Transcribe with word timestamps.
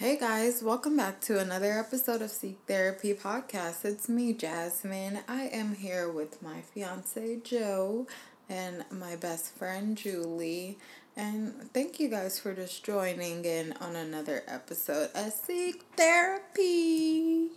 Hey 0.00 0.16
guys, 0.16 0.62
welcome 0.62 0.96
back 0.96 1.20
to 1.20 1.38
another 1.38 1.78
episode 1.78 2.22
of 2.22 2.30
Seek 2.30 2.58
Therapy 2.66 3.12
Podcast. 3.12 3.84
It's 3.84 4.08
me, 4.08 4.32
Jasmine. 4.32 5.18
I 5.28 5.42
am 5.48 5.74
here 5.74 6.10
with 6.10 6.40
my 6.40 6.62
fiance 6.62 7.40
Joe 7.44 8.06
and 8.48 8.86
my 8.90 9.16
best 9.16 9.54
friend 9.54 9.98
Julie. 9.98 10.78
And 11.18 11.70
thank 11.74 12.00
you 12.00 12.08
guys 12.08 12.40
for 12.40 12.54
just 12.54 12.82
joining 12.82 13.44
in 13.44 13.74
on 13.78 13.94
another 13.94 14.42
episode 14.48 15.10
of 15.14 15.34
Seek 15.34 15.84
Therapy 15.98 17.50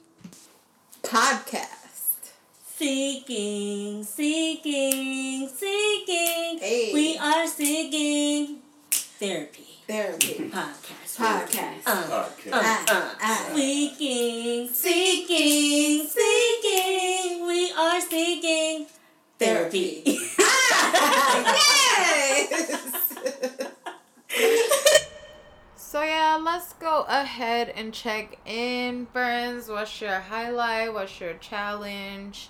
Podcast. 1.02 2.34
Seeking, 2.66 4.04
seeking, 4.04 5.48
seeking. 5.48 6.60
Hey. 6.60 6.92
We 6.94 7.18
are 7.18 7.48
seeking 7.48 8.58
therapy 8.92 9.74
Therapy 9.88 10.50
podcast. 10.50 11.03
Podcast. 11.14 11.86
Uh, 11.86 12.02
Podcast. 12.10 12.54
Ah, 12.54 12.84
uh, 12.90 13.14
ah. 13.22 13.46
seeking, 13.54 14.68
seeking, 14.68 16.08
seeking. 16.08 17.46
We 17.46 17.72
are 17.72 18.02
seeking 18.02 18.88
therapy. 19.38 20.02
yes! 20.40 20.74
So 25.78 26.02
yeah, 26.02 26.40
let's 26.42 26.74
go 26.74 27.06
ahead 27.08 27.70
and 27.76 27.94
check 27.94 28.40
in, 28.48 29.06
friends. 29.14 29.70
What's 29.70 30.02
your 30.02 30.20
highlight? 30.20 30.96
What's 30.96 31.22
your 31.22 31.36
challenge? 31.36 32.50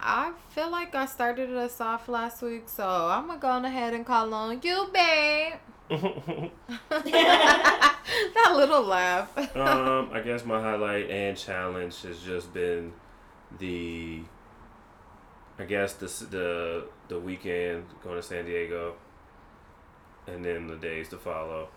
I 0.00 0.32
feel 0.48 0.70
like 0.70 0.94
I 0.94 1.04
started 1.04 1.50
us 1.50 1.78
off 1.82 2.08
last 2.08 2.40
week, 2.40 2.70
so 2.70 2.88
I'm 2.88 3.26
gonna 3.26 3.38
go 3.38 3.58
ahead 3.68 3.92
and 3.92 4.06
call 4.06 4.32
on 4.32 4.60
you, 4.62 4.88
babe. 4.94 5.60
that 6.90 8.02
little 8.54 8.82
laugh. 8.82 9.36
um, 9.56 10.10
I 10.12 10.20
guess 10.24 10.44
my 10.44 10.60
highlight 10.60 11.10
and 11.10 11.36
challenge 11.36 12.02
has 12.02 12.20
just 12.20 12.52
been 12.52 12.92
the, 13.58 14.22
I 15.58 15.64
guess 15.64 15.94
the 15.94 16.06
the 16.26 16.84
the 17.08 17.18
weekend 17.20 17.84
going 18.02 18.16
to 18.16 18.22
San 18.22 18.44
Diego, 18.46 18.96
and 20.26 20.44
then 20.44 20.66
the 20.66 20.76
days 20.76 21.08
to 21.10 21.16
follow. 21.18 21.68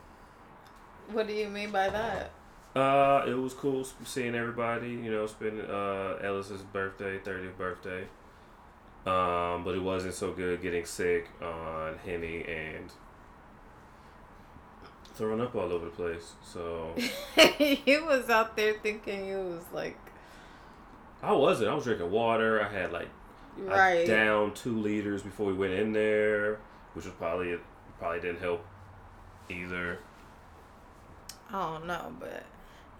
what 1.12 1.28
do 1.28 1.34
you 1.34 1.48
mean 1.48 1.72
by 1.72 1.90
that? 1.90 2.32
Uh, 2.76 3.24
it 3.28 3.34
was 3.34 3.54
cool 3.54 3.86
seeing 4.06 4.36
everybody. 4.36 4.90
You 4.90 5.12
know, 5.12 5.28
spending 5.28 5.66
uh 5.66 6.18
Ellis's 6.24 6.62
birthday, 6.62 7.20
thirtieth 7.20 7.58
birthday. 7.58 8.08
Um, 9.06 9.64
but 9.64 9.76
it 9.76 9.82
wasn't 9.82 10.14
so 10.14 10.32
good 10.34 10.62
getting 10.62 10.86
sick 10.86 11.30
on 11.42 11.98
Henny 12.06 12.44
and 12.44 12.92
throwing 15.20 15.42
up 15.42 15.54
all 15.54 15.72
over 15.72 15.86
the 15.86 15.92
place. 15.92 16.34
So 16.42 16.96
you 17.86 18.06
was 18.06 18.30
out 18.30 18.56
there 18.56 18.76
thinking 18.82 19.28
you 19.28 19.38
was 19.38 19.64
like 19.74 19.98
I 21.22 21.34
wasn't. 21.34 21.70
I 21.70 21.76
was 21.76 21.84
drinking 21.84 22.10
water. 22.10 22.64
I 22.64 22.72
had 22.72 22.92
like 22.94 23.10
I 23.70 24.06
down 24.06 24.54
two 24.54 24.78
liters 24.78 25.22
before 25.22 25.48
we 25.48 25.54
went 25.54 25.74
in 25.74 25.92
there, 25.92 26.60
which 26.94 27.06
was 27.06 27.14
probably 27.16 27.58
probably 28.00 28.22
didn't 28.22 28.40
help 28.40 28.66
either. 29.50 30.00
I 31.52 31.74
don't 31.74 31.86
know, 31.86 32.14
but 32.20 32.46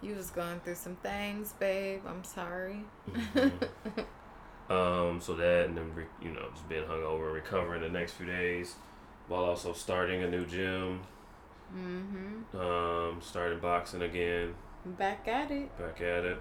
you 0.02 0.14
was 0.14 0.30
going 0.30 0.60
through 0.60 0.74
some 0.74 0.96
things, 0.96 1.54
babe. 1.58 2.02
I'm 2.06 2.24
sorry. 2.24 2.84
Um, 4.70 5.20
so 5.20 5.34
that 5.34 5.66
and 5.66 5.76
then 5.76 5.92
re- 5.96 6.04
you 6.22 6.30
know 6.30 6.48
just 6.52 6.68
being 6.68 6.84
hungover 6.84 7.24
and 7.24 7.34
recovering 7.34 7.82
the 7.82 7.88
next 7.88 8.12
few 8.12 8.26
days, 8.26 8.76
while 9.26 9.42
also 9.42 9.72
starting 9.72 10.22
a 10.22 10.30
new 10.30 10.46
gym, 10.46 11.00
mm-hmm. 11.74 12.56
um, 12.58 13.20
starting 13.20 13.58
boxing 13.60 14.02
again, 14.02 14.54
Back 14.84 15.28
at 15.28 15.50
it. 15.50 15.76
back 15.78 16.00
at 16.00 16.24
it. 16.24 16.38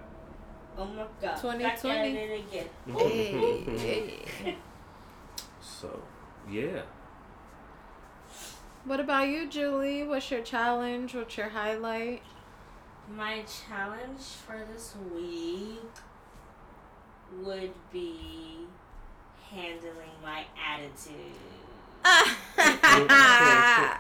Oh 0.78 0.86
my 0.86 1.06
god. 1.22 1.36
2020. 1.42 1.64
Back 1.64 1.86
at 1.86 2.06
it 2.06 2.46
again. 2.48 2.68
Hey, 2.98 3.64
hey. 4.44 4.56
So 5.62 6.02
yeah, 6.50 6.82
What 8.86 9.00
about 9.00 9.28
you, 9.28 9.48
Julie? 9.48 10.04
What's 10.04 10.32
your 10.32 10.42
challenge? 10.42 11.14
What's 11.14 11.38
your 11.38 11.50
highlight? 11.50 12.22
My 13.16 13.44
challenge 13.68 14.22
for 14.46 14.60
this 14.72 14.96
week 15.14 15.80
would 17.44 17.74
be 17.92 18.66
handling 19.52 20.16
my 20.24 20.46
attitude. 20.66 21.34
I 22.04 23.98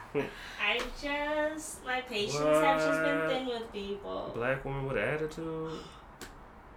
just 1.01 1.83
my 1.85 2.01
patience 2.01 2.35
have 2.37 2.79
just 2.79 3.01
been 3.01 3.27
thin 3.29 3.45
with 3.47 3.71
people. 3.73 4.31
black 4.35 4.63
woman 4.65 4.87
with 4.87 4.97
attitude. 4.97 5.71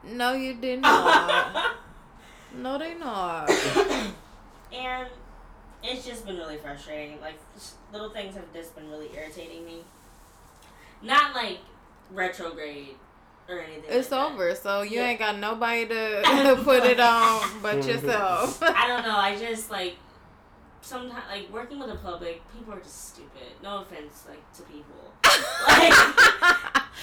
no, 0.04 0.32
you 0.32 0.54
did 0.54 0.80
not. 0.82 1.76
no, 2.56 2.78
they 2.78 2.94
not. 2.94 3.50
and 4.72 5.08
it's 5.82 6.06
just 6.06 6.24
been 6.26 6.36
really 6.36 6.56
frustrating. 6.56 7.20
Like 7.20 7.38
little 7.92 8.10
things 8.10 8.34
have 8.36 8.52
just 8.52 8.74
been 8.76 8.88
really 8.90 9.10
irritating 9.14 9.64
me. 9.64 9.80
Not 11.02 11.34
like 11.34 11.58
retrograde 12.12 12.94
or 13.48 13.58
anything. 13.60 13.84
It's 13.88 14.10
like 14.10 14.20
that. 14.28 14.32
over, 14.34 14.54
so 14.54 14.82
you 14.82 15.00
Yeah. 15.00 15.06
ain't 15.08 15.18
got 15.18 15.38
nobody 15.38 15.86
to 15.86 16.60
put 16.64 16.84
it 16.84 17.00
on 17.00 17.60
but 17.60 17.84
yourself. 17.86 18.62
I 18.62 18.86
don't 18.86 19.02
know. 19.02 19.16
I 19.16 19.36
just 19.36 19.70
like 19.70 19.96
sometimes 20.82 21.24
like 21.30 21.50
working 21.52 21.78
with 21.78 21.88
the 21.88 21.96
public. 21.96 22.42
People 22.52 22.74
are 22.74 22.80
just 22.80 23.14
stupid. 23.14 23.52
No 23.62 23.82
offense, 23.82 24.24
like 24.28 24.52
to 24.54 24.62
people. 24.62 25.12
Like 25.68 25.92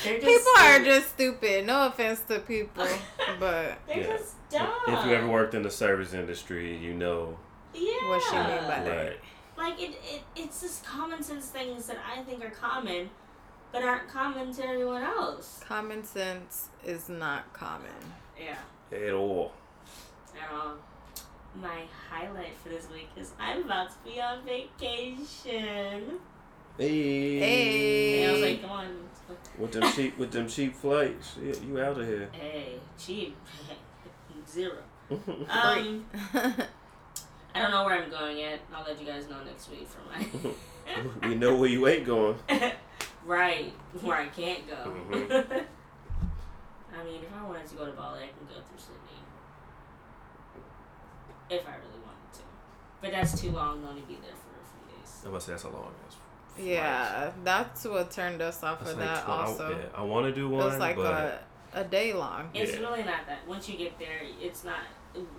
they're 0.03 0.19
just 0.19 0.25
people 0.27 0.53
are 0.59 0.83
just 0.83 1.09
stupid. 1.09 1.65
No 1.65 1.87
offense 1.87 2.21
to 2.29 2.39
people, 2.39 2.87
but 3.39 3.79
they're 3.87 3.97
Yeah. 4.01 4.17
just 4.17 4.35
dumb. 4.49 4.69
If 4.87 5.05
you 5.05 5.13
ever 5.13 5.27
worked 5.27 5.55
in 5.55 5.63
the 5.63 5.69
service 5.71 6.13
industry, 6.13 6.77
you 6.77 6.93
know. 6.93 7.37
yeah. 7.73 8.07
What 8.07 8.21
she 8.23 8.35
mean 8.35 8.63
by 8.63 8.83
that? 8.83 8.87
Right. 9.07 9.19
Like 9.57 9.81
it, 9.81 9.95
it, 10.03 10.21
it's 10.35 10.61
just 10.61 10.85
common 10.85 11.21
sense 11.23 11.47
things 11.47 11.87
that 11.87 11.97
I 12.07 12.21
think 12.23 12.43
are 12.45 12.49
common, 12.51 13.09
but 13.73 13.83
aren't 13.83 14.07
common 14.07 14.53
to 14.53 14.65
everyone 14.65 15.01
else. 15.03 15.59
common 15.67 16.03
sense 16.05 16.69
is 16.85 17.09
not 17.09 17.51
common. 17.53 17.89
Yeah, 18.39 18.97
At 18.97 19.13
all. 19.13 19.51
at 20.41 20.49
all. 20.53 20.75
My 21.55 21.83
highlight 22.09 22.55
for 22.61 22.69
this 22.69 22.87
week 22.91 23.09
is 23.17 23.33
I'm 23.39 23.63
about 23.63 23.89
to 23.89 23.95
be 24.09 24.21
on 24.21 24.43
vacation. 24.45 26.19
Hey. 26.77 27.39
Hey. 27.39 28.23
And 28.23 28.29
I 28.29 28.33
was 28.33 28.41
like, 28.41 28.61
come 28.61 28.71
on. 28.71 28.95
With 29.57 29.71
them 29.73 29.91
cheap 29.93 30.17
with 30.17 30.31
them 30.31 30.47
cheap 30.47 30.75
flights, 30.75 31.35
you, 31.41 31.53
you 31.67 31.79
out 31.81 31.99
of 31.99 32.07
here. 32.07 32.29
Hey, 32.31 32.75
cheap. 32.97 33.35
Zero. 34.49 34.77
Um, 35.49 36.05
I 37.55 37.61
don't 37.63 37.71
know 37.71 37.83
where 37.83 38.01
I'm 38.01 38.11
going 38.11 38.37
yet. 38.37 38.59
I'll 38.73 38.83
let 38.85 38.99
you 39.01 39.07
guys 39.07 39.27
know 39.27 39.43
next 39.43 39.69
week 39.71 39.87
for 39.89 40.01
my. 40.07 41.27
we 41.27 41.33
know 41.35 41.55
where 41.55 41.67
you 41.67 41.87
ain't 41.87 42.05
going. 42.05 42.35
right, 43.25 43.73
where 44.01 44.17
I 44.17 44.27
can't 44.27 44.67
go. 44.67 44.75
Mhm. 45.09 45.65
I 46.95 47.03
mean, 47.03 47.21
if 47.23 47.29
I 47.35 47.43
wanted 47.47 47.65
to 47.67 47.75
go 47.75 47.85
to 47.87 47.91
Bali, 47.93 48.19
I 48.19 48.27
can 48.27 48.45
go 48.47 48.61
through 48.61 48.77
Sydney. 48.77 48.98
If 51.49 51.65
I 51.67 51.71
really 51.71 52.01
wanted 52.05 52.33
to. 52.33 52.39
But 53.01 53.11
that's 53.11 53.39
too 53.41 53.51
long, 53.51 53.83
only 53.87 54.01
be 54.01 54.15
there 54.15 54.31
for 54.31 54.55
a 54.59 54.65
few 54.65 54.97
days. 54.97 55.23
I 55.25 55.29
must 55.29 55.45
say 55.45 55.51
that's 55.53 55.63
a 55.63 55.69
long 55.69 55.91
ass. 56.07 56.15
flight. 56.55 56.67
yeah, 56.67 57.31
that's 57.43 57.85
what 57.85 58.11
turned 58.11 58.41
us 58.41 58.61
off 58.63 58.79
That's 58.79 58.91
of 58.91 58.97
like 58.99 59.07
that. 59.07 59.25
12 59.25 59.39
also, 59.49 59.69
yeah, 59.69 59.75
I 59.95 60.03
want 60.03 60.25
to 60.25 60.31
do 60.33 60.45
it 60.47 60.49
one, 60.49 60.65
was 60.65 60.77
like 60.77 60.95
but 60.95 61.45
a 61.73 61.81
a 61.81 61.83
day 61.83 62.13
long. 62.13 62.49
It's 62.53 62.73
Yeah. 62.73 62.79
really 62.79 63.03
not 63.03 63.25
that. 63.27 63.47
Once 63.47 63.69
you 63.69 63.77
get 63.77 63.97
there, 63.99 64.19
it's 64.41 64.63
not. 64.63 64.79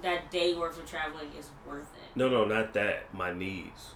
That 0.02 0.30
day 0.30 0.54
worth 0.54 0.78
of 0.78 0.86
traveling 0.86 1.28
is 1.38 1.50
worth 1.66 1.92
it. 1.94 2.16
no, 2.16 2.28
no, 2.28 2.44
not 2.44 2.72
that. 2.74 3.12
My 3.14 3.32
knees. 3.32 3.94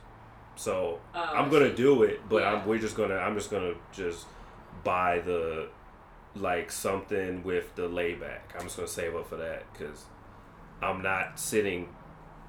So 0.57 1.01
Oh, 1.15 1.21
I'm 1.21 1.51
gonna 1.51 1.71
see. 1.71 1.77
do 1.83 2.03
it, 2.05 2.29
but 2.29 2.43
Yeah. 2.43 2.53
I'm 2.55 2.67
we're 2.67 2.79
just 2.79 2.97
gonna 2.97 3.17
I'm 3.17 3.35
just 3.35 3.51
gonna 3.51 3.75
just 3.93 4.27
buy 4.85 5.19
the 5.21 5.69
like 6.37 6.71
something 6.71 7.43
with 7.43 7.75
the 7.77 7.89
layback. 7.89 8.55
I'm 8.57 8.63
just 8.65 8.77
gonna 8.77 8.89
save 8.89 9.15
up 9.17 9.29
for 9.29 9.37
that 9.37 9.65
because 9.73 10.05
I'm 10.83 11.03
not 11.03 11.39
sitting 11.41 11.89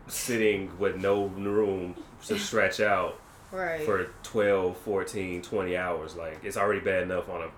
sitting 0.08 0.78
with 0.80 0.96
no 0.98 1.26
room 1.26 1.96
to 2.26 2.38
stretch 2.40 2.80
out 2.80 3.20
Right. 3.52 3.86
for 3.86 4.06
12, 4.24 4.78
14, 4.78 5.42
20 5.42 5.78
hours. 5.78 6.16
Like 6.16 6.40
it's 6.44 6.58
already 6.58 6.80
bad 6.82 7.04
enough 7.04 7.30
on 7.30 7.42
a 7.44 7.50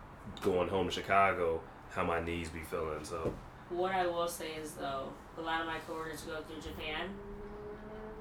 going 0.42 0.70
home 0.70 0.88
to 0.88 0.92
Chicago 0.92 1.62
how 1.92 2.04
my 2.04 2.22
knees 2.22 2.50
be 2.50 2.60
feeling. 2.60 3.04
So 3.04 3.34
What 3.70 3.94
I 3.94 4.06
will 4.08 4.28
say 4.28 4.52
is 4.54 4.72
though, 4.74 5.10
a 5.38 5.42
lot 5.42 5.62
of 5.62 5.68
my 5.68 5.80
coworkers 5.88 6.22
go 6.22 6.42
through 6.44 6.62
Japan, 6.62 7.10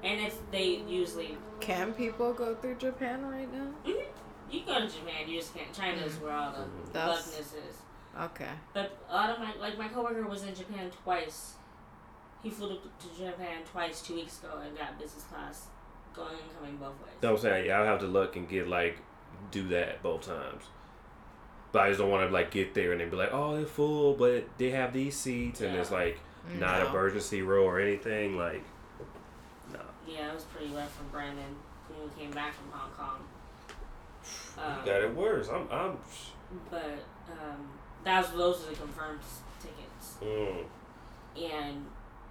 and 0.03 0.19
if 0.21 0.39
they 0.51 0.65
usually 0.87 1.37
Can 1.59 1.93
people 1.93 2.33
go 2.33 2.55
through 2.55 2.75
Japan 2.75 3.25
right 3.29 3.51
now? 3.53 3.67
Mhm. 3.85 4.05
you 4.49 4.63
go 4.65 4.79
to 4.79 4.87
Japan, 4.87 5.27
you 5.27 5.39
just 5.39 5.53
can't. 5.53 5.73
China 5.73 6.01
is 6.03 6.15
where 6.19 6.31
all 6.31 6.51
the 6.53 6.59
Mhm. 6.59 6.93
That's- 6.93 7.39
is. 7.39 7.53
Okay. 8.19 8.49
But 8.73 8.97
a 9.09 9.13
lot 9.13 9.29
of 9.29 9.39
my 9.39 9.53
like 9.59 9.77
my 9.77 9.87
coworker 9.89 10.25
was 10.25 10.43
in 10.43 10.55
Japan 10.55 10.89
twice. 11.03 11.55
He 12.43 12.49
flew 12.49 12.69
to, 12.69 12.75
to 12.75 13.15
Japan 13.17 13.63
twice 13.69 14.01
two 14.01 14.15
weeks 14.15 14.39
ago 14.39 14.59
and 14.65 14.77
got 14.77 14.97
business 14.99 15.23
class, 15.23 15.67
going 16.13 16.29
and 16.33 16.57
coming 16.57 16.77
both 16.77 16.89
ways. 17.03 17.13
know 17.21 17.31
what 17.33 17.37
I'm 17.39 17.41
saying? 17.41 17.65
Yeah, 17.67 17.79
I'll 17.79 17.85
have 17.85 17.99
to 17.99 18.07
look 18.07 18.35
and 18.35 18.47
get 18.47 18.67
like 18.67 18.99
do 19.51 19.67
that 19.69 20.01
both 20.03 20.21
times. 20.27 20.63
But 21.71 21.79
But 21.79 21.81
I 21.83 21.87
just 21.89 21.99
don't 21.99 22.09
want 22.09 22.27
to 22.29 22.33
like 22.33 22.51
get 22.51 22.73
there 22.73 22.91
and 22.91 23.01
then 23.01 23.09
be 23.09 23.17
like, 23.17 23.33
oh, 23.33 23.55
they're 23.55 23.65
full, 23.65 24.13
but 24.13 24.45
they 24.57 24.69
have 24.71 24.93
these 24.93 25.17
seats, 25.17 25.61
and 25.61 25.73
Yeah. 25.73 25.81
it's 25.81 25.91
like 25.91 26.19
not 26.59 26.81
No. 26.81 26.89
emergency 26.89 27.41
row 27.41 27.63
or 27.65 27.79
anything. 27.79 28.37
Like, 28.37 28.63
no. 29.73 29.79
Yeah, 30.07 30.29
it 30.31 30.33
was 30.35 30.43
pretty 30.45 30.73
rough 30.73 30.95
for 30.95 31.03
Brandon 31.05 31.55
when 31.89 32.09
we 32.09 32.15
came 32.21 32.31
back 32.31 32.53
from 32.53 32.71
Hong 32.71 32.91
Kong. 32.91 33.23
Um, 34.57 34.79
you 34.79 34.85
got 34.91 35.01
it 35.01 35.15
worse. 35.15 35.49
I'm, 35.49 35.67
I'm. 35.71 35.97
but 36.71 36.99
um, 37.31 37.67
that 38.03 38.21
was 38.21 38.31
those 38.31 38.65
are 38.67 38.69
the 38.71 38.75
confirmed 38.77 39.19
tickets, 39.59 40.15
Mm. 40.23 40.65
and 41.37 41.85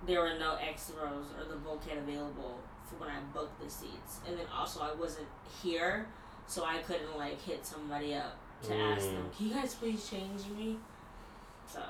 there 0.05 0.21
were 0.21 0.39
no 0.39 0.57
X 0.57 0.93
rows 1.01 1.27
or 1.39 1.45
the 1.49 1.57
bulkhead 1.57 1.99
available 1.99 2.59
for 2.85 2.97
when 2.97 3.09
I 3.11 3.21
booked 3.33 3.61
the 3.63 3.71
seats. 3.71 4.21
And 4.29 4.39
then 4.39 4.47
also 4.55 4.81
I 4.81 4.93
wasn't 4.95 5.29
here, 5.63 6.07
so 6.47 6.65
I 6.65 6.79
couldn't 6.79 7.17
like 7.17 7.41
hit 7.41 7.65
somebody 7.65 8.15
up 8.15 8.37
to 8.63 8.75
ask 8.75 9.05
them, 9.07 9.29
Mm. 9.31 9.37
"Can 9.37 9.47
you 9.49 9.55
guys 9.55 9.75
please 9.75 10.09
change 10.09 10.47
me?" 10.57 10.79
So. 11.67 11.83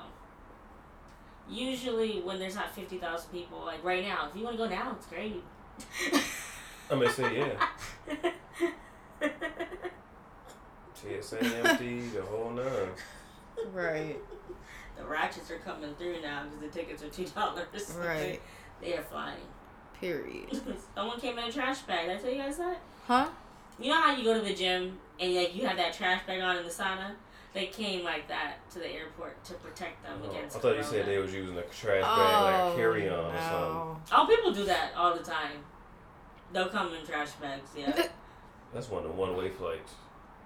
Usually, 1.49 2.19
when 2.21 2.39
there's 2.39 2.55
not 2.55 2.71
fifty 2.75 2.97
thousand 2.97 3.31
people, 3.31 3.59
like 3.63 3.81
right 3.83 4.03
now, 4.03 4.27
if 4.29 4.35
you 4.35 4.43
want 4.43 4.57
to 4.57 4.63
go 4.63 4.69
now, 4.69 4.91
it's 4.97 5.05
great. 5.07 5.41
I'm 6.91 6.99
gonna 6.99 7.09
say 7.09 7.37
yeah. 7.37 7.67
TSA 10.93 11.39
empty, 11.39 12.01
the 12.07 12.21
whole 12.23 12.49
nine. 12.51 12.89
Right. 13.71 14.17
The 14.97 15.05
ratchets 15.05 15.51
are 15.51 15.59
coming 15.59 15.93
through 15.95 16.21
now 16.21 16.43
because 16.45 16.59
the 16.73 16.79
tickets 16.79 17.03
are 17.03 17.09
two 17.09 17.25
dollars. 17.35 17.95
Right. 17.97 18.41
They 18.81 18.95
are 18.95 19.03
flying. 19.03 19.37
Period. 19.99 20.49
Someone 20.95 21.19
came 21.19 21.37
in 21.39 21.45
a 21.45 21.51
trash 21.51 21.81
bag. 21.81 22.07
Did 22.07 22.17
I 22.17 22.21
tell 22.21 22.31
you 22.31 22.37
guys 22.41 22.57
that? 22.57 22.79
Huh? 23.05 23.27
You 23.79 23.89
know 23.91 24.01
how 24.01 24.15
you 24.15 24.23
go 24.23 24.33
to 24.33 24.41
the 24.43 24.53
gym 24.53 24.97
and 25.19 25.35
like 25.35 25.55
you 25.55 25.65
have 25.67 25.77
that 25.77 25.93
trash 25.93 26.21
bag 26.27 26.41
on 26.41 26.57
in 26.57 26.63
the 26.63 26.69
sauna? 26.69 27.11
They 27.53 27.67
came 27.67 28.03
like 28.03 28.27
that 28.27 28.57
to 28.71 28.79
the 28.79 28.87
airport 28.91 29.43
to 29.45 29.53
protect 29.55 30.03
them 30.03 30.19
against 30.29 30.61
the 30.61 30.67
Oh, 30.67 30.71
I 30.71 30.73
against. 30.73 30.89
thought 30.91 30.97
you 30.97 31.03
said 31.03 31.07
they 31.07 31.17
was 31.17 31.33
using 31.33 31.57
a 31.57 31.61
trash 31.63 32.03
bag 32.03 32.43
like 32.43 32.73
a 32.73 32.75
carry 32.75 33.09
on 33.09 33.15
or 33.19 33.31
something. 33.31 33.73
no. 33.73 34.01
Oh, 34.11 34.27
people 34.27 34.51
do 34.53 34.65
that 34.65 34.91
all 34.95 35.15
the 35.15 35.23
time. 35.23 35.57
They'll 36.53 36.69
come 36.69 36.93
in 36.93 37.05
trash 37.05 37.31
bags, 37.41 37.71
yeah. 37.75 37.91
That's 38.73 38.89
one 38.89 39.03
of 39.03 39.09
the 39.09 39.15
one 39.15 39.35
way 39.35 39.49
flights. 39.49 39.93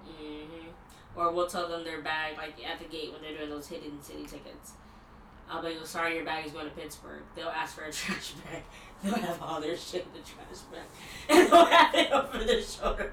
hmm 0.05 0.67
Or 1.15 1.31
we'll 1.31 1.47
tell 1.47 1.67
them 1.67 1.83
their 1.83 2.01
bag, 2.01 2.37
like 2.37 2.55
at 2.65 2.79
the 2.79 2.85
gate 2.85 3.11
when 3.11 3.21
they're 3.21 3.37
doing 3.37 3.49
those 3.49 3.67
hidden 3.67 4.01
city 4.01 4.23
tickets. 4.23 4.71
I'll 5.49 5.61
be 5.61 5.75
like, 5.75 5.85
sorry, 5.85 6.15
your 6.15 6.23
bag 6.23 6.45
is 6.45 6.53
going 6.53 6.65
to 6.69 6.71
Pittsburgh. 6.75 7.23
They'll 7.35 7.49
ask 7.49 7.75
for 7.75 7.83
a 7.83 7.91
trash 7.91 8.31
bag. 8.31 8.63
They'll 9.03 9.15
have 9.15 9.41
all 9.41 9.59
their 9.59 9.75
shit 9.75 10.05
in 10.07 10.13
the 10.13 10.25
trash 10.25 10.61
bag. 10.71 10.81
And 11.29 11.51
they'll 11.51 11.65
have 11.65 11.93
it 11.93 12.11
over 12.11 12.43
their 12.43 12.61
shoulder 12.61 13.11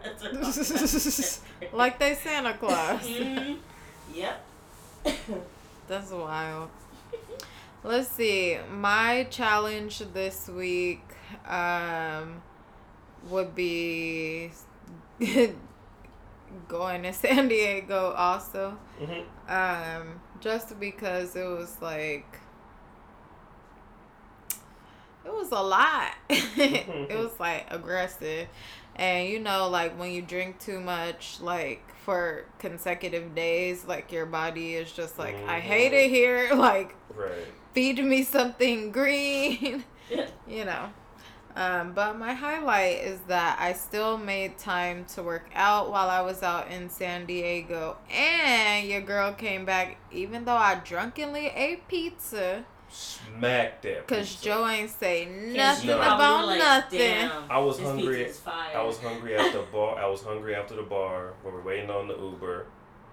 like 1.73 1.99
they 1.99 2.15
Santa 2.15 2.55
Claus. 2.55 3.00
Mhm. 3.03 3.59
Yep. 4.15 4.44
That's 5.89 6.11
wild. 6.11 6.71
Let's 7.83 8.09
see. 8.09 8.59
My 8.71 9.27
challenge 9.31 9.99
this 10.12 10.49
week 10.49 11.03
um, 11.47 12.43
would 13.29 13.55
be 13.55 14.51
going 16.69 17.02
to 17.05 17.12
San 17.25 17.49
Diego 17.49 18.12
also. 18.16 18.76
Mm-hmm. 19.00 19.52
Um, 19.52 20.20
just 20.40 20.78
because 20.78 21.34
it 21.37 21.44
was 21.46 21.76
like 21.81 22.38
it 25.25 25.32
was 25.32 25.50
a 25.52 25.62
lot. 25.62 26.12
it 26.31 27.16
was 27.16 27.38
like 27.38 27.66
aggressive. 27.70 28.49
And 28.96 29.28
you 29.28 29.38
know, 29.38 29.69
like 29.69 29.99
when 29.99 30.10
you 30.10 30.22
drink 30.22 30.58
too 30.58 30.81
much, 30.81 31.40
like 31.40 31.82
for 32.05 32.46
consecutive 32.58 33.34
days, 33.34 33.84
like 33.84 34.10
your 34.10 34.26
body 34.26 34.75
is 34.75 34.90
just 34.90 35.19
like, 35.19 35.37
I 35.46 35.60
hate 35.60 35.93
it 35.93 36.10
here. 36.10 36.55
Like, 36.55 36.94
Right. 37.14 37.46
feed 37.75 38.02
me 38.02 38.22
something 38.22 38.90
green. 38.93 39.84
You 40.49 40.64
know. 40.64 40.90
Um, 41.58 41.93
but 41.93 42.16
my 42.16 42.34
highlight 42.34 42.99
is 42.99 43.19
that 43.26 43.58
I 43.60 43.72
still 43.72 44.16
made 44.16 44.58
time 44.58 45.05
to 45.14 45.25
work 45.25 45.50
out 45.56 45.90
while 45.90 46.08
I 46.08 46.20
was 46.20 46.44
out 46.44 46.70
in 46.70 46.88
San 46.88 47.26
Diego. 47.26 47.96
And 48.14 48.87
your 48.87 49.00
girl 49.00 49.32
came 49.32 49.64
back, 49.64 49.99
even 50.12 50.44
though 50.44 50.52
I 50.55 50.76
drunkenly 50.76 51.46
ate 51.49 51.88
pizza. 51.88 52.64
Smack 52.88 53.82
that. 53.82 54.06
Because. 54.06 54.37
Joe 54.40 54.69
ain't 54.69 54.88
say 54.88 55.26
nothing 55.26 55.88
No. 55.88 55.99
about 55.99 56.46
like, 56.46 56.58
nothing. 56.60 56.99
Damn, 57.00 57.50
I 57.50 57.58
was 57.58 57.81
hungry. 57.81 58.31
I 58.46 58.82
was 58.84 59.00
hungry 59.00 59.37
at 59.37 59.52
the 59.52 59.64
bar. 59.72 59.99
I 59.99 60.06
was 60.06 60.22
hungry 60.22 60.55
after 60.55 60.76
the 60.76 60.82
bar 60.82 61.32
when 61.43 61.55
we're 61.55 61.62
waiting 61.62 61.90
on 61.90 62.06
the 62.06 62.16
Uber. 62.16 62.66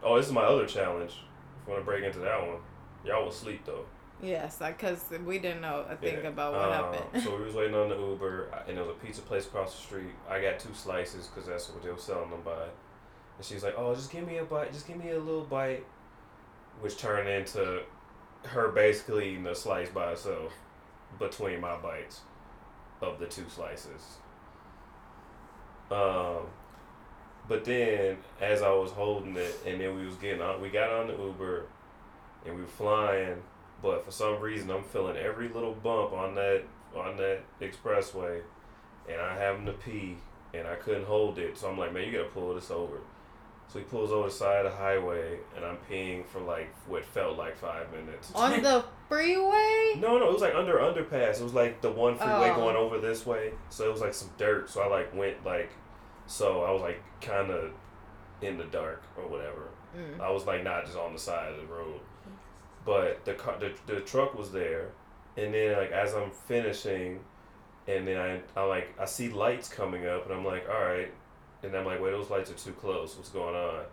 Oh, 0.03 0.17
this 0.17 0.27
is 0.27 0.31
my 0.31 0.43
other 0.43 0.67
challenge. 0.67 1.13
If 1.13 1.67
you 1.67 1.73
want 1.73 1.81
to 1.81 1.85
break 1.85 2.03
into 2.03 2.19
that 2.19 2.39
one, 2.45 2.57
y'all 3.03 3.25
was 3.25 3.33
asleep 3.37 3.63
though. 3.65 3.85
Yes, 4.21 4.57
because 4.59 5.03
we 5.25 5.39
didn't 5.39 5.61
know 5.61 5.85
a 5.89 5.95
thing 5.95 6.19
Yeah. 6.23 6.29
about 6.29 6.53
what 6.53 6.71
Um, 6.71 6.93
happened. 6.93 7.23
so 7.23 7.35
we 7.37 7.43
was 7.43 7.53
waiting 7.53 7.75
on 7.75 7.89
the 7.89 7.97
Uber, 8.09 8.49
and 8.67 8.77
there 8.77 8.83
was 8.83 8.95
a 8.95 8.99
pizza 8.99 9.21
place 9.21 9.45
across 9.45 9.75
the 9.75 9.81
street. 9.81 10.13
I 10.29 10.41
got 10.41 10.57
two 10.59 10.73
slices 10.73 11.27
because 11.27 11.47
that's 11.47 11.69
what 11.69 11.83
they 11.83 11.91
were 11.91 11.97
selling 11.97 12.29
them 12.29 12.41
by. 12.41 12.63
And 13.37 13.45
she's 13.45 13.63
like, 13.63 13.75
"Oh, 13.77 13.93
just 13.93 14.11
give 14.11 14.25
me 14.25 14.37
a 14.37 14.45
bite. 14.45 14.71
Just 14.71 14.87
give 14.87 14.97
me 14.97 15.11
a 15.11 15.19
little 15.19 15.43
bite," 15.43 15.85
which 16.79 16.97
turned 16.97 17.27
into 17.27 17.83
her 18.45 18.69
basically 18.69 19.31
eating 19.31 19.47
a 19.47 19.55
slice 19.55 19.89
by 19.89 20.09
herself 20.11 20.53
between 21.19 21.59
my 21.59 21.75
bites 21.77 22.21
of 23.01 23.19
the 23.19 23.25
two 23.25 23.49
slices. 23.49 24.17
Um, 25.91 26.47
but 27.47 27.63
then 27.65 28.17
as 28.41 28.61
I 28.61 28.71
was 28.71 28.91
holding 28.91 29.35
it, 29.35 29.59
and 29.65 29.79
then 29.79 29.95
we 29.95 30.05
was 30.05 30.15
getting 30.15 30.41
on, 30.41 30.61
we 30.61 30.69
got 30.69 30.89
on 30.89 31.07
the 31.07 31.13
Uber, 31.17 31.65
and 32.45 32.55
we 32.55 32.61
were 32.61 32.67
flying. 32.67 33.43
But 33.85 34.03
for 34.03 34.09
some 34.09 34.39
reason, 34.41 34.71
I'm 34.71 34.83
feeling 34.83 35.15
every 35.15 35.47
little 35.47 35.73
bump 35.73 36.11
on 36.11 36.33
that 36.35 36.63
on 36.95 37.17
that 37.17 37.41
expressway, 37.61 38.41
and 39.07 39.21
I 39.21 39.37
having 39.37 39.67
to 39.67 39.73
pee, 39.73 40.17
and 40.55 40.67
I 40.67 40.73
couldn't 40.75 41.05
hold 41.05 41.37
it. 41.37 41.55
So 41.55 41.69
I'm 41.69 41.77
like, 41.77 41.93
man, 41.93 42.07
you 42.07 42.11
gotta 42.11 42.29
pull 42.29 42.55
this 42.55 42.71
over. 42.71 42.97
So 43.67 43.77
he 43.79 43.85
pulls 43.85 44.11
over 44.11 44.27
the 44.27 44.33
side 44.33 44.65
of 44.65 44.71
the 44.71 44.77
highway, 44.79 45.37
and 45.55 45.63
I'm 45.63 45.77
peeing 45.87 46.25
for 46.25 46.39
like 46.41 46.73
what 46.87 47.05
felt 47.05 47.37
like 47.37 47.57
five 47.57 47.91
minutes. 47.91 48.31
On 48.33 48.59
the 48.63 48.83
freeway? 49.07 49.93
No, 49.99 50.17
no, 50.17 50.29
it 50.29 50.33
was 50.33 50.41
like 50.41 50.55
under 50.55 50.77
underpass. 50.79 51.39
It 51.39 51.43
was 51.43 51.53
like 51.53 51.81
the 51.81 51.91
one 51.91 52.17
freeway 52.17 52.49
Oh. 52.51 52.55
going 52.55 52.75
over 52.75 52.99
this 52.99 53.23
way. 53.23 53.51
So 53.69 53.85
it 53.87 53.91
was 53.91 54.01
like 54.01 54.15
some 54.15 54.31
dirt. 54.39 54.67
So 54.67 54.81
I 54.81 54.87
like 54.87 55.13
went 55.15 55.45
like, 55.45 55.69
so 56.25 56.63
I 56.63 56.71
was 56.71 56.81
like 56.81 57.03
kind 57.21 57.51
of 57.51 57.71
in 58.41 58.57
the 58.57 58.63
dark 58.65 59.03
or 59.15 59.27
whatever. 59.27 59.69
Mm. 59.95 60.19
I 60.19 60.31
was 60.31 60.45
like 60.47 60.63
not 60.63 60.85
just 60.85 60.97
on 60.97 61.13
the 61.13 61.19
side 61.19 61.51
of 61.53 61.57
the 61.59 61.67
road, 61.71 61.99
but 62.85 63.25
the 63.25 63.33
car, 63.33 63.57
the, 63.59 63.71
the 63.91 64.01
truck 64.01 64.37
was 64.37 64.51
there, 64.51 64.89
and 65.37 65.53
then 65.53 65.77
like 65.77 65.91
as 65.91 66.13
I'm 66.13 66.31
finishing, 66.31 67.19
and 67.87 68.07
then 68.07 68.17
I 68.17 68.59
I 68.59 68.63
like 68.63 68.93
I 68.99 69.05
see 69.05 69.29
lights 69.29 69.69
coming 69.69 70.05
up, 70.07 70.25
and 70.25 70.33
I'm 70.33 70.45
like, 70.45 70.67
all 70.69 70.81
right, 70.81 71.11
and 71.63 71.75
I'm 71.75 71.85
like, 71.85 72.01
wait, 72.01 72.11
those 72.11 72.29
lights 72.29 72.51
are 72.51 72.55
too 72.55 72.73
close. 72.73 73.15
What's 73.17 73.29
going 73.29 73.55
on? 73.55 73.83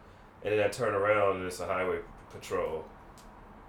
And 0.44 0.52
then 0.54 0.64
I 0.64 0.68
turn 0.68 0.94
around, 0.94 1.36
and 1.36 1.46
it's 1.46 1.60
a 1.60 1.66
highway 1.66 1.98
patrol 2.30 2.84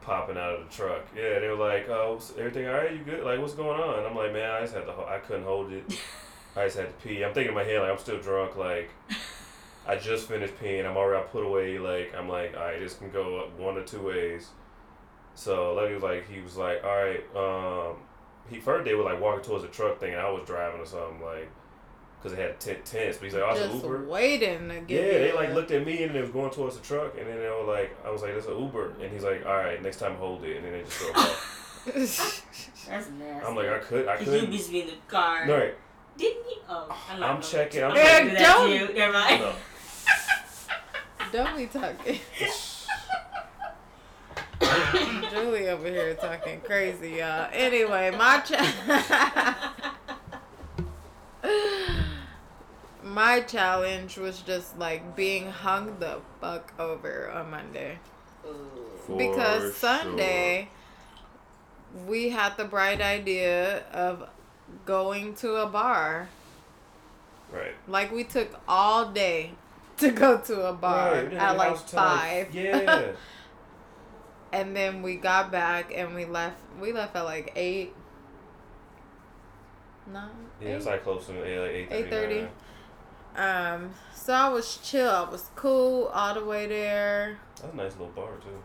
popping 0.01 0.37
out 0.37 0.59
of 0.59 0.69
the 0.69 0.75
truck. 0.75 1.05
Yeah, 1.15 1.39
they 1.39 1.47
were 1.47 1.55
like, 1.55 1.87
oh, 1.89 2.19
everything 2.37 2.67
all 2.67 2.73
right? 2.73 2.91
You 2.91 2.99
good? 2.99 3.23
Like, 3.23 3.39
what's 3.39 3.53
going 3.53 3.79
on? 3.79 4.05
I'm 4.05 4.15
like, 4.15 4.33
man, 4.33 4.51
I 4.51 4.61
just 4.61 4.73
had 4.73 4.85
to, 4.85 4.91
ho- 4.91 5.07
I 5.09 5.19
couldn't 5.19 5.43
hold 5.43 5.71
it. 5.71 5.83
I 6.55 6.65
just 6.65 6.77
had 6.77 6.87
to 6.87 7.07
pee. 7.07 7.23
I'm 7.23 7.33
thinking 7.33 7.49
in 7.49 7.55
my 7.55 7.63
head, 7.63 7.81
like, 7.81 7.91
I'm 7.91 7.97
still 7.97 8.19
drunk. 8.19 8.55
Like, 8.57 8.91
I 9.87 9.95
just 9.95 10.27
finished 10.27 10.55
peeing. 10.61 10.85
I'm 10.85 10.97
already, 10.97 11.23
I 11.23 11.27
put 11.27 11.45
away, 11.45 11.79
like, 11.79 12.13
I'm 12.17 12.27
like, 12.29 12.55
all 12.55 12.63
right, 12.63 12.79
this 12.79 12.95
can 12.95 13.09
go 13.11 13.39
up 13.39 13.57
one 13.57 13.77
or 13.77 13.83
two 13.83 14.01
ways. 14.01 14.49
So, 15.35 15.73
like, 15.73 15.87
he 15.89 15.93
was 15.95 16.03
like, 16.03 16.29
he 16.29 16.41
was 16.41 16.57
like, 16.57 16.83
all 16.83 16.95
right, 16.95 17.23
um, 17.35 17.97
he 18.49 18.59
first 18.59 18.85
they 18.85 18.93
were 18.93 19.03
like 19.03 19.19
walking 19.19 19.43
towards 19.43 19.63
the 19.63 19.69
truck 19.69 19.99
thing, 19.99 20.11
and 20.13 20.21
I 20.21 20.29
was 20.29 20.43
driving 20.45 20.79
or 20.81 20.85
something, 20.85 21.21
like, 21.21 21.49
because 22.21 22.37
it 22.37 22.41
had 22.41 22.59
t- 22.59 22.75
tents. 22.85 23.17
But 23.17 23.25
he's 23.25 23.33
like, 23.33 23.43
oh, 23.43 23.51
it's 23.51 23.61
an 23.61 23.71
Just 23.71 23.83
Uber. 23.83 24.05
waiting 24.05 24.69
to 24.69 24.75
Yeah, 24.87 25.01
they 25.19 25.33
like 25.33 25.53
looked 25.53 25.71
at 25.71 25.85
me 25.85 26.03
and 26.03 26.13
they 26.15 26.21
was 26.21 26.29
going 26.29 26.51
towards 26.51 26.77
the 26.77 26.83
truck, 26.83 27.17
and 27.17 27.27
then 27.27 27.37
they 27.39 27.49
were 27.49 27.63
like, 27.65 27.95
I 28.05 28.09
was 28.11 28.21
like, 28.21 28.33
"That's 28.35 28.45
an 28.47 28.57
Uber," 28.59 28.93
and 29.01 29.11
he's 29.11 29.23
like, 29.23 29.45
"All 29.45 29.55
right, 29.57 29.81
next 29.81 29.97
time 29.97 30.15
hold 30.15 30.43
it," 30.43 30.57
and 30.57 30.65
then 30.65 30.73
they 30.73 30.83
just 30.83 30.99
drove 30.99 31.15
off. 31.17 31.81
That's 31.85 33.09
nasty. 33.09 33.45
I'm 33.45 33.55
like, 33.55 33.69
I 33.69 33.79
could, 33.79 34.07
I 34.07 34.17
Cause 34.17 34.27
you 34.27 34.33
couldn't. 34.33 34.53
used 34.53 34.65
to 34.67 34.71
be 34.71 34.81
in 34.81 34.87
the 34.87 34.93
car. 35.07 35.45
No, 35.45 35.57
right, 35.57 35.75
Didn't 36.17 36.45
you? 36.49 36.57
Oh, 36.69 36.95
I'm, 37.11 37.19
not 37.19 37.29
I'm 37.29 37.41
checking, 37.41 37.83
I'm 37.83 37.89
not 37.89 37.95
gonna 37.97 38.07
checking. 38.07 38.29
do 38.29 38.35
that 38.35 38.57
to 38.57 38.67
Don't. 38.67 38.71
you. 38.89 38.93
Never 38.95 39.13
mind. 39.13 39.41
no. 39.41 39.53
Don't 41.33 41.57
be 41.57 41.65
talking. 41.65 42.19
Julie 45.31 45.67
over 45.69 45.87
here 45.87 46.13
talking 46.15 46.61
crazy, 46.61 47.11
y'all. 47.17 47.49
Anyway, 47.51 48.11
my 48.11 48.39
cha- 48.39 49.73
my 53.03 53.41
challenge 53.41 54.17
was 54.17 54.41
just 54.41 54.77
like 54.77 55.15
being 55.15 55.49
hung 55.51 55.99
the 55.99 56.19
fuck 56.39 56.73
over 56.79 57.29
on 57.31 57.51
Monday 57.51 57.99
For 59.05 59.17
because 59.17 59.75
Sunday 59.75 60.69
we 62.07 62.29
had 62.29 62.57
the 62.57 62.65
bright 62.65 63.01
idea 63.01 63.83
of 63.91 64.27
going 64.85 65.35
to 65.35 65.55
a 65.55 65.67
bar. 65.67 66.29
Right. 67.51 67.75
Like 67.87 68.11
we 68.11 68.23
took 68.23 68.49
all 68.67 69.11
day 69.11 69.51
to 69.97 70.11
go 70.11 70.39
to 70.39 70.67
a 70.67 70.73
bar 70.73 71.13
Right, 71.13 71.33
at 71.33 71.57
like 71.57 71.69
house 71.69 71.93
like, 71.93 72.03
five. 72.03 72.55
Yeah. 72.55 73.11
And 74.53 74.75
then 74.75 75.01
we 75.01 75.15
got 75.15 75.51
back 75.51 75.91
and 75.93 76.13
we 76.13 76.25
left. 76.25 76.57
We 76.79 76.93
left 76.93 77.15
at 77.15 77.25
like 77.25 77.51
eight. 77.55 77.93
Nine. 80.11 80.29
yeah, 80.61 80.69
it's 80.69 80.85
like 80.85 81.03
close 81.03 81.25
to 81.27 81.43
eight, 81.43 81.89
like 81.89 82.09
8:30. 82.09 82.49
8:30. 83.35 83.75
Um. 83.75 83.91
So 84.13 84.31
I 84.33 84.49
was 84.49 84.77
chill. 84.77 85.09
I 85.09 85.29
was 85.29 85.49
cool 85.55 86.05
all 86.13 86.35
the 86.35 86.45
way 86.45 86.67
there. 86.67 87.39
That's 87.55 87.73
a 87.73 87.75
nice 87.75 87.91
little 87.93 88.07
bar 88.09 88.33
too. 88.37 88.61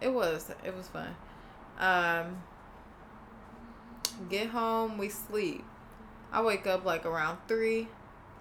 It 0.00 0.12
was. 0.12 0.50
It 0.64 0.74
was 0.76 0.86
fun. 0.88 1.16
Um. 1.78 2.42
Get 4.30 4.48
home. 4.48 4.96
We 4.96 5.08
sleep. 5.08 5.64
I 6.32 6.40
wake 6.42 6.66
up 6.66 6.84
like 6.84 7.04
around 7.04 7.38
three. 7.48 7.88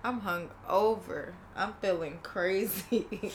I'm 0.03 0.19
hung 0.19 0.49
over. 0.69 1.33
I'm 1.55 1.73
feeling 1.81 2.19
crazy. 2.23 3.31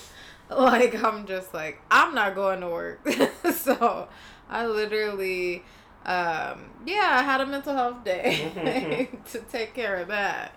like 0.57 1.03
I'm 1.03 1.27
just 1.27 1.53
like 1.55 1.81
I'm 1.91 2.15
not 2.15 2.35
going 2.35 2.61
to 2.61 2.69
work. 2.69 3.01
so 3.55 4.09
I 4.49 4.67
literally 4.67 5.65
um 6.07 6.71
yeah, 6.87 7.09
I 7.19 7.23
had 7.23 7.41
a 7.41 7.47
mental 7.47 7.75
health 7.75 8.05
day 8.05 9.09
to 9.33 9.39
take 9.41 9.75
care 9.75 9.97
of 9.97 10.09
that. 10.09 10.55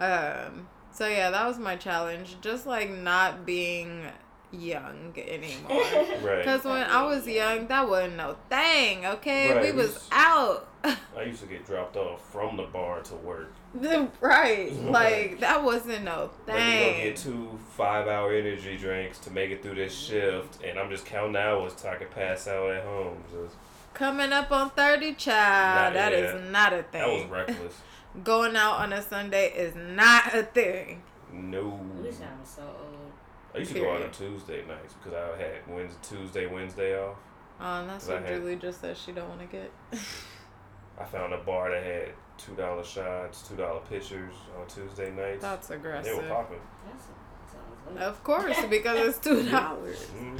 Um 0.00 0.66
so 0.90 1.06
yeah, 1.06 1.30
that 1.30 1.46
was 1.46 1.58
my 1.58 1.76
challenge. 1.76 2.36
Just 2.40 2.66
like 2.66 2.90
not 2.90 3.46
being 3.46 4.04
young 4.50 5.12
anymore. 5.16 5.82
Right. 6.22 6.44
Cause 6.44 6.64
when 6.64 6.82
I 6.82 7.04
was 7.04 7.26
young, 7.28 7.68
that 7.68 7.88
wasn't 7.88 8.16
no 8.16 8.36
thing. 8.48 9.04
Okay, 9.06 9.52
Right, 9.52 9.62
we 9.62 9.70
we 9.72 9.76
was 9.76 9.94
was- 9.94 10.08
out. 10.10 10.68
I 10.84 11.22
used 11.24 11.40
to 11.42 11.46
get 11.46 11.66
dropped 11.66 11.96
off 11.96 12.24
from 12.32 12.56
the 12.56 12.62
bar 12.62 13.00
to 13.02 13.14
work. 13.16 13.52
right, 14.20 14.72
like 14.84 15.40
that 15.40 15.62
wasn't 15.62 16.04
no 16.04 16.30
Let 16.46 16.56
me 16.56 16.62
go 16.62 16.92
thing. 16.92 17.04
get 17.04 17.16
two 17.16 17.58
five 17.76 18.08
hour 18.08 18.32
energy 18.32 18.76
drinks 18.78 19.18
to 19.20 19.30
make 19.30 19.50
it 19.50 19.62
through 19.62 19.74
this 19.76 19.94
shift, 19.96 20.62
and 20.64 20.78
I'm 20.78 20.90
just 20.90 21.04
counting 21.04 21.36
hours 21.36 21.74
till 21.74 21.90
I 21.90 21.96
can 21.96 22.08
pass 22.08 22.48
out 22.48 22.70
at 22.70 22.84
home. 22.84 23.22
Just, 23.30 23.54
Coming 23.94 24.32
up 24.32 24.50
on 24.52 24.70
thirty, 24.70 25.14
child. 25.14 25.94
Not 25.94 26.00
That 26.00 26.12
is 26.12 26.34
yet. 26.34 26.50
not 26.50 26.72
a 26.72 26.82
thing. 26.84 27.00
that 27.00 27.08
was 27.08 27.24
reckless. 27.26 27.74
Going 28.24 28.56
out 28.56 28.80
on 28.80 28.92
a 28.92 29.02
Sunday 29.02 29.52
is 29.52 29.74
not 29.76 30.34
a 30.34 30.42
thing. 30.44 31.02
No. 31.32 31.78
We 32.02 32.10
sound 32.10 32.44
so 32.44 32.62
old. 32.62 33.12
I 33.54 33.58
used 33.58 33.72
to 33.74 33.80
go 33.80 33.92
out 33.92 34.02
on 34.02 34.10
Tuesday 34.10 34.64
nights 34.66 34.94
because 34.94 35.12
I 35.14 35.40
had 35.40 35.66
Wednesday, 35.68 35.98
Tuesday, 36.16 36.46
Wednesday 36.46 36.98
off. 36.98 37.16
Oh, 37.60 37.80
and 37.80 37.90
that's 37.90 38.04
Cause 38.06 38.10
I 38.10 38.20
what 38.20 38.28
had- 38.30 38.40
Julie 38.40 38.56
just 38.56 38.80
said 38.80 38.96
she 38.96 39.12
don't 39.12 39.28
want 39.28 39.40
to 39.40 39.46
get. 39.46 39.70
I 40.98 41.04
found 41.04 41.32
a 41.32 41.38
bar 41.38 41.70
that 41.70 41.82
had 41.84 42.08
two 42.38 42.54
dollar 42.54 42.84
shots, 42.84 43.46
two 43.48 43.56
dollar 43.56 43.80
pitchers 43.90 44.34
on 44.58 44.66
Tuesday 44.66 45.10
nights. 45.10 45.42
That's 45.42 45.70
aggressive. 45.70 46.16
they 46.16 46.22
were 46.22 46.28
popping. 46.28 46.58
That's 46.86 47.04
sounds 47.52 47.76
good. 47.88 47.98
Of 48.02 48.24
course, 48.24 48.64
because 48.70 49.08
it's 49.08 49.18
two 49.18 49.48
dollars. 49.48 50.02
hmm 50.18 50.36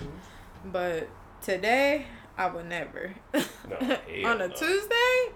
But 0.66 1.08
today, 1.42 2.06
I 2.36 2.46
would 2.48 2.66
never. 2.66 3.14
No, 3.34 3.40
hell 3.76 3.98
on 4.26 4.40
a 4.40 4.48
no. 4.48 4.48
Club 4.48 4.54
Tuesday, 4.56 5.32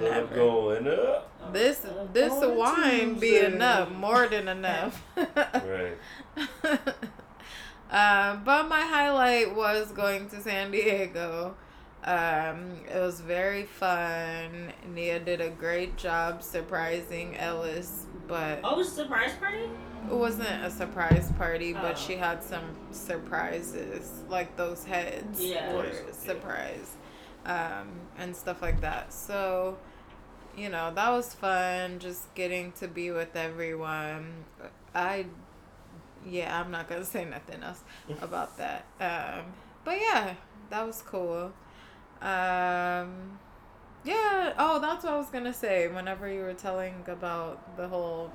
never. 0.00 0.34
going 0.34 0.88
up. 0.88 1.52
This 1.52 1.84
uh, 1.84 2.06
this 2.12 2.32
on 2.32 2.44
a 2.44 2.52
wine 2.54 3.14
be 3.18 3.36
enough, 3.36 3.90
more 3.92 4.26
than 4.26 4.48
enough. 4.48 5.02
Right. 5.16 5.96
um, 7.90 8.42
but 8.44 8.68
my 8.68 8.80
highlight 8.80 9.54
was 9.54 9.92
going 9.92 10.28
to 10.30 10.40
San 10.40 10.70
Diego. 10.70 11.54
Um, 12.06 12.70
it 12.88 12.98
was 13.00 13.20
very 13.20 13.64
fun. 13.64 14.72
Nia 14.94 15.18
did 15.18 15.40
a 15.40 15.50
great 15.50 15.96
job 15.96 16.42
surprising 16.42 17.36
Ellis, 17.36 18.06
but 18.28 18.60
Oh, 18.62 18.74
it 18.74 18.76
was 18.78 18.88
a 18.88 18.90
surprise 19.02 19.32
party? 19.34 19.68
it 20.08 20.14
wasn't 20.14 20.62
a 20.64 20.70
surprise 20.70 21.32
party. 21.36 21.72
But 21.72 21.96
Oh. 21.96 21.98
she 21.98 22.14
had 22.16 22.44
some 22.44 22.76
surprises, 22.92 24.22
like 24.28 24.56
those 24.56 24.84
heads 24.84 25.40
Yeah. 25.42 25.72
were 25.74 25.86
Yeah. 25.86 26.12
surprise, 26.12 26.94
um, 27.44 27.88
and 28.16 28.36
stuff 28.36 28.62
like 28.62 28.80
that. 28.82 29.12
So, 29.12 29.76
you 30.56 30.68
know, 30.68 30.92
that 30.94 31.10
was 31.10 31.34
fun. 31.34 31.98
Just 31.98 32.32
getting 32.36 32.70
to 32.72 32.86
be 32.86 33.10
with 33.10 33.34
everyone. 33.34 34.44
I, 34.94 35.26
yeah, 36.24 36.60
I'm 36.60 36.70
not 36.70 36.88
gonna 36.88 37.04
say 37.04 37.24
nothing 37.24 37.64
else 37.64 37.82
about 38.22 38.56
that. 38.58 38.84
Um, 39.00 39.46
but 39.84 40.00
yeah, 40.00 40.34
that 40.70 40.86
was 40.86 41.02
cool. 41.02 41.52
Um, 42.22 43.38
yeah. 44.04 44.54
Oh, 44.58 44.78
that's 44.80 45.04
what 45.04 45.14
I 45.14 45.16
was 45.16 45.28
gonna 45.30 45.54
say. 45.54 45.88
Whenever 45.88 46.28
you 46.28 46.40
were 46.42 46.54
telling 46.54 47.04
about 47.06 47.76
the 47.76 47.88
whole 47.88 48.30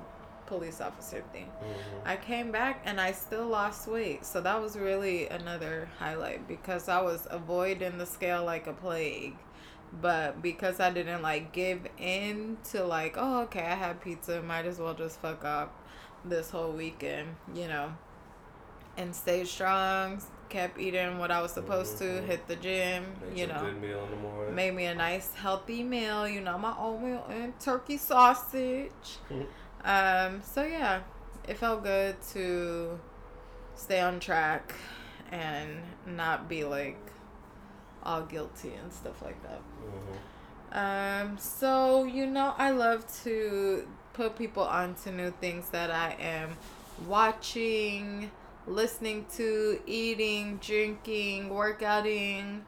police 0.46 0.80
officer 0.80 1.22
thing, 1.32 1.50
Mhm. 1.62 2.06
I 2.06 2.16
came 2.16 2.50
back 2.52 2.82
and 2.84 3.00
I 3.00 3.12
still 3.12 3.46
lost 3.46 3.88
weight. 3.88 4.24
So 4.26 4.40
that 4.42 4.60
was 4.60 4.76
really 4.78 5.28
another 5.28 5.88
highlight 5.98 6.46
because 6.48 6.88
I 6.88 7.00
was 7.02 7.26
avoiding 7.30 7.98
the 7.98 8.06
scale 8.06 8.44
like 8.44 8.66
a 8.66 8.72
plague. 8.72 9.36
But 10.00 10.42
because 10.42 10.80
I 10.80 10.90
didn't 10.90 11.22
like 11.22 11.52
give 11.52 11.86
in 11.98 12.58
to 12.72 12.84
like, 12.84 13.16
oh 13.18 13.42
okay, 13.42 13.60
I 13.62 13.74
had 13.74 14.00
pizza, 14.00 14.42
might 14.42 14.66
as 14.66 14.78
well 14.78 14.94
just 14.94 15.20
fuck 15.20 15.44
up 15.44 15.74
this 16.24 16.50
whole 16.50 16.72
weekend, 16.72 17.36
you 17.54 17.68
know. 17.68 17.92
And 18.96 19.14
stay 19.14 19.44
strong, 19.44 20.20
kept 20.52 20.78
eating 20.78 21.18
what 21.18 21.30
I 21.30 21.40
was 21.44 21.52
supposed 21.52 21.96
to, 21.98 22.04
Mhm. 22.04 22.24
hit 22.30 22.40
the 22.46 22.56
gym, 22.56 23.00
Make 23.28 23.38
you 23.38 23.46
know. 23.46 23.60
good 23.60 23.80
meal 23.80 24.00
in 24.04 24.10
the 24.10 24.16
morning. 24.28 24.54
Made 24.54 24.74
me 24.74 24.84
a 24.86 24.94
nice 24.94 25.28
healthy 25.34 25.82
meal, 25.82 26.28
you 26.28 26.40
know, 26.46 26.56
my 26.58 26.74
oatmeal 26.78 27.24
and 27.30 27.58
turkey 27.68 27.96
sausage. 27.96 29.08
Um, 29.84 30.42
so 30.44 30.62
yeah, 30.62 31.00
it 31.48 31.56
felt 31.58 31.82
good 31.82 32.14
to 32.34 33.00
stay 33.74 33.98
on 34.00 34.20
track 34.20 34.74
and 35.32 35.68
not 36.06 36.48
be 36.48 36.62
like 36.62 37.00
all 38.04 38.22
guilty 38.22 38.72
and 38.80 38.92
stuff 38.92 39.20
like 39.22 39.40
that. 39.42 39.60
Mhm. 39.82 40.18
Um, 40.82 41.38
so 41.38 42.04
you 42.04 42.26
know, 42.26 42.54
I 42.58 42.70
love 42.70 43.00
to 43.24 43.88
put 44.12 44.36
people 44.38 44.62
onto 44.62 45.10
new 45.10 45.32
things 45.40 45.70
that 45.70 45.90
I 45.90 46.10
am 46.20 46.56
watching, 47.08 48.30
listening 48.66 49.26
to, 49.36 49.80
eating, 49.86 50.58
drinking, 50.62 51.50
workouting. 51.50 52.60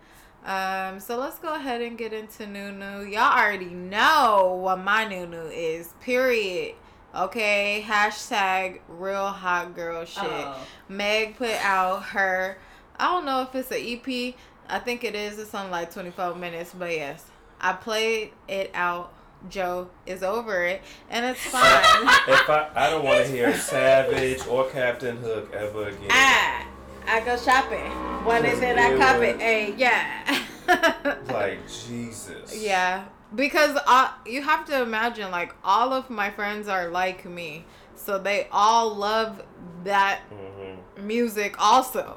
Um, 0.44 1.00
so 1.00 1.16
let's 1.16 1.38
go 1.38 1.54
ahead 1.54 1.80
and 1.80 1.96
get 1.96 2.12
into 2.12 2.46
new 2.46 2.70
new. 2.72 3.02
Y'all 3.02 3.38
already 3.38 3.66
know 3.66 4.60
what 4.62 4.78
my 4.78 5.06
new 5.06 5.26
new 5.26 5.46
is. 5.46 5.94
Period. 6.00 6.74
Okay. 7.14 7.84
Hashtag 7.86 8.80
real 8.88 9.28
hot 9.28 9.74
girl 9.74 10.04
shit. 10.04 10.24
Oh. 10.24 10.58
Meg 10.88 11.36
put 11.36 11.54
out 11.64 12.02
her 12.04 12.58
I 12.98 13.06
don't 13.06 13.24
know 13.24 13.42
if 13.42 13.54
it's 13.54 13.70
an 13.70 13.78
EP. 13.80 14.34
I 14.68 14.78
think 14.78 15.04
it 15.04 15.14
is. 15.14 15.38
It's 15.38 15.54
on 15.54 15.70
like 15.70 15.92
24 15.92 16.36
minutes, 16.36 16.74
but 16.78 16.90
yes. 16.90 17.24
I 17.60 17.72
played 17.72 18.32
it 18.48 18.70
out. 18.74 19.12
Joe 19.50 19.88
is 20.06 20.22
over 20.22 20.64
it 20.64 20.82
and 21.10 21.24
it's 21.26 21.40
fine. 21.50 21.82
If 22.28 22.48
I, 22.48 22.70
I 22.74 22.90
don't 22.90 23.04
want 23.04 23.24
to 23.26 23.30
hear 23.30 23.54
Savage 23.56 24.46
or 24.46 24.68
Captain 24.70 25.16
Hook 25.18 25.52
ever 25.52 25.88
again. 25.88 26.08
ah, 26.10 26.66
I 27.06 27.20
go 27.24 27.36
shopping. 27.36 27.90
What 28.24 28.44
is 28.44 28.60
it? 28.60 28.76
I 28.78 28.96
cop 28.96 29.20
it. 29.22 29.40
Hey, 29.40 29.74
yeah. 29.76 30.40
Like 31.30 31.58
Jesus. 31.68 32.56
yeah, 32.62 33.04
because 33.34 33.78
uh, 33.86 34.12
you 34.24 34.40
have 34.40 34.64
to 34.66 34.80
imagine 34.82 35.30
like 35.30 35.54
all 35.62 35.92
of 35.92 36.08
my 36.08 36.30
friends 36.30 36.68
are 36.68 36.88
like 36.88 37.26
me, 37.26 37.66
so 37.96 38.18
they 38.18 38.48
all 38.50 38.94
love 38.94 39.42
that 39.84 40.20
hmm 40.30 41.04
music 41.04 41.56
also. 41.60 42.14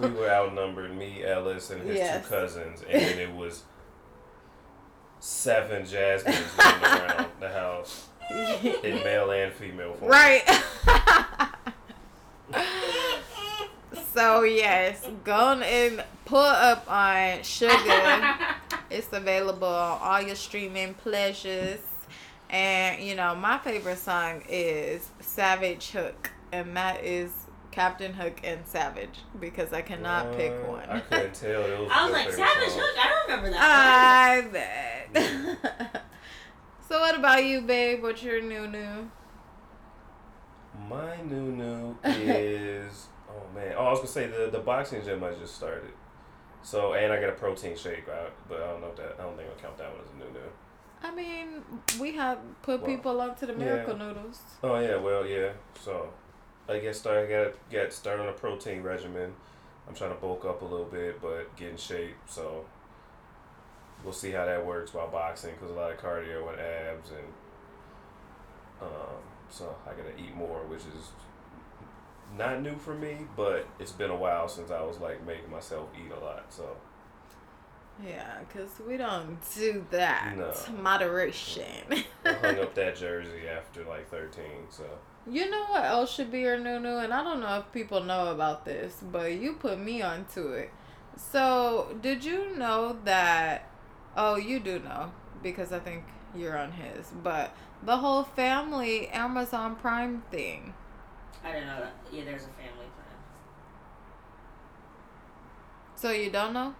We 0.00 0.08
were 0.10 0.30
outnumbered, 0.30 0.96
me, 0.96 1.22
Ellis, 1.24 1.70
and 1.70 1.82
his 1.82 1.98
Yes. 1.98 2.22
two 2.22 2.28
cousins, 2.34 2.82
and 2.88 3.18
it 3.20 3.34
was 3.34 3.64
seven 5.20 5.84
Jasmines 5.86 6.38
running 6.58 6.84
around 6.84 7.26
the 7.40 7.48
house 7.48 8.06
in 8.30 8.96
male 9.04 9.30
and 9.30 9.52
female 9.52 9.94
form. 9.94 10.10
Right. 10.10 10.42
so 14.14 14.42
yes, 14.42 15.08
go 15.24 15.60
and 15.60 16.04
pull 16.24 16.38
up 16.38 16.90
on 16.90 17.40
Suga. 17.40 18.54
it's 18.90 19.12
available 19.12 19.68
on 19.68 19.98
all 20.00 20.22
your 20.22 20.36
streaming 20.36 20.94
pleasures. 20.94 21.80
And 22.50 23.02
you 23.02 23.14
know, 23.14 23.34
my 23.34 23.58
favorite 23.58 23.98
song 23.98 24.42
is 24.48 25.08
Savage 25.20 25.90
Hook, 25.90 26.30
and 26.52 26.76
that 26.76 27.04
is 27.04 27.32
Captain 27.76 28.14
Hook 28.14 28.40
and 28.42 28.66
Savage 28.66 29.18
because 29.38 29.74
I 29.74 29.82
cannot 29.82 30.34
pick 30.34 30.50
Uh, 30.50 30.70
one. 30.72 30.88
I 30.88 31.00
couldn't 31.00 31.34
tell. 31.34 31.60
It 31.62 31.78
was 31.78 31.90
I 31.92 32.04
was 32.04 32.12
like, 32.12 32.32
Savage 32.32 32.68
song. 32.70 32.80
Hook? 32.80 32.96
I 32.98 33.08
don't 33.10 33.28
remember 33.28 33.50
that. 33.50 35.12
I 35.12 35.12
bet. 35.12 36.02
so 36.88 36.98
what 37.00 37.18
about 37.18 37.44
you, 37.44 37.60
babe? 37.60 38.02
What's 38.02 38.22
your 38.22 38.40
new 38.40 38.66
new? 38.66 39.10
My 40.88 41.20
new 41.22 41.52
new 41.52 41.96
is 42.04 43.08
oh 43.30 43.42
man. 43.54 43.74
Oh, 43.76 43.84
I 43.84 43.90
was 43.90 43.98
gonna 43.98 44.08
say 44.08 44.26
the 44.26 44.48
the 44.50 44.60
boxing 44.60 45.04
gym 45.04 45.22
I 45.22 45.32
just 45.34 45.54
started. 45.54 45.92
So 46.62 46.94
and 46.94 47.12
I 47.12 47.20
got 47.20 47.28
a 47.28 47.32
protein 47.32 47.76
shake 47.76 48.08
out, 48.08 48.32
but 48.48 48.62
I 48.62 48.68
don't 48.68 48.80
know 48.80 48.88
if 48.88 48.96
that 48.96 49.16
I 49.18 49.22
don't 49.22 49.36
think 49.36 49.50
I'll 49.50 49.60
count 49.62 49.76
that 49.76 49.90
one 49.92 50.00
as 50.02 50.10
a 50.14 50.16
new 50.16 50.32
new. 50.32 50.50
I 51.02 51.14
mean, 51.14 51.62
we 52.00 52.14
have 52.16 52.38
put 52.62 52.80
Well, 52.80 52.90
people 52.90 53.20
up 53.20 53.38
to 53.40 53.46
the 53.46 53.52
yeah. 53.52 53.58
miracle 53.58 53.96
noodles. 53.98 54.40
Oh 54.62 54.78
yeah, 54.80 54.96
well 54.96 55.26
yeah. 55.26 55.50
So 55.78 56.08
I 56.68 56.78
guess 56.78 56.98
start 56.98 57.26
I 57.26 57.30
got 57.30 57.52
get 57.70 57.92
start 57.92 58.20
on 58.20 58.28
a 58.28 58.32
protein 58.32 58.82
regimen. 58.82 59.32
I'm 59.88 59.94
trying 59.94 60.10
to 60.10 60.20
bulk 60.20 60.44
up 60.44 60.62
a 60.62 60.64
little 60.64 60.86
bit, 60.86 61.20
but 61.22 61.54
get 61.56 61.70
in 61.70 61.76
shape. 61.76 62.16
So 62.26 62.64
we'll 64.02 64.12
see 64.12 64.32
how 64.32 64.46
that 64.46 64.64
works 64.64 64.92
while 64.92 65.08
boxing 65.08 65.54
because 65.54 65.70
a 65.70 65.74
lot 65.74 65.92
of 65.92 65.98
cardio 65.98 66.50
and 66.50 66.60
abs 66.60 67.10
and 67.10 67.26
um, 68.80 69.22
so 69.48 69.74
I 69.86 69.90
gotta 69.90 70.18
eat 70.18 70.34
more, 70.34 70.64
which 70.66 70.80
is 70.80 71.10
not 72.36 72.62
new 72.62 72.76
for 72.76 72.94
me, 72.94 73.18
but 73.36 73.66
it's 73.78 73.92
been 73.92 74.10
a 74.10 74.16
while 74.16 74.48
since 74.48 74.70
I 74.70 74.82
was 74.82 74.98
like 74.98 75.24
making 75.26 75.50
myself 75.50 75.88
eat 75.96 76.10
a 76.10 76.24
lot. 76.24 76.44
So 76.52 76.76
Yeah, 78.04 78.40
because 78.40 78.70
we 78.86 78.96
don't 78.96 79.38
do 79.54 79.86
that. 79.90 80.34
No. 80.36 80.52
Moderation. 80.82 82.04
I 82.24 82.32
hung 82.32 82.58
up 82.58 82.74
that 82.74 82.96
jersey 82.96 83.48
after 83.48 83.84
like 83.84 84.10
13. 84.10 84.44
So 84.68 84.84
You 85.28 85.50
know 85.50 85.64
what 85.64 85.84
else 85.84 86.14
should 86.14 86.30
be 86.30 86.40
your 86.40 86.58
new 86.58 86.78
new? 86.78 86.96
And 86.98 87.12
I 87.12 87.22
don't 87.24 87.40
know 87.40 87.58
if 87.58 87.72
people 87.72 88.02
know 88.02 88.28
about 88.30 88.64
this, 88.64 89.02
but 89.10 89.32
you 89.32 89.54
put 89.54 89.78
me 89.78 90.00
onto 90.02 90.48
it. 90.48 90.70
So, 91.16 91.96
did 92.00 92.24
you 92.24 92.56
know 92.56 92.96
that? 93.04 93.68
Oh, 94.16 94.36
you 94.36 94.60
do 94.60 94.78
know 94.78 95.12
because 95.42 95.72
I 95.72 95.78
think 95.80 96.04
you're 96.34 96.56
on 96.56 96.72
his. 96.72 97.12
But 97.22 97.54
the 97.82 97.96
whole 97.96 98.22
family 98.22 99.08
Amazon 99.08 99.76
Prime 99.76 100.22
thing. 100.30 100.74
I 101.44 101.52
don't 101.52 101.66
know. 101.66 101.80
That. 101.80 101.94
Yeah, 102.12 102.24
there's 102.24 102.42
a 102.42 102.48
family 102.48 102.86
plan. 102.94 103.16
So 105.96 106.10
you 106.10 106.30
don't 106.30 106.52
know? 106.52 106.74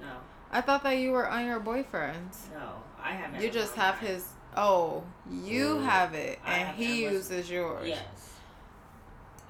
No, 0.00 0.16
I 0.50 0.60
thought 0.60 0.82
that 0.82 0.98
you 0.98 1.12
were 1.12 1.28
on 1.28 1.46
your 1.46 1.60
boyfriend's. 1.60 2.48
no, 2.52 2.82
I 3.02 3.12
haven't. 3.12 3.42
You 3.42 3.50
just 3.50 3.74
have 3.74 3.98
his. 3.98 4.24
Oh, 4.56 5.04
you 5.30 5.76
Mm. 5.76 5.84
have 5.84 6.14
it, 6.14 6.38
and 6.46 6.68
have 6.68 6.76
he 6.76 7.02
uses 7.02 7.50
yours. 7.50 7.88
Yes. 7.88 8.00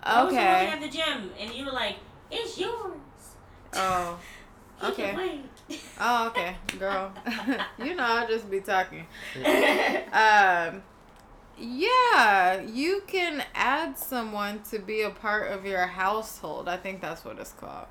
Okay. 0.07 0.39
I 0.39 0.65
was 0.65 0.73
at 0.75 0.81
the 0.81 0.89
gym, 0.89 1.31
and 1.39 1.53
you 1.53 1.65
were 1.65 1.73
like, 1.73 1.97
"It's 2.31 2.59
yours." 2.59 2.97
Oh. 3.73 4.19
Okay. 4.83 5.17
Oh, 5.99 6.27
okay, 6.27 6.55
girl. 6.79 7.11
you 7.79 7.95
know, 7.95 8.05
I'll 8.05 8.29
just 8.29 8.51
be 8.51 8.61
talking. 8.61 9.07
Um, 10.13 10.83
yeah, 11.59 12.61
you 12.61 13.03
can 13.07 13.43
add 13.55 13.99
someone 13.99 14.61
to 14.71 14.79
be 14.79 15.01
a 15.01 15.09
part 15.11 15.51
of 15.51 15.65
your 15.65 15.87
household. 15.87 16.69
I 16.69 16.77
think 16.77 17.01
that's 17.01 17.25
what 17.25 17.39
it's 17.39 17.53
called, 17.53 17.87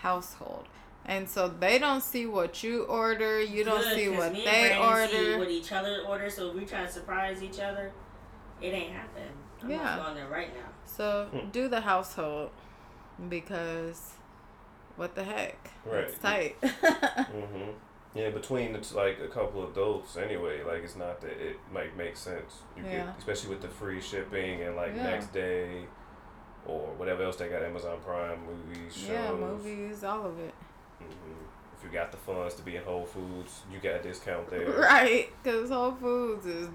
household. 0.00 0.64
And 1.04 1.28
so 1.28 1.48
they 1.48 1.78
don't 1.78 2.00
see 2.02 2.26
what 2.26 2.62
you 2.62 2.84
order. 2.84 3.40
You 3.42 3.64
don't 3.64 3.82
Good, 3.82 3.94
see 3.96 4.06
'cause 4.08 4.16
what 4.18 4.32
me 4.32 4.44
they 4.44 4.70
and 4.72 4.78
Brandon 4.80 5.08
See 5.10 5.18
order. 5.32 5.38
what 5.38 5.50
each 5.50 5.72
other 5.72 6.02
order, 6.06 6.30
so 6.30 6.48
if 6.50 6.54
we 6.54 6.64
try 6.64 6.82
to 6.82 6.88
surprise 6.90 7.42
each 7.42 7.58
other, 7.58 7.92
it 8.60 8.68
ain't 8.68 8.92
happen. 8.92 9.28
I'm 9.62 9.70
Yeah. 9.70 9.82
not 9.82 10.04
going 10.04 10.14
there 10.16 10.28
right 10.28 10.54
now. 10.54 10.68
So 10.84 11.26
Hmm. 11.32 11.50
do 11.50 11.66
the 11.68 11.80
household 11.80 12.50
because 13.28 14.12
what 14.96 15.14
the 15.14 15.24
heck? 15.24 15.70
Right. 15.84 16.04
It's 16.04 16.22
Right. 16.22 16.60
tight. 16.62 16.70
hmm 17.26 17.70
Yeah, 18.14 18.28
between 18.28 18.76
it's 18.76 18.92
like 18.94 19.18
a 19.20 19.28
couple 19.28 19.62
of 19.62 19.70
adults 19.70 20.16
anyway. 20.18 20.62
Like 20.62 20.82
it's 20.84 20.96
not 20.96 21.20
that 21.22 21.30
it 21.30 21.56
might 21.72 21.96
make 21.96 22.16
sense. 22.16 22.60
You 22.76 22.84
Yeah. 22.84 23.06
get, 23.06 23.18
especially 23.18 23.50
with 23.50 23.62
the 23.62 23.68
free 23.68 24.00
shipping 24.00 24.62
and 24.62 24.76
like 24.76 24.94
Yeah. 24.94 25.02
next 25.04 25.32
day 25.32 25.86
or 26.66 26.88
whatever 26.98 27.22
else 27.24 27.36
they 27.36 27.48
got 27.48 27.62
Amazon 27.62 27.98
Prime 28.04 28.38
movies, 28.44 28.94
shows. 28.94 29.08
yeah, 29.08 29.32
movies, 29.32 30.04
all 30.04 30.26
of 30.26 30.38
it. 30.38 30.54
If 31.84 31.90
you 31.92 31.98
got 31.98 32.12
the 32.12 32.18
funds 32.18 32.54
to 32.54 32.62
be 32.62 32.76
in 32.76 32.84
Whole 32.84 33.04
Foods, 33.04 33.62
you 33.72 33.80
got 33.80 33.96
a 34.00 34.02
discount 34.02 34.48
there. 34.48 34.70
Right, 34.78 35.30
because 35.42 35.70
Whole 35.70 35.92
Foods 35.92 36.46
is 36.46 36.68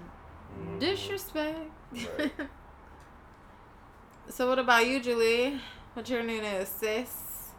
Mhm. 0.60 0.78
disrespect. 0.80 1.70
Right. 2.18 2.32
so 4.28 4.48
what 4.48 4.58
about 4.58 4.86
you, 4.86 5.00
Julie? 5.00 5.60
What's 5.94 6.10
your 6.10 6.22
new 6.22 6.40
news, 6.42 6.68
sis? 6.68 7.52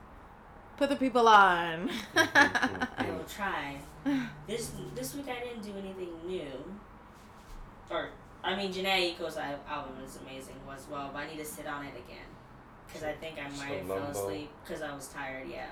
Put 0.77 0.89
the 0.89 0.95
people 0.95 1.27
on. 1.27 1.89
I 2.15 2.87
will 3.09 3.25
try. 3.25 3.77
This 4.47 4.71
this 4.95 5.15
week 5.15 5.27
I 5.27 5.43
didn't 5.43 5.61
do 5.63 5.71
anything 5.77 6.13
new. 6.25 6.63
Or 7.89 8.09
I 8.43 8.55
mean, 8.55 8.71
Jhené 8.71 9.15
Aiko's 9.17 9.37
al- 9.37 9.59
album 9.67 9.95
is 10.05 10.17
amazing 10.17 10.55
as 10.71 10.87
well, 10.87 11.09
but 11.11 11.19
I 11.23 11.27
need 11.27 11.37
to 11.39 11.45
sit 11.45 11.65
on 11.67 11.83
it 11.85 11.95
again 11.95 12.29
because 12.87 13.03
I 13.03 13.13
think 13.13 13.37
I 13.39 13.49
might 13.57 13.79
have 13.79 13.87
fell 13.87 13.97
asleep 14.03 14.49
because 14.63 14.81
I 14.83 14.93
was 14.93 15.07
tired. 15.07 15.47
Yeah. 15.49 15.71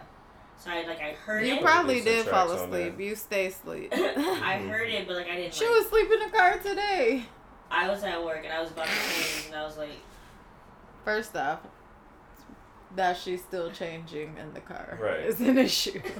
So 0.60 0.72
I 0.72 0.84
like 0.88 1.00
I 1.00 1.12
heard 1.12 1.46
you 1.46 1.56
it. 1.56 1.62
probably 1.62 2.02
did 2.02 2.26
fall 2.26 2.48
tracks 2.48 2.62
on 2.64 2.72
there. 2.72 2.88
asleep. 2.90 3.00
You 3.00 3.16
stay 3.16 3.46
asleep. 3.48 3.90
I 3.96 4.58
heard 4.68 4.90
it, 4.90 5.08
but 5.08 5.16
like 5.18 5.30
I 5.30 5.36
didn't. 5.36 5.54
she 5.54 5.66
like, 5.68 5.76
was 5.78 5.86
asleep 5.86 6.10
in 6.12 6.20
the 6.20 6.38
car 6.38 6.58
today. 6.58 7.26
I 7.70 7.88
was 7.90 8.04
at 8.04 8.24
work 8.24 8.44
and 8.44 8.52
I 8.54 8.62
was 8.62 8.72
about 8.72 8.88
to 8.88 8.92
change, 8.92 9.46
and 9.48 9.56
I 9.56 9.64
was 9.66 9.78
like, 9.78 9.90
First 11.06 11.36
off, 11.36 11.60
that 12.96 13.18
she's 13.18 13.42
still 13.42 13.70
changing 13.72 14.36
in 14.38 14.54
the 14.54 14.60
car 14.62 14.98
Right. 15.02 15.20
is 15.22 15.40
an 15.42 15.58
issue. 15.58 16.02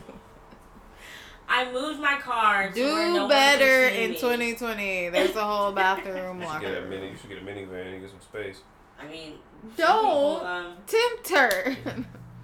I 1.50 1.72
moved 1.72 2.00
my 2.02 2.18
car. 2.20 2.68
to 2.70 2.74
Do 2.76 2.84
where 2.94 3.08
no 3.10 3.20
one 3.22 3.30
better 3.30 3.90
can 3.90 3.94
see 3.96 4.04
in 4.04 4.12
2020. 4.16 5.10
There's 5.10 5.36
a 5.36 5.44
whole 5.46 5.72
bathroom 5.74 6.38
You 6.38 6.44
should 6.44 6.50
locker. 6.54 6.66
get 6.68 6.84
a 6.84 6.86
mini. 6.88 7.10
You 7.12 7.16
should 7.18 7.30
get 7.30 7.38
a 7.38 7.42
minivan 7.42 7.94
and 7.94 8.02
get 8.02 8.10
some 8.12 8.22
space. 8.22 8.58
I 9.02 9.08
mean, 9.08 9.34
Don't 9.78 9.96
people, 10.02 10.46
um, 10.46 10.74
tempt 10.86 11.30
her. 11.30 11.76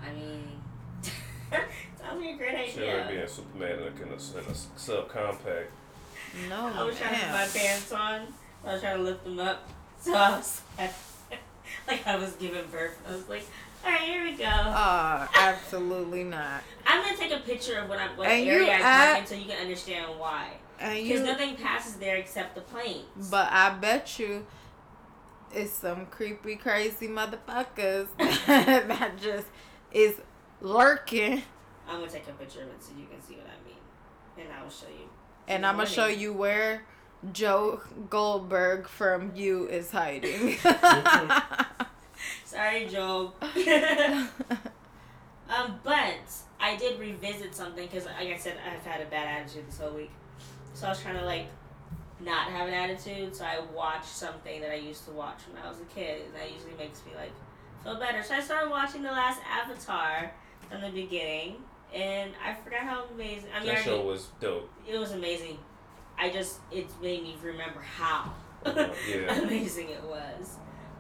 I 0.01 0.11
mean, 0.13 0.52
sounds 1.99 2.21
like 2.21 2.35
a 2.35 2.37
great 2.37 2.69
Should 2.71 2.83
have 2.87 3.05
idea. 3.07 3.19
been 3.21 3.27
Superman 3.29 3.71
in 3.71 3.79
a, 3.79 3.85
in 3.85 3.87
a, 3.87 4.03
in 4.03 4.09
a 4.09 4.53
subcompact. 4.77 5.65
no, 6.49 6.71
I 6.73 6.83
was 6.83 6.97
trying 6.97 7.13
to 7.15 7.19
put 7.21 7.29
my 7.31 7.47
pants 7.53 7.91
on. 7.91 8.27
I 8.65 8.73
was 8.73 8.81
trying 8.81 8.97
to 8.97 9.03
lift 9.03 9.23
them 9.23 9.39
up. 9.39 9.67
So 9.99 10.13
I 10.13 10.29
was 10.31 10.61
like, 11.87 12.05
I 12.07 12.15
was 12.17 12.33
giving 12.33 12.65
birth. 12.71 12.97
I 13.07 13.11
was 13.13 13.27
like, 13.29 13.45
all 13.85 13.91
right, 13.91 14.01
here 14.01 14.23
we 14.23 14.33
go. 14.33 14.45
Uh, 14.45 15.27
absolutely 15.35 16.23
not. 16.23 16.63
I'm 16.87 17.03
gonna 17.03 17.17
take 17.17 17.31
a 17.33 17.39
picture 17.39 17.79
of 17.79 17.89
what 17.89 17.99
I'm, 17.99 18.15
what 18.17 18.27
And 18.27 18.45
you 18.45 18.53
area 18.53 18.73
I'm 18.73 18.81
add- 18.81 19.11
parking 19.11 19.25
so 19.27 19.35
you 19.35 19.45
can 19.49 19.61
understand 19.61 20.11
why. 20.17 20.51
Because 20.79 21.21
nothing 21.21 21.55
passes 21.55 21.95
there 21.95 22.17
except 22.17 22.55
the 22.55 22.61
planes. 22.61 23.29
but 23.29 23.47
I 23.51 23.69
bet 23.75 24.19
you, 24.19 24.45
it's 25.53 25.71
some 25.71 26.07
creepy, 26.07 26.55
crazy 26.57 27.07
motherfuckers 27.07 28.07
that 28.17 29.11
just 29.21 29.47
is 29.93 30.15
lurking, 30.63 31.43
I'm 31.87 31.99
gonna 31.99 32.09
take 32.09 32.27
a 32.27 32.31
picture 32.31 32.61
of 32.61 32.69
it 32.69 32.81
so 32.81 32.93
you 32.97 33.05
can 33.05 33.21
see 33.21 33.35
what 33.35 33.45
I 33.45 33.67
mean, 33.67 33.77
and 34.47 34.47
I 34.57 34.63
will 34.63 34.71
show 34.71 34.87
you. 34.87 35.09
and 35.47 35.65
I'm 35.65 35.75
gonna 35.75 35.87
show 35.87 36.07
you 36.07 36.33
where 36.33 36.85
Joe 37.31 37.81
Goldberg 38.09 38.87
from 38.87 39.35
you 39.35 39.67
is 39.67 39.91
hiding. 39.91 40.57
Sorry, 42.45 42.87
Joe. 42.87 43.33
um, 45.49 45.79
but 45.83 46.19
I 46.59 46.75
did 46.77 46.99
revisit 46.99 47.53
something 47.55 47.85
because, 47.85 48.05
like 48.05 48.27
I 48.27 48.37
said, 48.37 48.57
I've 48.65 48.85
had 48.85 49.01
a 49.01 49.05
bad 49.05 49.41
attitude 49.41 49.67
this 49.67 49.77
whole 49.77 49.91
week. 49.91 50.11
So 50.73 50.87
I 50.87 50.89
was 50.89 51.01
trying 51.01 51.17
to 51.17 51.25
like 51.25 51.47
not 52.19 52.49
have 52.49 52.67
an 52.67 52.73
attitude. 52.73 53.35
So 53.35 53.43
I 53.45 53.59
watched 53.73 54.05
something 54.05 54.61
that 54.61 54.71
I 54.71 54.75
used 54.75 55.05
to 55.05 55.11
watch 55.11 55.39
when 55.51 55.61
I 55.63 55.67
was 55.67 55.79
a 55.79 55.85
kid, 55.85 56.21
and 56.25 56.35
that 56.35 56.51
usually 56.51 56.75
makes 56.77 57.01
me 57.05 57.11
like 57.15 57.31
feel 57.83 57.99
better. 57.99 58.23
So 58.23 58.35
I 58.35 58.41
started 58.41 58.69
watching 58.69 59.03
the 59.03 59.11
last 59.11 59.41
Avatar 59.49 60.31
from 60.73 60.81
the 60.81 60.89
beginning, 61.01 61.55
and 61.93 62.31
I 62.43 62.53
forgot 62.55 62.81
how 62.81 63.03
amazing. 63.13 63.49
I 63.55 63.59
mean, 63.59 63.69
I 63.69 63.75
That 63.75 63.85
already- 63.87 64.01
show 64.01 64.01
was 64.05 64.27
dope. 64.39 64.69
it 64.87 64.97
was 64.97 65.11
amazing. 65.11 65.57
I 66.17 66.29
just 66.29 66.59
it 66.71 66.87
made 67.01 67.23
me 67.23 67.35
remember 67.41 67.79
how 67.81 68.31
yeah. 68.65 69.39
amazing 69.41 69.89
it 69.89 70.03
was 70.03 70.57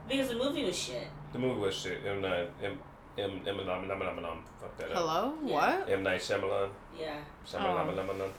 because 0.07 0.29
the 0.29 0.35
movie 0.35 0.65
was 0.65 0.77
shit. 0.77 1.07
The 1.31 1.39
movie 1.39 1.59
was 1.61 1.75
shit. 1.75 1.99
M 2.05 2.21
nine 2.21 2.47
M 2.61 2.79
M 3.17 3.41
M 3.47 3.59
M 3.59 3.69
M 3.69 4.01
M 4.01 4.19
M 4.19 4.43
Fuck 4.59 4.77
that 4.77 4.91
up. 4.91 4.97
Hello, 4.97 5.33
Yeah. 5.45 5.53
what? 5.53 5.89
M 5.89 6.03
Night 6.03 6.19
Shyamalan. 6.21 6.69
Yeah, 6.99 7.15
Shyamalan. 7.45 7.95
Shyamalan. 7.95 8.31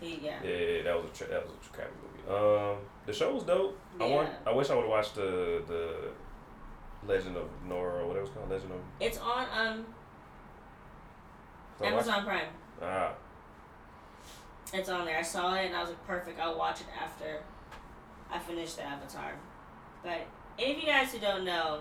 he 0.00 0.20
yeah. 0.22 0.38
Yeah, 0.42 0.50
yeah, 0.56 0.82
that 0.84 0.96
was 1.02 1.10
a 1.10 1.14
tra- 1.14 1.28
that 1.28 1.44
was 1.46 1.54
a 1.68 1.72
crappy 1.74 1.90
movie. 2.02 2.38
Um, 2.38 2.76
the 3.06 3.12
show 3.12 3.34
was 3.34 3.42
dope. 3.44 3.76
I 4.00 4.06
want. 4.06 4.28
Yeah. 4.28 4.50
I 4.50 4.54
wish 4.54 4.70
I 4.70 4.74
would 4.76 4.82
have 4.82 4.90
watched 4.90 5.14
the 5.16 5.62
the 5.66 6.10
Legend 7.06 7.36
of 7.36 7.48
Korra 7.68 8.02
or 8.02 8.06
whatever 8.06 8.24
it's 8.26 8.34
called. 8.34 8.50
Legend 8.50 8.72
of 8.72 8.78
It's 9.00 9.18
on 9.18 9.46
um 9.52 9.86
Watch- 11.80 11.92
Amazon 11.92 12.24
Prime. 12.24 12.48
Ah, 12.82 13.12
It's 14.72 14.88
on 14.88 15.04
there. 15.04 15.18
I 15.18 15.22
saw 15.22 15.54
it 15.54 15.66
and 15.66 15.76
I 15.76 15.80
was 15.80 15.90
like, 15.90 16.06
perfect. 16.06 16.38
I'll 16.40 16.56
watch 16.58 16.80
it 16.80 16.86
after 17.00 17.42
I 18.30 18.38
finish 18.38 18.74
the 18.74 18.82
Avatar. 18.84 19.32
But 20.02 20.20
any 20.58 20.72
of 20.74 20.78
you 20.80 20.86
guys 20.86 21.12
who 21.12 21.18
don't 21.18 21.44
know, 21.44 21.80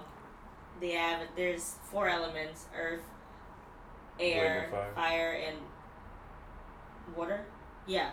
the 0.79 0.97
av- 0.97 1.27
there's 1.35 1.75
four 1.83 2.07
elements: 2.09 2.65
earth, 2.75 3.03
air, 4.19 4.43
Wind 4.43 4.63
and 4.63 4.71
fire. 4.71 4.93
fire, 4.95 5.31
and 5.47 5.57
water. 7.15 7.41
Yeah. 7.85 8.11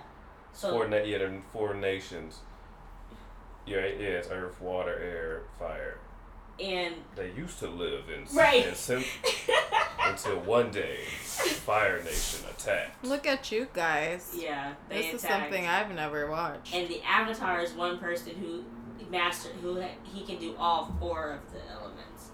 So 0.53 0.71
four 0.73 0.89
na- 0.89 0.97
yeah, 0.99 1.19
there 1.19 1.29
are 1.33 1.43
four 1.53 1.75
nations. 1.75 2.41
Yeah, 3.67 3.79
yeah, 3.79 4.19
it's 4.21 4.29
Earth, 4.31 4.61
Water, 4.61 4.97
Air, 4.97 5.43
Fire. 5.59 5.99
and 6.61 6.95
They 7.17 7.33
used 7.33 7.59
to 7.59 7.67
live 7.69 8.05
in 8.09 8.25
Right. 8.37 8.65
in 8.67 8.75
sim- 8.77 9.03
until 10.11 10.39
one 10.41 10.71
day, 10.71 10.99
Fire 11.67 12.03
Nation 12.03 12.41
attacked. 12.51 13.05
Look 13.05 13.27
at 13.27 13.51
you 13.53 13.69
guys. 13.73 14.35
yeah, 14.37 14.75
they 14.89 15.03
This 15.03 15.15
is 15.15 15.21
something 15.29 15.67
I've 15.67 15.95
never 15.95 16.31
watched. 16.31 16.75
And 16.75 16.89
the 16.89 17.03
Avatar 17.03 17.61
is 17.61 17.73
one 17.73 17.99
person 17.99 18.35
who 18.37 18.65
master 19.11 19.51
who 19.63 19.83
he 20.05 20.25
can 20.25 20.39
do 20.39 20.55
all 20.59 20.93
four 20.99 21.33
of 21.35 21.53
the 21.53 21.61
elements. 21.73 22.31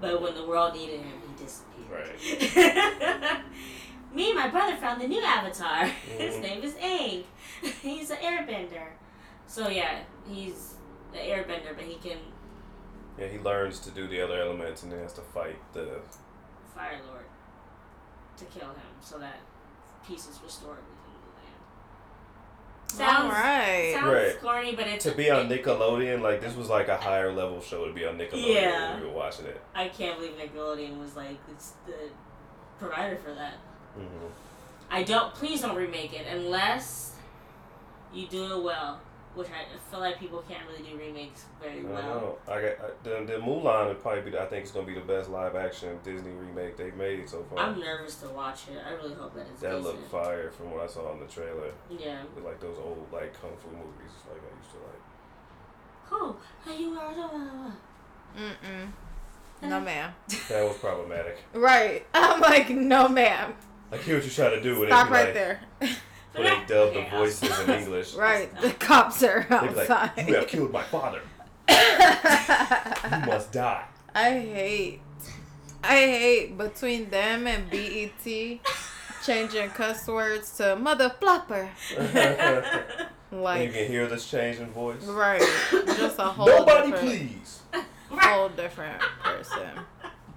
But 0.00 0.20
when 0.20 0.34
the 0.34 0.46
world 0.46 0.74
needed 0.74 1.00
him, 1.00 1.12
he 1.26 1.44
disappeared. 1.44 1.88
Right. 1.90 3.40
Me 4.14 4.30
and 4.30 4.38
my 4.38 4.48
brother 4.48 4.76
found 4.76 5.00
the 5.00 5.08
new 5.08 5.22
avatar. 5.22 5.86
His 6.18 6.34
Mhm. 6.36 6.40
name 6.42 6.62
is 6.62 6.74
Aang. 6.74 7.24
He's 7.82 8.10
an 8.10 8.18
airbender. 8.18 8.88
So 9.46 9.68
yeah, 9.68 10.00
he's 10.28 10.74
the 11.12 11.18
airbender, 11.18 11.74
but 11.74 11.84
he 11.84 11.94
can 11.96 12.18
Yeah, 13.18 13.26
he 13.28 13.38
learns 13.38 13.80
to 13.80 13.90
do 13.90 14.06
the 14.06 14.20
other 14.22 14.40
elements 14.40 14.82
and 14.82 14.92
then 14.92 15.00
has 15.00 15.12
to 15.14 15.20
fight 15.22 15.56
the. 15.72 16.00
Fire 16.74 17.00
Lord 17.08 17.24
to 18.38 18.44
kill 18.46 18.68
him 18.68 18.92
so 19.00 19.18
that 19.18 19.40
peace 20.06 20.26
is 20.28 20.40
restored 20.42 20.78
within 20.78 21.20
the 21.22 21.32
land. 21.38 21.60
Sounds, 22.86 23.24
All 23.34 23.40
right. 23.40 23.92
sounds 23.94 24.12
Right. 24.12 24.40
corny, 24.40 24.74
but 24.74 24.86
it's 24.86 25.04
To 25.04 25.12
be 25.14 25.30
on 25.30 25.48
Nickelodeon, 25.48 26.20
like 26.22 26.40
this 26.40 26.54
was 26.56 26.68
like 26.68 26.88
a 26.88 26.96
higher 26.96 27.32
level 27.32 27.60
show 27.60 27.86
to 27.86 27.92
be 27.92 28.04
on 28.06 28.16
Nickelodeon 28.18 28.54
Yeah. 28.54 28.92
when 28.94 29.00
we 29.02 29.06
were 29.08 29.12
watching 29.14 29.46
it. 29.46 29.60
I 29.74 29.88
can't 29.88 30.16
believe 30.18 30.32
Nickelodeon 30.36 30.98
was 30.98 31.14
like 31.16 31.36
it's 31.50 31.72
the 31.86 31.94
provider 32.78 33.16
for 33.16 33.32
that. 33.34 33.54
hmm 33.94 34.26
I 34.90 35.02
don't. 35.04 35.32
Please 35.34 35.62
don't 35.62 35.74
remake 35.76 36.12
it 36.12 36.26
unless 36.26 37.14
you 38.12 38.26
do 38.26 38.58
it 38.58 38.62
well, 38.62 39.00
which 39.34 39.48
I 39.48 39.64
feel 39.90 40.00
like 40.00 40.18
people 40.20 40.42
can't 40.48 40.62
really 40.68 40.88
do 40.88 40.96
remakes 40.98 41.44
very 41.60 41.78
I 41.78 41.82
don't 41.82 41.90
well. 41.92 42.04
know. 42.04 42.38
I 42.52 42.60
got 42.60 42.70
I, 42.70 42.90
the 43.02 43.10
the 43.26 43.38
Mulan 43.38 43.88
would 43.88 44.00
probably 44.02 44.22
be. 44.22 44.30
the- 44.30 44.42
I 44.42 44.46
think 44.46 44.62
it's 44.64 44.72
gonna 44.72 44.86
be 44.86 44.94
the 44.94 45.00
best 45.00 45.30
live 45.30 45.56
action 45.56 45.98
Disney 46.04 46.32
remake 46.32 46.76
they've 46.76 46.94
made 46.94 47.28
so 47.28 47.42
far. 47.50 47.58
I'm 47.60 47.80
nervous 47.80 48.16
to 48.16 48.28
watch 48.28 48.68
it. 48.68 48.78
I 48.86 48.92
really 48.92 49.14
hope 49.14 49.34
that 49.34 49.46
it's 49.50 49.60
that 49.62 49.68
decent. 49.76 49.84
looked 49.84 50.10
fire 50.10 50.50
from 50.50 50.70
what 50.70 50.82
I 50.82 50.86
saw 50.86 51.10
on 51.10 51.20
the 51.20 51.26
trailer. 51.26 51.72
Yeah. 51.90 52.22
With 52.34 52.44
like 52.44 52.60
those 52.60 52.76
old 52.78 53.06
like 53.12 53.32
kung 53.40 53.56
fu 53.56 53.68
movies, 53.70 54.12
like 54.30 54.40
I 54.40 54.58
used 54.58 54.70
to 54.72 54.78
like. 54.78 55.02
Oh, 56.14 56.36
are 56.66 56.72
you 56.74 56.98
are 56.98 57.72
Mm-mm. 58.36 58.88
No, 59.62 59.80
ma'am. 59.80 60.12
That 60.48 60.64
was 60.66 60.76
problematic. 60.78 61.38
Right. 61.54 62.04
I'm 62.14 62.40
like, 62.40 62.68
no, 62.70 63.08
ma'am. 63.08 63.54
I 63.92 63.96
hear 63.98 64.16
what 64.16 64.24
you're 64.24 64.32
trying 64.32 64.56
to 64.56 64.62
do 64.62 64.78
when 64.80 64.88
Stop 64.88 65.06
they 65.08 65.10
be 65.10 65.14
right 65.14 65.24
like, 65.26 65.34
there. 65.34 65.60
When 66.34 66.44
they 66.44 66.66
dub 66.66 66.94
the 66.94 67.06
voices 67.10 67.58
in 67.60 67.70
English. 67.70 68.14
right. 68.28 68.48
The 68.60 68.70
cops 68.72 69.22
are 69.22 69.42
be 69.48 69.54
like, 69.54 69.90
outside. 69.90 70.28
"You 70.28 70.34
have 70.36 70.48
killed 70.48 70.72
my 70.72 70.82
father. 70.82 71.20
You 71.68 73.26
must 73.26 73.52
die." 73.52 73.84
I 74.14 74.30
hate. 74.38 75.00
I 75.84 75.96
hate 75.96 76.58
between 76.58 77.10
them 77.10 77.46
and 77.46 77.68
BET 77.70 78.60
changing 79.24 79.70
cuss 79.70 80.06
words 80.06 80.56
to 80.58 80.76
mother 80.76 81.10
flopper. 81.20 81.70
Like 83.34 83.62
you 83.68 83.72
can 83.72 83.86
hear 83.86 84.06
this 84.08 84.30
change 84.30 84.58
in 84.58 84.70
voice. 84.72 85.02
right. 85.04 85.40
Just 85.70 86.18
a 86.18 86.24
whole 86.24 86.46
Nobody, 86.48 86.92
please. 86.92 87.60
whole 88.10 88.50
different 88.50 89.00
person. 89.24 89.70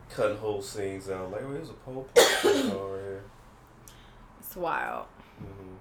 Cutting 0.10 0.38
whole 0.38 0.62
scenes 0.62 1.10
out. 1.10 1.29
Like, 1.29 1.41
oh, 1.43 1.51
there's 1.51 1.69
a 1.71 1.73
pole 1.73 2.08
position 2.15 2.71
over 2.71 2.95
here. 3.01 3.23
It's 4.39 4.55
wild. 4.55 5.08
hmm 5.39 5.73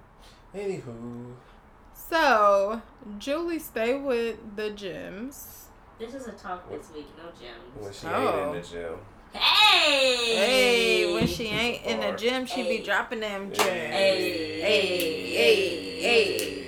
Anywho, 0.55 1.33
So, 1.93 2.81
Julie, 3.17 3.59
stay 3.59 3.95
with 3.99 4.37
the 4.55 4.69
gyms. 4.71 5.65
This 5.99 6.13
is 6.13 6.27
a 6.27 6.31
talk 6.33 6.69
this 6.69 6.91
week, 6.93 7.07
no 7.17 7.23
gems. 7.31 7.75
when 7.77 7.91
she 7.93 8.07
Oh. 8.07 8.47
ain't 8.47 8.55
in 8.55 8.61
the 8.61 8.67
gym, 8.67 8.99
Hey! 9.33 10.35
Hey, 10.35 11.13
when 11.13 11.27
she 11.27 11.47
ain't 11.47 11.83
in 11.85 11.99
the 11.99 12.13
gym, 12.17 12.45
she 12.45 12.63
be 12.63 12.77
dropping 12.81 13.19
them 13.19 13.51
gems. 13.51 13.67
Hey, 13.67 14.61
hey, 14.61 15.27
hey, 15.35 15.99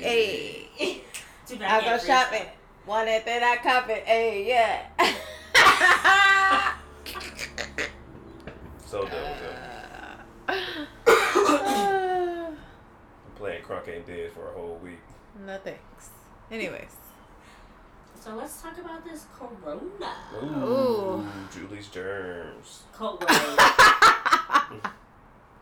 hey, 0.02 0.68
hey. 0.76 1.02
Too 1.48 1.56
bad 1.56 1.72
I 1.72 1.78
I 1.78 1.80
go 1.80 1.86
can't 1.88 2.02
shopping. 2.04 2.46
One 2.86 3.08
and 3.08 3.24
then 3.26 3.42
I 3.44 3.56
cop 3.58 3.90
it. 3.90 4.04
Hey, 4.06 4.48
yeah. 4.48 4.88
so 8.86 9.02
done 9.04 9.12
with 9.12 9.40
them. 9.42 9.56
Uh, 10.50 10.54
I'm 10.54 10.88
playing 13.38 13.64
Crunk 13.64 13.88
Ain't 13.88 14.06
Dead 14.08 14.32
for 14.32 14.50
a 14.50 14.54
whole 14.54 14.80
week. 14.84 15.00
no 15.46 15.58
thanks. 15.64 16.10
Anyways. 16.52 16.96
So 18.20 18.36
let's 18.36 18.62
talk 18.62 18.78
about 18.78 19.06
this 19.06 19.26
corona. 19.38 20.14
Ooh, 20.44 20.66
Ooh. 20.66 21.26
Julie's 21.54 21.88
germs. 21.88 22.84
Cold 22.92 23.24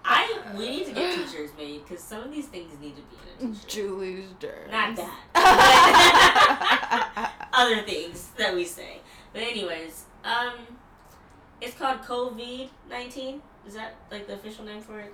I 0.08 0.40
we 0.56 0.70
need 0.70 0.86
to 0.86 0.92
get 0.94 1.14
t-shirts 1.16 1.52
made 1.58 1.84
because 1.84 2.02
some 2.04 2.24
of 2.24 2.32
these 2.32 2.46
things 2.48 2.72
need 2.80 2.96
to 2.96 3.02
be 3.04 3.18
in 3.44 3.50
a 3.50 3.54
t-shirt. 3.54 3.68
Julie's 3.68 4.30
germs. 4.40 4.72
Not 4.72 4.96
that. 4.96 5.20
Other 7.54 7.82
things 7.82 8.30
that 8.38 8.54
we 8.56 8.64
say. 8.66 9.00
But 9.34 9.42
anyways, 9.42 10.06
um, 10.24 10.54
it's 11.62 11.76
called 11.78 12.02
COVID 12.04 12.70
nineteen. 12.90 13.42
Is 13.68 13.74
that 13.74 13.96
like 14.12 14.28
the 14.28 14.34
official 14.36 14.64
name 14.66 14.82
for 14.82 15.00
it? 15.00 15.12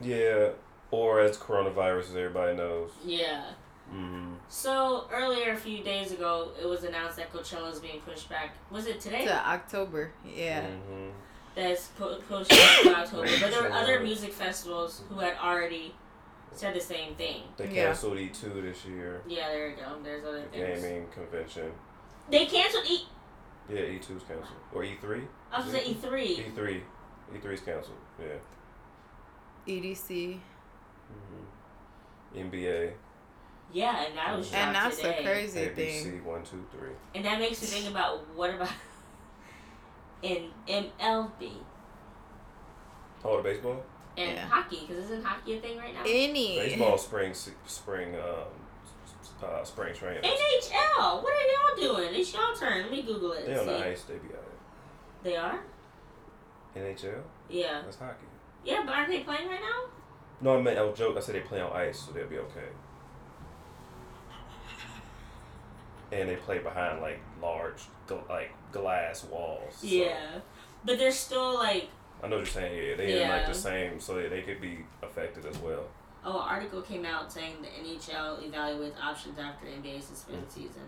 Yeah, 0.00 0.48
or 0.92 1.18
as 1.20 1.36
coronavirus, 1.36 2.10
as 2.10 2.16
everybody 2.16 2.54
knows. 2.56 2.90
Yeah. 3.04 3.42
hmm 3.90 4.34
So 4.48 5.08
earlier, 5.12 5.52
a 5.52 5.56
few 5.56 5.82
days 5.82 6.12
ago, 6.12 6.50
it 6.62 6.66
was 6.66 6.84
announced 6.84 7.16
that 7.16 7.32
Coachella 7.32 7.72
is 7.72 7.80
being 7.80 8.00
pushed 8.02 8.28
back. 8.28 8.54
Was 8.70 8.86
it 8.86 9.00
today? 9.00 9.24
to 9.24 9.48
October. 9.48 10.12
Yeah. 10.24 10.66
hmm 10.66 11.08
That's 11.56 11.88
po- 11.98 12.20
pushed 12.28 12.50
back 12.50 12.82
to 12.82 12.94
October. 12.96 13.28
But 13.40 13.50
there 13.50 13.62
were 13.62 13.72
other 13.72 13.98
music 14.00 14.32
festivals 14.32 15.02
who 15.08 15.16
had 15.18 15.34
already 15.42 15.94
said 16.54 16.74
the 16.76 16.80
same 16.80 17.14
thing. 17.16 17.42
They 17.56 17.64
Yeah. 17.68 17.86
canceled 17.86 18.18
E2 18.18 18.60
this 18.62 18.84
year. 18.84 19.22
Yeah, 19.26 19.48
there 19.48 19.70
you 19.70 19.76
go. 19.76 19.96
There's 20.02 20.24
other 20.24 20.42
The 20.42 20.58
things. 20.58 20.82
gaming 20.82 21.06
convention. 21.08 21.72
They 22.30 22.44
canceled 22.46 22.84
E. 22.86 23.06
Yeah, 23.70 23.80
E2's 23.80 24.22
canceled. 24.24 24.60
Or 24.74 24.84
E 24.84 24.96
E3? 25.02 25.26
I 25.50 25.56
was 25.56 25.66
gonna 25.66 25.78
say 25.78 25.86
E 25.90 25.94
three. 25.94 26.36
E3. 26.54 26.82
E3's 27.34 27.60
canceled. 27.62 27.96
Yeah. 28.20 28.36
EDC. 29.66 30.38
Hmm 32.34 32.38
NBA. 32.38 32.92
Yeah, 33.72 34.04
and 34.04 34.16
that 34.18 34.36
was 34.36 34.50
dropped 34.50 34.66
And 34.66 34.74
that's 34.76 34.96
today. 34.96 35.16
the 35.18 35.22
crazy 35.30 35.60
ABC 35.60 36.02
thing. 36.02 36.24
1, 36.24 36.42
2, 36.42 36.64
3. 36.78 36.88
And 37.14 37.24
that 37.24 37.38
makes 37.38 37.62
me 37.62 37.68
think 37.68 37.90
about 37.90 38.28
what 38.34 38.54
about 38.54 38.68
in 40.22 40.50
MLB 40.68 41.52
Oh, 43.24 43.36
the 43.38 43.42
baseball? 43.42 43.82
and 44.16 44.32
Yeah. 44.36 44.46
hockey? 44.46 44.84
Because 44.86 45.04
isn't 45.04 45.24
hockey 45.24 45.56
a 45.56 45.60
thing 45.60 45.78
right 45.78 45.94
now? 45.94 46.00
Any. 46.04 46.58
Baseball 46.58 46.98
spring, 47.08 47.32
spring, 47.32 48.14
um, 48.16 48.48
s- 49.22 49.30
uh, 49.42 49.64
spring 49.64 49.94
training. 49.94 50.22
NHL. 50.22 51.22
What 51.22 51.32
are 51.32 51.86
y'all 51.86 51.94
doing? 51.94 52.14
It's 52.14 52.32
y'all 52.34 52.54
turn. 52.54 52.82
Let 52.82 52.90
me 52.90 53.02
Google 53.02 53.32
it. 53.32 53.46
They 53.46 53.58
on 53.58 53.66
the 53.66 53.86
ice, 53.86 54.02
they 54.02 54.14
be 54.14 54.34
out 54.34 54.44
They 55.22 55.36
are. 55.36 55.60
NHL? 56.76 57.22
Yeah. 57.48 57.82
That's 57.84 57.96
hockey. 57.98 58.26
Yeah, 58.64 58.82
but 58.84 58.94
aren't 58.94 59.08
they 59.08 59.20
playing 59.20 59.48
right 59.48 59.60
now? 59.60 59.84
No, 60.42 60.58
I 60.58 60.60
meant, 60.62 60.78
I 60.78 60.82
was 60.82 60.98
joking. 60.98 61.16
I 61.16 61.20
said 61.20 61.34
they 61.36 61.40
play 61.40 61.60
on 61.60 61.72
ice, 61.72 62.00
so 62.00 62.12
they'll 62.12 62.26
be 62.26 62.38
okay. 62.38 62.68
And 66.10 66.28
they 66.28 66.36
play 66.36 66.58
behind, 66.58 67.00
like, 67.00 67.20
large, 67.40 67.82
gl- 68.06 68.28
like, 68.28 68.52
glass 68.72 69.24
walls. 69.24 69.76
so- 69.76 69.86
Yeah. 69.86 70.40
But 70.84 70.98
they're 70.98 71.12
still 71.12 71.54
like. 71.54 71.88
I 72.22 72.28
know 72.28 72.36
what 72.36 72.44
you're 72.44 72.62
saying. 72.62 72.76
Yeah, 72.90 72.96
they 72.96 73.22
in 73.22 73.28
like 73.28 73.46
the 73.46 73.54
same, 73.54 74.00
so 74.00 74.14
they, 74.14 74.28
they 74.28 74.42
could 74.42 74.60
be 74.60 74.84
affected 75.02 75.46
as 75.46 75.56
well. 75.58 75.84
Oh, 76.24 76.40
an 76.40 76.48
article 76.48 76.82
came 76.82 77.04
out 77.04 77.32
saying 77.32 77.56
the 77.62 77.68
NHL 77.68 78.42
evaluates 78.48 79.00
options 79.00 79.38
after 79.38 79.66
the 79.66 79.72
NBA 79.72 80.02
suspended 80.02 80.48
mm. 80.48 80.52
season. 80.52 80.82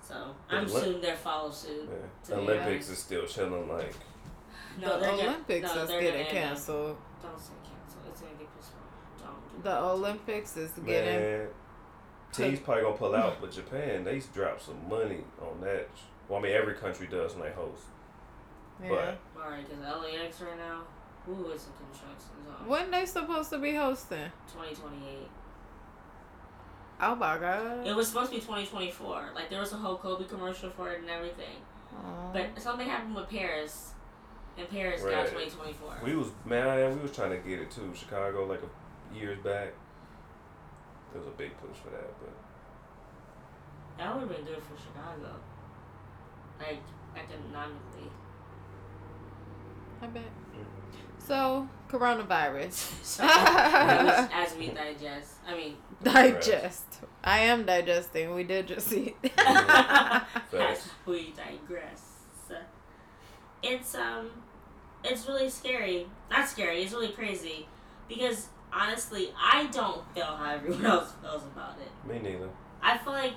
So 0.00 0.34
But 0.48 0.56
I'm 0.58 0.66
Olymp- 0.66 0.76
assuming 0.76 1.00
they'll 1.00 1.16
follow 1.16 1.50
suit. 1.50 1.88
Yeah. 1.90 2.28
To 2.34 2.40
Olympics 2.40 2.88
is 2.90 2.98
still 2.98 3.26
chilling. 3.26 3.68
Like, 3.68 3.94
No, 4.80 4.94
the 4.94 5.00
they're 5.00 5.10
gonna- 5.16 5.22
no, 5.22 5.82
is 5.82 5.88
they're 5.88 6.00
getting 6.00 6.00
gonna 6.00 6.16
end 6.18 6.26
up- 6.26 6.32
canceled. 6.32 6.96
Don't 7.22 7.38
say 7.40 7.52
cancel. 7.64 8.00
It's 8.10 8.20
gonna 8.20 8.34
get 8.34 8.54
postponed. 8.54 8.84
Don't 9.18 9.40
do 9.42 9.43
The. 9.62 9.78
Olympics 9.78 10.56
is 10.56 10.70
getting. 10.84 11.20
man, 11.20 11.46
teams 12.32 12.60
probably 12.60 12.82
gonna 12.82 12.96
pull 12.96 13.14
out, 13.14 13.40
but 13.40 13.52
Japan 13.52 14.04
they 14.04 14.20
dropped 14.32 14.62
some 14.62 14.88
money 14.88 15.24
on 15.40 15.60
that. 15.60 15.88
Well, 16.28 16.40
I 16.40 16.42
mean, 16.42 16.52
every 16.52 16.74
country 16.74 17.06
does 17.06 17.34
when 17.34 17.44
they 17.44 17.54
host. 17.54 17.82
Yeah. 18.82 19.14
Alright, 19.36 19.68
because 19.68 19.82
LAX 19.82 20.40
right 20.40 20.58
now, 20.58 20.82
ooh, 21.28 21.50
it's 21.50 21.66
a 21.66 21.84
construction 21.84 22.44
zone. 22.44 22.66
When 22.68 22.90
they 22.90 23.06
supposed 23.06 23.50
to 23.50 23.58
be 23.58 23.74
hosting? 23.74 24.30
2028. 24.52 25.28
Oh 27.00 27.14
my 27.14 27.38
god. 27.38 27.86
It 27.86 27.94
was 27.94 28.08
supposed 28.08 28.30
to 28.30 28.36
be 28.36 28.40
2024. 28.40 29.30
Like, 29.34 29.50
there 29.50 29.60
was 29.60 29.72
a 29.72 29.76
whole 29.76 29.96
Kobe 29.96 30.24
commercial 30.24 30.70
for 30.70 30.90
it 30.92 31.00
and 31.00 31.10
everything. 31.10 31.56
Aw. 31.96 32.32
But 32.32 32.60
something 32.60 32.88
happened 32.88 33.14
with 33.14 33.28
Paris, 33.28 33.92
and 34.56 34.68
Paris 34.68 35.02
got 35.02 35.26
2024. 35.26 36.00
We 36.02 36.16
was 36.16 36.28
man, 36.44 36.96
we 36.96 37.02
was 37.02 37.12
trying 37.12 37.30
to 37.30 37.48
get 37.48 37.60
it 37.60 37.70
too. 37.70 37.92
Chicago, 37.94 38.46
like 38.46 38.62
a 38.62 38.68
years 39.14 39.38
back, 39.38 39.72
there 41.12 41.20
was 41.20 41.28
a 41.28 41.36
big 41.36 41.56
push 41.58 41.76
for 41.82 41.90
that, 41.90 42.12
but 42.20 42.32
That 43.98 44.14
would 44.14 44.28
have 44.28 44.36
been 44.36 44.44
good 44.44 44.62
for 44.62 44.76
Chicago. 44.76 45.36
Like, 46.58 46.82
economically. 47.16 48.10
I 50.02 50.06
bet. 50.06 50.22
So 51.18 51.68
coronavirus. 51.88 52.92
So, 53.04 53.22
as, 53.24 54.28
as 54.32 54.56
we 54.56 54.68
digest. 54.68 55.34
I 55.46 55.54
mean, 55.54 55.76
Digest. 56.02 57.00
I 57.22 57.40
am 57.40 57.64
digesting. 57.64 58.34
We 58.34 58.44
did 58.44 58.66
just 58.66 58.92
eat. 58.92 59.16
Facts. 59.36 60.26
as 60.52 60.88
we 61.06 61.32
digress. 61.36 62.02
it's 63.62 63.94
um, 63.94 64.30
it's 65.04 65.26
really 65.28 65.48
scary. 65.48 66.06
Not 66.30 66.48
scary. 66.48 66.82
It's 66.82 66.92
really 66.92 67.12
crazy, 67.12 67.68
because 68.08 68.48
honestly, 68.74 69.32
I 69.40 69.66
don't 69.68 70.02
feel 70.14 70.24
how 70.24 70.52
everyone 70.54 70.84
else 70.94 71.12
feels 71.22 71.42
about 71.44 71.76
it. 71.80 72.08
Me 72.08 72.18
neither. 72.18 72.48
I 72.82 72.98
feel 72.98 73.12
like 73.12 73.34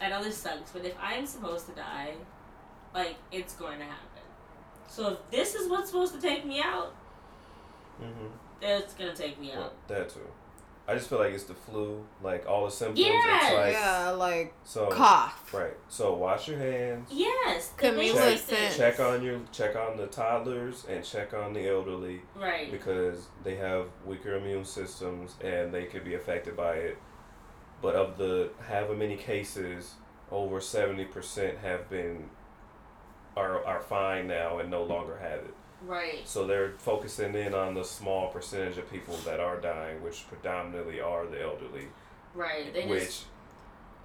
I 0.00 0.08
know 0.08 0.22
this 0.22 0.36
sucks, 0.36 0.70
but 0.72 0.84
if 0.84 0.94
I 1.00 1.14
am 1.14 1.26
supposed 1.26 1.66
to 1.66 1.72
die, 1.72 2.14
like 2.94 3.16
it's 3.30 3.54
going 3.54 3.78
to 3.78 3.84
happen. 3.84 4.22
So 4.88 5.08
if 5.12 5.30
this 5.30 5.54
is 5.54 5.70
what's 5.70 5.88
supposed 5.90 6.14
to 6.14 6.20
take 6.20 6.44
me 6.44 6.60
out, 6.62 6.94
Mm-hmm. 8.02 8.26
it's 8.62 8.94
gonna 8.94 9.14
take 9.14 9.38
me 9.38 9.52
out. 9.52 9.74
that 9.86 10.08
too. 10.08 10.20
I 10.88 10.94
just 10.94 11.08
feel 11.08 11.20
like 11.20 11.32
it's 11.32 11.44
the 11.44 11.54
flu, 11.54 12.04
like 12.22 12.44
all 12.46 12.64
the 12.64 12.70
symptoms. 12.70 12.98
Yeah. 13.06 13.12
It's 13.46 13.54
like 13.54 13.72
yeah, 13.72 14.10
like 14.10 14.52
so. 14.64 14.88
cough. 14.88 15.54
Right. 15.54 15.76
So 15.88 16.14
wash 16.14 16.48
your 16.48 16.58
hands. 16.58 17.08
Yes, 17.12 17.68
the 17.68 17.82
Camila 17.88 17.96
basic 18.14 18.38
said- 18.38 18.58
things. 18.58 18.76
Check 18.76 18.98
on 19.00 19.22
your 19.22 19.40
check 19.52 19.76
on 19.76 19.96
the 19.96 20.08
toddlers 20.08 20.84
and 20.88 21.04
check 21.04 21.34
on 21.34 21.52
the 21.52 21.68
elderly 21.68 22.22
Right. 22.34 22.70
because 22.70 23.28
they 23.44 23.54
have 23.56 23.86
weaker 24.04 24.34
immune 24.36 24.64
systems 24.64 25.36
and 25.40 25.72
they 25.72 25.84
could 25.84 26.04
be 26.04 26.14
affected 26.14 26.56
by 26.56 26.74
it. 26.74 26.98
But 27.80 27.94
of 27.94 28.18
the 28.18 28.50
however 28.68 28.94
many 28.94 29.16
cases, 29.16 29.94
over 30.32 30.60
seventy 30.60 31.04
percent 31.04 31.58
have 31.58 31.88
been 31.88 32.28
are 33.36 33.64
are 33.64 33.80
fine 33.80 34.26
now 34.26 34.58
and 34.58 34.68
no 34.70 34.82
longer 34.82 35.16
have 35.18 35.40
it. 35.40 35.54
Right. 35.86 36.20
So 36.26 36.46
they're 36.46 36.72
focusing 36.78 37.34
in 37.34 37.54
on 37.54 37.74
the 37.74 37.84
small 37.84 38.28
percentage 38.28 38.78
of 38.78 38.90
people 38.90 39.16
that 39.24 39.40
are 39.40 39.60
dying, 39.60 40.02
which 40.02 40.26
predominantly 40.28 41.00
are 41.00 41.26
the 41.26 41.42
elderly. 41.42 41.88
Right. 42.34 42.72
They 42.72 42.86
which, 42.86 43.04
just. 43.04 43.24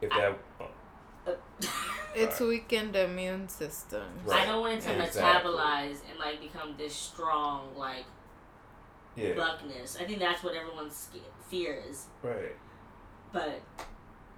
if 0.01 0.09
that, 0.09 0.37
uh, 0.59 1.31
It's 2.15 2.39
Right. 2.41 2.49
weakened 2.49 2.93
the 2.93 3.03
immune 3.05 3.47
system. 3.47 4.03
Right. 4.25 4.41
I 4.41 4.45
don't 4.45 4.61
want 4.61 4.73
it 4.73 4.81
to 4.81 5.03
Exactly. 5.03 5.21
metabolize 5.51 5.97
and 6.09 6.17
like 6.19 6.41
become 6.41 6.75
this 6.77 6.95
strong 6.95 7.75
like 7.75 8.05
yeah, 9.15 9.33
buckness. 9.33 9.97
I 9.99 10.05
think 10.05 10.19
that's 10.19 10.43
what 10.43 10.55
everyone's 10.55 10.95
sca- 10.95 11.19
fear 11.49 11.83
is. 11.89 12.05
right. 12.23 12.55
But 13.33 13.61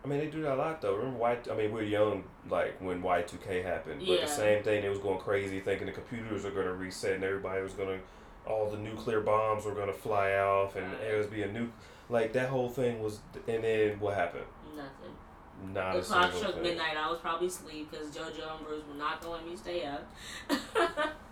I 0.04 0.08
mean, 0.08 0.20
they 0.20 0.28
do 0.28 0.42
that 0.44 0.54
a 0.54 0.56
lot 0.56 0.82
though. 0.82 0.96
Remember, 0.96 1.18
Y? 1.18 1.38
I 1.52 1.56
mean, 1.56 1.72
we 1.74 1.82
are 1.82 1.84
young, 1.84 2.24
like 2.50 2.80
when 2.82 3.02
Y 3.02 3.22
two 3.24 3.38
K 3.38 3.62
happened. 3.62 4.00
But 4.00 4.08
Yeah. 4.08 4.22
the 4.22 4.28
same 4.28 4.64
thing, 4.64 4.84
It 4.84 4.90
was 4.90 5.00
going 5.00 5.20
crazy, 5.20 5.60
thinking 5.60 5.88
the 5.88 5.94
computers 5.94 6.46
are 6.46 6.52
gonna 6.52 6.74
reset 6.74 7.16
and 7.16 7.24
everybody 7.24 7.62
was 7.62 7.74
gonna, 7.74 8.00
all 8.48 8.70
the 8.70 8.78
nuclear 8.78 9.20
bombs 9.22 9.66
were 9.66 9.74
gonna 9.76 9.94
fly 9.94 10.34
off 10.36 10.76
and 10.76 10.88
Right. 10.88 11.02
there 11.02 11.18
was 11.18 11.28
be 11.28 11.44
a 11.44 11.52
new, 11.52 11.70
like 12.10 12.34
that 12.34 12.50
whole 12.50 12.70
thing 12.70 13.04
was. 13.04 13.20
And 13.48 13.64
then 13.64 14.00
what 14.00 14.16
happened? 14.16 14.46
nothing. 14.76 15.74
Not 15.74 15.92
the 15.94 16.00
a 16.00 16.02
clock 16.02 16.34
struck 16.34 16.62
midnight. 16.62 16.96
I 16.96 17.10
was 17.12 17.20
probably 17.20 17.48
asleep 17.48 17.92
because 17.92 18.16
JoJo 18.16 18.58
and 18.58 18.66
Bruce 18.66 18.84
were 18.88 18.96
not 18.96 19.20
gonna 19.22 19.34
let 19.34 19.46
me 19.46 19.58
stay 19.58 19.84
up. 19.86 20.10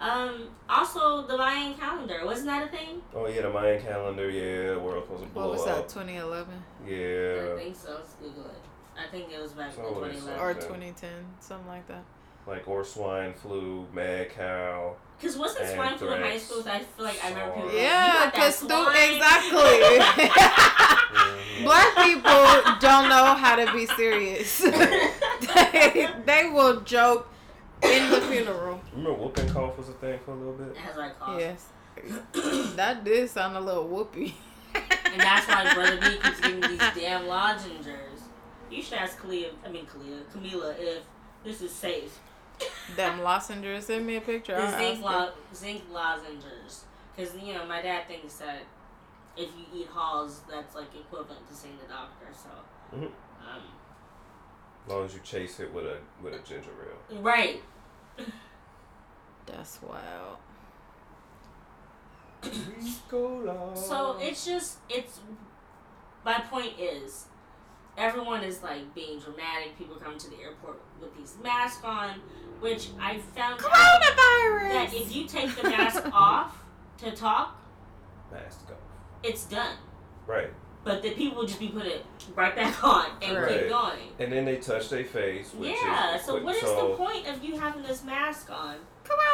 um. 0.00 0.48
Also, 0.68 1.26
the 1.26 1.36
Mayan 1.36 1.74
calendar 1.74 2.22
wasn't 2.24 2.46
that 2.46 2.64
a 2.66 2.68
thing? 2.68 3.02
Oh 3.14 3.26
yeah, 3.26 3.42
the 3.42 3.50
Mayan 3.50 3.82
calendar. 3.82 4.30
Yeah, 4.30 4.74
the 4.74 4.80
world 4.80 5.04
supposed 5.04 5.24
to 5.24 5.28
blow 5.30 5.42
What 5.48 5.52
was 5.58 5.64
that? 5.66 5.88
2011 5.88 6.46
Yeah. 6.86 7.54
I 7.54 7.58
think 7.62 7.76
so. 7.76 7.94
Let's 7.94 8.14
Google 8.14 8.46
it. 8.46 8.62
I 8.98 9.10
think 9.10 9.32
it 9.32 9.40
was 9.40 9.52
back 9.52 9.76
in 9.76 9.82
what 9.82 10.10
is 10.10 10.22
2011. 10.24 10.40
or 10.40 10.54
2010, 10.54 11.10
something 11.40 11.66
like 11.68 11.86
that. 11.88 12.02
like 12.46 12.66
or 12.68 12.84
swine 12.84 13.32
flu, 13.34 13.86
mad 13.92 14.30
cow. 14.30 14.94
Because 15.18 15.36
wasn't 15.36 15.68
swine 15.68 15.98
flu 15.98 16.08
in 16.12 16.20
high 16.20 16.28
Anthrax. 16.28 16.42
school? 16.44 16.62
I 16.66 16.78
feel 16.78 17.04
like 17.04 17.24
I 17.24 17.28
remember 17.30 17.54
people. 17.54 17.68
Going, 17.68 17.76
"You 17.76 17.82
Yeah, 17.82 18.12
got 18.12 18.12
that 18.12 18.34
because 18.34 18.54
stu- 18.56 18.68
swine?" 18.68 19.14
exactly. 19.14 20.60
Mhm. 21.10 21.64
Black 21.64 21.94
people 22.04 22.78
don't 22.80 23.08
know 23.08 23.34
how 23.34 23.56
to 23.56 23.70
be 23.72 23.84
serious. 23.86 24.58
they, 25.54 26.08
they 26.24 26.48
will 26.48 26.80
joke 26.82 27.28
in 27.82 28.10
the 28.10 28.20
funeral. 28.22 28.69
Remember 29.00 29.22
whooping 29.22 29.48
cough 29.48 29.78
was 29.78 29.88
a 29.88 29.92
thing 29.92 30.18
for 30.24 30.32
a 30.32 30.34
little 30.34 30.52
bit. 30.52 30.74
That's 30.74 30.96
what 30.96 31.06
I 31.06 31.10
call. 31.10 31.38
Yes. 31.40 31.68
That 32.76 33.02
did 33.02 33.30
sound 33.30 33.56
a 33.56 33.60
little 33.60 33.88
whoopy. 33.88 34.32
And 34.74 35.20
that's 35.20 35.48
why 35.48 35.72
Brother 35.74 35.98
B 36.00 36.18
keeps 36.22 36.40
giving 36.40 36.60
these 36.60 36.78
damn 36.94 37.22
lozengers. 37.24 38.20
You 38.70 38.82
should 38.82 38.98
ask 38.98 39.18
Kalia, 39.18 39.50
I 39.64 39.70
mean 39.70 39.86
Kalia, 39.86 40.22
Camila, 40.32 40.74
if 40.78 41.02
this 41.44 41.62
is 41.62 41.72
safe. 41.72 42.18
Them 42.94 43.22
lozenges. 43.22 43.86
Send 43.86 44.06
me 44.06 44.16
a 44.16 44.20
picture. 44.20 44.54
The 44.54 44.76
zinc, 44.76 45.02
lo- 45.02 45.30
zinc 45.54 45.82
lozengers. 45.90 46.82
Because, 47.16 47.34
you 47.42 47.54
know, 47.54 47.64
my 47.66 47.80
dad 47.80 48.06
thinks 48.06 48.34
that 48.36 48.62
if 49.36 49.48
you 49.56 49.80
eat 49.80 49.86
Halls, 49.88 50.40
that's 50.48 50.74
like 50.74 50.94
equivalent 50.94 51.48
to 51.48 51.54
seeing 51.54 51.78
the 51.78 51.88
doctor. 51.88 52.26
So, 52.34 52.96
Mhm. 52.96 53.04
um, 53.06 53.62
As 54.86 54.92
long 54.92 55.04
as 55.06 55.14
you 55.14 55.20
chase 55.20 55.58
it 55.60 55.72
with 55.72 55.86
a 55.86 55.96
with 56.22 56.34
a 56.34 56.38
ginger 56.40 56.70
ale. 57.10 57.22
right. 57.22 57.62
Her. 59.48 59.52
That's 59.56 59.78
wild. 59.82 60.38
So 63.76 64.16
it's 64.20 64.44
just 64.46 64.78
it's. 64.88 65.20
My 66.24 66.38
point 66.40 66.78
is, 66.78 67.26
everyone 67.96 68.42
is 68.42 68.62
like 68.62 68.94
being 68.94 69.18
dramatic. 69.18 69.76
People 69.78 69.96
come 69.96 70.18
to 70.18 70.30
the 70.30 70.36
airport 70.42 70.80
with 71.00 71.16
these 71.16 71.36
masks 71.42 71.82
on, 71.84 72.20
which 72.60 72.88
I 73.00 73.18
found 73.18 73.60
out 73.64 73.70
that 73.70 74.82
Coronavirus. 74.90 75.00
if 75.00 75.14
you 75.16 75.26
take 75.26 75.54
the 75.56 75.64
mask 75.64 76.04
off 76.12 76.56
to 76.98 77.10
talk, 77.12 77.56
mask 78.30 78.66
off. 78.70 78.76
it's 79.22 79.44
done. 79.46 79.76
Right. 80.26 80.50
But 80.82 81.02
the 81.02 81.10
people 81.10 81.38
will 81.38 81.46
just 81.46 81.60
be 81.60 81.68
put 81.68 81.84
it 81.86 82.04
right 82.34 82.54
back 82.56 82.82
on 82.84 83.10
and 83.22 83.36
Right. 83.36 83.60
keep 83.60 83.68
going. 83.68 84.08
And 84.18 84.32
then 84.32 84.44
they 84.46 84.56
touch 84.56 84.88
their 84.88 85.04
face, 85.04 85.52
which 85.54 85.72
yeah. 85.82 86.16
is 86.16 86.24
So 86.24 86.42
what 86.42 86.54
is 86.56 86.62
so, 86.62 86.88
the 86.90 86.96
point 86.96 87.26
of 87.28 87.42
you 87.44 87.58
having 87.58 87.82
this 87.82 88.02
mask 88.02 88.50
on? 88.50 88.76
Come 89.04 89.18
on? 89.18 89.29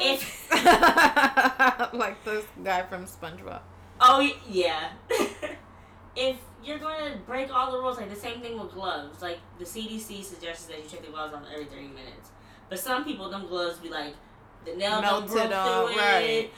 Coronavirus. 0.00 0.12
If 0.52 1.92
like 1.94 2.24
this 2.24 2.44
guy 2.64 2.82
from 2.82 3.04
SpongeBob. 3.06 3.60
oh 4.00 4.28
yeah, 4.48 4.90
if 6.16 6.36
you're 6.64 6.78
going 6.78 7.12
to 7.12 7.18
break 7.20 7.52
all 7.54 7.72
the 7.72 7.78
rules, 7.78 7.96
like 7.98 8.10
the 8.10 8.16
same 8.16 8.40
thing 8.40 8.58
with 8.60 8.72
gloves. 8.72 9.22
Like 9.22 9.38
the 9.58 9.64
CDC 9.64 10.22
suggests 10.24 10.66
that 10.66 10.78
you 10.82 10.88
take 10.88 11.04
the 11.04 11.10
gloves 11.10 11.34
off 11.34 11.42
every 11.52 11.64
thirty 11.66 11.88
minutes, 11.88 12.30
but 12.68 12.78
some 12.78 13.04
people 13.04 13.30
them 13.30 13.46
gloves 13.46 13.78
be 13.78 13.88
like 13.88 14.14
the 14.64 14.74
nail 14.74 15.00
don't 15.00 15.02
Melted 15.02 15.30
broke 15.30 15.52
off, 15.52 15.88
through 15.90 15.98
right. 15.98 16.22
it, 16.22 16.50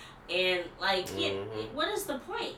and 0.59 0.65
like 0.81 1.07
yeah, 1.17 1.31
Mhm. 1.31 1.73
what 1.73 1.89
is 1.89 2.05
the 2.05 2.19
point? 2.19 2.57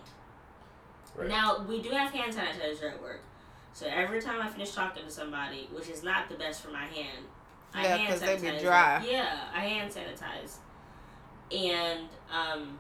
Right. 1.17 1.29
Now 1.29 1.65
we 1.69 1.81
do 1.83 1.91
have 1.91 2.13
hand 2.13 2.35
sanitizer 2.35 2.93
at 2.93 3.03
work, 3.03 3.21
so 3.73 3.87
every 3.87 4.21
time 4.21 4.41
I 4.41 4.49
finish 4.49 4.73
talking 4.73 5.05
to 5.05 5.11
somebody, 5.11 5.69
which 5.73 5.89
is 5.89 6.03
not 6.03 6.29
the 6.29 6.35
best 6.37 6.63
for 6.63 6.71
my 6.71 6.85
hand, 6.87 7.27
I 7.75 7.83
Yeah, 7.83 7.97
hand 7.97 8.09
'cause 8.09 8.21
they 8.21 8.37
be 8.37 8.49
sanitize. 8.49 8.61
dry. 8.63 9.05
Yeah, 9.09 9.39
I 9.55 9.61
hand 9.61 9.93
sanitize, 9.93 10.57
and 11.53 12.01
um, 12.33 12.79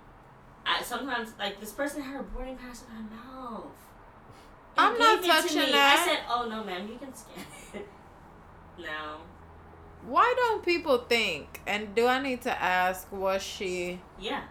I 0.66 0.82
sometimes 0.82 1.30
like 1.38 1.60
this 1.60 1.72
person 1.72 2.02
had 2.02 2.14
her 2.16 2.22
boarding 2.22 2.56
pass 2.56 2.82
in 2.88 2.94
her 2.94 3.02
mouth. 3.02 3.64
and 4.76 4.86
I'm 4.86 4.98
not 4.98 5.22
gave 5.22 5.30
it 5.30 5.34
to 5.42 5.42
touching 5.54 5.72
that. 5.72 5.98
I 6.00 6.10
said, 6.10 6.18
"Oh 6.28 6.46
no, 6.48 6.64
ma'am, 6.64 6.88
you 6.88 6.96
can 6.98 7.14
scan 7.14 7.44
it." 7.74 7.86
no. 8.78 9.16
Why 10.06 10.34
don't 10.36 10.62
people 10.64 10.98
think? 10.98 11.60
And 11.66 11.94
do 11.94 12.06
I 12.06 12.20
need 12.20 12.42
to 12.42 12.62
ask? 12.62 13.10
Was 13.10 13.42
she? 13.42 14.00
Yeah. 14.20 14.42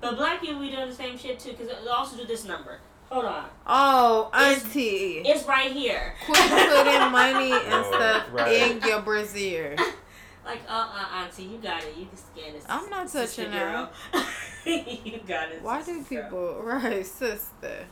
But 0.00 0.16
black 0.16 0.40
people 0.40 0.60
be 0.60 0.70
doing 0.70 0.88
the 0.88 0.94
same 0.94 1.18
shit 1.18 1.38
too, 1.38 1.50
because 1.50 1.68
they 1.68 1.90
also 1.90 2.16
do 2.16 2.24
this 2.24 2.46
number. 2.46 2.80
Hold 3.10 3.26
on. 3.26 3.44
Oh, 3.66 4.30
It's- 4.32 4.64
auntie. 4.64 5.18
It's 5.26 5.44
right 5.46 5.70
here. 5.72 6.14
Quit 6.24 6.38
putting 6.38 7.10
money 7.12 7.52
and 7.52 7.62
Oh, 7.74 7.92
stuff 7.92 8.26
right. 8.32 8.70
in 8.70 8.80
your 8.88 9.02
brassiere. 9.02 9.76
Like, 10.50 10.62
uh 10.68 10.88
uh, 10.92 11.16
auntie, 11.22 11.44
you 11.44 11.58
got 11.58 11.84
it. 11.84 11.96
You 11.96 12.06
can 12.06 12.16
scan 12.16 12.52
this. 12.54 12.64
I'm 12.68 12.90
not 12.90 13.08
sister 13.08 13.44
touching 13.44 13.56
girl. 13.56 13.90
you 14.66 15.20
got 15.26 15.52
it. 15.52 15.62
Why 15.62 15.80
do 15.80 16.02
girl. 16.02 16.04
people? 16.04 16.60
Right, 16.64 17.06
sister. 17.06 17.86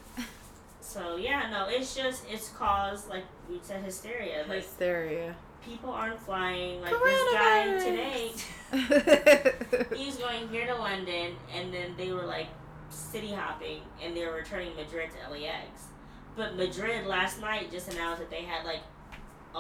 So, 0.81 1.17
yeah, 1.17 1.51
no, 1.53 1.69
it's 1.69 1.95
just, 1.95 2.25
it's 2.29 2.49
caused, 2.49 3.09
like 3.09 3.25
we 3.49 3.61
said, 3.63 3.85
hysteria. 3.85 4.45
Like, 4.49 4.65
Hysteria. 4.65 5.37
people 5.65 5.91
aren't 5.91 6.21
flying. 6.21 6.81
Like, 6.81 6.91
this 6.91 7.33
guy 7.33 7.79
today, 7.79 8.33
he's 9.97 10.17
going 10.17 10.49
here 10.49 10.67
to 10.67 10.75
London, 10.75 11.37
and 11.55 11.73
then 11.73 11.95
they 11.97 12.11
were, 12.11 12.25
like, 12.25 12.49
city 12.91 13.33
hopping, 13.33 13.83
and 14.03 14.17
they 14.17 14.27
were 14.27 14.33
returning 14.33 14.75
Madrid 14.75 15.11
to 15.11 15.31
LAX. 15.31 15.89
But 16.35 16.57
Madrid 16.57 17.07
last 17.07 17.41
night 17.41 17.71
just 17.71 17.93
announced 17.93 18.21
that 18.21 18.31
they 18.31 18.43
had, 18.43 18.65
like, 18.65 18.81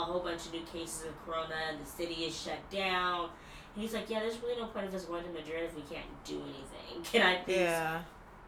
a 0.02 0.04
whole 0.04 0.20
bunch 0.20 0.46
of 0.46 0.52
new 0.52 0.62
cases 0.72 1.06
of 1.06 1.26
corona, 1.26 1.54
and 1.70 1.84
the 1.84 1.88
city 1.88 2.24
is 2.24 2.40
shut 2.40 2.58
down. 2.70 3.30
And 3.74 3.82
he's 3.82 3.94
like, 3.94 4.08
yeah, 4.10 4.20
there's 4.20 4.40
really 4.42 4.60
no 4.60 4.66
point 4.68 4.86
of 4.86 4.94
us 4.94 5.04
going 5.04 5.24
to 5.24 5.30
Madrid 5.30 5.64
if 5.64 5.74
we 5.74 5.82
can't 5.82 6.06
do 6.24 6.42
anything. 6.42 7.02
Can 7.12 7.22
I 7.22 7.36
please 7.42 7.56
yeah. 7.56 8.02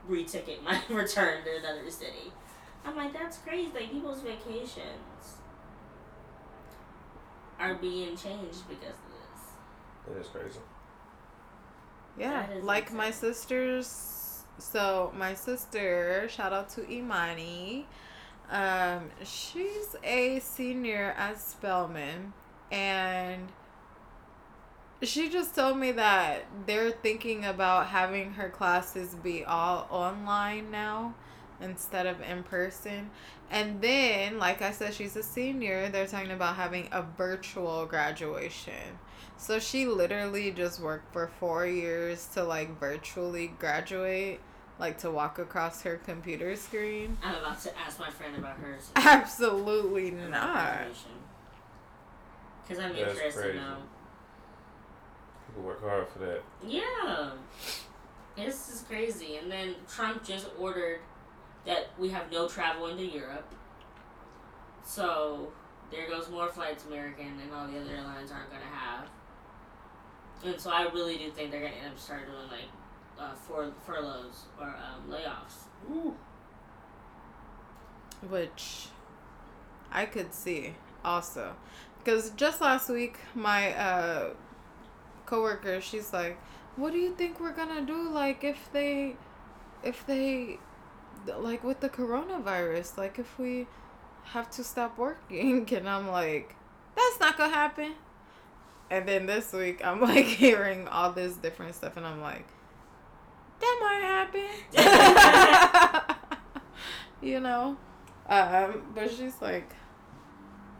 reticket 0.08 0.62
my 0.62 0.80
return 0.88 1.44
to 1.44 1.56
another 1.58 1.90
city? 1.90 2.32
I'm 2.84 2.96
like, 2.96 3.12
that's 3.12 3.38
crazy. 3.38 3.70
Like, 3.74 3.90
people's 3.90 4.22
vacations 4.22 5.36
are 7.58 7.74
being 7.74 8.16
changed 8.16 8.68
because 8.68 8.94
of 8.94 9.10
this. 9.10 10.08
That 10.08 10.20
is 10.20 10.26
crazy. 10.28 10.60
Yeah, 12.18 12.46
That 12.46 12.56
is 12.56 12.64
like 12.64 12.92
my 12.92 13.10
sisters. 13.10 14.44
So 14.58 15.12
my 15.16 15.34
sister, 15.34 16.28
shout 16.28 16.52
out 16.52 16.68
to 16.70 16.90
Imani. 16.90 17.86
Um, 18.50 19.10
she's 19.24 19.94
a 20.02 20.40
senior 20.40 21.14
at 21.16 21.40
Spelman, 21.40 22.32
and 22.70 23.52
She 25.02 25.28
just 25.30 25.54
told 25.54 25.78
me 25.78 25.92
that 25.92 26.44
they're 26.66 26.90
thinking 26.90 27.44
about 27.44 27.86
having 27.88 28.32
her 28.34 28.48
classes 28.50 29.14
be 29.14 29.44
all 29.44 29.86
online 29.90 30.70
now 30.70 31.14
instead 31.60 32.06
of 32.06 32.20
in 32.20 32.42
person. 32.44 33.10
And 33.50 33.80
then, 33.82 34.38
like 34.38 34.60
I 34.62 34.72
said, 34.72 34.94
she's 34.94 35.16
a 35.16 35.22
senior. 35.22 35.88
They're 35.88 36.06
talking 36.06 36.30
about 36.30 36.56
having 36.56 36.88
a 36.92 37.02
virtual 37.02 37.86
graduation. 37.86 38.98
So 39.36 39.58
she 39.58 39.86
literally 39.86 40.50
just 40.52 40.80
worked 40.80 41.12
for 41.12 41.28
four 41.28 41.66
years 41.66 42.26
to 42.34 42.44
like 42.44 42.78
virtually 42.78 43.48
graduate, 43.48 44.40
like 44.80 44.98
to 44.98 45.10
walk 45.10 45.38
across 45.38 45.82
her 45.82 45.96
computer 45.98 46.56
screen. 46.56 47.18
I'm 47.22 47.36
about 47.36 47.60
to 47.62 47.78
ask 47.78 48.00
my 48.00 48.10
friend 48.10 48.36
about 48.36 48.56
hers. 48.56 48.90
Absolutely 48.96 50.10
not. 50.10 50.86
Because 52.62 52.82
I'm 52.82 52.94
That's 52.96 53.10
interested 53.12 53.42
crazy. 53.42 53.58
now. 53.58 53.76
People 55.46 55.62
work 55.62 55.82
hard 55.82 56.08
for 56.08 56.18
that. 56.20 56.42
Yeah. 56.66 57.32
This 58.36 58.68
is 58.72 58.82
crazy. 58.82 59.36
And 59.36 59.50
then 59.52 59.74
Trump 59.88 60.24
just 60.24 60.48
ordered 60.58 61.00
that 61.66 61.90
we 61.98 62.08
have 62.08 62.32
no 62.32 62.48
travel 62.48 62.86
into 62.86 63.04
Europe. 63.04 63.52
So 64.82 65.52
there 65.90 66.08
goes 66.08 66.30
more 66.30 66.48
flights 66.48 66.84
American 66.86 67.38
and 67.42 67.52
all 67.52 67.66
the 67.66 67.78
other 67.78 67.90
airlines 67.90 68.30
aren't 68.32 68.48
going 68.48 68.62
to 68.62 68.66
have. 68.68 69.08
And 70.44 70.58
so 70.58 70.70
I 70.70 70.84
really 70.84 71.18
do 71.18 71.30
think 71.30 71.50
they're 71.50 71.60
going 71.60 71.72
to 71.72 71.78
end 71.78 71.88
up 71.92 71.98
start 71.98 72.22
doing 72.26 72.48
like 72.48 72.70
uh, 73.20 73.34
fur- 73.34 73.72
furloughs 73.86 74.46
or 74.58 74.68
um, 74.68 75.10
layoffs. 75.10 75.68
Ooh. 75.92 76.14
which 78.28 78.88
I 79.92 80.06
could 80.06 80.32
see 80.34 80.74
also. 81.04 81.54
Because 82.02 82.30
just 82.30 82.60
last 82.60 82.88
week, 82.88 83.18
my 83.34 83.72
uh, 83.74 84.30
coworker, 85.26 85.80
she's 85.80 86.12
like, 86.12 86.38
"What 86.76 86.92
do 86.92 86.98
you 86.98 87.14
think 87.14 87.40
we're 87.40 87.52
gonna 87.52 87.82
do? 87.82 88.08
Like, 88.10 88.44
if 88.44 88.70
they, 88.72 89.16
if 89.82 90.06
they, 90.06 90.58
like 91.38 91.62
with 91.64 91.80
the 91.80 91.88
coronavirus, 91.88 92.96
like 92.98 93.18
if 93.18 93.38
we 93.38 93.66
have 94.24 94.50
to 94.52 94.64
stop 94.64 94.96
working?" 94.98 95.68
And 95.76 95.88
I'm 95.88 96.08
like, 96.08 96.54
"That's 96.96 97.20
not 97.20 97.36
gonna 97.38 97.52
happen." 97.54 97.94
And 98.90 99.06
then 99.08 99.26
this 99.26 99.52
week, 99.52 99.84
I'm 99.86 100.00
like 100.00 100.26
hearing 100.44 100.88
all 100.88 101.12
this 101.12 101.36
different 101.36 101.74
stuff, 101.74 101.96
and 101.96 102.06
I'm 102.06 102.20
like, 102.20 102.46
"That 103.60 103.78
might 103.80 104.02
happen." 104.02 104.48
you 107.22 107.40
know. 107.40 107.76
Um, 108.28 108.82
but 108.94 109.10
she's 109.10 109.40
like, 109.42 109.74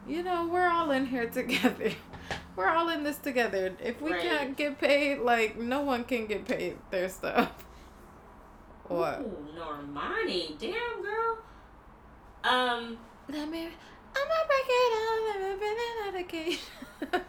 you 0.07 0.23
know, 0.23 0.47
we're 0.47 0.67
all 0.69 0.91
in 0.91 1.05
here 1.05 1.29
together. 1.29 1.91
We're 2.55 2.67
all 2.67 2.89
in 2.89 3.03
this 3.03 3.17
together. 3.17 3.73
If 3.81 4.01
we 4.01 4.11
Right. 4.11 4.21
can't 4.21 4.57
get 4.57 4.77
paid, 4.77 5.19
like 5.19 5.57
no 5.57 5.81
one 5.81 6.03
can 6.03 6.25
get 6.27 6.45
paid 6.45 6.77
their 6.89 7.07
stuff. 7.07 7.49
What? 8.87 9.21
Ooh, 9.21 9.47
Normani. 9.57 10.57
Damn, 10.59 11.01
girl. 11.01 11.37
Um, 12.43 12.97
Let 13.29 13.47
me. 13.49 13.67
I'm 13.67 14.27
gonna 14.27 14.47
break 14.47 14.67
it 14.67 14.93
all. 14.99 15.23
Let 15.27 15.39
me 15.41 15.55
bring 15.59 15.77
it 15.79 15.95
out 16.05 16.15
again. 16.19 16.57
I 17.13 17.21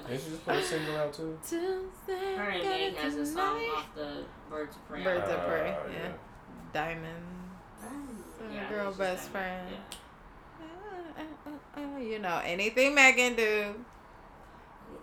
can't. 0.00 0.08
Didn't 0.08 0.24
you 0.24 0.30
just 0.32 0.44
put 0.46 0.54
a 0.56 0.62
single 0.62 0.96
out 0.96 1.12
too? 1.14 1.38
Tuesday, 1.42 2.34
Her 2.36 2.50
and 2.50 2.94
got 2.96 3.04
has 3.04 3.14
a 3.16 3.26
song 3.26 3.60
off 3.76 3.94
the 3.94 4.24
Birds 4.50 4.76
of 4.76 4.88
Prey. 4.88 5.02
Birds 5.04 5.28
of 5.30 5.38
Ah, 5.40 5.46
Prey, 5.46 5.76
yeah. 5.92 6.12
Diamond. 6.72 7.24
Yeah, 8.52 8.68
girl 8.68 8.92
best 8.92 9.24
that. 9.24 9.32
friend. 9.32 9.68
Yeah. 10.60 10.66
Uh, 11.18 11.22
uh, 11.50 11.80
uh, 11.80 11.96
uh, 11.96 11.98
you 11.98 12.18
know 12.18 12.40
anything 12.44 12.94
Megan 12.94 13.34
do. 13.34 13.74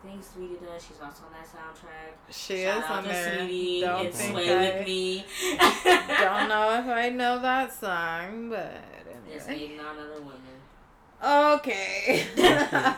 Anything 0.04 0.22
Saweetie 0.22 0.60
does, 0.66 0.84
she's 0.86 0.98
also 1.04 1.24
on 1.26 1.32
that 1.34 1.46
soundtrack. 1.48 2.34
She 2.34 2.64
Shout 2.64 2.78
is 2.78 2.84
out 2.86 2.92
on 2.92 3.04
to 3.04 3.10
there. 3.10 3.38
Saweetie. 3.40 3.82
Don't 3.82 4.06
it's 4.06 4.18
think 4.18 4.32
Sway 4.34 4.54
I 4.54 4.78
with 4.78 4.88
me. 4.88 5.26
don't 5.84 6.50
know 6.50 6.80
if 6.80 6.86
I 6.88 7.10
know 7.10 7.40
that 7.42 7.74
song, 7.74 8.50
but 8.50 8.84
It's 9.30 9.48
anyway. 9.48 9.60
hating 9.68 9.80
on 9.80 9.98
other 9.98 10.22
women. 10.22 11.56
Okay. 11.56 12.26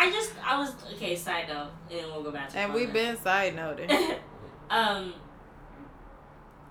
I 0.00 0.10
just, 0.12 0.32
I 0.44 0.56
was, 0.58 0.72
okay, 0.94 1.16
side 1.16 1.48
note, 1.48 1.70
and 1.90 2.06
we'll 2.12 2.22
go 2.22 2.30
back 2.30 2.48
to 2.50 2.58
and 2.58 2.72
we've 2.72 2.92
been 2.92 3.16
side 3.16 3.56
noting. 3.56 3.90
um, 4.70 5.12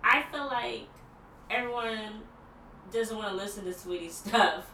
I 0.02 0.24
feel 0.32 0.46
like 0.46 0.88
everyone 1.50 2.22
doesn't 2.92 3.18
want 3.18 3.30
to 3.30 3.36
listen 3.36 3.66
to 3.66 3.72
Saweetie's 3.72 4.16
stuff 4.16 4.66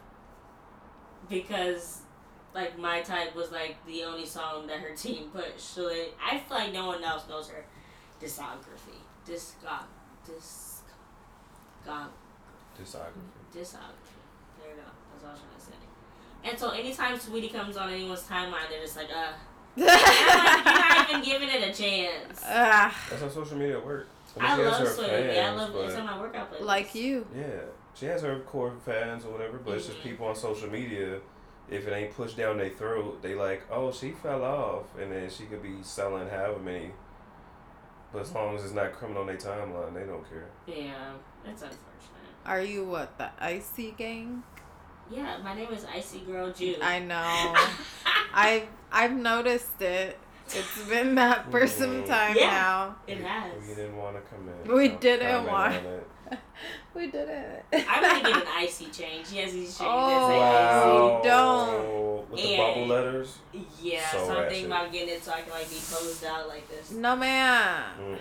because, 1.30 2.02
like, 2.54 2.78
my 2.78 3.02
type 3.02 3.36
was 3.36 3.52
like 3.52 3.84
the 3.88 4.04
only 4.04 4.26
song 4.26 4.68
that 4.68 4.78
her 4.78 4.96
team 4.96 5.32
pushed. 5.32 5.60
So 5.60 5.90
they, 5.90 6.10
I 6.24 6.38
feel 6.38 6.58
like 6.58 6.74
no 6.74 6.86
one 6.86 7.04
else 7.04 7.24
knows 7.28 7.50
her 7.50 7.66
discography. 8.22 9.02
Discog, 9.28 9.86
disc, 10.28 10.84
discog, 11.84 12.08
Discography. 12.80 13.24
discography. 13.52 14.14
There 14.60 14.70
you 14.70 14.76
go. 14.76 14.84
That's 15.12 15.24
all 15.24 15.30
I 15.30 15.34
was 15.34 15.40
trying 15.42 15.56
to 15.58 15.66
say. 15.66 15.72
And 16.44 16.58
so 16.60 16.70
anytime 16.72 17.18
Saweetie 17.18 17.52
comes 17.54 17.78
on 17.78 17.90
anyone's 17.90 18.24
timeline, 18.24 18.70
they're 18.70 18.82
just 18.82 18.98
like, 18.98 19.10
uh, 19.10 19.32
and 19.78 19.86
I'm 19.90 20.66
you're 20.66 20.74
not 20.90 21.10
even 21.10 21.22
giving 21.24 21.50
it 21.50 21.64
a 21.70 21.74
chance. 21.74 22.42
That's 22.42 23.22
how 23.22 23.30
social 23.30 23.58
media 23.58 23.80
works. 23.80 24.08
mean, 24.36 24.46
I 24.46 24.56
she 24.58 24.62
has 24.64 24.72
love 24.72 24.80
her 24.88 24.94
Sway 24.94 25.04
with. 25.28 25.30
I 25.32 25.34
fans, 25.34 25.58
love 25.58 25.76
it's 25.86 25.94
but- 25.94 26.00
on 26.02 26.06
my 26.06 26.20
workout 26.20 26.52
playlist. 26.54 26.62
like 26.62 26.96
you. 26.96 27.26
Yeah, 27.36 27.46
she 27.96 28.06
has 28.08 28.22
her 28.22 28.40
core 28.42 28.74
fans 28.86 29.26
or 29.26 29.32
whatever, 29.32 29.58
but 29.58 29.76
it's 29.76 29.88
just 29.88 30.00
Mhm. 30.00 30.04
people 30.04 30.28
on 30.28 30.36
social 30.36 30.70
media. 30.70 31.20
If 31.70 31.88
it 31.88 31.92
ain't 31.94 32.14
pushed 32.16 32.36
down 32.38 32.58
their 32.58 32.70
throat, 32.70 33.22
they 33.22 33.36
like, 33.36 33.64
oh, 33.72 33.92
she 33.92 34.12
fell 34.12 34.44
off, 34.44 34.84
and 35.00 35.12
then 35.12 35.30
she 35.30 35.46
could 35.46 35.64
be 35.64 35.78
selling 35.82 36.28
however 36.30 36.60
many. 36.60 36.92
But 38.12 38.24
as 38.24 38.34
long 38.34 38.56
as 38.56 38.66
it's 38.66 38.74
not 38.74 38.92
criminal 38.94 39.22
on 39.22 39.28
their 39.28 39.38
timeline, 39.38 39.94
they 39.94 40.04
don't 40.04 40.30
care. 40.30 40.50
Yeah, 40.68 41.14
it's 41.46 41.62
unfortunate. 41.64 41.80
Are 42.46 42.62
you 42.62 42.84
what 42.84 43.18
the 43.18 43.30
icy 43.40 43.92
gang? 43.98 44.44
Yeah, 45.14 45.38
my 45.44 45.54
name 45.56 45.70
is 45.72 45.86
Icy 45.94 46.20
Girl 46.22 46.52
Jew. 46.52 46.76
I 46.82 47.00
know. 47.00 47.54
I've 48.34 48.68
I've 48.92 49.14
noticed 49.14 49.82
it. 49.82 50.18
It's 50.48 50.82
been 50.90 51.16
that 51.16 51.50
for 51.52 51.68
some 51.68 52.04
time 52.04 52.36
Yeah. 52.38 52.50
now. 52.50 52.96
It 53.08 53.18
we, 53.20 53.24
has. 53.24 53.52
We 53.68 53.76
didn't 53.76 53.98
want 53.98 54.16
to 54.16 54.22
come 54.24 54.48
in. 54.50 54.76
We 54.76 54.90
com- 54.90 55.00
didn't 55.00 55.46
want- 55.46 55.76
it. 55.76 56.08
We 56.96 57.08
did 57.08 57.28
it. 57.28 57.66
I'm 57.74 58.02
gonna 58.02 58.22
get 58.24 58.42
an 58.44 58.48
icy 58.56 58.86
change. 58.86 59.28
She 59.28 59.38
has 59.38 59.52
these 59.52 59.76
chains 59.78 59.90
Oh, 59.92 60.10
that 60.10 60.28
say 60.28 60.40
Wow. 60.40 61.22
don't. 61.24 62.30
With 62.32 62.42
the 62.42 62.58
bubble 62.58 62.86
letters. 62.88 63.38
Yeah, 63.82 64.08
So 64.12 64.30
I'm 64.38 64.48
thinking 64.48 64.68
about 64.68 64.92
getting 64.92 65.10
it 65.10 65.24
so 65.24 65.32
I 65.32 65.42
can 65.42 65.50
like 65.52 65.70
be 65.70 65.76
posed 65.76 66.24
out 66.24 66.48
like 66.48 66.68
this. 66.70 66.92
No 66.92 67.16
man. 67.16 67.84
Mm-mm. 68.00 68.18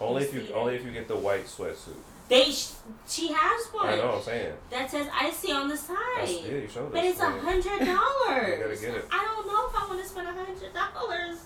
Only 0.00 0.22
You 0.22 0.28
if 0.28 0.34
you 0.34 0.46
see 0.46 0.52
only 0.52 0.74
if 0.74 0.84
you 0.84 0.90
get 0.90 1.06
the 1.08 1.16
white 1.16 1.46
sweatsuit. 1.46 1.94
They, 2.28 2.44
sh- 2.50 2.72
she 3.06 3.28
has 3.32 3.66
one 3.72 3.86
I 3.88 3.96
know. 3.96 4.06
what 4.06 4.14
I'm 4.16 4.22
saying. 4.22 4.54
that 4.70 4.90
says 4.90 5.08
icy 5.12 5.52
on 5.52 5.68
the 5.68 5.74
That's, 5.74 5.88
yeah, 5.90 6.24
side. 6.26 6.44
you 6.52 6.68
showed 6.72 6.86
us. 6.86 6.92
But 6.92 7.04
it's 7.04 7.20
a 7.20 7.22
yeah. 7.24 7.38
hundred 7.40 7.64
You 7.80 7.86
dollars. 7.86 8.58
gotta 8.60 8.76
get 8.80 8.94
it. 8.96 9.08
I 9.12 9.24
don't 9.24 9.46
know 9.46 9.68
if 9.68 9.76
I 9.76 9.86
want 9.88 10.02
to 10.02 10.08
spend 10.08 10.28
a 10.28 10.32
hundred 10.32 10.72
dollars, 10.72 11.38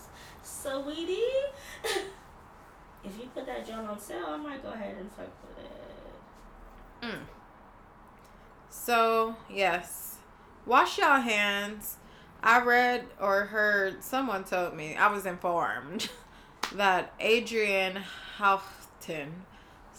sweetie. 0.43 1.21
if 3.05 3.19
you 3.19 3.29
put 3.35 3.45
that 3.47 3.67
joint 3.67 3.89
on 3.89 3.99
sale, 3.99 4.25
I 4.29 4.37
might 4.37 4.63
go 4.63 4.71
ahead 4.71 4.97
and 5.01 5.11
fuck 5.13 5.27
with 5.49 5.65
it. 5.65 7.07
Mm. 7.07 7.19
So 8.71 9.35
yes, 9.51 10.17
wash 10.67 10.99
your 10.99 11.19
hands. 11.19 11.97
I 12.43 12.61
read 12.61 13.05
or 13.21 13.47
heard 13.47 14.05
someone 14.05 14.45
told 14.45 14.77
me 14.77 14.95
I 14.95 15.11
was 15.13 15.27
informed 15.27 16.09
that 16.75 17.13
Adrienne 17.21 17.97
Houghton 18.37 19.45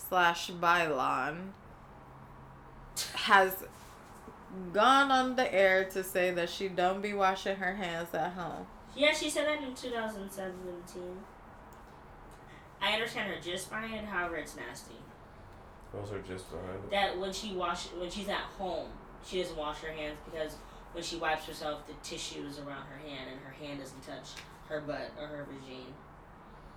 slash 0.10 0.52
Bailon 0.52 1.52
has 3.13 3.63
gone 4.74 5.12
on 5.12 5.36
the 5.36 5.54
air 5.54 5.86
to 5.86 6.04
say 6.04 6.32
that 6.32 6.50
she 6.50 6.67
don't 6.67 7.02
be 7.02 7.13
washing 7.13 7.56
her 7.58 7.76
hands 7.76 8.14
at 8.14 8.34
home. 8.34 8.66
Yeah, 8.95 9.14
she 9.14 9.30
said 9.30 9.45
that 9.47 9.62
in 9.62 9.76
2017. 9.76 11.03
I 12.82 12.93
understand 12.93 13.32
her 13.32 13.39
just 13.41 13.70
behind 13.70 13.93
it, 13.93 14.05
however, 14.05 14.38
it's 14.38 14.55
nasty. 14.55 14.95
Those 15.93 16.12
are 16.12 16.22
just 16.22 16.49
behind 16.49 16.84
it. 16.84 16.91
That 16.91 17.20
when 17.20 17.34
she 17.34 17.55
wash 17.55 17.88
when 17.99 18.10
she's 18.10 18.30
at 18.30 18.38
home, 18.57 18.89
she 19.26 19.41
doesn't 19.41 19.57
wash 19.57 19.80
her 19.80 19.91
hands 19.91 20.18
because 20.26 20.55
when 20.93 21.03
she 21.03 21.18
wipes 21.18 21.45
herself, 21.45 21.86
the 21.88 21.93
tissue 22.03 22.45
is 22.47 22.60
around 22.60 22.86
her 22.88 22.97
hand 22.97 23.30
and 23.32 23.39
her 23.41 23.51
hand 23.51 23.80
doesn't 23.80 24.01
touch 24.05 24.30
her 24.68 24.82
butt 24.82 25.12
or 25.20 25.28
her 25.28 25.45
vagina 25.45 25.93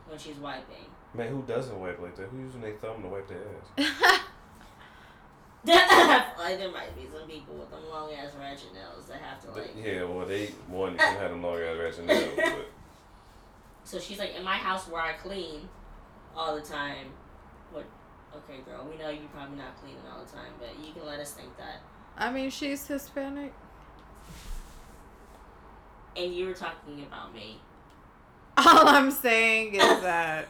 when 0.09 0.19
she's 0.19 0.37
wiping. 0.37 0.87
Man, 1.15 1.29
who 1.29 1.43
doesn't 1.43 1.79
wipe 1.79 2.01
like 2.01 2.17
that? 2.17 2.29
Who 2.29 2.39
using 2.39 2.63
their 2.63 2.73
thumb 2.75 3.03
to 3.03 3.09
wipe 3.09 3.29
their 3.29 3.39
ass? 3.39 4.21
like 5.65 6.59
there 6.59 6.73
might 6.73 6.97
be 6.97 7.07
some 7.13 7.29
people 7.29 7.55
with 7.55 7.71
them 7.71 7.83
long 7.89 8.13
ass 8.13 8.33
ratchet 8.39 8.73
nails 8.75 9.07
that 9.07 9.21
have 9.21 9.41
to 9.43 9.51
like. 9.53 9.71
yeah, 9.77 10.03
well, 10.05 10.27
they 10.27 10.47
one 10.69 10.93
you 10.93 10.99
can 10.99 11.19
have 11.19 11.31
them 11.31 11.43
long 11.43 11.61
ass 11.61 11.77
ratchet 11.79 12.07
nails, 12.07 12.33
but 12.37 12.67
So 13.85 13.99
she's 13.99 14.19
like, 14.19 14.35
in 14.35 14.43
my 14.43 14.57
house 14.57 14.89
where 14.89 15.03
I 15.03 15.13
clean 15.13 15.69
all 16.35 16.55
the 16.57 16.63
time. 16.63 17.09
What? 17.73 17.85
Okay, 18.35 18.61
girl, 18.65 18.89
we 18.91 18.97
know 18.97 19.11
you're 19.11 19.29
probably 19.35 19.59
not 19.59 19.77
cleaning 19.81 20.01
all 20.11 20.25
the 20.25 20.31
time, 20.31 20.53
but 20.59 20.71
you 20.85 20.93
can 20.95 21.05
let 21.05 21.21
us 21.21 21.33
think 21.33 21.57
that. 21.59 21.83
I 22.17 22.33
mean, 22.33 22.51
she's 22.51 22.87
Hispanic. 22.87 23.53
And 26.17 26.35
you 26.35 26.47
were 26.47 26.55
talking 26.55 27.03
about 27.07 27.35
me. 27.35 27.61
All 28.59 28.87
I'm 28.87 29.11
saying 29.11 29.75
is 29.77 30.01
that 30.03 30.47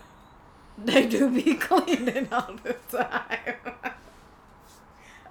they 0.85 1.07
do 1.07 1.31
be 1.31 1.55
cleaning 1.55 2.29
all 2.33 2.55
the 2.63 2.75
time. 2.91 3.57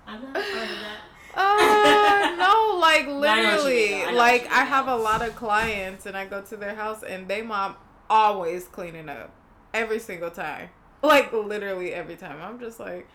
I'm 0.08 0.22
not 0.22 0.34
part 0.34 0.46
of 0.46 0.52
that. 0.54 1.02
Uh, 1.34 2.36
no, 2.38 2.78
like 2.80 3.08
No, 3.08 3.24
I 3.24 3.42
know 3.42 3.64
what 3.64 3.74
you 3.74 3.94
literally. 4.00 4.04
I 4.04 4.12
like 4.12 4.48
I 4.52 4.64
have 4.64 4.88
a 4.88 4.96
lot 4.96 5.22
of 5.22 5.36
clients 5.36 6.06
and 6.06 6.18
I 6.18 6.26
go 6.26 6.42
to 6.42 6.58
their 6.58 6.76
house 6.76 7.04
and 7.04 7.28
they 7.28 7.42
mom 7.42 7.76
always 8.10 8.66
cleaning 8.68 9.10
up 9.10 9.32
every 9.74 10.00
single 10.00 10.32
time. 10.32 10.70
Like 11.04 11.34
literally 11.34 11.96
every 11.96 12.16
time. 12.16 12.40
I'm 12.40 12.60
just 12.60 12.80
like, 12.80 13.08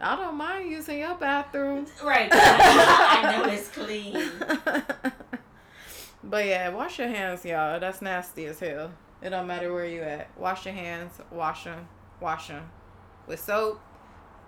I 0.00 0.16
don't 0.16 0.36
mind 0.36 0.70
using 0.70 1.00
your 1.00 1.14
bathroom. 1.14 1.86
Right. 2.02 2.30
I 2.32 3.36
know 3.36 3.52
it's 3.52 3.68
clean. 3.68 4.18
but 6.24 6.46
yeah, 6.46 6.70
wash 6.70 6.98
your 6.98 7.08
hands, 7.08 7.44
y'all. 7.44 7.78
That's 7.78 8.00
nasty 8.00 8.46
as 8.46 8.60
hell. 8.60 8.92
It 9.22 9.30
don't 9.30 9.46
matter 9.46 9.72
where 9.72 9.86
you 9.86 10.02
at. 10.02 10.28
Wash 10.38 10.66
your 10.66 10.74
hands. 10.74 11.12
Wash 11.30 11.64
them. 11.64 11.88
Wash 12.20 12.48
them 12.48 12.70
with 13.26 13.40
soap. 13.40 13.80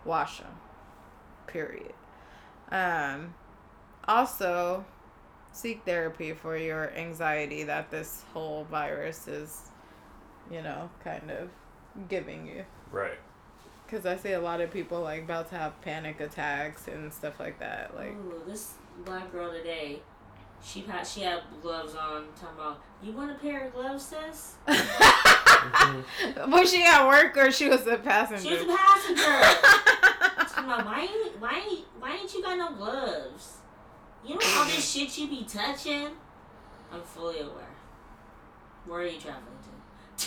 Wash 0.04 0.38
them. 0.38 0.52
Period. 1.46 1.94
Um. 2.70 3.34
Also, 4.06 4.86
seek 5.52 5.84
therapy 5.84 6.32
for 6.32 6.56
your 6.56 6.90
anxiety 6.94 7.64
that 7.64 7.90
this 7.90 8.24
whole 8.32 8.64
virus 8.70 9.28
is, 9.28 9.70
you 10.50 10.62
know, 10.62 10.88
kind 11.04 11.30
of 11.30 11.50
giving 12.08 12.46
you. 12.46 12.64
Right. 12.90 13.18
Because 13.84 14.06
I 14.06 14.16
see 14.16 14.32
a 14.32 14.40
lot 14.40 14.60
of 14.60 14.70
people 14.70 15.00
like 15.00 15.22
about 15.24 15.48
to 15.50 15.56
have 15.56 15.80
panic 15.82 16.20
attacks 16.20 16.88
and 16.88 17.12
stuff 17.12 17.40
like 17.40 17.58
that. 17.60 17.94
Like, 17.94 18.12
Ooh, 18.12 18.42
this 18.46 18.74
black 19.04 19.30
girl 19.32 19.52
today, 19.52 20.00
she 20.62 20.80
had 20.82 21.06
she 21.06 21.22
had 21.22 21.42
gloves 21.62 21.94
on. 21.94 22.24
Talking 22.38 22.56
about, 22.56 22.80
you 23.02 23.12
want 23.12 23.30
a 23.30 23.34
pair 23.34 23.66
of 23.66 23.74
gloves, 23.74 24.04
sis? 24.06 24.54
was 26.48 26.70
she 26.70 26.84
at 26.84 27.06
work 27.06 27.36
or 27.36 27.50
she 27.50 27.68
was 27.68 27.86
a 27.86 27.96
passenger? 27.98 28.42
She 28.42 28.52
was 28.52 28.62
a 28.62 28.76
passenger. 28.76 29.22
Talking 30.54 30.64
about, 30.64 30.84
why 30.86 31.00
ain't 31.02 31.40
why 31.40 31.62
ain't 31.68 31.84
why 31.98 32.16
ain't 32.16 32.32
you 32.34 32.42
got 32.42 32.59
no 32.59 32.72
gloves? 32.72 33.59
You 34.24 34.34
know 34.34 34.40
all 34.56 34.64
this 34.64 34.90
shit 34.90 35.16
you 35.16 35.28
be 35.28 35.44
touching. 35.44 36.09
I'm 36.92 37.02
fully 37.02 37.40
aware. 37.40 37.64
Where 38.86 39.00
are 39.00 39.06
you 39.06 39.20
traveling 39.20 39.44
to? 39.44 40.26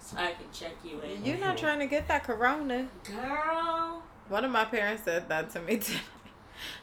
so 0.00 0.16
I 0.16 0.32
can 0.32 0.46
check 0.52 0.72
you 0.84 1.00
in. 1.00 1.24
You're 1.24 1.38
not 1.38 1.56
trying 1.58 1.78
to 1.80 1.86
get 1.86 2.06
that 2.08 2.24
corona. 2.24 2.88
Girl. 3.04 4.02
One 4.28 4.44
of 4.44 4.50
my 4.50 4.66
parents 4.66 5.04
said 5.04 5.28
that 5.28 5.50
to 5.50 5.60
me 5.60 5.78
today. 5.78 6.00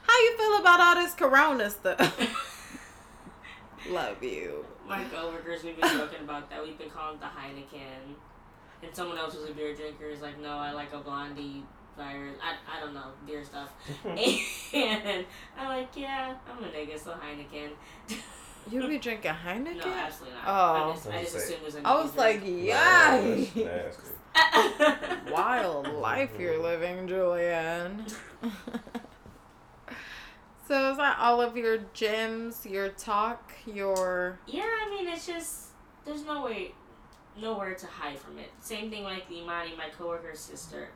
How 0.02 0.20
you 0.20 0.36
feel 0.36 0.60
about 0.60 0.80
all 0.80 0.94
this 0.96 1.14
corona 1.14 1.70
stuff? 1.70 2.44
Love 3.90 4.22
you. 4.22 4.64
My 4.86 5.04
coworkers, 5.04 5.62
we've 5.62 5.80
been 5.80 5.90
joking 5.90 6.20
about 6.22 6.48
that. 6.50 6.62
We've 6.62 6.78
been 6.78 6.90
calling 6.90 7.16
it 7.16 7.20
the 7.20 7.26
Heineken. 7.26 8.14
And 8.82 8.94
someone 8.94 9.18
else 9.18 9.34
who's 9.34 9.48
a 9.48 9.52
beer 9.52 9.74
drinker 9.74 10.06
is 10.06 10.20
like, 10.20 10.40
no, 10.40 10.50
I 10.58 10.72
like 10.72 10.92
a 10.92 10.98
blondie 10.98 11.64
virus. 11.96 12.36
I, 12.42 12.76
I 12.76 12.80
don't 12.80 12.94
know, 12.94 13.10
beer 13.26 13.44
stuff. 13.44 13.72
and 14.04 14.18
I'm 15.58 15.68
like, 15.68 15.88
yeah, 15.96 16.34
I'm 16.50 16.64
a 16.64 16.68
nigga, 16.68 16.98
so 17.02 17.12
Heineken. 17.12 17.70
You 18.68 18.88
be 18.88 18.98
drinking 18.98 19.30
Heineken? 19.30 19.76
No, 19.76 19.92
absolutely 19.92 20.38
not. 20.44 20.48
Oh. 20.48 20.90
I 20.90 20.92
just, 20.92 21.08
I 21.08 21.22
just 21.22 21.36
assumed 21.36 21.60
it 21.60 21.64
was 21.64 21.76
a 21.76 21.86
I 21.86 22.02
was 22.02 22.16
like, 22.16 22.42
yeah. 22.44 23.24
yay. 23.24 23.92
Wild 25.30 25.86
life 25.86 26.30
you're 26.36 26.60
living, 26.60 27.06
Julianne. 27.06 28.12
So 30.66 30.90
is 30.90 30.96
that 30.96 31.18
all 31.20 31.40
of 31.40 31.56
your 31.56 31.78
gyms, 31.94 32.68
your 32.70 32.88
talk, 32.90 33.52
your 33.66 34.38
Yeah, 34.46 34.62
I 34.64 34.90
mean, 34.90 35.08
it's 35.08 35.26
just 35.26 35.68
there's 36.04 36.24
no 36.24 36.44
way, 36.44 36.72
nowhere 37.40 37.74
to 37.74 37.86
hide 37.86 38.18
from 38.18 38.38
it. 38.38 38.50
Same 38.60 38.90
thing 38.90 39.04
like 39.04 39.28
the 39.28 39.38
Imani, 39.38 39.74
my 39.76 39.88
coworker's 39.96 40.38
sister, 40.40 40.88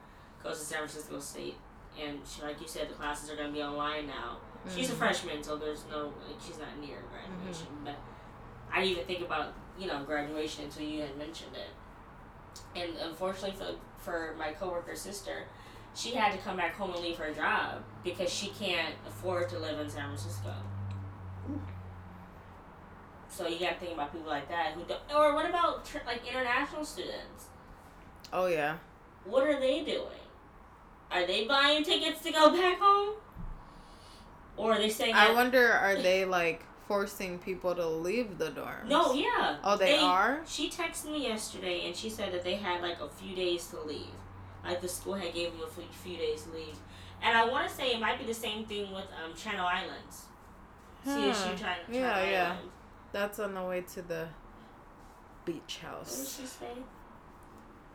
goes 0.42 0.58
to 0.60 0.64
San 0.64 0.78
Francisco 0.78 1.18
State, 1.20 1.56
and 2.00 2.20
she, 2.26 2.42
like 2.42 2.60
you 2.60 2.68
said, 2.68 2.88
the 2.88 2.94
classes 2.94 3.30
are 3.30 3.36
gonna 3.36 3.52
be 3.52 3.62
online 3.62 4.06
now. 4.06 4.38
She's 4.68 4.90
a 4.90 4.92
Mhm. 4.92 4.98
freshman, 4.98 5.42
so 5.42 5.56
there's 5.56 5.84
no 5.90 6.12
like 6.28 6.36
she's 6.44 6.58
not 6.58 6.76
near 6.78 6.98
graduation. 7.10 7.66
But 7.84 7.96
I 8.72 8.76
didn't 8.80 8.90
even 8.92 9.04
think 9.06 9.20
about 9.22 9.52
you 9.78 9.86
know 9.86 10.02
graduation 10.04 10.64
until 10.64 10.82
you 10.82 11.00
had 11.02 11.16
mentioned 11.16 11.56
it. 11.56 11.70
And 12.74 12.96
unfortunately 12.98 13.56
for 13.56 13.74
for 13.98 14.34
my 14.38 14.52
coworker's 14.52 15.00
sister, 15.00 15.44
she 15.94 16.14
had 16.14 16.32
to 16.32 16.38
come 16.38 16.56
back 16.56 16.74
home 16.76 16.92
and 16.92 17.02
leave 17.02 17.16
her 17.16 17.32
job 17.32 17.82
because 18.04 18.32
she 18.32 18.48
can't 18.48 18.94
afford 19.06 19.48
to 19.50 19.58
live 19.58 19.78
in 19.78 19.88
San 19.88 20.04
Francisco. 20.06 20.52
So 23.28 23.46
you 23.46 23.58
got 23.58 23.74
to 23.74 23.80
think 23.80 23.92
about 23.92 24.12
people 24.12 24.28
like 24.28 24.48
that 24.48 24.72
who 24.72 24.82
don't. 24.84 25.00
Or 25.14 25.34
what 25.34 25.48
about 25.48 25.84
tr- 25.84 25.98
like 26.06 26.26
international 26.28 26.84
students? 26.84 27.46
Oh 28.32 28.46
yeah. 28.46 28.76
What 29.24 29.46
are 29.46 29.58
they 29.60 29.84
doing? 29.84 30.06
Are 31.10 31.26
they 31.26 31.46
buying 31.46 31.84
tickets 31.84 32.22
to 32.22 32.32
go 32.32 32.50
back 32.52 32.78
home? 32.78 33.16
Or 34.56 34.72
are 34.72 34.78
they 34.78 34.90
staying? 34.90 35.14
I 35.14 35.32
wonder 35.32 35.72
are 35.72 35.96
they 35.96 36.24
like 36.24 36.64
forcing 36.90 37.38
people 37.38 37.72
to 37.72 37.86
leave 37.86 38.36
the 38.36 38.50
dorm. 38.50 38.88
No, 38.88 39.12
yeah. 39.12 39.58
Oh, 39.62 39.76
they 39.76 39.96
are? 39.96 40.40
She 40.44 40.68
texted 40.68 41.12
me 41.12 41.22
yesterday 41.22 41.86
and 41.86 41.94
she 41.94 42.10
said 42.10 42.32
that 42.32 42.42
they 42.42 42.56
had 42.56 42.82
like 42.82 43.00
a 43.00 43.08
few 43.08 43.36
days 43.36 43.68
to 43.68 43.80
leave. 43.82 44.19
Like 44.64 44.80
the 44.80 44.88
school 44.88 45.14
had 45.14 45.32
gave 45.34 45.52
them 45.52 45.62
a 45.66 45.70
few, 45.70 45.84
few 45.90 46.16
days 46.16 46.46
leave. 46.54 46.76
And 47.22 47.36
I 47.36 47.46
want 47.46 47.68
to 47.68 47.74
say 47.74 47.92
it 47.92 48.00
might 48.00 48.18
be 48.18 48.24
the 48.26 48.34
same 48.34 48.64
thing 48.64 48.92
with 48.92 49.06
um, 49.24 49.34
Channel 49.34 49.66
Islands. 49.66 50.24
CSU 51.06 51.32
Huh. 51.32 51.32
Channel, 51.32 51.56
Channel 51.56 51.76
Yeah, 51.90 52.30
yeah. 52.30 52.52
Islands. 52.52 52.72
That's 53.12 53.38
on 53.38 53.54
the 53.54 53.62
way 53.62 53.80
to 53.94 54.02
the 54.02 54.28
beach 55.44 55.80
house. 55.82 56.16
What 56.18 56.24
did 56.26 56.28
she 56.28 56.46
say? 56.46 56.72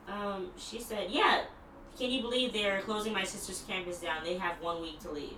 Um, 0.07 0.51
she 0.57 0.79
said, 0.79 1.09
"Yeah, 1.09 1.43
can 1.97 2.11
you 2.11 2.21
believe 2.21 2.53
they're 2.53 2.81
closing 2.81 3.13
my 3.13 3.23
sister's 3.23 3.63
campus 3.67 3.99
down? 4.01 4.23
They 4.23 4.35
have 4.37 4.61
one 4.61 4.81
week 4.81 4.99
to 5.01 5.11
leave." 5.11 5.37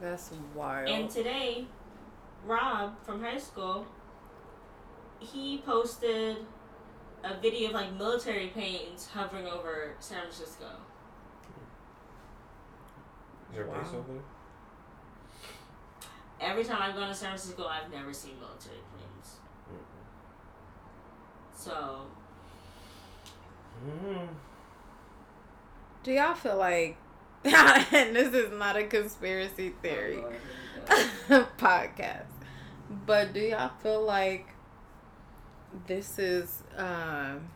That's 0.00 0.30
wild. 0.54 0.88
And 0.88 1.08
today, 1.08 1.66
Rob 2.44 2.94
from 3.04 3.22
high 3.22 3.38
school, 3.38 3.86
he 5.20 5.58
posted 5.64 6.38
a 7.24 7.40
video 7.40 7.68
of 7.68 7.74
like 7.74 7.92
military 7.94 8.48
planes 8.48 9.08
hovering 9.12 9.46
over 9.46 9.92
San 10.00 10.20
Francisco. 10.22 10.66
Is 13.50 13.56
there 13.56 13.64
a 13.64 13.70
base 13.70 13.88
over 13.94 14.12
there? 14.12 14.22
Every 16.50 16.64
time 16.64 16.78
I've 16.82 16.94
gone 16.96 17.08
to 17.08 17.14
San 17.14 17.28
Francisco, 17.28 17.66
I've 17.66 17.90
never 17.92 18.12
seen 18.12 18.32
military 18.40 18.78
planes. 18.94 19.36
So 21.54 22.06
Mm. 23.84 24.28
Do 26.04 26.12
y'all 26.12 26.34
feel 26.34 26.56
like 26.56 26.96
and 27.44 28.14
this 28.16 28.32
is 28.32 28.52
not 28.56 28.76
a 28.76 28.84
conspiracy 28.84 29.70
theory 29.82 30.18
Oh, 30.18 30.20
Lord, 30.20 30.34
here 30.88 31.10
we 31.28 31.36
go. 31.36 31.46
podcast. 31.58 32.26
But 33.06 33.32
do 33.32 33.40
y'all 33.40 33.70
feel 33.82 34.02
like 34.04 34.51
this 35.86 36.18
is 36.18 36.62
um 36.76 37.48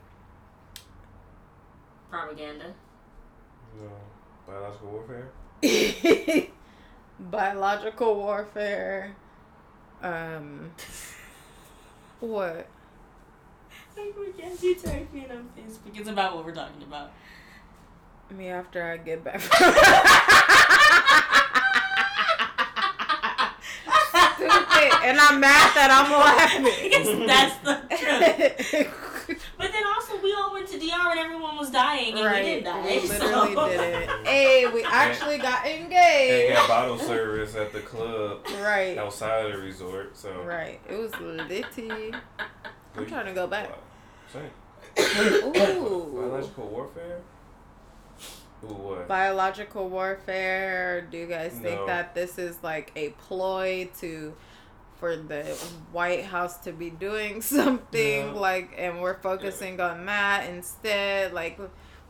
propaganda. 2.10 2.74
No. 3.80 3.90
Biological 4.46 4.88
warfare? 4.88 5.28
biological 7.18 8.16
warfare? 8.16 9.16
Um 10.02 10.70
what? 12.20 12.68
Like 13.96 14.14
we 14.18 14.30
can't 14.32 14.62
you 14.62 14.74
type 14.74 15.10
me 15.10 15.26
on 15.30 15.48
Facebook. 15.56 15.98
It's 15.98 16.08
about 16.10 16.36
what 16.36 16.44
we're 16.44 16.54
talking 16.54 16.82
about. 16.82 17.12
Me 18.30 18.48
after 18.48 18.82
I 18.82 18.98
get 18.98 19.24
back 19.24 19.40
And 25.04 25.18
I'm 25.20 25.40
mad 25.40 25.72
that 25.74 25.90
I'm 25.90 26.08
Because 26.82 27.06
laughing. 27.06 27.26
that's 27.26 27.56
the 27.62 27.74
truth. 27.96 28.92
But 29.58 29.72
then 29.72 29.82
also, 29.84 30.22
we 30.22 30.32
all 30.34 30.52
went 30.52 30.68
to 30.68 30.78
DR 30.78 31.10
and 31.10 31.18
everyone 31.18 31.56
was 31.56 31.70
dying, 31.70 32.16
and 32.16 32.30
we 32.30 32.42
didn't 32.42 32.64
die. 32.64 32.82
We 32.84 33.08
literally 33.08 33.54
so. 33.54 33.68
didn't. 33.68 34.10
Hey, 34.26 34.66
we 34.72 34.84
actually 34.84 35.38
got 35.38 35.66
engaged. 35.66 35.90
They 35.90 36.42
engaged. 36.44 36.56
got 36.56 36.68
bottle 36.68 36.98
service 36.98 37.56
at 37.56 37.72
the 37.72 37.80
club 37.80 38.46
Right. 38.62 38.96
outside 38.96 39.46
of 39.46 39.52
the 39.52 39.58
resort, 39.58 40.16
so. 40.16 40.30
Right. 40.44 40.80
It 40.88 40.96
was 40.96 41.12
litty. 41.18 42.12
I'm 42.96 43.06
trying 43.06 43.26
to 43.26 43.32
go 43.32 43.48
back. 43.48 43.70
Same. 44.32 44.50
Ooh. 45.56 46.12
Biological 46.14 46.68
warfare? 46.68 47.20
Ooh, 48.64 48.68
what? 48.68 49.08
Biological 49.08 49.88
warfare. 49.88 51.02
Do 51.10 51.18
you 51.18 51.26
guys 51.26 51.52
think 51.52 51.80
No. 51.80 51.86
that 51.86 52.14
this 52.14 52.38
is 52.38 52.58
like 52.62 52.92
a 52.96 53.10
ploy 53.10 53.88
to 54.00 54.34
for 54.98 55.14
the 55.16 55.42
White 55.92 56.24
House 56.24 56.56
to 56.60 56.72
be 56.72 56.88
doing 56.90 57.42
something 57.56 58.32
No. 58.34 58.40
like 58.40 58.72
and 58.78 59.02
we're 59.02 59.18
focusing 59.20 59.80
on 59.80 60.06
that 60.06 60.48
instead? 60.48 61.32
Like 61.32 61.58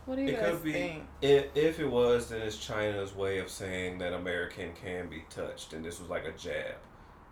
what 0.05 0.15
do 0.15 0.21
you 0.21 0.29
It 0.29 0.39
guys 0.39 0.51
could 0.53 0.63
be. 0.63 0.71
think? 0.71 1.03
If, 1.21 1.45
if 1.55 1.79
it 1.81 1.87
was, 1.91 2.29
then 2.29 2.41
it's 2.41 2.57
China's 2.57 3.13
way 3.13 3.39
of 3.39 3.49
saying 3.49 3.97
that 3.97 4.13
American 4.13 4.71
can 4.73 5.09
be 5.09 5.25
touched, 5.29 5.73
and 5.73 5.83
this 5.83 5.99
was 5.99 6.09
like 6.09 6.23
a 6.25 6.31
jab. 6.31 6.75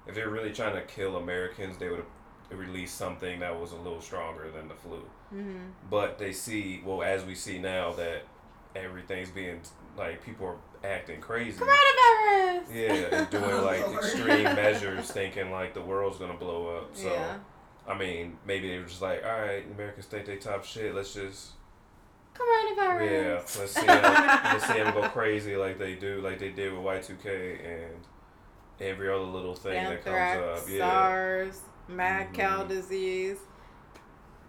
if 0.05 0.13
they're 0.13 0.29
really 0.29 0.51
trying 0.51 0.75
to 0.75 0.81
kill 0.81 1.15
Americans, 1.15 1.77
they 1.77 1.87
would 1.87 1.99
have 2.51 2.59
released 2.59 2.95
something 2.97 3.39
that 3.39 3.57
was 3.59 3.71
a 3.71 3.75
little 3.77 4.01
stronger 4.01 4.51
than 4.51 4.67
the 4.67 4.75
flu. 4.75 4.97
Mm-hmm. 5.33 5.57
But 5.89 6.19
they 6.19 6.33
see, 6.33 6.81
well, 6.85 7.01
as 7.01 7.23
we 7.23 7.33
see 7.33 7.57
now 7.59 7.93
that 7.93 8.23
everything's 8.75 9.29
being 9.31 9.61
like 9.97 10.23
people 10.23 10.47
are 10.47 10.57
acting 10.87 11.21
crazy. 11.21 11.59
Coronavirus. 11.59 12.73
Yeah, 12.73 13.17
and 13.19 13.29
doing 13.29 13.61
like 13.63 13.85
Lord. 13.87 14.03
extreme 14.03 14.43
measures, 14.43 15.09
thinking 15.11 15.51
like 15.51 15.73
the 15.73 15.81
world's 15.81 16.17
gonna 16.17 16.33
blow 16.37 16.77
up. 16.77 16.95
So, 16.95 17.07
Yeah. 17.11 17.37
I 17.87 17.97
mean, 17.97 18.37
maybe 18.45 18.67
they 18.69 18.79
were 18.79 18.85
just 18.85 19.01
like, 19.01 19.23
all 19.23 19.31
right, 19.41 19.63
Americans 19.75 20.07
think 20.07 20.25
they 20.25 20.37
top 20.37 20.63
shit. 20.65 20.93
Let's 20.95 21.13
just 21.13 21.51
Coronavirus. 22.33 23.11
yeah, 23.11 23.33
let's 23.59 23.71
see 23.71 23.85
them, 23.85 24.03
let's 24.03 24.67
see 24.67 24.73
them 24.73 24.93
go 24.93 25.07
crazy 25.09 25.55
like 25.55 25.77
they 25.79 25.95
do, 25.95 26.19
like 26.21 26.37
they 26.39 26.49
did 26.49 26.73
with 26.73 26.81
Y 26.81 26.97
two 26.99 27.15
K 27.21 27.59
and 27.63 28.01
every 28.81 29.07
other 29.09 29.23
little 29.23 29.55
thing 29.55 29.81
that 29.83 30.03
comes 30.03 30.61
up. 30.63 30.69
Yeah, 30.69 30.79
SARS, 30.79 31.61
mad 31.87 32.33
cow 32.33 32.63
Mhm. 32.63 32.67
disease. 32.69 33.37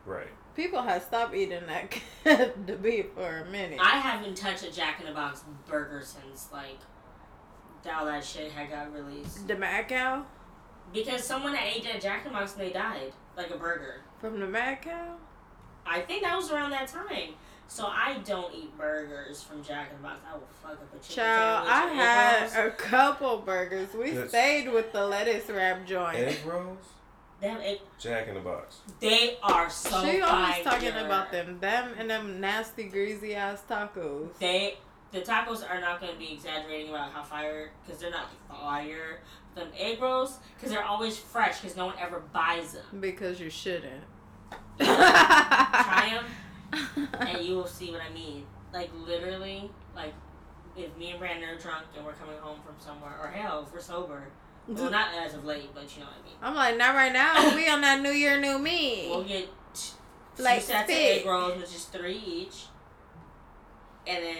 right. 0.05 0.27
People 0.57 0.80
have 0.82 1.02
stopped 1.02 1.34
eating 1.34 1.62
that 1.66 1.94
the 2.66 2.72
beef 2.76 3.07
for 3.14 3.38
a 3.38 3.44
minute. 3.50 3.78
I 3.80 3.98
haven't 3.98 4.36
touched 4.36 4.64
a 4.64 4.72
Jack 4.72 5.00
in 5.00 5.07
the 5.07 5.12
Box 5.12 5.42
burger 5.68 6.02
since 6.02 6.48
like 6.52 6.78
all 7.94 8.07
that 8.07 8.24
shit 8.24 8.50
had 8.50 8.68
got 8.70 8.92
released. 8.92 9.46
the 9.46 9.54
mad 9.54 9.86
cow 9.88 10.24
Because 10.92 11.22
someone 11.22 11.54
ate 11.57 11.84
that 11.84 12.00
Jack 12.00 12.26
in 12.26 12.32
the 12.32 12.38
Box 12.38 12.54
and 12.54 12.62
they 12.62 12.72
died, 12.72 13.12
like 13.36 13.50
a 13.50 13.57
burger. 13.59 14.00
from 14.18 14.40
the 14.40 14.46
mad 14.46 14.82
cow. 14.82 15.14
I 15.86 16.00
think 16.00 16.22
that 16.24 16.34
was 16.36 16.50
around 16.50 16.70
that 16.70 16.88
time. 16.88 17.34
So 17.68 17.86
I 17.86 18.18
don't 18.24 18.52
eat 18.54 18.76
burgers 18.78 19.42
from 19.42 19.62
Jack 19.62 19.90
in 19.90 19.98
the 19.98 20.02
Box. 20.02 20.20
I 20.28 20.34
will 20.34 20.42
fuck 20.62 20.72
up 20.72 20.88
a 20.94 20.98
chicken 20.98 21.16
Child, 21.16 21.66
sandwich 21.68 21.74
I 21.74 21.90
and 21.90 22.00
had 22.00 22.40
rolls. 22.64 22.72
a 22.72 22.76
couple 22.76 23.38
burgers. 23.38 23.88
We 23.94 24.12
Yes. 24.12 24.28
stayed 24.30 24.68
with 24.72 24.92
the 24.92 25.04
lettuce 25.07 25.48
wrap 25.50 25.84
joint. 25.86 26.16
Egg 26.16 26.38
rolls, 26.46 26.78
Them, 27.41 27.61
it, 27.61 27.82
Jack 27.99 28.28
in 28.28 28.34
the 28.34 28.41
Box. 28.41 28.78
they 28.99 29.37
are 29.43 29.68
so 29.68 30.03
she 30.03 30.22
always 30.22 30.55
fire. 30.55 30.64
talking 30.64 30.89
about 30.89 31.30
them, 31.30 31.59
them 31.61 31.93
and 31.99 32.09
them 32.09 32.41
nasty 32.41 32.84
greasy 32.84 33.34
ass 33.34 33.62
tacos. 33.68 34.39
They 34.39 34.78
the 35.12 35.20
tacos 35.20 35.68
are 35.68 35.80
not 35.80 36.01
going 36.01 36.12
to 36.12 36.18
be 36.18 36.32
exaggerating 36.32 36.91
about 36.91 37.12
how 37.12 37.22
fire 37.22 37.70
because 37.84 38.01
they're 38.01 38.11
not 38.11 38.30
fire. 38.49 39.20
Them 39.55 39.68
egg 39.78 40.01
rolls 40.01 40.39
because 40.55 40.70
they're 40.70 40.84
always 40.84 41.18
fresh 41.18 41.61
because 41.61 41.76
no 41.76 41.87
one 41.87 41.95
ever 42.01 42.22
buys 42.32 42.72
them. 42.72 43.01
Because 43.01 43.39
you 43.39 43.51
shouldn't. 43.51 44.05
Try 44.78 46.20
them 46.20 47.09
and 47.20 47.45
you 47.45 47.55
will 47.55 47.66
see 47.66 47.91
what 47.91 48.01
I 48.01 48.12
mean. 48.12 48.45
Like 48.72 48.91
literally, 48.95 49.70
like 49.95 50.14
if 50.76 50.95
me 50.97 51.11
and 51.11 51.18
Brandon 51.18 51.49
are 51.49 51.59
drunk 51.59 51.87
and 51.97 52.05
we're 52.05 52.12
coming 52.12 52.39
home 52.39 52.61
from 52.64 52.74
somewhere, 52.78 53.18
or 53.22 53.28
hell, 53.28 53.64
if 53.66 53.72
we're 53.72 53.80
sober. 53.80 54.28
Well, 54.69 54.91
not 54.91 55.09
as 55.14 55.35
of 55.35 55.45
late, 55.45 55.71
but 55.75 55.85
you 55.95 56.01
know 56.01 56.07
what 56.07 56.17
I 56.21 56.27
mean. 56.27 56.35
I'm 56.43 56.55
like, 56.55 56.77
not 56.77 56.95
right 56.95 57.12
now. 57.12 57.55
We 57.57 57.69
on 57.69 57.81
that 57.83 58.01
New 58.03 58.11
Year, 58.11 58.41
New 58.41 58.59
Me. 58.59 59.07
We'll 59.09 59.23
get 59.25 59.49
two 59.75 60.43
Like 60.43 60.61
sets 60.62 60.91
spit. 60.91 61.17
of 61.17 61.21
egg 61.23 61.27
rolls, 61.27 61.57
which 61.57 61.75
is 61.75 61.85
three 61.85 62.17
each, 62.27 62.64
and 64.07 64.25
then 64.25 64.37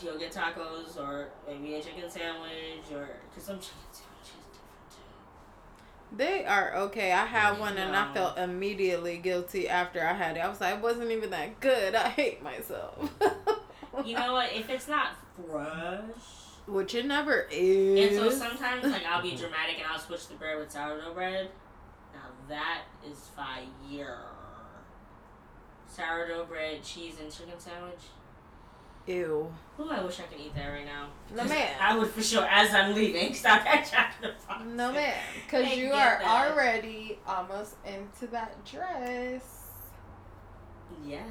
he'll 0.00 0.18
get 0.18 0.32
tacos 0.32 0.96
or 0.98 1.28
maybe 1.46 1.74
a 1.74 1.82
chicken 1.82 2.08
sandwich 2.10 2.90
or 2.92 3.08
because 3.28 3.44
some 3.44 3.58
chicken 3.60 3.78
sandwiches 3.92 4.32
different 4.52 4.90
too. 4.90 6.16
They 6.16 6.44
are 6.44 6.74
okay. 6.86 7.12
I 7.12 7.24
had 7.26 7.58
one 7.58 7.76
and 7.76 7.94
I 7.94 8.12
felt 8.14 8.38
immediately 8.38 9.18
guilty 9.18 9.68
after 9.68 10.04
I 10.04 10.12
had 10.12 10.36
it. 10.36 10.40
I 10.40 10.48
was 10.48 10.60
like, 10.60 10.76
it 10.76 10.80
wasn't 10.82 11.10
even 11.10 11.30
that 11.30 11.58
good. 11.60 11.94
I 11.94 12.08
hate 12.08 12.42
myself. 12.42 13.10
You 14.04 14.16
know 14.16 14.32
what? 14.32 14.52
If 14.52 14.68
it's 14.70 14.88
not 14.88 15.08
fresh. 15.48 16.08
Which 16.66 16.94
it 16.94 17.06
never 17.06 17.48
is. 17.50 18.10
And 18.10 18.16
so 18.16 18.30
sometimes, 18.30 18.84
like, 18.84 19.04
I'll 19.04 19.22
be 19.22 19.30
dramatic 19.36 19.78
and 19.78 19.86
I'll 19.90 19.98
switch 19.98 20.28
the 20.28 20.34
bread 20.34 20.58
with 20.58 20.70
sourdough 20.70 21.14
bread. 21.14 21.48
Now 22.14 22.28
that 22.48 22.82
is 23.08 23.18
fire. 23.34 24.20
Sourdough 25.86 26.44
bread, 26.44 26.82
cheese, 26.82 27.14
and 27.20 27.32
chicken 27.32 27.58
sandwich. 27.58 28.00
Ew. 29.06 29.52
Ooh, 29.80 29.90
I 29.90 30.02
wish 30.04 30.20
I 30.20 30.22
could 30.24 30.40
eat 30.40 30.54
that 30.54 30.68
right 30.68 30.86
now. 30.86 31.08
No 31.34 31.44
man. 31.44 31.74
I 31.80 31.98
would 31.98 32.08
for 32.08 32.22
sure, 32.22 32.44
as 32.44 32.72
I'm 32.72 32.94
leaving, 32.94 33.34
stop 33.34 33.64
that 33.64 33.88
Jack 33.90 34.14
in 34.22 34.28
the 34.28 34.34
Box. 34.46 34.64
No 34.64 34.92
man. 34.92 35.14
Because 35.44 35.76
you 35.76 35.88
are 35.88 36.20
that. 36.22 36.24
already 36.24 37.18
almost 37.26 37.74
into 37.84 38.28
that 38.28 38.64
dress. 38.64 39.66
Yes. 41.04 41.24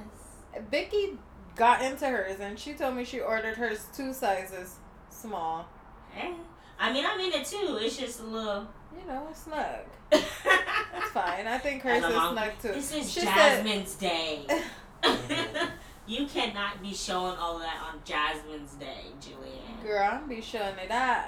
Vicky 0.69 1.17
got 1.55 1.81
into 1.81 2.07
hers 2.07 2.39
and 2.41 2.59
she 2.59 2.73
told 2.73 2.95
me 2.95 3.05
she 3.05 3.19
ordered 3.21 3.55
hers 3.55 3.87
two 3.95 4.13
sizes 4.13 4.75
small. 5.21 5.65
Hey. 6.11 6.33
I 6.79 6.91
mean, 6.91 7.05
I'm 7.05 7.19
in 7.19 7.31
it 7.33 7.45
too. 7.45 7.77
It's 7.81 7.97
just 7.97 8.19
a 8.21 8.23
little. 8.23 8.67
You 8.99 9.07
know, 9.07 9.27
snug. 9.33 9.85
It's 10.11 10.25
fine. 11.13 11.47
I 11.47 11.57
think 11.59 11.81
hers 11.83 12.03
is 12.03 12.09
snug 12.11 12.51
too. 12.61 12.67
This 12.69 12.93
is 12.93 13.11
She 13.11 13.21
said- 13.21 13.33
Jasmine's 13.63 13.95
day. 13.95 14.45
you 16.07 16.27
cannot 16.27 16.81
be 16.81 16.93
showing 16.93 17.37
all 17.37 17.57
that 17.59 17.81
on 17.87 18.01
Jasmine's 18.03 18.73
day, 18.73 19.05
Julianne. 19.21 19.83
Girl, 19.83 20.09
I'm 20.11 20.27
be 20.27 20.41
showing 20.41 20.77
it 20.77 20.91
out. 20.91 21.25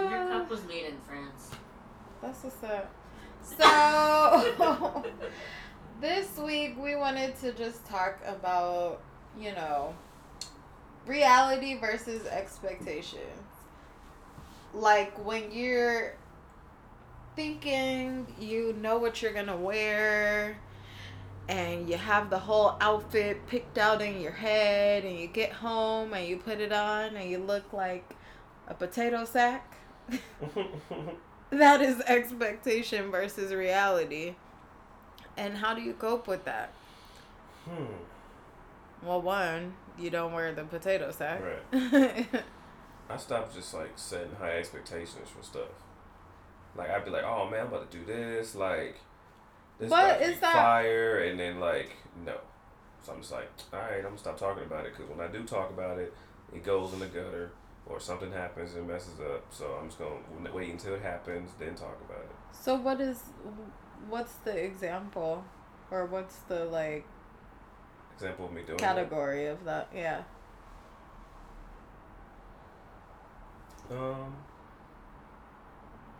Your 0.00 0.28
cup 0.28 0.50
was 0.50 0.64
made 0.66 0.86
in 0.86 0.96
France. 1.06 1.50
That's 2.22 2.42
what's 2.44 2.62
up. 2.64 2.94
So, 3.42 5.04
this 6.00 6.36
week 6.38 6.76
we 6.78 6.94
wanted 6.94 7.36
to 7.40 7.52
just 7.52 7.84
talk 7.86 8.18
about, 8.26 9.00
you 9.38 9.52
know, 9.52 9.94
reality 11.06 11.78
versus 11.78 12.26
expectations. 12.26 13.22
Like 14.74 15.24
when 15.24 15.50
you're 15.50 16.14
thinking 17.34 18.26
you 18.38 18.74
know 18.80 18.98
what 18.98 19.22
you're 19.22 19.32
gonna 19.32 19.56
wear 19.56 20.58
and 21.48 21.88
you 21.88 21.96
have 21.96 22.30
the 22.30 22.38
whole 22.38 22.76
outfit 22.80 23.46
picked 23.46 23.78
out 23.78 24.02
in 24.02 24.20
your 24.20 24.32
head 24.32 25.04
and 25.04 25.18
you 25.18 25.26
get 25.26 25.52
home 25.52 26.12
and 26.12 26.26
you 26.26 26.36
put 26.36 26.60
it 26.60 26.72
on 26.72 27.16
and 27.16 27.30
you 27.30 27.38
look 27.38 27.72
like 27.72 28.14
a 28.68 28.74
potato 28.74 29.24
sack. 29.24 29.76
that 31.50 31.80
is 31.80 32.00
expectation 32.02 33.10
versus 33.10 33.54
reality. 33.54 34.34
And 35.38 35.56
how 35.56 35.72
do 35.72 35.80
you 35.80 35.94
cope 35.94 36.26
with 36.26 36.44
that? 36.44 36.70
hmm. 37.64 37.84
Well, 39.02 39.22
one, 39.22 39.74
you 39.96 40.10
don't 40.10 40.32
wear 40.32 40.52
the 40.52 40.64
potato 40.64 41.12
sack. 41.12 41.40
Right. 41.40 42.26
I 43.10 43.16
stopped 43.16 43.54
just 43.54 43.72
like 43.72 43.92
setting 43.94 44.34
high 44.38 44.58
expectations 44.58 45.28
for 45.30 45.42
stuff. 45.44 45.70
Like 46.76 46.90
I'd 46.90 47.04
be 47.04 47.10
like, 47.12 47.24
oh 47.24 47.48
man, 47.48 47.60
I'm 47.60 47.66
about 47.68 47.90
to 47.90 47.96
do 47.96 48.04
this. 48.04 48.56
Like 48.56 48.96
this 49.78 49.88
But 49.88 50.18
to 50.18 50.28
be 50.28 50.34
fire, 50.34 51.20
and 51.20 51.38
then 51.38 51.60
like 51.60 51.92
no. 52.26 52.34
So 53.02 53.12
I'm 53.12 53.20
just 53.20 53.32
like, 53.32 53.48
all 53.72 53.78
right, 53.78 53.98
I'm 53.98 54.02
gonna 54.02 54.18
stop 54.18 54.36
talking 54.36 54.64
about 54.64 54.84
it 54.84 54.92
because 54.96 55.08
when 55.08 55.26
I 55.26 55.30
do 55.30 55.44
talk 55.44 55.70
about 55.70 55.98
it, 55.98 56.12
it 56.52 56.64
goes 56.64 56.92
in 56.92 56.98
the 56.98 57.06
gutter 57.06 57.52
or 57.86 58.00
something 58.00 58.32
happens 58.32 58.74
and 58.74 58.86
messes 58.88 59.20
up. 59.20 59.44
So 59.50 59.78
I'm 59.80 59.86
just 59.88 59.98
gonna 60.00 60.52
wait 60.52 60.70
until 60.70 60.94
it 60.94 61.02
happens, 61.02 61.50
then 61.58 61.76
talk 61.76 61.96
about 62.04 62.22
it. 62.22 62.36
so 62.52 62.74
what 62.74 63.00
is 63.00 63.22
what's 64.08 64.34
the 64.44 64.56
example 64.56 65.44
or 65.90 66.06
what's 66.06 66.36
the 66.48 66.64
like 66.66 67.04
Example 68.14 68.46
of 68.46 68.52
me 68.52 68.62
doing 68.62 68.76
that. 68.78 68.84
category 68.96 69.46
of 69.46 69.64
that? 69.64 69.88
Yeah. 69.94 70.22
Um, 73.90 74.34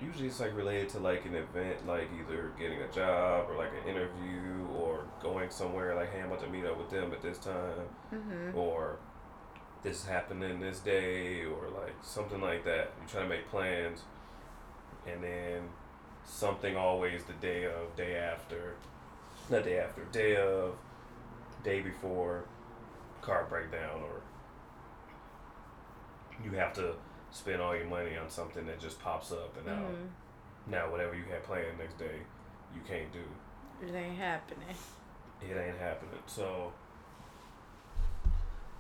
usually 0.01 0.29
it's 0.29 0.41
like 0.41 0.57
related 0.57 0.89
to 0.91 0.99
like 1.01 1.24
an 1.26 1.35
event, 1.35 1.87
like 1.87 2.09
either 2.18 2.53
getting 2.59 2.81
a 2.83 2.89
job 2.93 3.51
or 3.51 3.57
like 3.57 3.70
an 3.83 3.89
interview 3.91 4.66
or 4.79 5.05
going 5.22 5.51
somewhere. 5.51 5.95
Like, 5.95 6.12
hey, 6.12 6.20
I'm 6.20 6.26
about 6.26 6.41
to 6.45 6.49
meet 6.51 6.64
up 6.64 6.79
with 6.79 6.91
them 6.91 7.12
at 7.12 7.20
this 7.20 7.39
time, 7.39 7.89
Mhm. 8.12 8.55
or 8.55 8.97
this 9.83 9.99
is 10.03 10.07
happening 10.07 10.61
this 10.61 10.81
day, 10.81 11.45
or 11.45 11.68
like 11.68 11.95
something 12.03 12.41
like 12.41 12.64
that. 12.64 12.93
You 13.03 13.09
try 13.09 13.22
to 13.22 13.29
make 13.29 13.49
plans, 13.49 14.05
and 15.07 15.22
then 15.22 15.68
something 16.29 16.76
always 16.76 17.24
the 17.24 17.33
day 17.35 17.64
of, 17.64 17.97
day 17.97 18.16
after, 18.16 18.74
not 19.51 19.64
day 19.64 19.79
after, 19.79 20.05
day 20.12 20.37
of, 20.37 20.74
day 21.64 21.81
before, 21.81 22.45
car 23.22 23.47
breakdown, 23.49 24.03
or 24.03 24.20
you 26.45 26.51
have 26.53 26.72
to 26.74 26.95
spend 27.31 27.61
all 27.61 27.74
your 27.74 27.87
money 27.87 28.16
on 28.16 28.29
something 28.31 28.66
that 28.66 28.79
just 28.79 29.01
pops 29.01 29.33
up, 29.33 29.57
and 29.57 29.66
now 29.66 29.72
Mhm. 29.89 30.09
now 30.66 30.91
whatever 30.91 31.14
you 31.14 31.24
had 31.24 31.43
planned 31.43 31.79
next 31.79 31.99
day, 31.99 32.20
you 32.74 32.81
can't 32.83 33.11
do. 33.12 33.24
It 33.83 33.95
ain't 33.95 34.18
happening. 34.18 34.76
It 35.41 35.57
ain't 35.57 35.79
happening. 35.79 36.22
So 36.26 36.72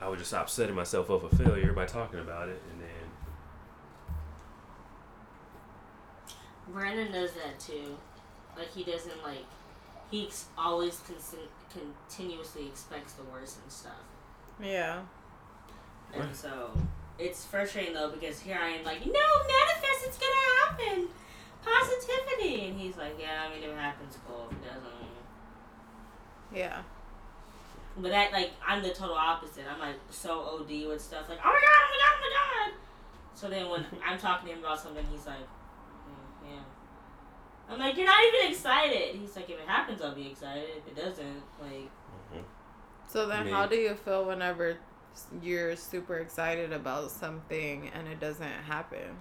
I 0.00 0.08
would 0.08 0.18
just 0.18 0.30
stop 0.30 0.48
setting 0.50 0.74
myself 0.74 1.10
up 1.10 1.22
for 1.22 1.34
failure 1.36 1.72
by 1.72 1.86
talking 1.86 2.20
about 2.20 2.48
it, 2.48 2.62
and 2.70 2.80
then 2.80 2.88
Brandon 6.72 7.10
does 7.12 7.32
that 7.32 7.58
too. 7.58 7.96
Like 8.56 8.72
he 8.74 8.84
doesn't 8.84 9.22
like 9.22 9.44
he 10.10 10.26
ex- 10.26 10.46
always 10.56 11.00
con- 11.06 11.80
continuously 12.08 12.66
expects 12.66 13.12
the 13.14 13.24
worst 13.24 13.58
and 13.62 13.72
stuff. 13.72 13.92
Yeah. 14.62 15.00
And 16.14 16.34
so 16.34 16.70
it's 17.18 17.44
frustrating 17.44 17.94
though 17.94 18.10
because 18.10 18.40
here 18.40 18.58
I 18.60 18.70
am 18.70 18.84
like, 18.84 19.04
no, 19.04 19.12
manifest, 19.12 20.06
it's 20.06 20.18
gonna 20.18 20.34
happen, 20.64 21.08
positivity, 21.62 22.68
and 22.68 22.80
he's 22.80 22.96
like, 22.96 23.16
yeah, 23.20 23.44
I 23.46 23.54
mean, 23.54 23.62
if 23.62 23.70
it 23.70 23.76
happens, 23.76 24.16
cool. 24.26 24.48
If 24.50 24.56
it 24.56 24.64
doesn't. 24.64 24.82
Yeah. 26.54 26.82
But 27.98 28.10
that 28.12 28.32
like 28.32 28.52
I'm 28.66 28.82
the 28.82 28.90
total 28.90 29.16
opposite. 29.16 29.64
I'm 29.70 29.80
like 29.80 29.96
so 30.10 30.40
OD 30.40 30.88
with 30.88 31.00
stuff 31.00 31.28
like, 31.28 31.38
oh 31.44 31.48
my 31.48 31.60
god, 31.60 31.80
oh 31.82 31.90
my 31.90 31.98
god, 31.98 32.12
oh 32.14 32.20
my 32.20 32.70
god. 32.70 32.78
So 33.34 33.48
then 33.48 33.68
when 33.68 33.84
I'm 34.06 34.18
talking 34.18 34.48
to 34.48 34.54
him 34.54 34.60
about 34.60 34.80
something, 34.80 35.04
he's 35.12 35.26
like. 35.26 35.46
I'm 37.70 37.78
like, 37.78 37.96
you're 37.96 38.06
not 38.06 38.20
even 38.24 38.50
excited. 38.50 39.14
He's 39.16 39.36
like, 39.36 39.50
if 39.50 39.58
it 39.58 39.66
happens, 39.66 40.00
I'll 40.00 40.14
be 40.14 40.28
excited. 40.28 40.64
If 40.78 40.86
it 40.88 40.96
doesn't, 40.96 41.42
like. 41.60 41.90
So 43.06 43.26
then, 43.26 43.46
Me. 43.46 43.50
how 43.50 43.66
do 43.66 43.76
you 43.76 43.94
feel 43.94 44.26
whenever 44.26 44.76
you're 45.42 45.76
super 45.76 46.18
excited 46.18 46.72
about 46.72 47.10
something 47.10 47.90
and 47.94 48.06
it 48.06 48.20
doesn't 48.20 48.46
happen? 48.46 49.20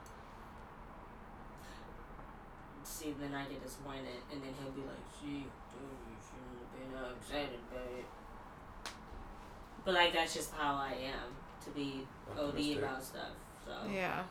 See, 2.83 3.13
then 3.19 3.33
I 3.33 3.45
get 3.45 3.63
disappointed, 3.63 4.19
and 4.31 4.41
then 4.41 4.49
he'll 4.59 4.71
be 4.71 4.81
like, 4.81 4.97
"See, 5.19 5.27
dude, 5.27 5.83
you 6.07 6.17
shouldn't 6.19 6.59
have 6.59 6.71
been 6.73 6.97
uh, 6.97 7.13
excited 7.19 7.59
about 7.71 7.87
it." 7.97 8.05
But 9.85 9.93
like, 9.93 10.13
that's 10.13 10.33
just 10.33 10.51
how 10.53 10.75
I 10.75 10.93
am 10.93 11.35
to 11.63 11.69
be 11.71 12.07
OD 12.37 12.77
about 12.77 13.03
stuff. 13.03 13.31
So 13.65 13.71
Yeah. 13.89 14.23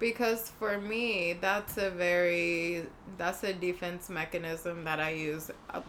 Because 0.00 0.50
for 0.58 0.78
me, 0.80 1.34
that's 1.40 1.76
a 1.76 1.90
very 1.90 2.86
that's 3.18 3.44
a 3.44 3.52
defense 3.52 4.08
mechanism 4.08 4.84
that 4.84 4.98
I 4.98 5.10
use 5.10 5.50
uh, 5.70 5.82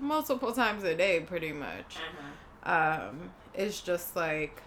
multiple 0.00 0.52
times 0.52 0.84
a 0.84 0.94
day, 0.96 1.20
pretty 1.20 1.52
much. 1.52 1.96
Uh-huh. 1.96 3.08
Um, 3.08 3.30
it's 3.54 3.80
just 3.80 4.16
like 4.16 4.62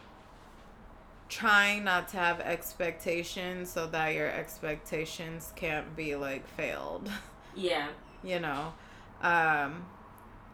trying 1.30 1.84
not 1.84 2.08
to 2.10 2.18
have 2.18 2.40
expectations 2.40 3.70
so 3.70 3.86
that 3.88 4.16
your 4.16 4.30
expectations 4.30 5.54
can't 5.56 5.96
be 5.96 6.16
like 6.16 6.48
failed. 6.56 7.10
Yeah. 7.56 7.88
you 8.24 8.40
know 8.40 8.74
um 9.22 9.86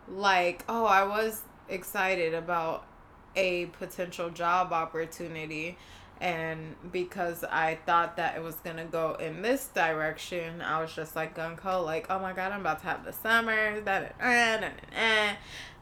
like 0.08 0.64
oh 0.70 0.86
i 0.86 1.04
was 1.04 1.42
excited 1.70 2.34
about 2.34 2.86
a 3.36 3.66
potential 3.68 4.30
job 4.30 4.72
opportunity 4.72 5.78
and 6.22 6.76
because 6.92 7.44
i 7.46 7.78
thought 7.86 8.16
that 8.18 8.36
it 8.36 8.42
was 8.42 8.56
going 8.56 8.78
to 8.78 8.86
go 8.86 9.16
in 9.20 9.42
this 9.42 9.68
direction 9.68 10.62
i 10.62 10.82
was 10.82 10.94
just 10.94 11.16
like 11.16 11.36
gung-ho 11.36 11.82
like 11.84 12.08
oh 12.10 12.20
my 12.20 12.34
god 12.34 12.52
i'm 12.52 12.62
about 12.62 12.80
to 12.80 12.86
have 12.86 13.04
the 13.04 13.12
summer 13.12 13.80
that 13.82 14.18
da. 14.20 15.36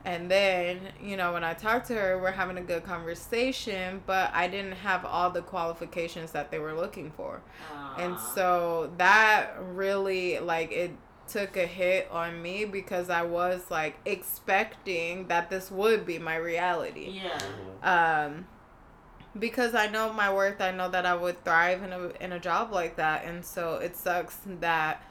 and 0.05 0.29
then 0.29 0.79
you 1.01 1.15
know 1.15 1.33
when 1.33 1.43
i 1.43 1.53
talked 1.53 1.87
to 1.87 1.93
her 1.93 2.19
we're 2.19 2.31
having 2.31 2.57
a 2.57 2.61
good 2.61 2.83
conversation 2.83 4.01
but 4.05 4.31
i 4.33 4.47
didn't 4.47 4.73
have 4.73 5.05
all 5.05 5.29
the 5.29 5.41
qualifications 5.41 6.31
that 6.31 6.49
they 6.51 6.59
were 6.59 6.73
looking 6.73 7.11
for 7.11 7.41
and 7.97 8.19
so 8.19 8.91
that 8.97 9.51
really 9.59 10.39
like 10.39 10.71
it 10.71 10.91
took 11.27 11.55
a 11.57 11.65
hit 11.65 12.09
on 12.11 12.41
me 12.41 12.65
because 12.65 13.09
I 13.09 13.23
was 13.23 13.69
like 13.69 13.97
expecting 14.05 15.27
that 15.27 15.49
this 15.49 15.71
would 15.71 16.05
be 16.05 16.19
my 16.19 16.35
reality. 16.35 17.21
Yeah. 17.21 18.25
Um 18.25 18.45
because 19.37 19.73
I 19.73 19.87
know 19.87 20.13
my 20.13 20.33
worth, 20.33 20.61
I 20.61 20.71
know 20.71 20.89
that 20.89 21.05
I 21.05 21.15
would 21.15 21.43
thrive 21.43 21.83
in 21.83 21.91
a 21.93 22.09
in 22.23 22.31
a 22.31 22.39
job 22.39 22.71
like 22.71 22.95
that 22.97 23.25
and 23.25 23.43
so 23.45 23.75
it 23.75 23.95
sucks 23.95 24.37
that 24.59 25.03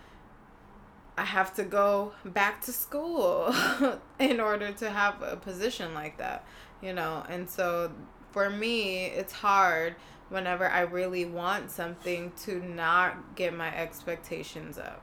I 1.17 1.25
have 1.25 1.55
to 1.55 1.65
go 1.65 2.13
back 2.25 2.63
to 2.63 2.73
school 2.73 3.55
in 4.19 4.41
order 4.41 4.73
to 4.73 4.91
have 4.91 5.21
a 5.23 5.37
position 5.37 5.93
like 5.95 6.19
that, 6.19 6.45
you 6.81 6.93
know. 6.93 7.25
And 7.29 7.49
so 7.49 7.93
for 8.31 8.49
me, 8.49 9.07
it's 9.07 9.33
hard 9.33 9.97
whenever 10.31 10.67
I 10.69 10.81
really 10.81 11.27
want 11.27 11.71
something 11.71 12.33
to 12.45 12.61
not 12.67 13.37
get 13.37 13.55
my 13.55 13.75
expectations 13.77 14.79
up. 14.79 15.03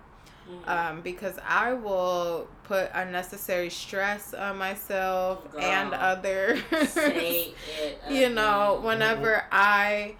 Mhm. 0.49 0.67
Um, 0.67 1.01
because 1.01 1.35
I 1.47 1.73
will 1.73 2.47
put 2.63 2.89
unnecessary 2.93 3.69
stress 3.69 4.33
on 4.33 4.57
myself 4.57 5.45
and 5.59 5.93
others. 5.93 6.59
Say 6.87 7.53
it. 7.79 7.99
you 8.09 8.29
know, 8.29 8.73
again. 8.73 8.83
whenever 8.83 9.43
I 9.51 10.15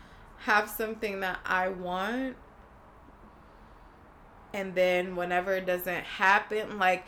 have 0.45 0.69
something 0.69 1.21
that 1.21 1.39
I 1.45 1.69
want, 1.69 2.35
and 4.53 4.75
then 4.75 5.15
whenever 5.15 5.55
it 5.55 5.65
doesn't 5.65 6.03
happen, 6.03 6.77
like 6.79 7.05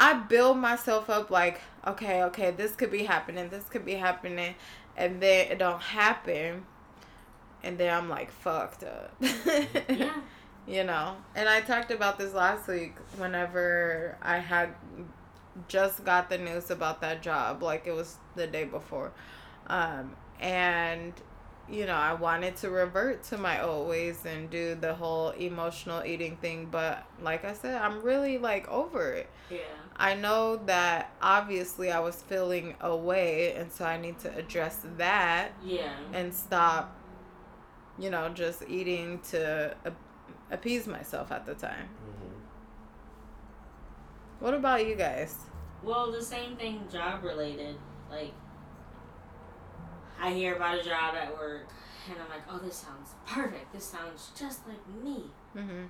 I 0.00 0.14
build 0.14 0.58
myself 0.58 1.08
up, 1.08 1.30
like 1.30 1.60
okay, 1.86 2.22
okay, 2.24 2.50
this 2.50 2.74
could 2.74 2.90
be 2.90 3.04
happening, 3.04 3.48
this 3.48 3.64
could 3.68 3.84
be 3.84 3.94
happening, 3.94 4.54
and 4.96 5.20
then 5.22 5.52
it 5.52 5.58
don't 5.58 5.82
happen, 5.82 6.64
and 7.62 7.78
then 7.78 7.94
I'm 7.94 8.08
like 8.08 8.30
fucked 8.30 8.82
up. 8.84 9.14
Yeah. 9.88 10.12
You 10.66 10.82
know 10.84 11.16
and 11.34 11.48
i 11.48 11.60
talked 11.60 11.90
about 11.90 12.18
this 12.18 12.34
last 12.34 12.66
week 12.68 12.94
whenever 13.18 14.16
i 14.22 14.38
had 14.38 14.70
just 15.68 16.04
got 16.04 16.28
the 16.28 16.36
news 16.38 16.70
about 16.70 17.00
that 17.00 17.22
job 17.22 17.62
like 17.62 17.86
it 17.86 17.94
was 17.94 18.16
the 18.34 18.46
day 18.46 18.64
before 18.64 19.12
um 19.68 20.14
and 20.40 21.12
you 21.68 21.86
know 21.86 21.94
i 21.94 22.12
wanted 22.12 22.54
to 22.56 22.68
revert 22.70 23.22
to 23.22 23.38
my 23.38 23.62
old 23.62 23.88
ways 23.88 24.24
and 24.26 24.50
do 24.50 24.74
the 24.74 24.92
whole 24.94 25.30
emotional 25.30 26.02
eating 26.04 26.36
thing 26.36 26.68
but 26.70 27.04
like 27.22 27.44
i 27.44 27.52
said 27.52 27.80
i'm 27.80 28.02
really 28.02 28.38
like 28.38 28.68
over 28.68 29.12
it 29.12 29.28
Yeah. 29.50 29.58
i 29.96 30.14
know 30.14 30.56
that 30.66 31.10
obviously 31.22 31.90
i 31.90 31.98
was 32.00 32.16
feeling 32.22 32.74
away 32.80 33.54
and 33.54 33.72
so 33.72 33.84
i 33.84 33.96
need 33.96 34.18
to 34.20 34.36
address 34.36 34.80
that 34.98 35.50
Yeah. 35.64 35.90
and 36.12 36.32
stop 36.34 36.94
you 37.98 38.10
know 38.10 38.28
just 38.28 38.62
eating 38.68 39.20
to 39.30 39.74
appease 40.50 40.86
myself 40.86 41.30
at 41.32 41.44
the 41.46 41.54
time 41.54 41.88
what 44.40 44.54
about 44.54 44.86
you 44.86 44.94
guys 44.94 45.36
Well, 45.82 46.10
the 46.12 46.22
same 46.22 46.56
thing, 46.56 46.82
job 46.90 47.22
related. 47.24 47.76
Like, 48.10 48.32
I 50.20 50.32
hear 50.32 50.56
about 50.56 50.78
a 50.78 50.82
job 50.82 51.14
at 51.14 51.32
work, 51.36 51.68
and 52.08 52.16
I'm 52.20 52.28
like, 52.28 52.42
oh, 52.50 52.58
this 52.58 52.76
sounds 52.76 53.10
perfect. 53.26 53.72
This 53.72 53.84
sounds 53.84 54.30
just 54.38 54.66
like 54.66 54.82
me. 55.04 55.24
mm-hmm. 55.56 55.84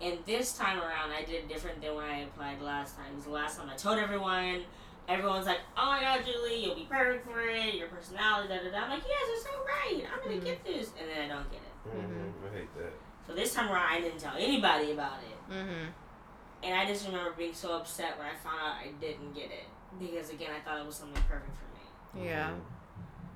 And 0.00 0.18
this 0.24 0.56
time 0.56 0.78
around, 0.78 1.10
I 1.12 1.24
did 1.24 1.48
different 1.48 1.82
than 1.82 1.94
when 1.94 2.04
I 2.06 2.20
applied 2.20 2.62
last 2.62 2.96
time. 2.96 3.06
Because 3.10 3.24
the 3.24 3.30
last 3.32 3.58
time 3.58 3.68
I 3.68 3.76
told 3.76 3.98
everyone, 3.98 4.62
everyone's 5.08 5.46
like, 5.46 5.60
oh 5.76 5.86
my 5.86 6.00
god, 6.00 6.24
Julie, 6.24 6.64
you'll 6.64 6.74
be 6.76 6.86
perfect 6.88 7.26
for 7.26 7.40
it. 7.40 7.74
Your 7.74 7.88
personality, 7.88 8.48
da 8.48 8.62
da 8.62 8.70
da. 8.70 8.84
I'm 8.84 8.90
like, 8.90 9.02
you 9.02 9.10
guys 9.12 9.28
are 9.36 9.42
so 9.44 9.52
right. 9.66 10.04
I'm 10.10 10.24
gonna 10.24 10.40
Mhm. 10.40 10.44
get 10.44 10.64
this. 10.64 10.92
And 10.98 11.06
then 11.10 11.30
I 11.30 11.34
don't 11.34 11.50
get 11.52 11.60
it. 11.60 11.74
Mm-hmm. 11.98 12.46
I 12.46 12.58
hate 12.58 12.74
that. 12.78 12.92
So 13.30 13.36
this 13.36 13.54
time 13.54 13.70
around, 13.70 13.86
I 13.92 14.00
didn't 14.00 14.18
tell 14.18 14.34
anybody 14.36 14.90
about 14.90 15.18
it. 15.22 15.52
Mm-hmm. 15.52 16.64
And 16.64 16.74
I 16.74 16.84
just 16.84 17.06
remember 17.06 17.32
being 17.38 17.54
so 17.54 17.74
upset 17.76 18.18
when 18.18 18.26
I 18.26 18.34
found 18.42 18.58
out 18.60 18.74
I 18.74 18.90
didn't 19.00 19.34
get 19.34 19.52
it. 19.52 19.68
Because 20.00 20.30
again, 20.30 20.50
I 20.50 20.58
thought 20.64 20.80
it 20.80 20.86
was 20.86 20.96
something 20.96 21.22
perfect 21.28 21.52
for 21.56 22.18
me. 22.18 22.26
yeah 22.26 22.50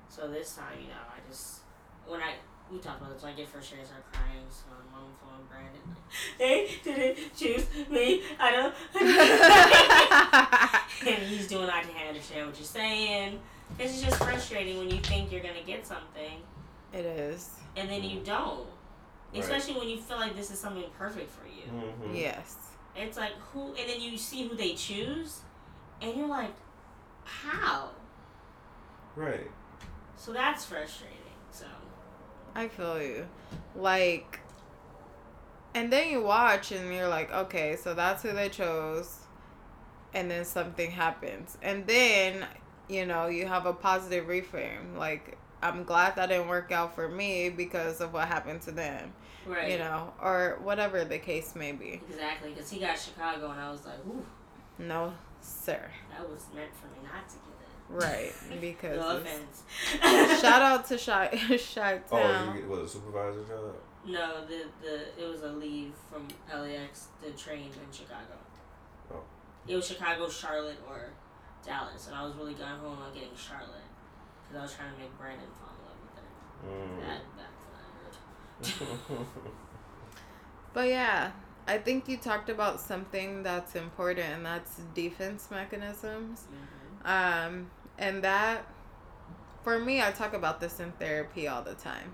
So 0.09 0.27
this 0.27 0.53
time, 0.55 0.79
you 0.81 0.87
know, 0.87 0.99
I 1.07 1.25
just 1.29 1.61
when 2.05 2.19
I 2.19 2.33
we 2.69 2.79
talked 2.79 2.99
about 2.99 3.13
this, 3.13 3.23
when 3.23 3.31
I 3.31 3.35
get 3.37 3.47
frustrated, 3.47 3.85
I 3.85 3.87
start 3.87 4.11
crying. 4.11 4.45
So 4.49 4.65
I'm 4.69 4.93
on 4.99 5.11
the 5.11 5.17
phone, 5.17 5.39
with 5.39 5.49
Brandon. 5.49 5.81
Like, 5.87 6.83
they 6.83 7.15
didn't 7.15 7.35
choose 7.37 7.65
me. 7.89 8.23
I 8.37 8.51
don't. 8.51 8.73
and 11.15 11.23
he's 11.23 11.47
doing. 11.47 11.67
Like, 11.67 11.85
I 11.85 11.89
can 11.89 12.07
understand 12.09 12.47
what 12.47 12.57
you're 12.57 12.65
saying. 12.65 13.39
It's 13.79 14.01
just 14.01 14.17
frustrating 14.17 14.77
when 14.77 14.89
you 14.89 14.97
think 14.97 15.31
you're 15.31 15.41
gonna 15.41 15.63
get 15.65 15.87
something 15.87 16.41
it 16.93 17.05
is 17.05 17.49
and 17.75 17.89
then 17.89 18.03
you 18.03 18.21
don't. 18.21 18.67
Right. 19.35 19.43
Especially 19.43 19.79
when 19.79 19.89
you 19.89 19.97
feel 19.99 20.17
like 20.17 20.35
this 20.35 20.49
is 20.51 20.59
something 20.59 20.85
perfect 20.97 21.29
for 21.31 21.47
you. 21.47 21.71
Mm-hmm. 21.71 22.15
yes 22.15 22.55
It's 22.95 23.17
like 23.17 23.33
who, 23.51 23.67
and 23.75 23.89
then 23.89 24.01
you 24.01 24.17
see 24.17 24.47
who 24.47 24.55
they 24.55 24.73
choose, 24.73 25.41
and 26.01 26.15
you're 26.15 26.27
like, 26.27 26.53
how? 27.23 27.89
Right. 29.15 29.51
So 30.15 30.33
that's 30.33 30.65
frustrating. 30.65 31.17
So 31.51 31.65
i 32.55 32.69
feel 32.69 33.01
you 33.01 33.27
like 33.75 34.39
and 35.73 35.91
then 35.91 36.09
you 36.09 36.23
watch 36.23 36.71
and 36.71 36.91
you're 36.93 37.07
like 37.07 37.31
okay 37.31 37.75
so 37.75 37.93
that's 37.93 38.23
who 38.23 38.31
they 38.31 38.47
chose 38.47 39.17
and 40.13 40.31
then 40.31 40.45
something 40.45 40.89
happens 40.89 41.57
and 41.61 41.85
then 41.85 42.45
you 42.87 43.05
know 43.05 43.27
you 43.27 43.45
have 43.45 43.65
a 43.65 43.73
positive 43.73 44.25
reframe 44.25 44.95
like 44.97 45.37
i'm 45.61 45.83
glad 45.83 46.15
that 46.15 46.29
didn't 46.29 46.47
work 46.47 46.71
out 46.71 46.95
for 46.95 47.09
me 47.09 47.49
because 47.49 47.99
of 47.99 48.13
what 48.13 48.27
happened 48.27 48.61
to 48.61 48.71
them 48.71 49.11
right, 49.45 49.71
you 49.71 49.77
know 49.77 50.13
or 50.21 50.59
whatever 50.63 51.03
the 51.05 51.17
case 51.19 51.55
may 51.55 51.71
be 51.71 52.01
exactly, 52.09 52.49
because 52.51 52.69
he 52.69 52.79
got 52.79 52.97
Chicago, 52.97 53.51
and 53.51 53.59
I 53.59 53.71
was 53.71 53.85
like, 53.85 53.99
ooh, 54.07 54.25
no 54.79 55.13
sir 55.41 55.79
that 56.11 56.27
was 56.29 56.45
meant 56.55 56.71
for 56.75 56.87
me 56.87 57.07
not 57.07 57.27
to 57.29 57.35
get 57.35 57.53
it. 57.61 58.05
right 58.07 58.33
because 58.61 58.97
no 58.99 59.17
offense. 59.17 59.63
shout 60.41 60.61
out 60.61 60.85
to 60.87 60.97
shy 60.97 61.29
shy 61.57 61.99
Oh, 62.11 62.17
town 62.19 62.55
you 62.55 62.61
get, 62.61 62.69
what, 62.69 62.79
a 62.79 62.87
supervisor 62.87 63.43
job? 63.43 63.75
No, 64.07 64.45
the 64.45 64.65
the 64.81 65.23
it 65.23 65.27
was 65.27 65.41
a 65.41 65.49
leave 65.49 65.93
from 66.11 66.27
LAX 66.53 67.07
to 67.23 67.31
train 67.31 67.71
in 67.73 67.91
Chicago. 67.91 68.37
Oh. 69.11 69.23
it 69.67 69.75
was 69.75 69.87
Chicago, 69.87 70.29
Charlotte, 70.29 70.77
or 70.87 71.09
Dallas, 71.65 72.05
and 72.07 72.15
I 72.15 72.23
was 72.23 72.35
really 72.35 72.53
gun 72.53 72.77
home 72.79 72.99
on 72.99 73.13
getting 73.13 73.35
Charlotte 73.35 73.89
because 74.45 74.59
I 74.59 74.61
was 74.61 74.73
trying 74.75 74.93
to 74.93 74.99
make 74.99 75.17
Brandon 75.17 75.47
fall 75.57 75.73
in 75.73 75.81
love 75.89 75.97
with 76.05 76.15
her. 76.21 76.29
Mm. 76.69 76.99
That 77.01 77.21
backfired. 77.33 77.54
But 80.73 80.89
yeah, 80.89 81.31
I 81.67 81.77
think 81.77 82.07
you 82.07 82.17
talked 82.17 82.49
about 82.49 82.79
something 82.79 83.43
that's 83.43 83.75
important, 83.75 84.27
and 84.27 84.45
that's 84.45 84.77
defense 84.93 85.49
mechanisms. 85.51 86.47
Mhm. 87.05 87.09
Um, 87.09 87.71
and 87.97 88.23
that, 88.23 88.65
for 89.63 89.79
me, 89.79 90.01
I 90.01 90.11
talk 90.11 90.33
about 90.33 90.59
this 90.59 90.79
in 90.79 90.91
therapy 90.93 91.47
all 91.47 91.61
the 91.61 91.75
time. 91.75 92.13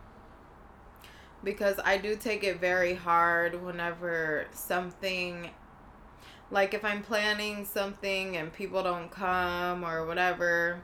Because 1.44 1.80
I 1.84 1.98
do 1.98 2.16
take 2.16 2.44
it 2.44 2.60
very 2.60 2.94
hard 2.94 3.64
whenever 3.64 4.46
something, 4.54 5.50
like 6.52 6.74
if 6.74 6.86
I'm 6.86 7.02
planning 7.02 7.66
something 7.66 8.38
and 8.38 8.54
people 8.54 8.84
don't 8.84 9.10
come 9.10 9.84
or 9.84 10.06
whatever, 10.06 10.82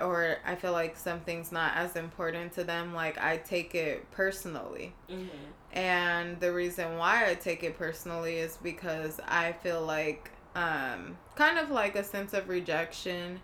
or 0.00 0.38
I 0.44 0.54
feel 0.54 0.72
like 0.72 0.96
something's 0.96 1.52
not 1.52 1.76
as 1.76 1.96
important 1.96 2.52
to 2.54 2.64
them, 2.64 2.94
like 2.94 3.18
I 3.18 3.36
take 3.38 3.74
it 3.74 4.10
personally. 4.12 4.94
Mhm. 5.10 5.28
And 5.72 6.40
the 6.40 6.52
reason 6.52 6.98
why 6.98 7.28
I 7.30 7.34
take 7.34 7.62
it 7.62 7.78
personally 7.78 8.36
is 8.38 8.56
because 8.62 9.20
I 9.26 9.52
feel 9.52 9.82
like 9.82 10.30
um 10.54 11.16
kind 11.34 11.58
of 11.58 11.70
like 11.70 11.96
a 11.96 12.04
sense 12.04 12.34
of 12.34 12.48
rejection 12.48 13.40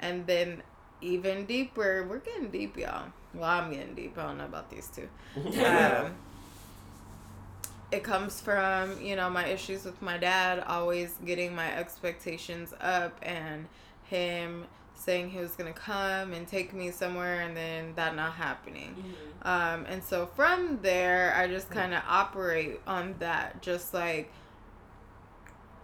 and 0.00 0.26
then 0.26 0.62
even 1.00 1.46
deeper, 1.46 2.06
we're 2.08 2.18
getting 2.18 2.50
deep, 2.50 2.76
y'all. 2.76 3.06
Well, 3.34 3.48
I'm 3.48 3.72
getting 3.72 3.94
deep. 3.94 4.16
I 4.16 4.22
don't 4.26 4.38
know 4.38 4.44
about 4.44 4.70
these 4.70 4.88
two. 4.88 5.08
Um, 5.64 6.14
it 7.90 8.02
comes 8.02 8.40
from, 8.40 9.00
you 9.02 9.16
know, 9.16 9.28
my 9.28 9.46
issues 9.46 9.84
with 9.84 10.00
my 10.00 10.16
dad 10.16 10.60
always 10.66 11.14
getting 11.26 11.54
my 11.54 11.70
expectations 11.76 12.72
up 12.80 13.18
and 13.22 13.66
him 14.04 14.64
saying 14.94 15.30
he 15.30 15.38
was 15.38 15.52
going 15.52 15.72
to 15.72 15.78
come 15.78 16.32
and 16.32 16.46
take 16.46 16.72
me 16.72 16.90
somewhere 16.90 17.40
and 17.40 17.56
then 17.56 17.92
that 17.96 18.14
not 18.14 18.32
happening. 18.34 18.94
Mhm. 18.96 19.46
Um, 19.46 19.86
and 19.86 20.02
so 20.02 20.26
from 20.26 20.78
there, 20.82 21.34
I 21.36 21.48
just 21.48 21.70
kind 21.70 21.92
of 21.92 22.02
operate 22.08 22.80
on 22.86 23.16
that, 23.18 23.60
just 23.62 23.92
like 23.92 24.30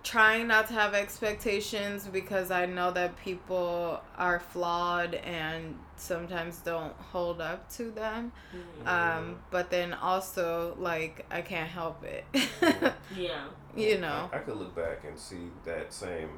trying 0.04 0.46
not 0.46 0.68
to 0.68 0.74
have 0.74 0.94
expectations 0.94 2.06
because 2.06 2.50
I 2.50 2.66
know 2.66 2.90
that 2.92 3.16
people 3.18 4.00
are 4.16 4.40
flawed 4.40 5.14
and 5.14 5.76
sometimes 5.96 6.58
don't 6.58 6.94
hold 6.94 7.40
up 7.40 7.68
to 7.72 7.90
them. 7.90 8.32
Mhm. 8.54 8.86
Um, 8.86 9.38
but 9.50 9.70
then 9.70 9.92
also, 9.92 10.76
like, 10.78 11.26
I 11.30 11.42
can't 11.42 11.68
help 11.68 12.04
it. 12.04 12.24
yeah. 13.16 13.44
you 13.76 13.98
know. 13.98 14.30
I, 14.32 14.36
I 14.36 14.38
could 14.40 14.56
look 14.56 14.74
back 14.74 15.04
and 15.04 15.18
see 15.18 15.50
that 15.64 15.92
same. 15.92 16.30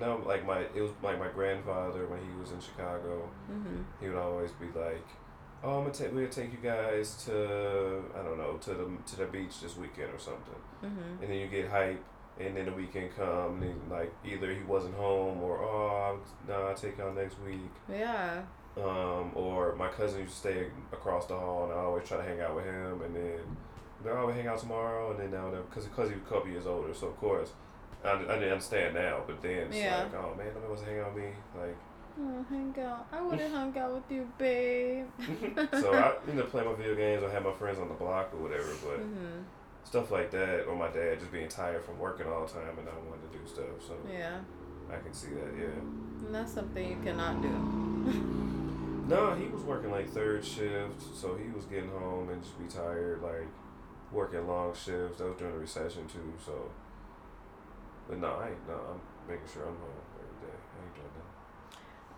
No, 0.00 0.22
like 0.26 0.46
my 0.46 0.60
it 0.74 0.80
was 0.80 0.90
like 1.02 1.18
my 1.18 1.28
grandfather 1.28 2.06
when 2.06 2.20
he 2.20 2.40
was 2.40 2.50
in 2.52 2.60
Chicago. 2.60 3.28
hmm 3.46 3.82
He 4.00 4.08
would 4.08 4.16
always 4.18 4.50
be 4.52 4.66
like, 4.78 5.06
"Oh, 5.62 5.78
I'm 5.78 5.82
gonna 5.84 5.94
take 5.94 6.14
we'll 6.14 6.28
take 6.28 6.50
you 6.52 6.58
guys 6.62 7.22
to 7.26 8.02
I 8.18 8.22
don't 8.22 8.38
know 8.38 8.56
to 8.62 8.70
the 8.74 8.88
to 9.06 9.16
the 9.16 9.26
beach 9.26 9.60
this 9.60 9.76
weekend 9.76 10.10
or 10.14 10.18
something." 10.18 10.60
hmm 10.80 11.22
And 11.22 11.30
then 11.30 11.38
you 11.38 11.48
get 11.48 11.68
hype, 11.70 12.02
and 12.40 12.56
then 12.56 12.64
the 12.66 12.72
weekend 12.72 13.14
come, 13.14 13.62
and 13.62 13.90
like 13.90 14.12
either 14.24 14.50
he 14.52 14.62
wasn't 14.62 14.94
home 14.94 15.42
or 15.42 15.58
oh 15.62 16.18
no, 16.48 16.54
I'll 16.68 16.74
take 16.74 16.96
y'all 16.98 17.12
next 17.12 17.36
week. 17.40 17.70
Yeah. 17.88 18.42
Um, 18.74 19.32
or 19.34 19.74
my 19.76 19.88
cousin 19.88 20.20
used 20.22 20.32
to 20.32 20.38
stay 20.38 20.66
across 20.90 21.26
the 21.26 21.36
hall, 21.38 21.64
and 21.64 21.74
I 21.74 21.76
always 21.84 22.08
try 22.08 22.16
to 22.16 22.22
hang 22.22 22.40
out 22.40 22.56
with 22.56 22.64
him, 22.64 23.02
and 23.02 23.14
then 23.14 23.40
they're 24.02 24.16
always 24.16 24.36
hang 24.36 24.46
out 24.46 24.58
tomorrow, 24.58 25.10
and 25.10 25.20
then 25.20 25.30
now 25.30 25.50
because 25.50 25.84
because 25.84 26.08
he 26.08 26.14
was 26.14 26.24
a 26.24 26.28
couple 26.28 26.48
years 26.50 26.66
older, 26.66 26.94
so 26.94 27.08
of 27.08 27.16
course. 27.18 27.50
I, 28.04 28.10
I 28.12 28.18
didn't 28.18 28.52
understand 28.52 28.94
now, 28.94 29.20
but 29.26 29.40
then 29.42 29.68
it's 29.68 29.76
Yeah. 29.78 30.02
like, 30.04 30.14
oh 30.14 30.34
man, 30.36 30.46
nobody 30.48 30.66
wants 30.68 30.82
to 30.82 30.88
hang 30.88 31.00
out 31.00 31.14
with 31.14 31.24
me. 31.24 31.30
Like, 31.58 31.76
Oh, 32.20 32.44
hang 32.50 32.74
out. 32.84 33.06
I 33.10 33.22
would 33.22 33.40
have 33.40 33.50
hung 33.58 33.78
out 33.78 33.94
with 33.94 34.10
you, 34.10 34.28
babe. 34.36 35.06
so 35.80 35.94
I 35.94 36.30
end 36.30 36.38
up 36.40 36.50
playing 36.50 36.68
my 36.68 36.74
video 36.74 36.94
games 36.94 37.22
or 37.22 37.30
have 37.30 37.42
my 37.44 37.52
friends 37.52 37.78
on 37.78 37.88
the 37.88 37.94
block 37.94 38.30
or 38.34 38.38
whatever, 38.42 38.68
but 38.84 38.98
hmm 38.98 39.40
stuff 39.84 40.10
like 40.12 40.30
that, 40.30 40.64
or 40.66 40.76
my 40.76 40.88
dad 40.88 41.18
just 41.18 41.32
being 41.32 41.48
tired 41.48 41.84
from 41.84 41.98
working 41.98 42.26
all 42.26 42.46
the 42.46 42.52
time 42.52 42.68
and 42.78 42.86
not 42.86 42.94
wanting 43.04 43.28
to 43.30 43.36
do 43.36 43.44
stuff. 43.46 43.66
So 43.86 43.94
Yeah. 44.10 44.38
I 44.90 44.96
can 45.02 45.12
see 45.12 45.30
that, 45.30 45.52
yeah. 45.58 45.64
And 46.26 46.34
that's 46.34 46.52
something 46.52 46.88
you 46.88 46.96
cannot 47.04 47.42
do. 47.42 47.48
No, 49.08 49.34
he 49.34 49.48
was 49.48 49.62
working 49.62 49.90
like 49.90 50.08
third 50.10 50.44
shift, 50.44 51.02
so 51.14 51.34
he 51.36 51.50
was 51.50 51.64
getting 51.64 51.90
home 51.90 52.28
and 52.30 52.40
just 52.42 52.56
be 52.58 52.66
tired, 52.66 53.20
like 53.20 53.48
working 54.12 54.46
long 54.46 54.72
shifts. 54.72 55.18
That 55.18 55.28
was 55.28 55.36
during 55.38 55.54
the 55.54 55.60
recession 55.60 56.06
too, 56.06 56.32
so. 56.46 56.70
But 58.08 58.18
no, 58.18 58.28
I 58.28 58.48
ain't, 58.48 58.68
no, 58.68 58.74
I'm 58.74 59.00
making 59.28 59.46
sure 59.52 59.62
I'm 59.62 59.76
home 59.76 59.90
every 60.18 60.48
day. 60.48 60.56
I 60.72 60.84
ain't 60.84 60.94
doing 60.94 61.14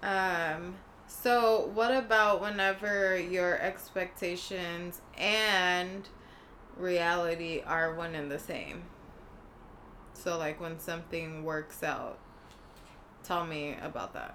that. 0.02 0.56
Um, 0.56 0.76
so 1.06 1.70
what 1.74 1.94
about 1.94 2.40
whenever 2.40 3.18
your 3.18 3.58
expectations 3.60 5.00
and 5.16 6.08
reality 6.76 7.62
are 7.66 7.94
one 7.94 8.14
and 8.14 8.30
the 8.30 8.38
same? 8.38 8.84
So 10.12 10.38
like 10.38 10.60
when 10.60 10.78
something 10.78 11.44
works 11.44 11.82
out. 11.82 12.18
Tell 13.22 13.46
me 13.46 13.76
about 13.82 14.12
that. 14.14 14.34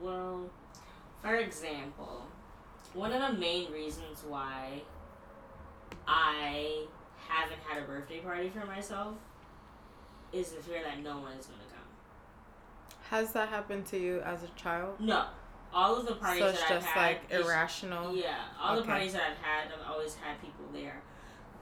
Well, 0.00 0.50
for 1.22 1.36
example, 1.36 2.26
one 2.94 3.12
of 3.12 3.20
the 3.20 3.38
main 3.38 3.70
reasons 3.72 4.22
why 4.26 4.82
I 6.06 6.84
haven't 7.28 7.60
had 7.66 7.82
a 7.82 7.86
birthday 7.86 8.20
party 8.20 8.50
for 8.50 8.66
myself 8.66 9.14
is 10.34 10.52
the 10.52 10.62
fear 10.62 10.82
that 10.82 11.02
no 11.02 11.18
one 11.18 11.32
is 11.32 11.46
going 11.46 11.60
to 11.60 11.66
come. 11.74 11.84
Has 13.10 13.32
that 13.32 13.48
happened 13.48 13.86
to 13.86 13.98
you 13.98 14.20
as 14.20 14.42
a 14.42 14.48
child? 14.60 14.98
No. 15.00 15.26
All 15.72 15.96
of 15.96 16.06
the 16.06 16.14
parties 16.14 16.42
so 16.42 16.48
it's 16.50 16.60
that 16.60 16.68
just 16.68 16.86
I've 16.88 16.92
had. 16.92 17.06
like 17.08 17.30
irrational. 17.30 18.14
Yeah, 18.14 18.36
all 18.60 18.76
the 18.76 18.82
parties 18.82 19.12
that 19.14 19.22
I've 19.22 19.38
had, 19.38 19.72
I've 19.72 19.90
always 19.90 20.14
had 20.14 20.40
people 20.40 20.64
there. 20.72 21.00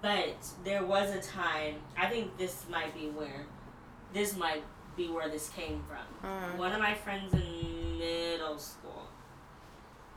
But 0.02 0.36
there 0.64 0.84
was 0.84 1.14
a 1.14 1.20
time, 1.20 1.76
I 1.96 2.08
think 2.08 2.36
this 2.36 2.66
might 2.70 2.94
be 2.94 3.08
where, 3.08 3.46
this 4.12 4.36
might 4.36 4.62
be 4.96 5.08
where 5.08 5.28
this 5.30 5.48
came 5.50 5.82
from. 5.88 6.28
Uh, 6.28 6.56
One 6.58 6.72
of 6.72 6.80
my 6.80 6.92
friends 6.94 7.32
in 7.32 7.98
middle 7.98 8.58
school, 8.58 9.06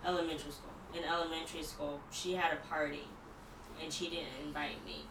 elementary 0.05 0.51
school, 0.51 0.73
in 0.93 1.03
elementary 1.03 1.63
school, 1.63 1.99
she 2.11 2.33
had 2.33 2.51
a 2.53 2.57
party, 2.67 3.07
and 3.81 3.91
she 3.93 4.09
didn't 4.09 4.27
invite 4.45 4.83
me. 4.85 5.05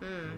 mm, 0.00 0.30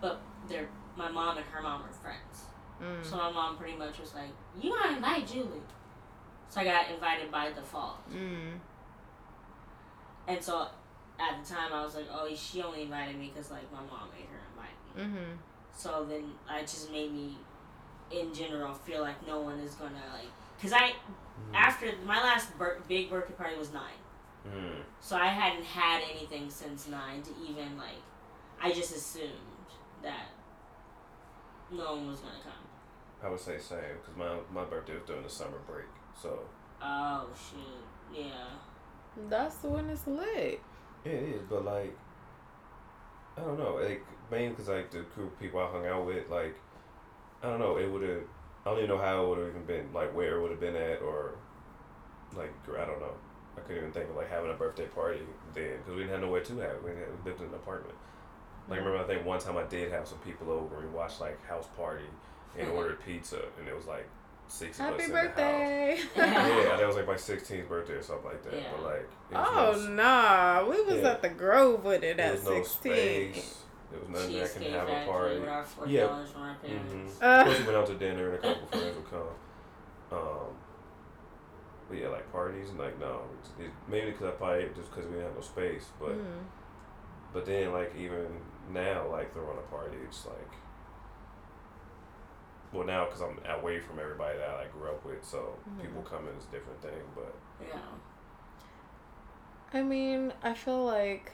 But 0.00 0.20
they're, 0.48 0.68
my 0.98 1.08
mom 1.10 1.36
and 1.38 1.46
her 1.46 1.62
mom 1.62 1.82
were 1.82 1.88
friends. 1.88 2.44
mm. 2.82 3.04
So 3.08 3.16
my 3.16 3.30
mom 3.30 3.56
pretty 3.56 3.76
much 3.78 3.98
was 4.00 4.12
like, 4.14 4.30
"You 4.60 4.70
gotta 4.70 4.96
invite 4.96 5.26
Julie." 5.26 5.62
So 6.50 6.60
I 6.60 6.64
got 6.64 6.90
invited 6.90 7.30
by 7.30 7.52
default. 7.52 7.98
Mm. 8.10 8.58
And 10.26 10.42
so 10.42 10.66
at 11.20 11.42
the 11.42 11.54
time 11.54 11.72
I 11.72 11.82
was 11.84 11.94
like, 11.94 12.06
oh, 12.12 12.28
she 12.34 12.62
only 12.62 12.82
invited 12.82 13.16
me 13.18 13.30
because 13.34 13.50
like 13.50 13.70
my 13.72 13.78
mom 13.80 14.08
made 14.16 14.26
her 14.28 14.40
invite 14.52 15.12
me. 15.14 15.18
Mm-hmm. 15.18 15.32
So 15.76 16.06
then 16.08 16.24
I 16.48 16.60
just 16.62 16.90
made 16.92 17.12
me, 17.12 17.36
in 18.10 18.32
general, 18.34 18.74
feel 18.74 19.00
like 19.02 19.26
no 19.26 19.40
one 19.40 19.58
is 19.60 19.74
gonna 19.74 20.02
like, 20.12 20.28
cause 20.60 20.72
I 20.72 20.92
after 21.54 21.86
my 22.04 22.20
last 22.22 22.56
bir- 22.58 22.78
big 22.88 23.10
birthday 23.10 23.34
party 23.34 23.56
was 23.56 23.72
nine, 23.72 24.00
Mm. 24.46 24.76
so 25.00 25.16
I 25.16 25.26
hadn't 25.26 25.64
had 25.64 26.00
anything 26.10 26.48
since 26.48 26.88
nine 26.88 27.22
to 27.22 27.30
even 27.48 27.76
like, 27.76 28.00
I 28.60 28.72
just 28.72 28.94
assumed 28.94 29.32
that 30.02 30.28
no 31.70 31.94
one 31.94 32.08
was 32.08 32.20
gonna 32.20 32.34
come. 32.42 32.52
I 33.22 33.28
would 33.28 33.40
say 33.40 33.58
same 33.58 33.78
because 34.00 34.16
my 34.16 34.36
my 34.52 34.64
birthday 34.68 34.94
was 34.94 35.02
during 35.06 35.22
the 35.22 35.28
summer 35.30 35.58
break, 35.66 35.86
so 36.20 36.40
Oh 36.80 37.26
shoot, 37.34 38.18
yeah. 38.20 38.46
That's 39.28 39.62
when 39.64 39.90
it's 39.90 40.06
lit. 40.06 40.60
yeah, 41.04 41.12
it 41.12 41.28
is. 41.36 41.42
But 41.50 41.64
like, 41.64 41.96
I 43.36 43.40
don't 43.40 43.58
know, 43.58 43.74
like 43.82 44.04
mainly 44.30 44.50
because 44.50 44.68
like 44.68 44.90
the 44.90 45.00
group 45.14 45.32
of 45.32 45.40
people 45.40 45.60
I 45.60 45.66
hung 45.70 45.86
out 45.86 46.06
with, 46.06 46.28
like, 46.30 46.54
I 47.42 47.48
don't 47.48 47.58
know, 47.58 47.76
it 47.78 47.90
would 47.90 48.02
have. 48.08 48.22
I 48.64 48.70
don't 48.70 48.78
even 48.78 48.90
know 48.90 48.98
how 48.98 49.24
it 49.24 49.28
would 49.28 49.38
have 49.38 49.48
even 49.48 49.64
been, 49.64 49.92
like 49.92 50.14
where 50.14 50.36
it 50.36 50.42
would 50.42 50.50
have 50.52 50.60
been 50.60 50.76
at, 50.76 51.00
or 51.02 51.34
like 52.36 52.52
I 52.68 52.84
don't 52.84 53.00
know. 53.00 53.14
I 53.56 53.60
couldn't 53.62 53.78
even 53.78 53.92
think 53.92 54.10
of 54.10 54.16
like 54.16 54.30
having 54.30 54.50
a 54.52 54.54
birthday 54.54 54.86
party 54.86 55.20
then 55.54 55.78
because 55.78 55.94
we 55.94 56.02
didn't 56.02 56.12
have 56.12 56.20
nowhere 56.20 56.42
to 56.44 56.52
have. 56.58 56.70
it. 56.76 56.82
We, 56.84 56.90
didn't 56.90 57.04
have, 57.06 57.24
we 57.24 57.30
lived 57.30 57.40
in 57.42 57.48
an 57.48 57.54
apartment. 57.54 57.96
Like 58.68 58.80
I 58.80 58.82
remember, 58.82 59.02
I 59.02 59.06
think 59.06 59.24
one 59.26 59.38
time 59.40 59.56
I 59.56 59.62
did 59.64 59.90
have 59.92 60.06
some 60.06 60.18
people 60.18 60.50
over 60.50 60.80
and 60.80 60.90
we 60.90 60.96
watched 60.96 61.20
like 61.20 61.44
house 61.46 61.66
party 61.76 62.04
and 62.58 62.68
ordered 62.70 62.98
pizza, 63.04 63.40
and 63.58 63.66
it 63.68 63.74
was 63.74 63.86
like 63.86 64.06
six 64.46 64.78
of 64.80 64.86
us 64.86 64.90
Happy 64.92 65.04
in 65.04 65.10
the 65.10 65.16
house. 65.16 65.26
birthday. 65.28 65.98
yeah, 66.16 66.76
that 66.76 66.86
was 66.86 66.96
like 66.96 67.06
my 67.06 67.14
16th 67.14 67.68
birthday 67.68 67.94
or 67.94 68.02
something 68.02 68.26
like 68.26 68.42
that. 68.44 68.54
Yeah. 68.54 68.62
But 68.72 68.84
like, 68.84 69.08
it 69.30 69.34
was 69.34 69.84
oh 69.86 69.88
no, 69.88 69.94
nah, 69.94 70.64
we 70.68 70.82
was 70.82 71.02
Yeah. 71.02 71.10
at 71.10 71.22
the 71.22 71.28
Grove 71.30 71.84
with 71.84 72.02
it 72.02 72.16
there 72.18 72.26
at 72.26 72.32
was 72.34 72.44
no 72.44 72.50
sixteen. 72.62 73.32
space. 73.34 73.54
There 73.90 74.00
was 74.00 74.08
nothing 74.10 74.32
that 74.34 74.42
Cheesecake 74.42 74.62
can 74.64 74.72
have 74.72 74.88
a 74.88 74.90
Factory 74.92 75.12
party. 75.12 75.40
with 75.40 75.48
our 75.48 75.64
forty 75.64 75.92
Yeah. 75.92 76.06
dollars 76.08 76.30
from 76.30 76.56
parents. 76.56 76.92
Mm-hmm. 76.92 77.08
Uh. 77.24 77.44
Plus, 77.44 77.58
we 77.58 77.64
went 77.64 77.76
out 77.78 77.86
to 77.86 77.94
dinner 77.94 78.26
and 78.26 78.34
a 78.34 78.38
couple 78.54 78.66
friends 78.78 78.96
would 78.96 79.10
come. 79.10 80.18
Um, 80.18 80.46
but 81.88 81.96
yeah, 81.98 82.08
like 82.08 82.30
parties 82.32 82.68
and 82.68 82.78
like 82.78 82.98
no, 83.00 83.22
it's, 83.40 83.48
it, 83.58 83.70
maybe 83.88 84.10
because 84.10 84.26
I 84.26 84.30
probably 84.32 84.68
just 84.76 84.90
because 84.90 85.06
we 85.06 85.12
didn't 85.12 85.26
have 85.28 85.34
no 85.36 85.40
space. 85.40 85.86
But 85.98 86.10
Mm. 86.18 86.44
but 87.32 87.46
then 87.46 87.72
like 87.72 87.94
even 87.96 88.26
now, 88.70 89.06
like 89.10 89.32
throwing 89.32 89.58
a 89.58 89.70
party, 89.70 89.96
it's 90.04 90.26
like 90.26 90.52
well 92.72 92.86
now 92.86 93.06
because 93.06 93.22
I'm 93.22 93.38
away 93.60 93.80
from 93.80 93.98
everybody 93.98 94.36
that 94.38 94.48
I 94.50 94.56
like, 94.58 94.72
grew 94.72 94.88
up 94.90 95.04
with, 95.04 95.24
so 95.24 95.54
Mhm. 95.70 95.82
people 95.82 96.02
come 96.02 96.28
in 96.28 96.36
as 96.36 96.44
different 96.46 96.80
thing. 96.82 97.00
But 97.14 97.34
Yeah. 97.66 97.78
I 99.72 99.82
mean, 99.82 100.32
I 100.42 100.54
feel 100.54 100.84
like 100.84 101.32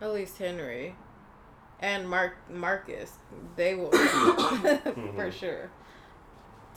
at 0.00 0.12
least 0.12 0.38
Henry 0.38 0.94
and 1.80 2.08
Mark 2.08 2.34
Marcus, 2.50 3.18
they 3.56 3.74
will 3.74 3.90
for 5.14 5.30
sure 5.32 5.70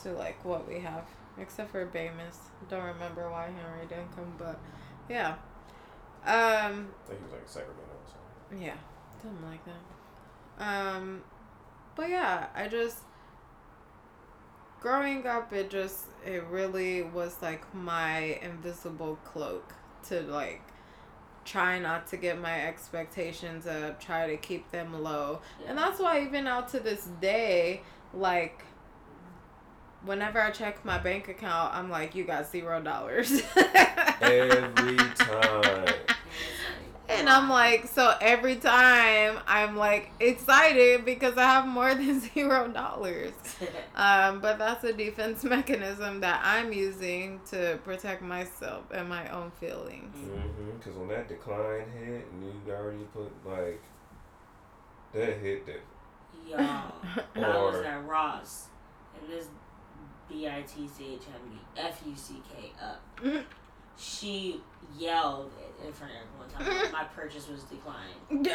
to 0.04 0.12
like 0.14 0.44
what 0.46 0.68
we 0.68 0.80
have, 0.80 1.06
except 1.40 1.72
for 1.72 1.86
Bamus. 1.88 2.38
Don't 2.70 2.84
remember 2.84 3.30
why 3.30 3.46
Henry 3.46 3.86
didn't 3.88 4.16
come, 4.16 4.34
but 4.38 4.60
yeah. 5.10 5.36
Um, 6.26 6.90
I 7.06 7.08
think 7.08 7.20
he 7.20 7.24
was 7.24 7.34
like 7.34 7.48
Sacramento 7.48 7.84
or 7.84 8.08
something. 8.08 8.66
yeah, 8.66 8.76
something 9.22 9.46
like 9.48 9.62
that. 9.66 10.96
Um, 10.98 11.22
but 11.96 12.10
yeah, 12.10 12.48
I 12.56 12.68
just 12.68 13.00
growing 14.80 15.26
up, 15.28 15.54
it 15.54 15.70
just 15.70 16.06
it 16.26 16.44
really 16.50 17.04
was 17.04 17.36
like 17.42 17.74
my 17.74 18.40
invisible 18.42 19.18
cloak 19.24 19.74
to 20.08 20.22
like 20.22 20.62
try 21.44 21.78
not 21.78 22.08
to 22.08 22.18
get 22.18 22.40
my 22.42 22.66
expectations 22.68 23.68
up, 23.68 24.00
try 24.00 24.28
to 24.28 24.38
keep 24.38 24.72
them 24.72 25.04
low, 25.04 25.42
and 25.68 25.78
that's 25.78 26.00
why 26.00 26.22
even 26.24 26.48
out 26.48 26.70
to 26.70 26.80
this 26.80 27.08
day, 27.22 27.82
like. 28.14 28.64
Whenever 30.04 30.40
I 30.40 30.52
check 30.52 30.86
my 30.86 31.00
bank 31.00 31.30
account, 31.30 31.74
I'm 31.74 31.90
like, 31.90 32.14
you 32.14 32.26
got 32.26 32.48
zero 32.48 32.80
dollars. 32.80 33.42
Every 34.22 34.52
time. 34.76 35.05
And 37.26 37.34
I'm 37.34 37.50
like, 37.50 37.88
so 37.88 38.14
every 38.22 38.58
time 38.58 39.40
I'm 39.48 39.76
like 39.76 40.12
excited 40.20 41.06
because 41.06 41.36
I 41.38 41.44
have 41.46 41.66
more 41.68 41.96
than 41.96 42.20
zero 42.22 42.68
dollars. 42.68 43.34
Um, 43.96 44.42
but 44.42 44.58
that's 44.60 44.84
a 44.84 44.92
defense 44.92 45.44
mechanism 45.56 46.20
that 46.20 46.42
I'm 46.44 46.74
using 46.74 47.40
to 47.52 47.80
protect 47.86 48.22
myself 48.22 48.84
and 48.94 49.08
my 49.08 49.30
own 49.30 49.52
feelings. 49.52 50.14
Mm-hmm. 50.18 50.78
Because 50.78 50.98
when 50.98 51.08
that 51.08 51.30
decline 51.30 51.86
hit, 51.98 52.28
and 52.30 52.44
you 52.44 52.74
already 52.74 53.06
put 53.14 53.32
like 53.48 53.82
that 55.14 55.38
hit 55.38 55.66
that. 55.66 55.80
Yo, 56.46 56.58
I 56.58 56.92
was 57.36 57.76
Or- 57.78 57.86
at 57.86 58.06
Ross, 58.06 58.66
and 59.20 59.32
this 59.32 59.48
B 60.30 60.46
I 60.48 60.62
T 60.64 60.88
C 60.90 61.14
H 61.14 61.22
M 61.34 61.52
E 61.54 61.80
F 61.80 62.02
U 62.06 62.14
C 62.16 62.42
K 62.54 62.74
up. 62.84 63.02
Mhm. 63.24 63.44
She 63.98 64.60
yelled 65.00 65.52
in 65.86 65.94
front 65.94 66.14
of 66.14 66.20
everyone, 66.22 66.50
talking 66.50 66.90
about 66.90 66.92
my 66.92 67.04
purchase 67.16 67.48
was 67.48 67.64
declined. 67.64 68.50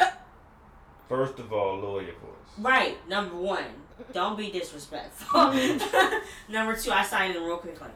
First 1.09 1.39
of 1.39 1.51
all, 1.51 1.77
lower 1.77 2.01
your 2.01 2.13
voice. 2.13 2.31
Right, 2.57 2.97
number 3.09 3.35
one, 3.35 3.65
don't 4.13 4.37
be 4.37 4.49
disrespectful. 4.49 5.39
Mm-hmm. 5.39 6.51
number 6.53 6.75
two, 6.75 6.91
I 6.91 7.03
signed 7.03 7.35
in 7.35 7.43
real 7.43 7.57
quick, 7.57 7.79
like 7.81 7.91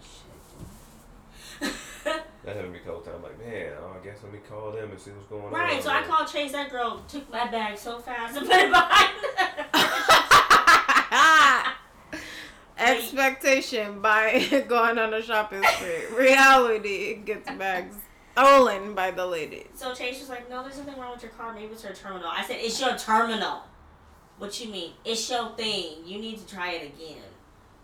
shit. 1.61 1.73
That 2.43 2.57
happened 2.57 2.73
to 2.75 2.79
me 2.79 2.79
a 2.79 2.85
couple 2.85 3.01
times. 3.01 3.23
Like, 3.23 3.39
man, 3.39 3.71
oh, 3.81 3.97
I 3.99 4.05
guess 4.05 4.17
let 4.21 4.31
me 4.31 4.37
call 4.47 4.71
them 4.71 4.91
and 4.91 4.99
see 4.99 5.09
what's 5.09 5.25
going 5.25 5.45
on. 5.45 5.51
right, 5.51 5.81
so 5.81 5.89
I 5.89 6.03
called 6.03 6.27
Chase. 6.27 6.51
That 6.51 6.69
girl 6.69 7.03
took 7.07 7.27
my 7.31 7.47
bag 7.49 7.75
so 7.75 7.97
fast 7.97 8.37
and 8.37 8.45
put 8.45 8.55
it 8.55 8.69
behind. 8.69 9.15
Expectation 12.77 14.01
by 14.01 14.65
going 14.67 14.99
on 14.99 15.13
a 15.13 15.21
shopping 15.23 15.63
spree. 15.63 16.15
Reality 16.15 17.15
gets 17.15 17.49
bags 17.53 17.95
stolen 18.35 18.93
by 18.93 19.11
the 19.11 19.25
ladies. 19.25 19.67
So 19.75 19.93
Chase 19.93 20.19
was 20.19 20.29
like, 20.29 20.49
"No, 20.49 20.61
there's 20.63 20.77
nothing 20.77 20.99
wrong 20.99 21.13
with 21.13 21.23
your 21.23 21.31
car. 21.31 21.53
Maybe 21.53 21.73
it's 21.73 21.83
your 21.83 21.93
terminal." 21.93 22.27
I 22.27 22.43
said, 22.43 22.57
"It's 22.59 22.79
your 22.79 22.97
terminal." 22.97 23.63
What 24.37 24.59
you 24.59 24.69
mean? 24.69 24.91
It's 25.05 25.29
your 25.29 25.49
thing. 25.55 26.05
You 26.05 26.19
need 26.19 26.37
to 26.39 26.47
try 26.53 26.71
it 26.71 26.93
again. 26.93 27.23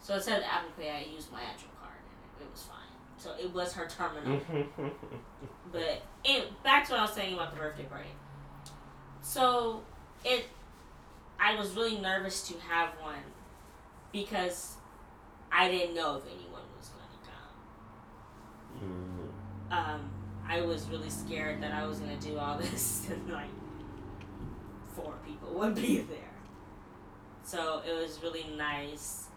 So 0.02 0.16
instead 0.16 0.39
of 0.39 0.45
Apple 0.45 0.72
Pay, 0.78 0.89
I 0.89 1.06
used 1.14 1.32
my 1.32 1.41
actual 1.41 1.70
card, 1.80 1.93
and 2.38 2.45
it 2.45 2.52
was 2.52 2.64
fine. 2.64 2.78
So 3.18 3.34
it 3.41 3.54
was 3.54 3.74
her 3.74 3.88
terminal. 3.88 4.41
But 5.72 6.02
it, 6.26 6.64
back 6.64 6.86
to 6.88 6.91
what 6.91 6.99
I 6.99 7.04
was 7.04 7.14
saying 7.14 7.34
about 7.34 7.54
the 7.54 7.58
birthday 7.58 7.84
party. 7.84 8.10
So 9.22 9.84
it, 10.26 10.45
I 11.39 11.56
was 11.56 11.72
really 11.76 11.97
nervous 11.97 12.45
to 12.49 12.56
have 12.70 12.89
one 13.02 13.24
because 14.12 14.76
I 15.52 15.70
didn't 15.70 15.95
know 15.95 16.18
if 16.18 16.24
anyone 16.26 16.62
was 16.78 16.89
going 16.89 17.08
to 17.10 17.30
come. 18.80 18.89
mm-hmm. 18.89 19.74
Um, 19.74 20.11
I 20.52 20.60
was 20.60 20.89
really 20.89 21.10
scared 21.10 21.64
that 21.64 21.72
I 21.72 21.86
was 21.86 21.99
going 21.99 22.18
to 22.18 22.28
do 22.28 22.38
all 22.38 22.58
this 22.62 23.08
and 23.10 23.32
like 23.32 23.49
four 24.93 25.14
people 25.26 25.54
would 25.54 25.76
be 25.76 25.99
there. 25.99 26.18
So 27.43 27.82
it 27.88 27.93
was 27.93 28.20
really 28.22 28.45
nice 28.58 29.28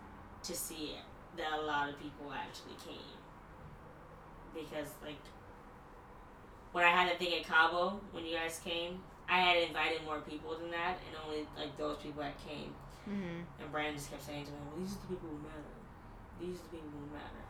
to 0.42 0.54
see 0.54 0.96
that 1.36 1.52
a 1.56 1.62
lot 1.62 1.88
of 1.88 2.00
people 2.00 2.32
actually 2.32 2.74
came 2.84 3.14
because 4.54 4.88
like 5.04 5.22
when 6.72 6.84
I 6.84 6.90
had 6.90 7.12
the 7.12 7.16
thing 7.24 7.38
at 7.38 7.46
Cabo 7.46 8.00
when 8.10 8.26
you 8.26 8.34
guys 8.34 8.60
came, 8.64 9.00
I 9.28 9.38
had 9.40 9.56
invited 9.68 10.04
more 10.04 10.20
people 10.20 10.58
than 10.58 10.70
that, 10.72 10.98
and 11.06 11.16
only 11.24 11.46
like 11.56 11.76
those 11.78 11.96
people 11.96 12.22
that 12.22 12.34
came. 12.46 12.74
Mm-hmm. 13.08 13.62
And 13.62 13.72
Brandon 13.72 13.94
just 13.94 14.10
kept 14.10 14.22
saying 14.22 14.46
to 14.46 14.50
me, 14.50 14.58
"Well, 14.66 14.82
these 14.82 14.92
are 14.92 15.00
the 15.00 15.14
people 15.14 15.28
who 15.30 15.38
matter. 15.38 15.74
These 16.40 16.60
are 16.60 16.62
the 16.64 16.68
people 16.76 16.90
who 16.92 17.14
matter." 17.14 17.43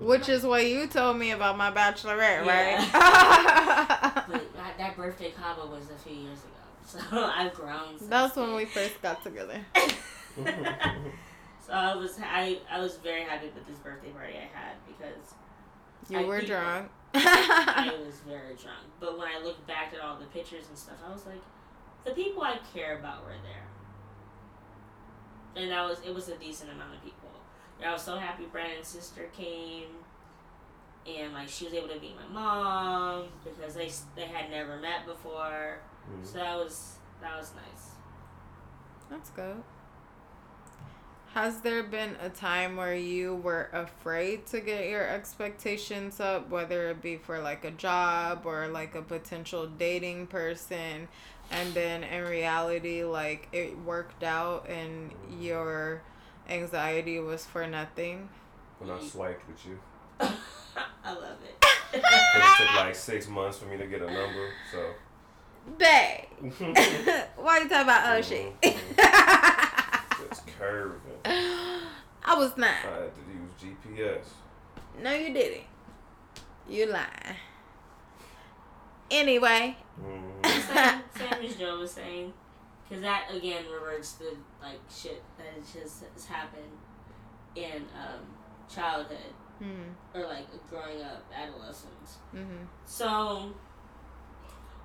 Which 0.00 0.28
is 0.28 0.44
what 0.44 0.64
you 0.66 0.86
told 0.86 1.16
me 1.18 1.32
about 1.32 1.56
my 1.58 1.70
bachelorette, 1.70 2.44
Yeah. 2.46 2.76
right? 2.76 4.24
But 4.28 4.54
that, 4.56 4.78
that 4.78 4.96
birthday 4.96 5.30
combo 5.32 5.66
was 5.74 5.90
a 5.90 5.94
few 6.08 6.14
years 6.16 6.38
ago, 6.38 7.00
so 7.10 7.24
I've 7.24 7.52
grown. 7.54 7.98
since 7.98 8.08
That's 8.10 8.36
when 8.36 8.54
we 8.54 8.64
first 8.66 9.00
got 9.02 9.22
together. 9.22 9.60
so 10.36 11.72
I 11.72 11.94
was 11.96 12.18
I, 12.22 12.58
I 12.70 12.80
was 12.80 12.96
very 12.96 13.22
happy 13.24 13.46
with 13.54 13.66
this 13.66 13.78
birthday 13.78 14.10
party 14.10 14.34
I 14.34 14.56
had 14.56 14.74
because 14.86 15.34
You 16.08 16.18
I 16.20 16.24
were 16.24 16.40
drunk. 16.42 16.90
I 17.14 17.92
was 18.06 18.16
very 18.26 18.54
drunk. 18.54 18.84
But 19.00 19.18
when 19.18 19.26
I 19.28 19.42
look 19.42 19.66
back 19.66 19.92
at 19.94 20.00
all 20.00 20.16
the 20.18 20.26
pictures 20.26 20.64
and 20.68 20.76
stuff, 20.78 20.96
I 21.08 21.10
was 21.12 21.24
like, 21.26 21.40
the 22.04 22.10
people 22.12 22.42
I 22.42 22.58
care 22.74 22.98
about 22.98 23.24
were 23.24 23.32
there. 23.42 23.64
And 25.62 25.70
that 25.72 25.88
was 25.88 25.98
it 26.06 26.14
was 26.14 26.28
a 26.28 26.36
decent 26.36 26.70
amount 26.70 26.94
of 26.94 27.02
people. 27.02 27.17
I 27.84 27.92
was 27.92 28.02
so 28.02 28.16
happy 28.16 28.44
Brandon's 28.50 28.88
sister 28.88 29.28
came, 29.36 29.86
and 31.06 31.32
like 31.32 31.48
she 31.48 31.64
was 31.64 31.74
able 31.74 31.88
to 31.88 32.00
meet 32.00 32.16
my 32.16 32.26
mom 32.32 33.28
because 33.44 33.74
they 33.74 33.90
they 34.16 34.26
had 34.26 34.50
never 34.50 34.76
met 34.76 35.06
before. 35.06 35.78
Mhm. 36.10 36.26
So 36.26 36.38
that 36.38 36.56
was 36.56 36.96
that 37.20 37.38
was 37.38 37.52
nice. 37.54 37.90
That's 39.10 39.30
good. 39.30 39.62
Has 41.34 41.60
there 41.60 41.82
been 41.82 42.16
a 42.20 42.30
time 42.30 42.76
where 42.76 42.96
you 42.96 43.36
were 43.36 43.68
afraid 43.72 44.46
to 44.46 44.60
get 44.60 44.88
your 44.88 45.06
expectations 45.06 46.20
up, 46.20 46.48
whether 46.48 46.88
it 46.88 47.02
be 47.02 47.16
for 47.16 47.38
like 47.40 47.64
a 47.64 47.70
job 47.70 48.42
or 48.44 48.66
like 48.66 48.94
a 48.94 49.02
potential 49.02 49.66
dating 49.66 50.26
person, 50.28 51.06
and 51.50 51.74
then 51.74 52.02
in 52.02 52.24
reality, 52.24 53.04
like 53.04 53.48
it 53.52 53.78
worked 53.78 54.24
out 54.24 54.68
and 54.68 55.12
your 55.38 56.02
anxiety 56.48 57.18
was 57.20 57.44
for 57.44 57.66
nothing? 57.66 58.28
when 58.78 58.90
I 58.90 59.00
swiped 59.02 59.46
with 59.48 59.66
you, 59.66 59.78
I 60.20 61.12
love 61.12 61.36
it. 61.44 61.66
it 61.92 62.02
took 62.58 62.74
like 62.76 62.94
six 62.94 63.26
months 63.28 63.58
for 63.58 63.66
me 63.66 63.76
to 63.76 63.86
get 63.86 64.00
a 64.02 64.06
number. 64.06 64.50
So. 64.70 64.90
Babe, 65.76 66.24
why 67.36 67.58
you 67.58 67.68
talking 67.68 67.82
about 67.82 68.16
oh 68.16 68.22
shit? 68.22 68.52
Just 68.62 70.46
curving. 70.58 71.00
I 71.24 72.34
was 72.36 72.56
not. 72.56 72.70
I 72.70 73.02
had 73.02 73.12
to 73.14 73.20
use 73.32 73.52
GPS. 73.96 74.22
No, 75.02 75.12
you 75.12 75.32
didn't. 75.34 75.64
You 76.68 76.86
lying. 76.86 77.36
Anyway. 79.10 79.76
Mhm. 80.00 80.44
same, 80.44 81.00
same 81.16 81.44
as 81.44 81.56
Joe 81.56 81.78
was 81.80 81.90
saying, 81.90 82.32
because 82.88 83.02
that 83.02 83.24
again 83.32 83.64
reverts 83.72 84.12
to 84.14 84.24
like 84.62 84.80
shit 84.90 85.22
that 85.36 85.56
just 85.72 86.04
has 86.14 86.24
happened 86.26 86.62
in 87.54 87.82
um, 87.94 88.20
childhood 88.72 89.34
Hmm. 89.58 89.90
or 90.14 90.24
like 90.26 90.46
growing 90.70 91.02
up, 91.02 91.24
adolescence. 91.34 92.18
Mm-hmm. 92.34 92.64
So 92.86 93.52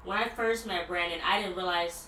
when 0.04 0.18
I 0.18 0.28
first 0.30 0.66
met 0.66 0.88
Brandon, 0.88 1.20
I 1.24 1.42
didn't 1.42 1.56
realize. 1.56 2.08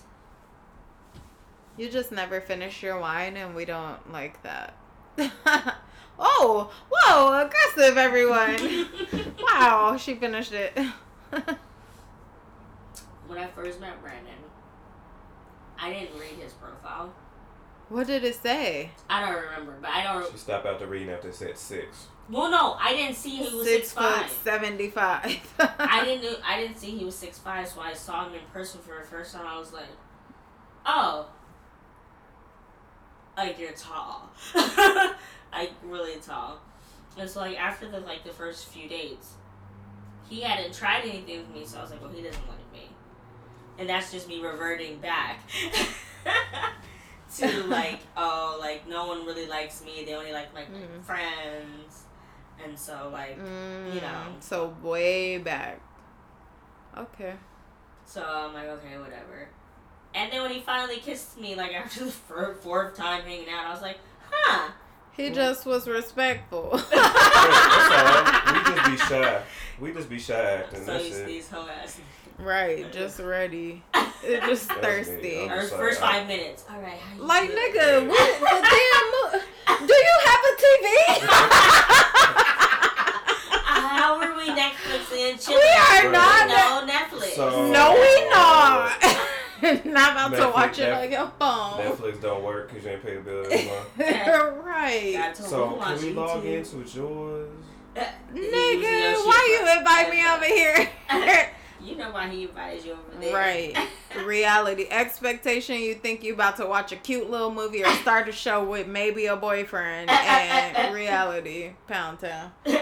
You 1.76 1.88
just 1.88 2.10
never 2.10 2.40
finish 2.40 2.82
your 2.82 2.98
wine, 2.98 3.36
and 3.36 3.54
we 3.54 3.66
don't 3.66 4.10
like 4.12 4.42
that. 4.42 4.74
oh, 6.18 6.72
whoa, 6.90 7.46
aggressive, 7.46 7.96
everyone. 7.96 8.88
wow, 9.42 9.96
she 9.96 10.14
finished 10.14 10.52
it. 10.52 10.76
when 13.26 13.38
I 13.38 13.46
first 13.48 13.78
met 13.80 14.00
Brandon, 14.02 14.32
I 15.80 15.92
didn't 15.92 16.18
read 16.18 16.38
his 16.42 16.52
profile. 16.54 17.12
what 17.88 18.06
did 18.06 18.24
it 18.24 18.34
say? 18.36 18.90
I 19.08 19.20
don't 19.24 19.40
remember, 19.42 19.74
but 19.80 19.90
I 19.90 20.02
don't. 20.04 20.30
She 20.32 20.38
stopped 20.38 20.66
after 20.66 20.86
reading 20.86 21.10
after 21.10 21.28
it 21.28 21.34
said 21.34 21.56
six. 21.58 22.06
Well, 22.28 22.50
no, 22.50 22.72
I 22.80 22.92
didn't 22.92 23.14
see 23.16 23.36
he 23.36 23.42
was 23.56 23.64
six, 23.66 23.90
six 23.90 23.92
foot 23.92 24.02
five. 24.02 24.30
seventy 24.30 24.90
five. 24.90 25.36
I 25.58 26.04
didn't 26.04 26.22
know, 26.32 26.36
I 26.44 26.60
didn't 26.60 26.76
see 26.78 26.90
he 26.98 27.04
was 27.04 27.14
six 27.14 27.38
five, 27.38 27.68
so 27.68 27.80
I 27.80 27.92
saw 27.94 28.26
him 28.26 28.34
in 28.34 28.40
person 28.52 28.80
for 28.80 28.98
the 29.00 29.06
first 29.06 29.32
time. 29.34 29.46
I 29.46 29.58
was 29.58 29.72
like, 29.72 29.86
oh, 30.84 31.28
like 33.36 33.58
you're 33.58 33.72
tall, 33.72 34.30
like 35.52 35.70
really 35.84 36.18
tall. 36.20 36.58
And 37.18 37.28
so 37.30 37.40
like 37.40 37.58
after 37.58 37.88
the 37.88 38.00
like 38.00 38.24
the 38.24 38.32
first 38.32 38.66
few 38.68 38.88
dates, 38.88 39.34
he 40.28 40.40
hadn't 40.40 40.74
tried 40.74 41.02
anything 41.04 41.38
with 41.38 41.50
me, 41.50 41.64
so 41.64 41.78
I 41.78 41.82
was 41.82 41.90
like, 41.92 42.00
well, 42.02 42.10
he 42.10 42.22
doesn't 42.22 42.48
like 42.48 42.72
me, 42.72 42.85
and 43.78 43.88
that's 43.88 44.10
just 44.12 44.28
me 44.28 44.40
reverting 44.40 44.98
back 44.98 45.40
to 47.36 47.62
like, 47.64 48.00
oh, 48.16 48.56
like 48.60 48.88
no 48.88 49.06
one 49.06 49.24
really 49.26 49.46
likes 49.46 49.84
me. 49.84 50.04
They 50.04 50.14
only 50.14 50.32
like 50.32 50.52
like 50.54 50.70
my 50.72 50.78
Mm. 50.78 51.02
friends, 51.04 52.04
and 52.64 52.78
so 52.78 53.10
like, 53.12 53.36
you 53.36 54.00
know. 54.00 54.24
Mm, 54.28 54.40
So 54.40 54.74
way 54.82 55.38
back. 55.38 55.80
Okay. 56.96 57.34
so 58.06 58.22
I'm 58.24 58.54
like, 58.54 58.68
okay, 58.68 58.96
whatever. 58.98 59.48
And 60.14 60.32
then 60.32 60.40
when 60.42 60.50
he 60.50 60.60
finally 60.60 60.96
kissed 60.96 61.38
me, 61.38 61.54
like 61.56 61.74
after 61.74 62.06
the 62.06 62.10
fir- 62.10 62.54
fourth 62.54 62.96
time 62.96 63.22
hanging 63.24 63.50
out, 63.50 63.66
I 63.66 63.70
was 63.72 63.82
like, 63.82 63.98
huh. 64.30 64.70
He 65.12 65.30
just 65.30 65.64
was 65.66 65.86
respectful. 65.88 66.80
We 66.92 68.62
just 68.62 68.90
be 68.90 68.96
shy. 68.96 69.42
We 69.80 69.92
just 69.92 70.08
be 70.08 70.18
shy 70.18 70.34
acting. 70.34 70.80
so 70.80 70.92
That's 70.92 71.04
he's 71.04 71.16
it. 71.18 71.26
these 71.26 71.50
hoe 71.50 71.68
ass. 71.68 72.00
Right, 72.38 72.90
just 72.92 73.18
ready. 73.20 73.82
It 74.24 74.40
just 74.42 74.68
thirsty. 74.72 75.42
I'm 75.42 75.50
Or 75.52 75.62
first 75.68 76.02
I- 76.02 76.18
five 76.18 76.26
minutes. 76.26 76.64
All 76.68 76.80
right, 76.80 76.98
how 76.98 77.14
you 77.16 77.22
Like 77.22 77.48
doing? 77.48 77.58
nigga, 77.58 78.08
what 78.08 78.40
the 78.40 78.46
damn? 78.48 79.06
Mo- 79.12 79.86
Do 79.86 79.94
you 79.94 80.16
have 80.24 80.40
a 80.42 80.52
TV? 80.64 80.86
How 83.96 84.18
are 84.20 84.36
we 84.36 84.48
Netflix 84.48 85.12
and 85.16 85.38
chilling? 85.40 85.60
we 85.60 85.68
are 85.68 86.10
Right. 86.10 86.48
not. 86.48 86.48
No 86.48 86.92
Netflix. 86.92 87.34
So- 87.36 87.70
no, 87.70 87.92
we 87.92 88.12
uh, 88.26 88.30
not. 88.30 89.84
not 89.84 90.12
about 90.12 90.30
to 90.36 90.48
watch 90.52 90.78
it 90.80 90.88
Netf- 90.88 91.02
on 91.04 91.12
your 91.12 91.30
phone. 91.38 91.84
Netflix 91.84 92.20
don't 92.20 92.42
work 92.42 92.68
because 92.68 92.84
you 92.84 92.90
ain't 92.90 93.02
paid 93.04 93.18
the 93.18 93.20
bill 93.20 93.42
this 93.48 93.66
month. 93.66 94.64
right. 94.64 95.32
So 95.36 95.68
can 95.68 95.78
watch 95.78 96.00
we 96.02 96.10
log 96.14 96.42
YouTube. 96.42 96.74
into 96.74 96.98
yours? 96.98 97.48
Uh, 97.96 98.00
nigga, 98.34 99.14
why 99.24 99.40
you 99.52 99.78
invite 99.78 100.10
me 100.10 100.26
over 100.26 100.44
here? 100.46 100.88
You 101.86 101.94
know 101.94 102.10
why 102.10 102.28
he 102.28 102.42
invited 102.42 102.84
you 102.84 102.92
over 102.92 103.02
there. 103.20 103.32
right. 103.32 103.76
Reality. 104.24 104.88
Expectation 104.90 105.76
you 105.76 105.94
think 105.94 106.24
you're 106.24 106.34
about 106.34 106.56
to 106.56 106.66
watch 106.66 106.90
a 106.90 106.96
cute 106.96 107.30
little 107.30 107.52
movie 107.52 107.84
or 107.84 107.90
start 107.96 108.28
a 108.28 108.32
show 108.32 108.64
with 108.64 108.88
maybe 108.88 109.26
a 109.26 109.36
boyfriend 109.36 110.10
and 110.10 110.92
reality. 110.92 111.74
Pound 111.86 112.18
town. 112.18 112.50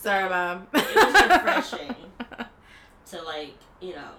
Sorry, 0.00 0.28
mom. 0.28 0.66
it 0.72 0.96
was 0.96 1.14
refreshing 1.14 1.94
to 3.10 3.22
like 3.22 3.54
you 3.80 3.94
know 3.94 4.10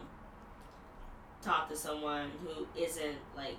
talk 1.41 1.67
to 1.69 1.75
someone 1.75 2.29
who 2.43 2.65
isn't 2.81 3.17
like 3.35 3.57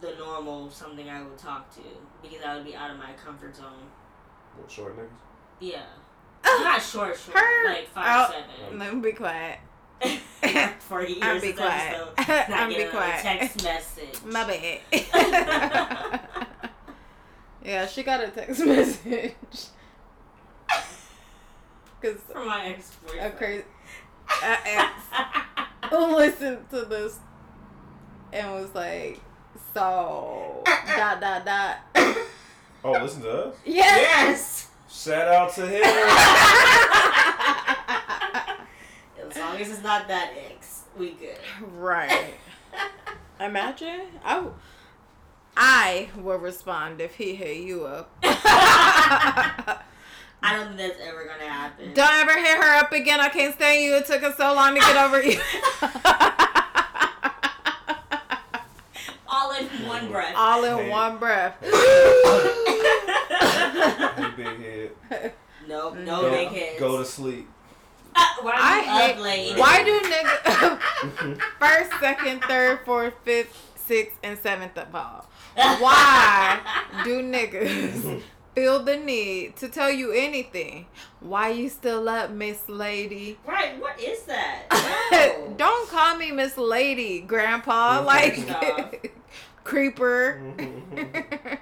the 0.00 0.12
normal 0.18 0.70
something 0.70 1.08
I 1.08 1.22
would 1.22 1.38
talk 1.38 1.72
to 1.76 1.82
because 2.20 2.44
I 2.44 2.56
would 2.56 2.64
be 2.64 2.74
out 2.74 2.90
of 2.90 2.98
my 2.98 3.12
comfort 3.12 3.54
zone. 3.54 3.90
What, 4.56 4.70
short 4.70 4.96
niggas? 4.96 5.08
Yeah, 5.60 5.82
oh, 6.44 6.60
not 6.64 6.82
short, 6.82 7.18
short, 7.18 7.36
Her- 7.36 7.68
like 7.68 7.88
five 7.88 8.30
oh. 8.30 8.32
seven. 8.32 8.78
Let 8.78 8.94
me 8.94 9.00
be 9.00 9.12
quiet. 9.12 9.58
For 10.80 11.02
years, 11.04 11.22
I'll 11.22 11.40
be 11.40 11.52
quiet. 11.52 12.08
episode, 12.18 12.52
I'll 12.54 12.68
be 12.68 12.84
quiet. 12.84 13.22
text 13.22 13.64
message. 13.64 14.22
My 14.24 14.44
bad. 14.44 14.80
yeah, 17.64 17.86
she 17.86 18.02
got 18.02 18.22
a 18.22 18.28
text 18.28 18.64
message. 18.64 19.34
Cause 22.02 22.18
From 22.30 22.46
my 22.46 22.66
a 22.66 22.68
ex-boyfriend. 22.68 23.36
crazy 23.38 23.64
a 24.42 24.58
ex 24.68 24.92
listened 25.92 26.68
to 26.70 26.84
this 26.84 27.18
and 28.32 28.52
was 28.52 28.74
like, 28.74 29.20
so 29.72 30.62
uh, 30.66 30.70
uh. 30.70 30.96
dot 30.96 31.20
dot 31.20 31.44
dot. 31.44 32.16
Oh, 32.86 32.92
listen 33.02 33.22
to 33.22 33.46
us? 33.48 33.56
Yes. 33.64 33.98
yes. 33.98 34.68
Shout 34.88 35.26
out 35.26 35.52
to 35.54 35.66
him. 35.66 35.82
As 39.28 39.36
long 39.36 39.56
as 39.60 39.68
it's 39.70 39.82
not 39.82 40.06
that 40.06 40.32
ex, 40.52 40.82
we 40.96 41.10
good. 41.12 41.36
right. 41.76 42.34
Imagine 43.40 44.02
I. 44.24 44.34
w- 44.34 44.54
I 45.58 46.10
will 46.16 46.38
respond 46.38 47.00
if 47.00 47.14
he 47.16 47.34
hit 47.34 47.56
you 47.56 47.86
up. 47.86 48.14
I 48.22 49.78
don't 50.42 50.76
think 50.76 50.78
that's 50.78 51.00
ever 51.00 51.24
gonna 51.24 51.50
happen. 51.50 51.94
Don't 51.94 52.12
ever 52.14 52.36
hit 52.38 52.62
her 52.62 52.76
up 52.78 52.92
again. 52.92 53.20
I 53.20 53.30
can't 53.30 53.54
stand 53.54 53.82
you. 53.82 53.96
It 53.96 54.04
took 54.06 54.22
us 54.22 54.36
so 54.36 54.54
long 54.54 54.74
to 54.74 54.80
get 54.80 54.96
over 54.96 55.22
you. 55.22 55.40
All 59.36 59.52
in 59.52 59.66
one 59.86 60.08
breath. 60.10 60.32
All 60.34 60.64
in 60.64 60.78
Hey. 60.84 60.90
one 60.90 61.18
breath. 61.18 61.54
hey, 61.62 61.70
big 64.36 64.60
head. 65.10 65.32
nope, 65.68 65.96
no 65.98 66.22
go, 66.22 66.30
big 66.30 66.48
heads. 66.48 66.80
Go 66.80 66.96
to 66.98 67.04
sleep. 67.04 67.46
Ah, 68.14 68.38
why 68.40 68.54
I 68.56 68.80
hate- 68.80 69.16
up 69.16 69.20
late? 69.22 69.58
Why 69.58 69.82
do 69.84 70.00
niggas 70.00 71.38
first, 71.58 71.90
second, 72.00 72.42
third, 72.44 72.80
fourth, 72.86 73.12
fifth, 73.24 73.54
sixth, 73.86 74.18
and 74.22 74.38
seventh 74.38 74.78
of 74.78 74.94
all? 74.94 75.26
Why 75.54 76.60
do 77.04 77.22
niggas 77.22 78.22
feel 78.54 78.82
the 78.82 78.96
need 78.96 79.56
to 79.56 79.68
tell 79.68 79.90
you 79.90 80.12
anything? 80.12 80.86
Why 81.20 81.50
you 81.50 81.68
still 81.68 82.08
up, 82.08 82.30
Miss 82.30 82.66
Lady? 82.68 83.38
Right, 83.46 83.78
what 83.80 84.00
is 84.00 84.22
that? 84.22 84.62
No. 85.12 85.54
Don't 85.58 85.88
call 85.90 86.16
me 86.16 86.30
Miss 86.32 86.56
Lady, 86.58 87.20
Grandpa. 87.20 88.02
Like 88.06 88.36
Stop. 88.36 88.94
Creeper. 89.66 90.40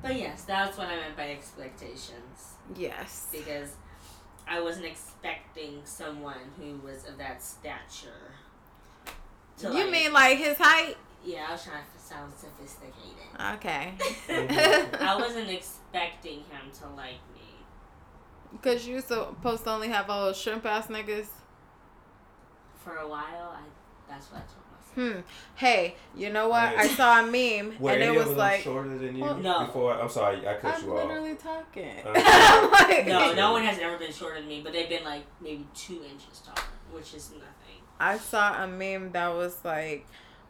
But 0.00 0.14
yes, 0.16 0.44
that's 0.44 0.78
what 0.78 0.86
I 0.86 0.96
meant 0.96 1.16
by 1.16 1.30
expectations. 1.30 2.54
yes. 2.76 3.26
Because 3.32 3.72
I 4.46 4.60
wasn't 4.60 4.86
expecting 4.86 5.80
someone 5.84 6.52
who 6.56 6.76
was 6.86 7.04
of 7.06 7.18
that 7.18 7.42
stature. 7.42 8.32
to, 9.58 9.66
You 9.68 9.72
like- 9.82 9.90
mean 9.90 10.12
like 10.12 10.38
his 10.38 10.56
height? 10.56 10.96
Yeah, 11.24 11.46
I 11.48 11.52
was 11.52 11.64
trying 11.64 11.82
to 11.82 12.00
sound 12.00 12.32
sophisticated. 12.32 13.28
Okay. 13.56 13.92
I 15.04 15.16
wasn't 15.20 15.50
expecting 15.50 16.38
him 16.38 16.70
to 16.80 16.86
like 16.96 17.18
me. 17.34 17.40
Because 18.52 18.86
you're 18.86 19.02
supposed 19.02 19.64
to 19.64 19.70
only 19.70 19.88
have 19.88 20.08
all 20.08 20.26
those 20.26 20.40
shrimp 20.40 20.64
ass 20.64 20.86
niggas. 20.86 21.26
For 22.84 22.96
a 22.98 23.08
while, 23.08 23.52
I 23.56 23.62
that's 24.08 24.26
what 24.30 24.42
I 24.42 24.44
told. 24.44 24.67
Hmm. 24.98 25.20
Hey, 25.54 25.94
you 26.16 26.30
know 26.30 26.48
what? 26.48 26.70
Hey. 26.70 26.76
I 26.76 26.86
saw 26.88 27.20
a 27.20 27.22
meme 27.22 27.78
Were 27.78 27.92
and 27.92 28.02
any 28.02 28.06
it 28.06 28.08
of 28.10 28.16
was 28.16 28.26
them 28.30 28.36
like, 28.36 28.62
shorter 28.62 28.98
than 28.98 29.14
you? 29.14 29.22
Well, 29.22 29.36
No. 29.36 29.66
Before 29.66 29.94
I'm 29.94 30.08
sorry, 30.08 30.38
I 30.48 30.54
cut 30.54 30.74
I'm 30.74 30.84
you 30.84 30.96
off. 30.98 31.06
literally 31.06 31.34
talking. 31.36 31.92
I'm 32.04 32.70
like- 32.72 33.06
No, 33.06 33.32
no 33.32 33.52
one 33.52 33.62
has 33.62 33.78
ever 33.78 33.96
been 33.96 34.12
shorter 34.12 34.40
than 34.40 34.48
me, 34.48 34.60
but 34.62 34.72
they've 34.72 34.88
been 34.88 35.04
like 35.04 35.22
maybe 35.40 35.68
two 35.72 36.02
inches 36.02 36.40
taller, 36.44 36.66
which 36.90 37.14
is 37.14 37.30
nothing. 37.30 37.44
I 38.00 38.18
saw 38.18 38.64
a 38.64 38.66
meme 38.66 39.12
that 39.12 39.28
was 39.34 39.64
like, 39.64 40.06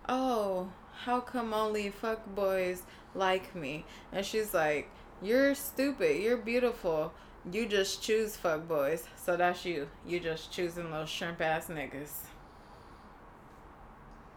"Oh, 0.08 0.70
how 1.04 1.20
come 1.20 1.52
only 1.52 1.90
fuck 1.90 2.24
boys 2.34 2.82
like 3.14 3.54
me?" 3.54 3.84
And 4.12 4.24
she's 4.24 4.54
like, 4.54 4.90
"You're 5.20 5.54
stupid. 5.54 6.22
You're 6.22 6.36
beautiful. 6.38 7.12
You 7.52 7.66
just 7.66 8.02
choose 8.02 8.34
fuck 8.36 8.66
boys. 8.66 9.04
So 9.16 9.36
that's 9.36 9.64
you. 9.66 9.88
You 10.06 10.20
just 10.20 10.50
choosing 10.52 10.90
those 10.90 11.08
shrimp 11.10 11.40
ass 11.42 11.66
niggas." 11.66 12.12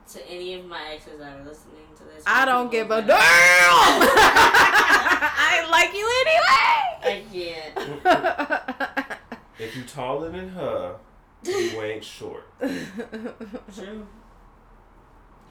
To 0.10 0.30
any 0.30 0.56
of 0.56 0.66
my 0.66 0.94
exes 0.94 1.20
that 1.20 1.40
are 1.40 1.44
listening 1.44 1.88
to 1.98 2.04
this, 2.04 2.24
I 2.26 2.46
don't 2.46 2.70
give 2.72 2.92
a 2.92 3.02
damn. 3.02 3.10
I 5.34 5.68
like 5.72 5.94
you 5.94 6.10
anyway. 6.26 7.00
I 7.04 7.24
can't. 7.32 9.18
If 9.62 9.76
you 9.76 9.84
taller 9.84 10.32
than 10.32 10.50
her, 10.50 10.96
you 11.44 11.82
ain't 11.84 12.04
short. 12.04 12.48
True. 12.60 14.08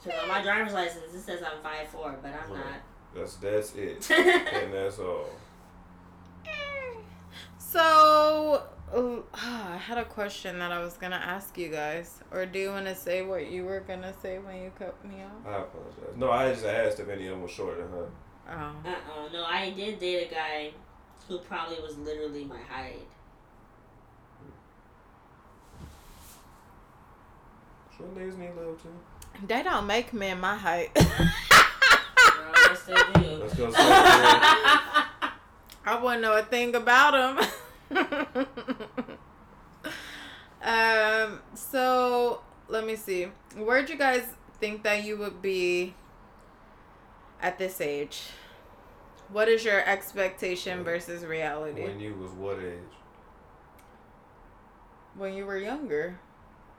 Because 0.03 0.21
on 0.21 0.29
my 0.29 0.43
driver's 0.43 0.73
license 0.73 1.15
it 1.15 1.21
says 1.21 1.41
I'm 1.45 1.63
five 1.63 1.87
four, 1.89 2.19
but 2.21 2.33
I'm 2.35 2.51
not. 2.51 2.81
That's 3.15 3.37
that's 3.37 3.75
it, 3.77 4.11
and 4.11 4.73
that's 4.75 4.99
all. 4.99 5.27
So, 7.59 8.65
uh, 8.93 9.21
I 9.35 9.77
had 9.77 9.99
a 9.99 10.05
question 10.05 10.59
that 10.59 10.73
I 10.73 10.81
was 10.81 10.95
gonna 10.95 11.17
ask 11.17 11.57
you 11.59 11.69
guys, 11.69 12.21
or 12.31 12.47
do 12.47 12.59
you 12.59 12.71
want 12.71 12.87
to 12.87 12.95
say 12.95 13.23
what 13.23 13.51
you 13.51 13.65
were 13.65 13.81
gonna 13.81 14.13
say 14.23 14.39
when 14.39 14.57
you 14.63 14.73
cut 14.79 15.03
me 15.05 15.17
off? 15.23 15.47
I 15.47 15.59
apologize. 15.61 16.17
No, 16.17 16.31
I 16.31 16.51
just 16.53 16.65
asked 16.65 16.99
if 17.01 17.09
any 17.09 17.27
of 17.27 17.33
them 17.33 17.43
were 17.43 17.49
shorter 17.49 17.83
than 17.83 17.91
her. 17.93 18.09
Oh, 18.49 18.89
Uh-uh. 18.89 19.33
No, 19.33 19.45
I 19.45 19.71
did 19.71 19.99
date 20.01 20.29
a 20.31 20.35
guy 20.35 20.71
who 21.29 21.39
probably 21.39 21.81
was 21.81 21.97
literally 21.99 22.45
my 22.45 22.59
height. 22.69 23.07
Short 27.97 28.15
niggas 28.17 28.39
need 28.39 28.51
love 28.57 28.83
too. 28.83 29.47
they 29.47 29.63
don't 29.63 29.87
make 29.87 30.13
men 30.13 30.41
my 30.41 30.57
height. 30.57 30.93
Girl, 30.95 31.07
yes, 32.57 32.83
they 32.85 32.95
do. 32.95 33.37
Let's 33.37 33.55
go. 33.55 33.71
Say 33.71 33.79
it. 33.81 33.85
I 35.87 35.99
wouldn't 36.03 36.23
know 36.23 36.37
a 36.37 36.43
thing 36.43 36.75
about 36.75 37.13
them. 37.37 37.47
Um. 40.63 41.41
So 41.55 42.43
let 42.69 42.87
me 42.87 42.97
see. 42.97 43.29
Where'd 43.57 43.89
you 43.89 43.97
guys 43.97 44.25
think 44.61 44.83
that 44.83 45.05
you 45.05 45.17
would 45.17 45.41
be 45.41 45.95
at 47.41 47.59
this 47.59 47.81
age? 47.81 48.25
What 49.33 49.49
is 49.49 49.65
your 49.65 49.83
expectation 49.89 50.85
versus 50.85 51.25
reality? 51.25 51.83
When 51.83 52.01
you 52.01 52.15
was 52.15 52.33
what 52.33 52.59
age? 52.59 52.79
When 55.15 55.35
you 55.35 55.47
were 55.47 55.57
younger, 55.57 56.19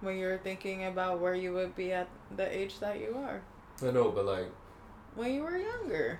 when 0.01 0.18
you 0.18 0.28
were 0.28 0.38
thinking 0.38 0.86
about 0.86 1.20
where 1.20 1.36
you 1.36 1.53
would 1.53 1.76
be 1.76 1.91
at 1.91 2.07
the 2.36 2.55
age 2.55 2.80
that 2.80 2.99
you 2.99 3.16
are. 3.18 3.41
I 3.82 3.91
know, 3.91 4.12
but 4.12 4.26
like, 4.26 4.51
When 5.16 5.34
you 5.34 5.41
were 5.43 5.57
younger. 5.57 6.20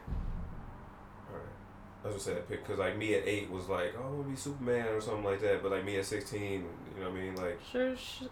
I 2.04 2.08
was 2.08 2.14
gonna 2.16 2.20
say 2.20 2.34
that 2.34 2.50
pick 2.50 2.64
because 2.64 2.80
like 2.80 2.98
me 2.98 3.14
at 3.16 3.28
eight 3.28 3.50
was 3.52 3.68
like, 3.70 3.94
oh, 3.98 4.04
I'm 4.08 4.18
gonna 4.18 4.30
be 4.30 4.36
Superman 4.36 4.88
or 4.88 5.02
something 5.02 5.24
like 5.24 5.40
that. 5.42 5.62
But 5.62 5.72
like 5.72 5.86
me 5.86 5.98
at 5.98 6.06
sixteen, 6.06 6.66
you 6.96 7.04
know 7.04 7.10
what 7.10 7.18
I 7.20 7.22
mean? 7.22 7.36
Like, 7.36 7.60
Sure. 7.72 7.96
sh- 7.96 8.24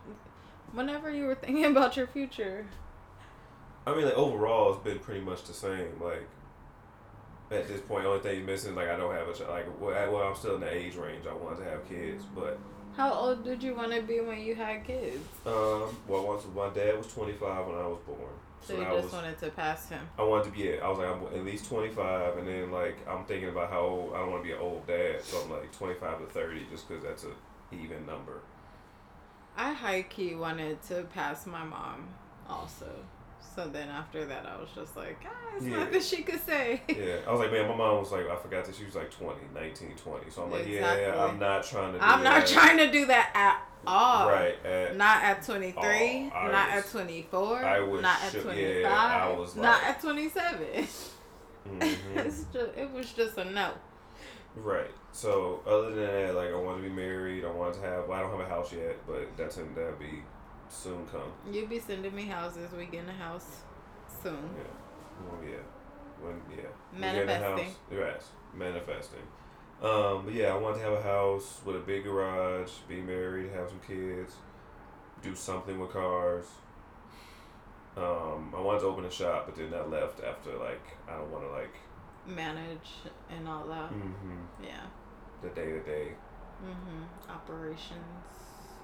Whenever 0.71 1.09
you 1.11 1.25
were 1.25 1.35
thinking 1.35 1.65
about 1.75 1.97
your 1.97 2.07
future. 2.07 2.65
I 3.87 3.95
mean, 3.95 4.05
like 4.05 4.15
overall, 4.15 4.73
it's 4.73 4.83
been 4.83 4.99
pretty 4.99 5.21
much 5.21 5.43
the 5.45 5.53
same. 5.53 5.99
Like 6.01 6.27
at 7.51 7.67
this 7.67 7.81
point, 7.81 8.03
the 8.03 8.09
only 8.09 8.21
thing 8.21 8.45
missing 8.45 8.71
is 8.71 8.75
like 8.75 8.89
I 8.89 8.95
don't 8.97 9.13
have 9.13 9.27
a 9.27 9.33
child. 9.33 9.49
Like, 9.51 9.81
well, 9.81 9.95
I- 9.95 10.07
well, 10.09 10.27
I'm 10.27 10.35
still 10.35 10.55
in 10.55 10.61
the 10.61 10.73
age 10.73 10.95
range. 10.95 11.25
I 11.29 11.33
want 11.33 11.57
to 11.59 11.63
have 11.63 11.87
kids, 11.87 12.23
but 12.35 12.57
How 12.97 13.13
old 13.13 13.43
did 13.43 13.61
you 13.63 13.75
want 13.75 13.91
to 13.93 14.01
be 14.01 14.19
when 14.19 14.39
you 14.39 14.55
had 14.55 14.83
kids? 14.85 15.23
um, 15.45 15.95
well, 16.07 16.25
once 16.25 16.43
my 16.55 16.69
dad 16.69 16.97
was 16.97 17.07
25 17.13 17.67
when 17.67 17.75
I 17.77 17.87
was 17.87 17.99
born, 18.05 18.19
So 18.61 18.73
so 18.75 18.79
you 18.79 18.85
just 18.85 19.03
was. 19.05 19.13
wanted 19.13 19.37
to 19.39 19.49
pass 19.51 19.89
him. 19.89 20.07
I 20.17 20.23
wanted 20.23 20.45
to 20.45 20.51
be. 20.51 20.79
I 20.79 20.87
was 20.87 20.97
like, 20.99 21.07
I'm 21.07 21.23
at 21.39 21.45
least 21.45 21.65
25, 21.65 22.37
and 22.37 22.47
then 22.47 22.71
like 22.71 22.97
I'm 23.07 23.25
thinking 23.25 23.49
about 23.49 23.69
how 23.71 23.79
old. 23.81 24.13
I 24.13 24.19
don't 24.19 24.31
want 24.31 24.43
to 24.43 24.47
be 24.47 24.53
an 24.53 24.59
old 24.61 24.85
dad, 24.87 25.23
so 25.23 25.41
I'm 25.41 25.49
like 25.51 25.71
25 25.77 26.19
to 26.19 26.25
30, 26.25 26.65
just 26.71 26.87
because 26.87 27.03
that's 27.03 27.23
a 27.23 27.31
even 27.75 28.05
number. 28.05 28.41
I 29.57 29.73
high 29.73 30.03
key 30.03 30.35
wanted 30.35 30.81
to 30.83 31.03
pass 31.13 31.45
my 31.45 31.63
mom 31.63 32.07
also. 32.49 32.87
So 33.55 33.67
then 33.67 33.89
after 33.89 34.25
that, 34.25 34.45
I 34.45 34.57
was 34.59 34.69
just 34.75 34.95
like, 34.95 35.17
ah, 35.25 35.29
it's 35.57 35.65
Yeah. 35.65 35.79
nothing 35.79 36.01
she 36.01 36.23
could 36.23 36.39
say. 36.45 36.81
Yeah, 36.87 37.17
I 37.27 37.31
was 37.31 37.39
like, 37.41 37.51
man, 37.51 37.67
my 37.67 37.75
mom 37.75 37.99
was 37.99 38.11
like, 38.11 38.29
I 38.29 38.35
forgot 38.37 38.65
that 38.65 38.75
she 38.75 38.85
was 38.85 38.95
like 38.95 39.11
20, 39.11 39.39
19, 39.53 39.95
20. 39.95 40.29
So 40.29 40.43
I'm 40.43 40.51
like, 40.51 40.67
yeah, 40.67 40.75
Exactly. 40.93 41.19
I'm 41.21 41.39
not 41.39 41.63
trying 41.63 41.93
to. 41.93 41.99
Do 41.99 42.05
I'm 42.05 42.23
not 42.23 42.45
trying 42.47 42.77
to 42.77 42.91
do 42.91 43.05
that 43.07 43.31
at 43.33 43.61
all. 43.87 44.29
Right. 44.29 44.55
At, 44.65 44.97
Not 44.97 45.23
at 45.23 45.43
23, 45.45 46.31
Oh, 46.35 46.47
not 46.51 46.73
was- 46.75 46.85
at 46.85 46.91
24, 46.91 47.63
I 47.63 47.79
was 47.79 48.01
not 48.01 48.21
at 48.23 48.31
25, 48.41 48.57
yeah, 48.81 49.19
I 49.23 49.37
was 49.37 49.55
not 49.55 49.83
at 49.83 50.01
27. 50.01 50.87
Mhm. 51.69 51.97
it's 52.15 52.45
just, 52.53 52.71
it 52.77 52.89
was 52.91 53.11
just 53.13 53.37
a 53.37 53.45
no. 53.45 53.71
Right. 54.55 54.89
So 55.11 55.61
other 55.67 55.91
than 55.93 56.05
that, 56.07 56.35
like 56.35 56.49
I 56.51 56.55
want 56.55 56.81
to 56.81 56.89
be 56.89 56.93
married. 56.95 57.45
I 57.45 57.51
want 57.51 57.75
to 57.75 57.81
have. 57.81 58.07
Well, 58.07 58.17
I 58.17 58.21
don't 58.21 58.31
have 58.31 58.39
a 58.39 58.49
house 58.49 58.71
yet, 58.73 58.95
but 59.05 59.27
that's 59.37 59.57
in 59.57 59.73
that'll 59.75 59.93
be 59.99 60.23
soon 60.69 61.05
come. 61.07 61.31
You 61.51 61.67
be 61.67 61.79
sending 61.79 62.15
me 62.15 62.25
houses. 62.25 62.71
We 62.75 62.85
get 62.85 63.03
in 63.03 63.09
a 63.09 63.13
house 63.13 63.57
soon. 64.23 64.49
Yeah. 64.57 65.29
Well, 65.29 65.39
yeah. 65.43 65.57
When 66.21 66.41
yeah. 66.49 66.55
Get 66.99 67.15
in 67.15 67.21
a 67.23 67.25
Manifesting. 67.25 67.65
house- 67.65 67.75
Yes. 67.91 68.23
Manifesting. 68.55 69.27
Um, 69.81 70.25
but 70.25 70.33
yeah, 70.33 70.47
I 70.53 70.57
want 70.57 70.75
to 70.75 70.81
have 70.81 70.93
a 70.93 71.01
house 71.01 71.61
with 71.65 71.75
a 71.77 71.79
big 71.79 72.03
garage, 72.03 72.69
be 72.87 72.99
married, 73.01 73.51
have 73.53 73.69
some 73.69 73.79
kids, 73.87 74.33
do 75.21 75.33
something 75.35 75.79
with 75.79 75.91
cars. 75.91 76.45
Um, 77.95 78.53
I 78.55 78.61
wanted 78.61 78.81
to 78.81 78.85
open 78.87 79.05
a 79.05 79.11
shop, 79.11 79.45
but 79.45 79.55
then 79.55 79.71
that 79.71 79.89
left 79.89 80.21
after 80.23 80.51
like 80.57 80.81
I 81.07 81.15
don't 81.17 81.31
want 81.31 81.43
to 81.45 81.51
like 81.51 81.73
Manage 82.27 82.89
and 83.29 83.47
all 83.47 83.65
that. 83.67 83.89
mm-hmm, 83.91 84.41
Yeah. 84.63 84.81
the 85.41 85.49
day 85.49 85.65
to 85.71 85.79
day. 85.81 86.09
Mm-hmm. 86.63 87.31
Operations. 87.31 88.35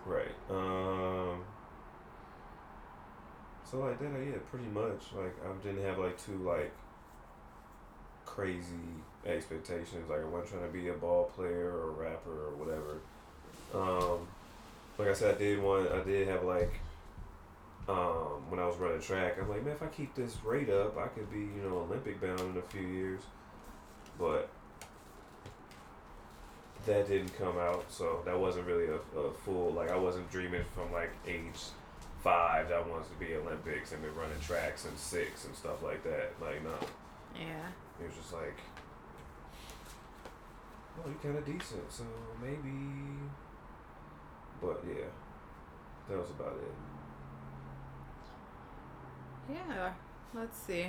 Right. 0.05 0.33
Um. 0.49 1.43
So 3.69 3.79
like 3.79 3.99
that, 3.99 4.11
yeah, 4.25 4.37
pretty 4.49 4.67
much. 4.67 5.11
Like 5.15 5.35
I 5.43 5.51
didn't 5.63 5.83
have 5.83 5.97
like 5.99 6.17
two 6.23 6.37
like 6.37 6.73
crazy 8.25 9.03
expectations. 9.25 10.09
Like 10.09 10.21
I 10.21 10.25
wasn't 10.25 10.51
trying 10.51 10.67
to 10.67 10.73
be 10.73 10.87
a 10.89 10.93
ball 10.93 11.31
player 11.35 11.71
or 11.71 11.89
a 11.89 11.93
rapper 12.09 12.47
or 12.47 12.55
whatever. 12.55 12.99
Um, 13.73 14.27
like 14.97 15.09
I 15.09 15.13
said, 15.13 15.35
I 15.35 15.37
did 15.37 15.61
want. 15.61 15.91
I 15.91 16.01
did 16.03 16.27
have 16.27 16.43
like. 16.43 16.79
Um, 17.87 18.41
when 18.49 18.59
I 18.59 18.65
was 18.65 18.77
running 18.77 18.99
track, 18.99 19.35
I'm 19.39 19.47
like, 19.47 19.63
man, 19.63 19.73
if 19.75 19.83
I 19.83 19.87
keep 19.87 20.15
this 20.15 20.35
rate 20.43 20.71
up, 20.71 20.97
I 20.97 21.05
could 21.09 21.31
be, 21.31 21.41
you 21.41 21.61
know, 21.63 21.77
Olympic 21.87 22.19
bound 22.19 22.39
in 22.39 22.57
a 22.57 22.61
few 22.63 22.81
years. 22.81 23.21
But 24.17 24.49
that 26.85 27.07
didn't 27.07 27.37
come 27.37 27.57
out, 27.59 27.85
so 27.89 28.21
that 28.25 28.39
wasn't 28.39 28.65
really 28.67 28.85
a, 28.87 29.19
a 29.19 29.31
full 29.43 29.71
like 29.71 29.91
I 29.91 29.97
wasn't 29.97 30.29
dreaming 30.31 30.63
from 30.75 30.91
like 30.91 31.11
age 31.27 31.59
five 32.23 32.69
that 32.69 32.77
I 32.77 32.81
wanted 32.81 33.05
to 33.09 33.19
be 33.19 33.35
Olympics 33.35 33.91
and 33.91 34.01
been 34.01 34.15
running 34.15 34.39
tracks 34.41 34.85
and 34.85 34.97
six 34.97 35.45
and 35.45 35.55
stuff 35.55 35.83
like 35.83 36.03
that. 36.03 36.33
Like 36.41 36.63
no, 36.63 36.73
Yeah. 37.35 37.67
it 38.01 38.07
was 38.07 38.15
just 38.15 38.33
like, 38.33 38.57
oh, 40.99 41.07
you're 41.07 41.15
kind 41.15 41.37
of 41.37 41.45
decent, 41.45 41.91
so 41.91 42.03
maybe. 42.41 42.77
But 44.61 44.83
yeah, 44.87 45.05
that 46.09 46.17
was 46.17 46.29
about 46.31 46.57
it. 46.57 46.73
Yeah. 49.53 49.91
Let's 50.35 50.57
see. 50.57 50.87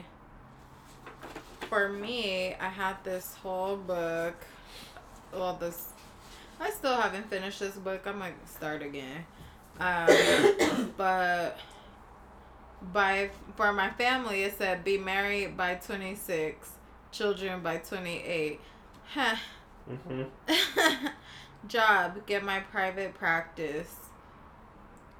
For 1.69 1.89
me, 1.89 2.55
I 2.55 2.69
had 2.69 2.97
this 3.05 3.35
whole 3.37 3.77
book. 3.77 4.35
Well, 5.33 5.55
this. 5.55 5.93
I 6.59 6.71
still 6.71 6.97
haven't 6.97 7.31
finished 7.31 7.61
this 7.61 7.77
book. 7.77 8.03
I 8.07 8.13
might 8.13 8.49
start 8.49 8.83
again. 8.83 9.25
Um, 9.79 10.93
but 10.97 11.59
by 12.93 13.31
for 13.57 13.73
my 13.73 13.91
family, 13.91 14.43
it 14.43 14.59
said 14.59 14.83
be 14.83 14.99
married 14.99 15.57
by 15.57 15.77
twenty 15.77 16.17
six, 16.17 16.71
children 17.13 17.63
by 17.63 17.77
twenty 17.77 18.23
eight. 18.25 18.61
Huh. 19.13 19.37
Mm-hmm. 19.91 21.07
Job, 21.69 22.27
get 22.27 22.45
my 22.45 22.61
private 22.61 23.15
practice. 23.15 23.95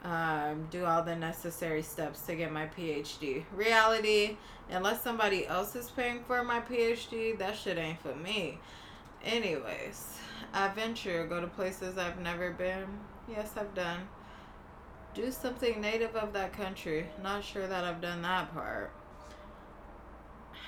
Um, 0.05 0.69
do 0.71 0.85
all 0.85 1.03
the 1.03 1.17
necessary 1.17 1.83
steps 1.83 2.21
to 2.27 2.37
get 2.37 2.53
my 2.53 2.67
PhD. 2.67 3.45
Reality, 3.55 4.37
unless 4.71 5.03
somebody 5.03 5.47
else 5.47 5.75
is 5.75 5.91
paying 5.91 6.23
for 6.25 6.45
my 6.45 6.61
PhD, 6.61 7.37
that 7.39 7.57
shit 7.57 7.79
ain't 7.79 8.01
for 8.01 8.15
me. 8.15 8.59
Anyways, 9.25 10.19
adventure, 10.55 11.27
go 11.27 11.41
to 11.41 11.49
places 11.49 11.99
I've 11.99 12.21
never 12.21 12.53
been. 12.53 12.87
Yes, 13.29 13.51
I've 13.57 13.75
done. 13.75 14.07
Do 15.15 15.33
something 15.33 15.81
native 15.81 16.15
of 16.15 16.33
that 16.35 16.53
country. 16.53 17.07
Not 17.23 17.43
sure 17.43 17.67
that 17.67 17.85
I've 17.85 18.01
done 18.01 18.23
that 18.23 18.53
part. 18.53 18.93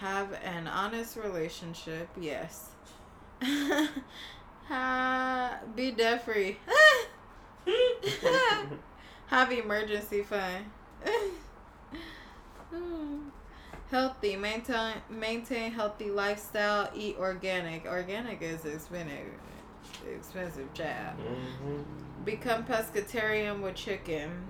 Have 0.01 0.33
an 0.43 0.67
honest 0.67 1.17
relationship. 1.17 2.09
Yes. 2.19 2.71
ha, 4.69 5.59
be 5.75 5.91
debt 5.93 6.25
free. 6.25 6.59
Have 9.27 9.53
emergency 9.53 10.23
fund. 10.23 10.65
healthy, 13.91 14.37
maintain 14.37 14.95
maintain 15.11 15.73
healthy 15.73 16.11
lifestyle. 16.11 16.91
Eat 16.95 17.17
organic. 17.19 17.87
Organic 17.87 18.43
is 18.43 18.65
expensive. 18.65 19.33
Expensive, 20.15 20.73
job. 20.75 21.19
Mm-hmm. 21.19 22.25
Become 22.25 22.65
pescatarian 22.65 23.61
with 23.61 23.75
chicken. 23.75 24.45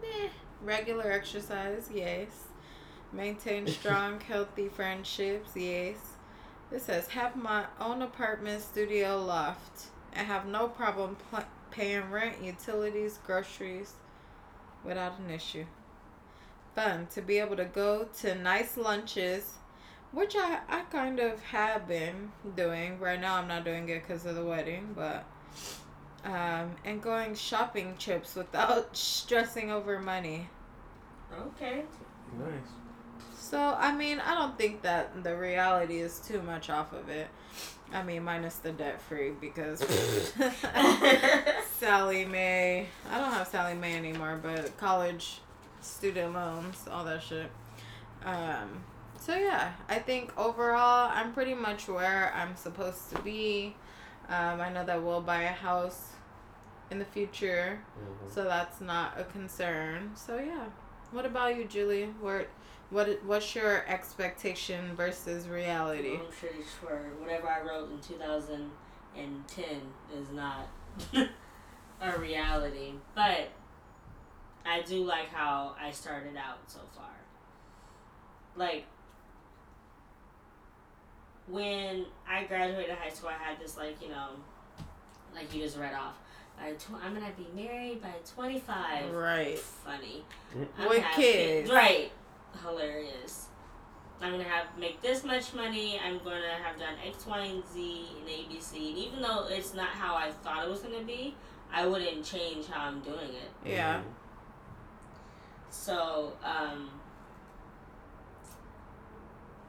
Meh. 0.00 0.28
Regular 0.62 1.10
exercise, 1.10 1.88
yes. 1.92 2.28
Maintain 3.12 3.66
strong, 3.66 4.20
healthy 4.20 4.68
friendships, 4.68 5.50
yes. 5.54 5.96
It 6.72 6.82
says 6.82 7.08
have 7.08 7.36
my 7.36 7.66
own 7.80 8.02
apartment, 8.02 8.62
studio, 8.62 9.18
loft. 9.22 9.86
and 10.12 10.26
have 10.26 10.46
no 10.46 10.68
problem 10.68 11.16
pl- 11.30 11.44
paying 11.70 12.10
rent, 12.10 12.42
utilities, 12.42 13.18
groceries 13.26 13.94
without 14.84 15.18
an 15.18 15.30
issue. 15.30 15.64
Fun 16.74 17.06
to 17.14 17.20
be 17.22 17.38
able 17.38 17.56
to 17.56 17.64
go 17.64 18.08
to 18.20 18.34
nice 18.34 18.76
lunches, 18.76 19.54
which 20.12 20.34
I, 20.36 20.60
I 20.68 20.80
kind 20.82 21.18
of 21.20 21.42
have 21.44 21.86
been 21.88 22.32
doing. 22.56 22.98
Right 23.00 23.20
now, 23.20 23.36
I'm 23.36 23.48
not 23.48 23.64
doing 23.64 23.88
it 23.88 24.02
because 24.02 24.24
of 24.26 24.34
the 24.36 24.44
wedding, 24.44 24.92
but. 24.94 25.24
Um, 26.22 26.76
and 26.84 27.00
going 27.02 27.34
shopping 27.34 27.96
trips 27.98 28.34
without 28.36 28.94
stressing 28.96 29.70
over 29.70 29.98
money. 29.98 30.48
Okay. 31.32 31.84
Nice. 32.38 32.79
So, 33.40 33.58
I 33.58 33.92
mean, 33.92 34.20
I 34.20 34.34
don't 34.34 34.56
think 34.56 34.82
that 34.82 35.24
the 35.24 35.36
reality 35.36 35.98
is 35.98 36.20
too 36.20 36.40
much 36.42 36.70
off 36.70 36.92
of 36.92 37.08
it. 37.08 37.28
I 37.92 38.02
mean, 38.04 38.22
minus 38.22 38.56
the 38.56 38.70
debt 38.70 39.00
free 39.02 39.30
because 39.40 39.80
Sallie 41.78 42.24
Mae. 42.24 42.86
I 43.10 43.18
don't 43.18 43.32
have 43.32 43.48
Sallie 43.48 43.74
Mae 43.74 43.96
anymore, 43.96 44.38
but 44.42 44.76
college 44.76 45.40
student 45.80 46.34
loans, 46.34 46.84
all 46.90 47.04
that 47.06 47.22
shit. 47.22 47.50
Um, 48.24 48.84
so 49.18 49.34
yeah, 49.34 49.72
I 49.88 49.98
think 49.98 50.36
overall 50.38 51.10
I'm 51.12 51.32
pretty 51.32 51.54
much 51.54 51.88
where 51.88 52.32
I'm 52.34 52.54
supposed 52.54 53.10
to 53.16 53.20
be. 53.22 53.74
Um, 54.28 54.60
I 54.60 54.70
know 54.72 54.84
that 54.84 55.02
we'll 55.02 55.22
buy 55.22 55.42
a 55.42 55.48
house 55.52 56.10
in 56.90 56.98
the 56.98 57.04
future, 57.04 57.80
Mhm. 57.98 58.32
so 58.32 58.44
that's 58.44 58.80
not 58.80 59.18
a 59.18 59.24
concern. 59.24 60.12
So 60.14 60.36
yeah. 60.38 60.66
What 61.12 61.26
about 61.26 61.56
you, 61.56 61.64
Julie? 61.64 62.06
What 62.20 62.48
what 62.90 63.22
what's 63.24 63.54
your 63.54 63.84
expectation 63.88 64.94
versus 64.96 65.48
reality? 65.48 66.14
I'm 66.14 66.26
pretty 66.26 66.64
sure 66.80 67.10
whatever 67.18 67.48
I 67.48 67.60
wrote 67.62 67.90
in 67.90 68.00
2010 68.00 69.64
is 70.16 70.30
not 70.32 70.68
a 72.02 72.18
reality. 72.18 72.94
But 73.14 73.48
I 74.66 74.82
do 74.82 75.04
like 75.04 75.28
how 75.28 75.74
I 75.80 75.90
started 75.92 76.36
out 76.36 76.58
so 76.66 76.80
far. 76.94 77.06
Like, 78.56 78.84
when 81.46 82.06
I 82.28 82.44
graduated 82.44 82.96
high 82.96 83.10
school, 83.10 83.30
I 83.30 83.42
had 83.42 83.60
this, 83.60 83.76
like, 83.76 84.02
you 84.02 84.08
know, 84.08 84.30
like 85.34 85.54
you 85.54 85.62
just 85.62 85.78
read 85.78 85.94
off. 85.94 86.14
Tw- 86.72 87.02
I'm 87.02 87.14
gonna 87.14 87.32
be 87.36 87.46
married 87.54 88.02
by 88.02 88.12
25. 88.34 89.12
Right. 89.14 89.58
Funny. 89.58 90.24
With 90.54 91.02
gonna 91.02 91.14
kids. 91.14 91.70
Right. 91.70 92.12
Hilarious. 92.62 93.46
I'm 94.22 94.32
gonna 94.32 94.44
have 94.44 94.76
make 94.78 95.00
this 95.00 95.24
much 95.24 95.54
money. 95.54 95.98
I'm 95.98 96.18
gonna 96.18 96.58
have 96.62 96.78
done 96.78 96.94
X, 97.04 97.26
Y, 97.26 97.38
and 97.38 97.66
Z 97.72 98.06
and 98.18 98.28
ABC. 98.28 98.88
And 98.88 98.98
even 98.98 99.22
though 99.22 99.46
it's 99.48 99.72
not 99.72 99.88
how 99.88 100.14
I 100.14 100.30
thought 100.30 100.64
it 100.64 100.70
was 100.70 100.80
gonna 100.80 101.02
be, 101.04 101.34
I 101.72 101.86
wouldn't 101.86 102.24
change 102.24 102.66
how 102.66 102.86
I'm 102.86 103.00
doing 103.00 103.30
it. 103.30 103.50
Yeah. 103.64 104.02
So, 105.70 106.32
um, 106.44 106.90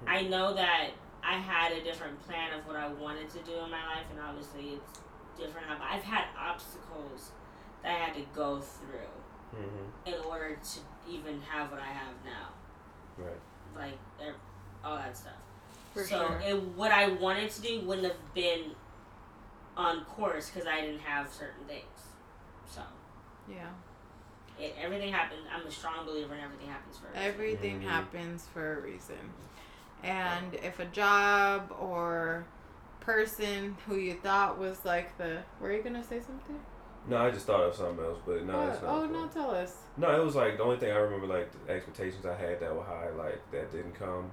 I 0.07 0.23
know 0.23 0.53
that 0.53 0.89
I 1.23 1.37
had 1.37 1.71
a 1.71 1.83
different 1.83 2.19
plan 2.27 2.57
of 2.57 2.65
what 2.67 2.75
I 2.75 2.87
wanted 2.87 3.29
to 3.29 3.39
do 3.39 3.53
in 3.53 3.69
my 3.69 3.85
life, 3.85 4.05
and 4.09 4.19
obviously 4.19 4.73
it's 4.73 4.99
different. 5.37 5.69
I've- 5.69 5.83
I've 5.83 6.03
had 6.03 6.25
obstacles 6.37 7.31
that 7.83 7.91
I 7.91 7.95
had 8.05 8.13
to 8.15 8.21
go 8.33 8.59
through 8.59 9.07
Mhm. 9.55 10.07
in 10.07 10.19
order 10.25 10.55
to 10.55 10.79
even 11.07 11.41
have 11.43 11.71
what 11.71 11.79
I 11.81 11.85
have 11.85 12.25
now. 12.25 12.49
Right. 13.17 13.39
like 13.75 13.97
ev- 14.25 14.35
all 14.83 14.95
that 14.97 15.15
stuff. 15.15 15.33
For 15.93 16.03
so 16.03 16.27
sure. 16.27 16.41
it, 16.45 16.61
what 16.75 16.91
I 16.91 17.09
wanted 17.09 17.49
to 17.51 17.61
do 17.61 17.81
wouldn't 17.81 18.07
have 18.07 18.33
been 18.33 18.71
on 19.77 20.03
course 20.05 20.49
because 20.49 20.67
I 20.67 20.81
didn't 20.81 20.99
have 21.01 21.31
certain 21.31 21.65
things. 21.65 21.85
So 22.69 22.81
Yeah. 23.47 23.69
it, 24.59 24.75
everything 24.81 25.11
happens. 25.13 25.41
I'm 25.53 25.65
a 25.65 25.71
strong 25.71 26.05
believer 26.05 26.33
in 26.35 26.39
everything 26.41 26.67
happens 26.69 26.97
for 26.97 27.07
a 27.07 27.09
reason. 27.11 27.23
Everything 27.23 27.81
Mhm. 27.81 27.88
happens 27.89 28.47
for 28.53 28.77
a 28.77 28.81
reason. 28.81 29.33
And 30.03 30.53
if 30.55 30.79
a 30.79 30.85
job 30.85 31.75
or 31.79 32.45
person 33.01 33.77
who 33.88 33.95
you 33.95 34.13
thought 34.15 34.57
was 34.57 34.83
like 34.85 35.17
the 35.17 35.43
were 35.59 35.71
you 35.71 35.81
gonna 35.83 36.03
say 36.03 36.19
something? 36.19 36.59
No, 37.07 37.17
I 37.17 37.31
just 37.31 37.45
thought 37.47 37.61
of 37.63 37.73
something 37.75 38.03
else, 38.05 38.19
but 38.25 38.45
no, 38.45 38.67
it's 38.69 38.81
not. 38.81 38.91
oh 38.91 39.05
no, 39.07 39.27
tell 39.27 39.51
us. 39.51 39.75
No, 39.97 40.09
it 40.19 40.23
was 40.23 40.35
like 40.35 40.57
the 40.57 40.63
only 40.63 40.77
thing 40.77 40.91
I 40.91 40.97
remember, 40.97 41.25
like 41.27 41.49
the 41.65 41.73
expectations 41.73 42.25
I 42.25 42.35
had 42.35 42.59
that 42.59 42.73
were 42.75 42.83
high, 42.83 43.09
like 43.09 43.39
that 43.51 43.71
didn't 43.71 43.93
come 43.93 44.31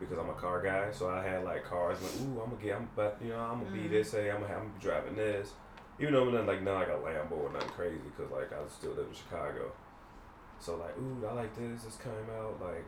because 0.00 0.16
I'm 0.18 0.30
a 0.30 0.34
car 0.34 0.62
guy. 0.62 0.90
So 0.92 1.10
I 1.10 1.22
had 1.22 1.44
like 1.44 1.64
cars, 1.64 1.98
like 2.02 2.12
ooh, 2.22 2.40
I'm 2.40 2.50
gonna 2.50 2.62
get, 2.62 2.76
I'm 2.76 2.88
but 2.96 3.18
you 3.22 3.28
know, 3.28 3.38
I'm 3.40 3.60
gonna 3.60 3.70
be 3.70 3.80
Mhm. 3.80 3.90
this, 3.90 4.10
say 4.10 4.30
I'm 4.30 4.40
gonna, 4.40 4.54
I'm 4.54 4.60
gonna 4.60 4.74
be 4.78 4.80
driving 4.80 5.14
this, 5.16 5.52
even 5.98 6.14
though 6.14 6.22
I'm 6.26 6.32
not 6.34 6.46
like 6.46 6.62
not 6.62 6.78
like 6.78 6.88
a 6.88 6.92
Lambo 6.92 7.32
or 7.32 7.52
nothing 7.52 7.68
crazy, 7.70 7.98
because 7.98 8.32
like 8.32 8.50
I 8.52 8.56
still 8.68 8.92
live 8.92 9.06
in 9.08 9.14
Chicago. 9.14 9.70
So 10.58 10.76
like, 10.76 10.96
ooh, 10.98 11.26
I 11.26 11.32
like 11.34 11.54
this. 11.54 11.82
This 11.84 11.96
came 11.96 12.12
out 12.38 12.58
like 12.62 12.86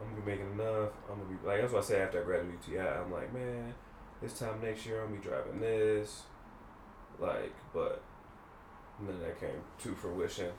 I'm 0.00 0.10
gonna 0.10 0.20
be 0.20 0.30
making 0.32 0.50
enough. 0.52 0.90
I'm 1.08 1.18
gonna 1.22 1.30
be 1.30 1.46
like 1.46 1.60
that's 1.60 1.72
what 1.72 1.84
I 1.84 1.86
said 1.86 2.02
after 2.02 2.22
I 2.22 2.24
graduated 2.24 2.58
UTI. 2.66 2.80
I'm 2.80 3.12
like, 3.12 3.32
man, 3.32 3.72
this 4.20 4.36
time 4.36 4.60
next 4.60 4.84
year 4.84 5.00
I'm 5.02 5.08
gonna 5.10 5.20
be 5.20 5.28
driving 5.28 5.60
this, 5.60 6.24
like, 7.20 7.54
but 7.72 8.02
none 9.00 9.14
of 9.14 9.20
that 9.20 9.38
came 9.40 9.50
to 9.78 9.94
fruition 9.94 10.50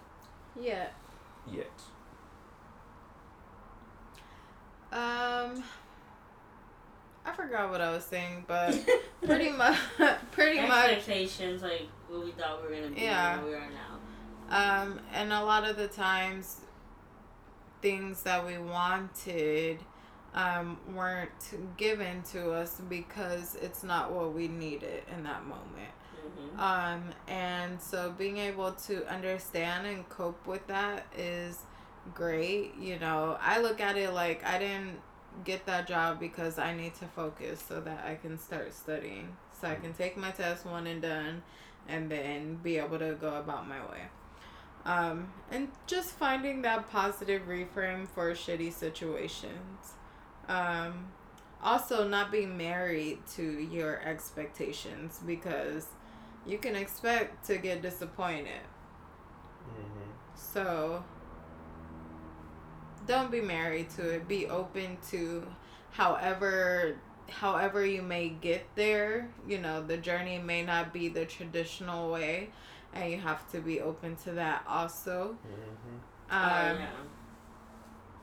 Yeah. 0.59 0.87
yet. 1.49 1.71
Um 4.91 5.63
I 7.25 7.31
forgot 7.35 7.69
what 7.69 7.81
I 7.81 7.91
was 7.91 8.03
saying, 8.05 8.45
but 8.47 8.75
pretty 9.23 9.51
much 9.51 9.77
pretty 10.31 10.61
much 10.67 10.89
Expectations, 10.89 11.61
like 11.61 11.87
what 12.07 12.25
we 12.25 12.31
thought 12.31 12.61
we 12.63 12.69
were 12.75 12.81
gonna 12.81 12.95
be, 12.95 13.01
Yeah. 13.01 13.35
and 13.35 13.43
where 13.43 13.51
we 13.51 13.57
are 13.57 13.69
now. 13.69 13.95
Um, 14.81 14.99
and 15.13 15.31
a 15.31 15.43
lot 15.43 15.63
of 15.69 15.77
the 15.77 15.87
times, 15.87 16.61
things 17.83 18.23
that 18.23 18.43
we 18.47 18.57
wanted 18.57 19.77
um, 20.33 20.77
weren't 20.95 21.29
given 21.77 22.23
to 22.31 22.51
us 22.51 22.81
because 22.89 23.53
it's 23.61 23.83
not 23.83 24.11
what 24.11 24.33
we 24.33 24.47
needed 24.47 25.03
in 25.15 25.21
that 25.23 25.43
moment. 25.43 25.91
Hmm 26.21 26.59
Um, 26.59 27.03
and 27.27 27.81
so 27.81 28.13
being 28.17 28.37
able 28.37 28.71
to 28.73 29.05
understand 29.11 29.87
and 29.87 30.07
cope 30.09 30.45
with 30.45 30.65
that 30.67 31.05
is 31.17 31.59
great. 32.13 32.75
You 32.79 32.99
know, 32.99 33.37
I 33.41 33.59
look 33.61 33.79
at 33.81 33.97
it 33.97 34.11
like 34.13 34.43
I 34.45 34.59
didn't 34.59 34.99
get 35.45 35.65
that 35.67 35.87
job 35.87 36.19
because 36.19 36.57
I 36.59 36.73
need 36.73 36.95
to 36.95 37.05
focus 37.05 37.63
so 37.67 37.79
that 37.81 38.03
I 38.05 38.15
can 38.15 38.37
start 38.37 38.73
studying. 38.73 39.35
So 39.59 39.67
I 39.67 39.75
can 39.75 39.93
take 39.93 40.17
my 40.17 40.31
test 40.31 40.65
one 40.65 40.87
and 40.87 41.01
done 41.01 41.43
and 41.87 42.09
then 42.09 42.55
be 42.55 42.77
able 42.77 42.99
to 42.99 43.15
go 43.19 43.35
about 43.35 43.67
my 43.67 43.79
way. 43.81 44.01
Um, 44.85 45.29
and 45.51 45.69
just 45.87 46.11
finding 46.11 46.61
that 46.63 46.89
positive 46.89 47.43
reframe 47.47 48.07
for 48.07 48.31
shitty 48.31 48.73
situations. 48.73 49.93
Um, 50.47 51.07
also, 51.61 52.07
not 52.07 52.31
being 52.31 52.57
married 52.57 53.19
to 53.35 53.43
your 53.43 53.99
expectations 54.01 55.19
because 55.25 55.87
you 56.49 56.57
can 56.57 56.75
expect 56.75 57.45
to 57.45 57.57
get 57.57 57.81
disappointed. 57.81 58.61
Mm-hmm. 59.69 60.09
So 60.35 61.03
don't 63.05 63.31
be 63.31 63.41
married 63.41 63.89
to 63.91 64.09
it. 64.09 64.27
Be 64.27 64.47
open 64.47 64.97
to 65.11 65.45
however 65.91 66.97
however 67.29 67.85
you 67.85 68.01
may 68.01 68.29
get 68.29 68.65
there. 68.75 69.29
You 69.47 69.59
know, 69.59 69.83
the 69.83 69.97
journey 69.97 70.39
may 70.39 70.63
not 70.63 70.91
be 70.91 71.09
the 71.09 71.25
traditional 71.25 72.11
way 72.11 72.49
and 72.93 73.11
you 73.11 73.19
have 73.19 73.49
to 73.51 73.59
be 73.59 73.81
open 73.81 74.15
to 74.17 74.31
that 74.31 74.63
also. 74.67 75.37
Mm-hmm. 75.45 76.35
Um, 76.35 76.77
oh, 76.77 76.79
yeah. 76.79 76.87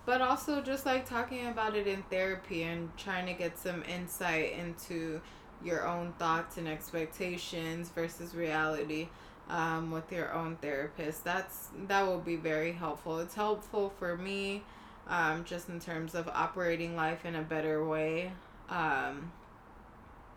but 0.04 0.20
also 0.20 0.60
just 0.60 0.86
like 0.86 1.08
talking 1.08 1.46
about 1.46 1.76
it 1.76 1.86
in 1.86 2.02
therapy 2.04 2.62
and 2.64 2.96
trying 2.96 3.26
to 3.26 3.32
get 3.32 3.58
some 3.58 3.84
insight 3.84 4.52
into 4.52 5.20
your 5.64 5.86
own 5.86 6.12
thoughts 6.18 6.56
and 6.56 6.68
expectations 6.68 7.88
versus 7.90 8.34
reality 8.34 9.08
um, 9.48 9.90
with 9.90 10.10
your 10.12 10.32
own 10.32 10.56
therapist. 10.56 11.24
That's 11.24 11.68
that 11.88 12.06
will 12.06 12.20
be 12.20 12.36
very 12.36 12.72
helpful. 12.72 13.18
It's 13.18 13.34
helpful 13.34 13.92
for 13.98 14.16
me 14.16 14.62
um, 15.08 15.44
just 15.44 15.68
in 15.68 15.80
terms 15.80 16.14
of 16.14 16.28
operating 16.28 16.96
life 16.96 17.24
in 17.24 17.36
a 17.36 17.42
better 17.42 17.84
way. 17.84 18.32
Um, 18.68 19.32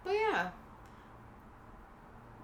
but 0.04 0.14
yeah. 0.14 0.50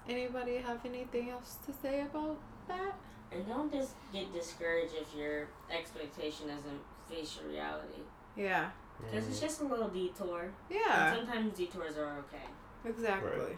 Anybody 0.07 0.57
have 0.57 0.85
anything 0.85 1.30
else 1.31 1.57
to 1.65 1.73
say 1.73 2.02
about 2.02 2.38
that? 2.68 2.93
And 3.31 3.47
don't 3.47 3.72
just 3.72 3.93
get 4.14 4.31
discouraged 4.34 4.93
if 4.95 5.15
your 5.18 5.47
expectation 5.76 6.47
doesn't 6.47 6.80
face 7.10 7.39
your 7.41 7.52
reality. 7.52 8.02
yeah. 8.35 8.69
Because 9.11 9.27
it's 9.27 9.41
just 9.41 9.60
a 9.60 9.65
little 9.65 9.89
detour. 9.89 10.52
yeah. 10.69 11.14
And 11.14 11.18
sometimes 11.27 11.57
detours 11.57 11.97
are 11.97 12.19
okay. 12.19 12.45
Exactly. 12.86 13.32
Right. 13.32 13.57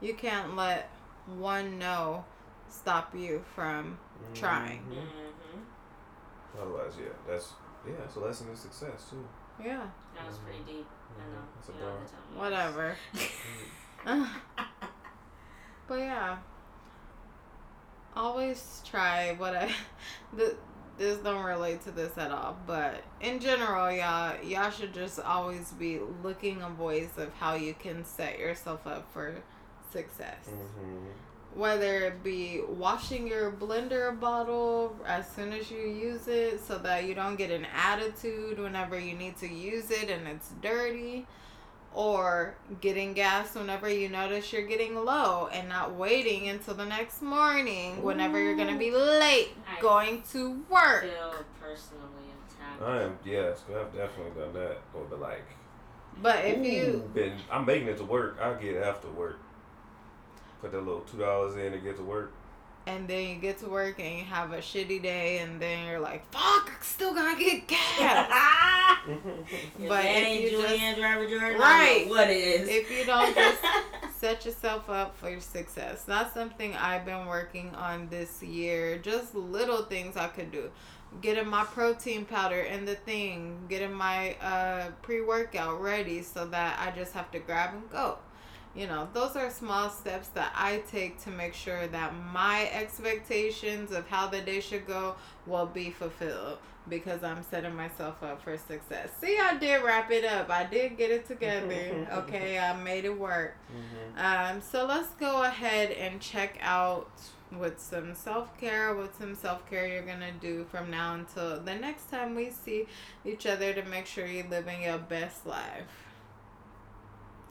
You 0.00 0.14
can't 0.14 0.56
let 0.56 0.90
one 1.38 1.78
no 1.78 2.24
stop 2.68 3.14
you 3.14 3.42
from 3.54 3.98
trying. 4.34 4.80
Mhm. 4.82 4.96
Mm-hmm. 4.98 6.60
Otherwise, 6.60 6.92
yeah, 7.00 7.08
that's 7.26 7.52
yeah, 7.86 7.94
it's 8.04 8.16
a 8.16 8.20
lesson 8.20 8.48
in 8.48 8.56
success 8.56 9.10
too. 9.10 9.24
yeah. 9.62 9.86
That 10.14 10.26
was 10.26 10.38
pretty 10.38 10.60
deep. 10.66 10.86
I 11.18 11.22
know. 11.32 11.42
That's 11.56 11.68
a 11.68 11.72
You 11.72 11.78
bar. 11.78 11.98
have 11.98 12.06
to 12.06 12.12
tell 12.12 12.32
me. 12.32 12.38
Whatever. 12.38 12.96
but 15.88 15.98
yeah. 15.98 16.36
Always 18.14 18.80
try 18.84 19.34
what 19.36 19.54
I 19.54 19.70
the 20.32 20.56
this 20.98 21.18
don't 21.18 21.44
relate 21.44 21.82
to 21.84 21.90
this 21.90 22.16
at 22.18 22.30
all, 22.30 22.56
but 22.66 23.02
in 23.20 23.38
general, 23.40 23.90
y'all 23.92 24.36
y'all 24.42 24.70
should 24.70 24.94
just 24.94 25.20
always 25.20 25.72
be 25.72 26.00
looking 26.22 26.62
a 26.62 26.70
voice 26.70 27.16
of 27.18 27.32
how 27.34 27.54
you 27.54 27.74
can 27.74 28.04
set 28.04 28.38
yourself 28.38 28.86
up 28.86 29.10
for 29.12 29.34
success. 29.92 30.48
Mm-hmm. 30.48 31.06
whether 31.54 32.00
it 32.04 32.22
be 32.22 32.60
washing 32.68 33.26
your 33.26 33.50
blender 33.50 34.18
bottle 34.18 34.94
as 35.06 35.26
soon 35.30 35.52
as 35.54 35.70
you 35.70 35.78
use 35.78 36.28
it 36.28 36.60
so 36.60 36.76
that 36.78 37.04
you 37.04 37.14
don't 37.14 37.36
get 37.36 37.50
an 37.50 37.66
attitude 37.74 38.58
whenever 38.58 38.98
you 38.98 39.14
need 39.14 39.36
to 39.38 39.48
use 39.48 39.90
it 39.90 40.10
and 40.10 40.28
it's 40.28 40.50
dirty 40.60 41.26
or 41.96 42.54
getting 42.82 43.14
gas 43.14 43.54
whenever 43.54 43.88
you 43.88 44.08
notice 44.08 44.52
you're 44.52 44.66
getting 44.66 44.94
low 44.94 45.48
and 45.50 45.66
not 45.68 45.94
waiting 45.94 46.48
until 46.48 46.74
the 46.74 46.84
next 46.84 47.22
morning 47.22 48.02
whenever 48.02 48.38
you're 48.38 48.54
going 48.54 48.72
to 48.72 48.78
be 48.78 48.90
late 48.90 49.48
I 49.66 49.80
going 49.80 50.22
to 50.32 50.62
I 50.70 50.72
work 50.72 51.02
feel 51.04 51.34
personally 51.58 52.28
attacked. 52.46 52.82
I 52.82 53.02
am 53.02 53.18
yes, 53.24 53.62
'cause 53.66 53.76
I've 53.76 53.94
definitely 53.96 54.38
done 54.40 54.52
that. 54.52 54.78
Or 54.94 55.04
be 55.04 55.16
like, 55.16 55.44
but 56.22 56.44
if 56.44 56.58
ooh, 56.58 56.62
you 56.62 57.10
been 57.14 57.38
I'm 57.50 57.64
making 57.64 57.88
it 57.88 57.96
to 57.96 58.04
work. 58.04 58.36
I'll 58.40 58.56
get 58.56 58.76
after 58.76 59.08
work. 59.08 59.38
Put 60.60 60.72
that 60.72 60.80
little 60.80 61.00
two 61.00 61.18
dollars 61.18 61.56
in 61.56 61.72
to 61.72 61.78
get 61.78 61.96
to 61.96 62.02
work. 62.02 62.32
And 62.86 63.08
then 63.08 63.28
you 63.28 63.34
get 63.36 63.58
to 63.58 63.68
work 63.68 63.98
and 63.98 64.18
you 64.18 64.24
have 64.24 64.52
a 64.52 64.58
shitty 64.58 65.02
day, 65.02 65.38
and 65.38 65.60
then 65.60 65.86
you're 65.88 65.98
like, 65.98 66.24
"Fuck, 66.30 66.70
I 66.70 66.82
still 66.84 67.12
gotta 67.14 67.36
get 67.36 67.66
gas." 67.66 68.30
But 69.88 70.04
if 70.04 70.10
ain't 70.16 70.42
you 70.42 70.50
just- 70.62 70.96
Driver 70.98 71.28
Jordan, 71.28 71.58
Right. 71.58 72.04
I 72.06 72.08
what 72.08 72.30
it 72.30 72.36
is. 72.36 72.68
if 72.68 72.90
you 72.90 73.04
don't 73.04 73.34
just 73.34 73.58
set 74.18 74.44
yourself 74.44 74.88
up 74.88 75.16
for 75.18 75.38
success. 75.40 76.02
That's 76.04 76.32
something 76.32 76.74
I've 76.74 77.04
been 77.04 77.26
working 77.26 77.74
on 77.74 78.08
this 78.08 78.42
year. 78.42 78.98
Just 78.98 79.34
little 79.34 79.82
things 79.84 80.16
I 80.16 80.28
could 80.28 80.50
do. 80.52 80.70
Getting 81.20 81.48
my 81.48 81.64
protein 81.64 82.24
powder 82.24 82.60
in 82.60 82.84
the 82.84 82.94
thing, 82.94 83.66
getting 83.68 83.92
my 83.92 84.34
uh, 84.42 84.90
pre 85.02 85.20
workout 85.22 85.80
ready 85.80 86.22
so 86.22 86.46
that 86.46 86.78
I 86.80 86.96
just 86.96 87.12
have 87.14 87.30
to 87.32 87.38
grab 87.38 87.74
and 87.74 87.88
go. 87.90 88.18
You 88.76 88.86
know, 88.86 89.08
those 89.14 89.36
are 89.36 89.50
small 89.50 89.88
steps 89.88 90.28
that 90.28 90.52
I 90.54 90.82
take 90.90 91.18
to 91.24 91.30
make 91.30 91.54
sure 91.54 91.86
that 91.86 92.12
my 92.32 92.68
expectations 92.72 93.90
of 93.90 94.06
how 94.08 94.26
the 94.26 94.42
day 94.42 94.60
should 94.60 94.86
go 94.86 95.16
will 95.46 95.66
be 95.66 95.90
fulfilled 95.90 96.58
because 96.88 97.24
I'm 97.24 97.42
setting 97.42 97.74
myself 97.74 98.22
up 98.22 98.42
for 98.42 98.56
success. 98.58 99.08
See, 99.20 99.38
I 99.38 99.56
did 99.56 99.82
wrap 99.82 100.10
it 100.10 100.24
up. 100.24 100.50
I 100.50 100.64
did 100.64 100.96
get 100.96 101.10
it 101.10 101.26
together. 101.26 102.06
Okay, 102.12 102.58
I 102.58 102.76
made 102.76 103.04
it 103.04 103.18
work. 103.18 103.56
Um, 104.16 104.60
so 104.60 104.86
let's 104.86 105.08
go 105.14 105.42
ahead 105.42 105.90
and 105.92 106.20
check 106.20 106.58
out 106.60 107.10
with 107.58 107.80
some 107.80 108.14
self 108.14 108.58
care, 108.60 108.94
what 108.94 109.14
some 109.16 109.34
self 109.34 109.68
care 109.68 109.86
you're 109.86 110.02
gonna 110.02 110.32
do 110.40 110.64
from 110.70 110.90
now 110.90 111.14
until 111.14 111.60
the 111.60 111.74
next 111.74 112.10
time 112.10 112.34
we 112.34 112.50
see 112.50 112.86
each 113.24 113.46
other 113.46 113.72
to 113.72 113.82
make 113.84 114.06
sure 114.06 114.26
you're 114.26 114.48
living 114.48 114.82
your 114.82 114.98
best 114.98 115.46
life. 115.46 116.05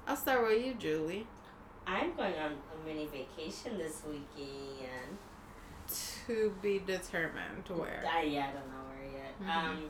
I'll 0.07 0.15
start 0.15 0.47
with 0.47 0.63
you, 0.65 0.73
Julie. 0.75 1.27
I'm 1.87 2.15
going 2.15 2.35
on 2.35 2.51
a 2.53 2.85
mini 2.87 3.07
vacation 3.07 3.77
this 3.77 4.01
weekend. 4.07 5.17
To 6.27 6.55
be 6.61 6.79
determined 6.79 7.67
where. 7.67 8.03
I, 8.11 8.23
yeah, 8.23 8.47
I 8.49 8.53
don't 8.53 8.67
know 8.69 8.83
where 8.89 9.11
yet. 9.11 9.39
Mhm. 9.39 9.69
Um, 9.69 9.89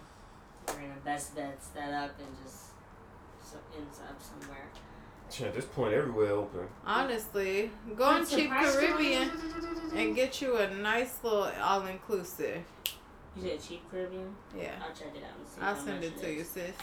we're 0.68 0.74
gonna 0.74 1.00
best 1.06 1.36
bets 1.36 1.68
that 1.70 1.94
up 1.94 2.20
and 2.20 2.28
just 2.44 2.72
so, 3.42 3.58
ends 3.78 4.00
up 4.00 4.22
somewhere. 4.22 4.68
At 5.42 5.54
this 5.54 5.66
point, 5.66 5.94
everywhere 5.94 6.32
open. 6.32 6.68
Honestly, 6.86 7.72
go 7.96 8.04
on 8.04 8.22
the 8.24 8.28
Cheap 8.28 8.52
Caribbean 8.52 9.32
and 9.96 10.16
get 10.16 10.42
you 10.42 10.58
a 10.58 10.70
nice 10.70 11.24
little 11.24 11.50
all 11.62 11.86
inclusive. 11.88 12.64
You 13.36 13.42
said 13.50 13.62
cheap 13.62 13.90
Caribbean. 13.90 14.36
Yeah. 14.56 14.72
I'll 14.82 14.94
check 14.94 15.16
it 15.16 15.24
out 15.24 15.38
and 15.38 15.48
see. 15.48 15.62
I'll 15.62 15.76
how 15.76 15.82
send 15.82 15.96
much 15.98 16.04
it 16.06 16.18
to 16.20 16.34
you, 16.34 16.44
sis. 16.44 16.76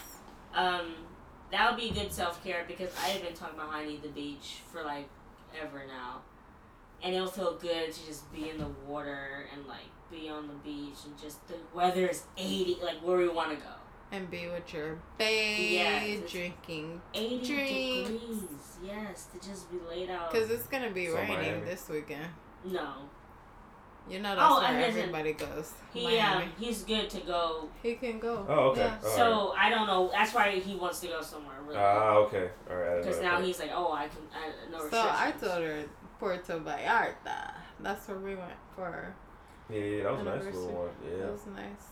Um, 0.53 0.93
that 1.53 1.69
would 1.71 1.79
be 1.79 1.89
good 1.91 2.11
self 2.11 2.43
care 2.43 2.65
because 2.67 2.89
I 3.03 3.07
have 3.09 3.21
been 3.23 3.33
talking 3.33 3.55
about 3.57 3.71
how 3.71 3.77
I 3.79 3.85
need 3.85 4.01
the 4.01 4.09
beach 4.09 4.57
for 4.71 4.83
like 4.83 5.07
ever 5.61 5.83
now, 5.87 6.21
and 7.03 7.13
it'll 7.15 7.27
feel 7.27 7.53
good 7.55 7.93
to 7.93 8.05
just 8.05 8.31
be 8.33 8.49
in 8.49 8.57
the 8.57 8.67
water 8.87 9.45
and 9.53 9.65
like 9.67 9.87
be 10.11 10.29
on 10.29 10.47
the 10.47 10.53
beach 10.55 10.97
and 11.05 11.17
just 11.21 11.47
the 11.47 11.55
weather 11.73 12.07
is 12.07 12.23
eighty, 12.37 12.77
like 12.83 12.97
where 13.05 13.17
we 13.17 13.29
want 13.29 13.51
to 13.51 13.55
go. 13.57 13.71
And 14.11 14.29
be 14.29 14.47
with 14.47 14.71
your 14.73 14.99
babe, 15.17 15.71
Yeah, 15.71 16.27
drinking. 16.27 17.01
Eighty 17.15 17.37
Drinks. 17.47 18.09
degrees, 18.11 18.43
yes, 18.85 19.27
to 19.33 19.39
just 19.49 19.71
be 19.71 19.77
laid 19.89 20.09
out. 20.11 20.31
Because 20.31 20.51
it's 20.51 20.67
going 20.67 20.83
to 20.83 20.91
be 20.91 21.07
So 21.07 21.15
raining 21.15 21.37
Miami. 21.37 21.61
this 21.61 21.89
weekend. 21.89 22.27
no, 22.65 22.93
You 24.09 24.19
know 24.19 24.35
that's 24.35 24.41
Oh, 24.53 24.59
where 24.59 24.67
and 24.67 24.77
listen, 24.81 24.99
everybody 24.99 25.33
goes. 25.33 25.71
he 25.93 26.03
Miami. 26.03 26.43
um, 26.45 26.51
he's 26.59 26.83
good 26.83 27.09
to 27.09 27.19
go. 27.21 27.69
he 27.81 27.95
can 27.95 28.19
go. 28.19 28.45
Oh, 28.49 28.69
okay. 28.71 28.81
Yeah. 28.81 28.97
All 29.03 29.15
so 29.15 29.53
I 29.57 29.69
don't 29.69 29.87
know. 29.87 30.09
That's 30.11 30.33
why 30.33 30.51
he 30.51 30.75
wants 30.75 30.99
to 31.01 31.07
go 31.07 31.21
somewhere. 31.21 31.55
Really. 31.65 31.77
Ah, 31.79 32.15
okay. 32.25 32.49
All 32.69 32.75
right. 32.75 33.01
Because 33.01 33.21
now 33.21 33.41
he's 33.41 33.59
like, 33.59 33.71
oh, 33.73 33.93
I 33.93 34.07
can, 34.09 34.21
I, 34.33 34.69
no 34.71 34.79
So 34.89 34.99
I 35.09 35.31
told 35.31 35.63
her 35.63 35.85
Puerto 36.19 36.59
Vallarta. 36.59 37.53
That's 37.79 38.07
where 38.09 38.17
we 38.17 38.35
went 38.35 38.51
for. 38.75 39.13
Yeah, 39.69 39.79
yeah, 39.79 40.03
that 40.03 40.11
was 40.11 40.21
a 40.21 40.23
nice 40.25 40.33
Anniversary. 40.41 40.61
little 40.61 40.79
one. 40.81 40.89
It 41.09 41.17
Yeah. 41.19 41.25
was 41.31 41.45
nice. 41.55 41.87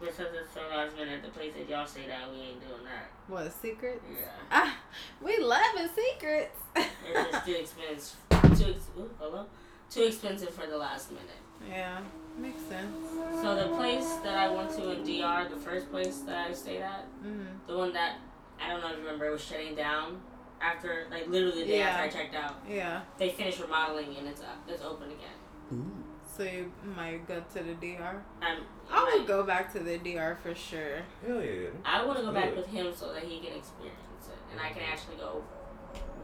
Because 0.00 0.18
it's 0.40 0.54
so 0.54 0.60
last 0.74 0.96
minute, 0.96 1.22
the 1.22 1.28
place 1.30 1.52
that 1.54 1.68
y'all 1.68 1.86
say 1.86 2.06
that 2.06 2.30
we 2.30 2.36
ain't 2.38 2.60
doing 2.60 2.84
that. 2.84 3.10
What, 3.26 3.52
secrets? 3.52 4.00
Yeah. 4.10 4.26
Ah, 4.50 4.76
we 5.20 5.36
loving 5.38 5.88
secrets. 5.94 6.56
It's 6.76 6.88
just 7.32 7.44
too 7.46 7.54
expensive. 7.60 8.16
Too 8.58 8.70
ex- 8.72 8.88
ooh, 8.96 9.10
hello? 9.18 9.44
Too 9.90 10.02
expensive 10.04 10.50
for 10.50 10.66
the 10.66 10.76
last 10.76 11.10
minute. 11.10 11.26
yeah, 11.68 12.00
makes 12.38 12.62
sense. 12.62 12.94
So 13.42 13.54
the 13.56 13.74
place 13.76 14.06
that 14.22 14.36
I 14.36 14.48
went 14.48 14.70
to 14.72 14.90
in 14.92 15.02
DR, 15.04 15.48
the 15.48 15.56
first 15.56 15.90
place 15.90 16.18
that 16.26 16.50
I 16.50 16.52
stayed 16.52 16.82
at, 16.82 17.04
hmm 17.22 17.42
the 17.66 17.76
one 17.76 17.92
that 17.94 18.16
I 18.60 18.70
don't 18.70 18.80
know 18.80 18.90
if 18.90 18.98
you 18.98 19.04
remember, 19.04 19.26
it 19.26 19.32
was 19.32 19.42
shutting 19.44 19.74
down 19.74 20.20
after 20.60 21.06
like 21.10 21.28
literally 21.28 21.60
the 21.62 21.66
day 21.68 21.78
Yeah. 21.78 21.88
after 21.88 22.02
I 22.18 22.22
checked 22.22 22.34
out. 22.34 22.56
Yeah. 22.68 23.00
They 23.18 23.30
finished 23.30 23.60
remodeling 23.60 24.16
and 24.16 24.26
it's 24.28 24.40
up. 24.42 24.58
It's 24.68 24.82
open 24.82 25.08
again. 25.10 25.92
So 26.36 26.44
you 26.44 26.70
might 26.96 27.26
go 27.26 27.42
to 27.54 27.62
the 27.62 27.74
DR. 27.74 28.22
I'm, 28.42 28.58
I 28.90 29.14
would 29.16 29.26
go 29.26 29.42
back 29.42 29.72
to 29.72 29.80
the 29.80 29.98
DR 29.98 30.36
for 30.42 30.54
sure. 30.54 31.02
Hell 31.26 31.42
yeah. 31.42 31.68
I 31.84 32.04
want 32.04 32.18
to 32.18 32.24
go 32.24 32.32
back 32.32 32.54
with 32.56 32.66
him 32.68 32.92
so 32.94 33.12
that 33.12 33.24
he 33.24 33.38
can 33.40 33.56
experience 33.56 34.28
it 34.28 34.38
and 34.52 34.60
I 34.60 34.70
can 34.70 34.82
actually 34.90 35.16
go 35.16 35.42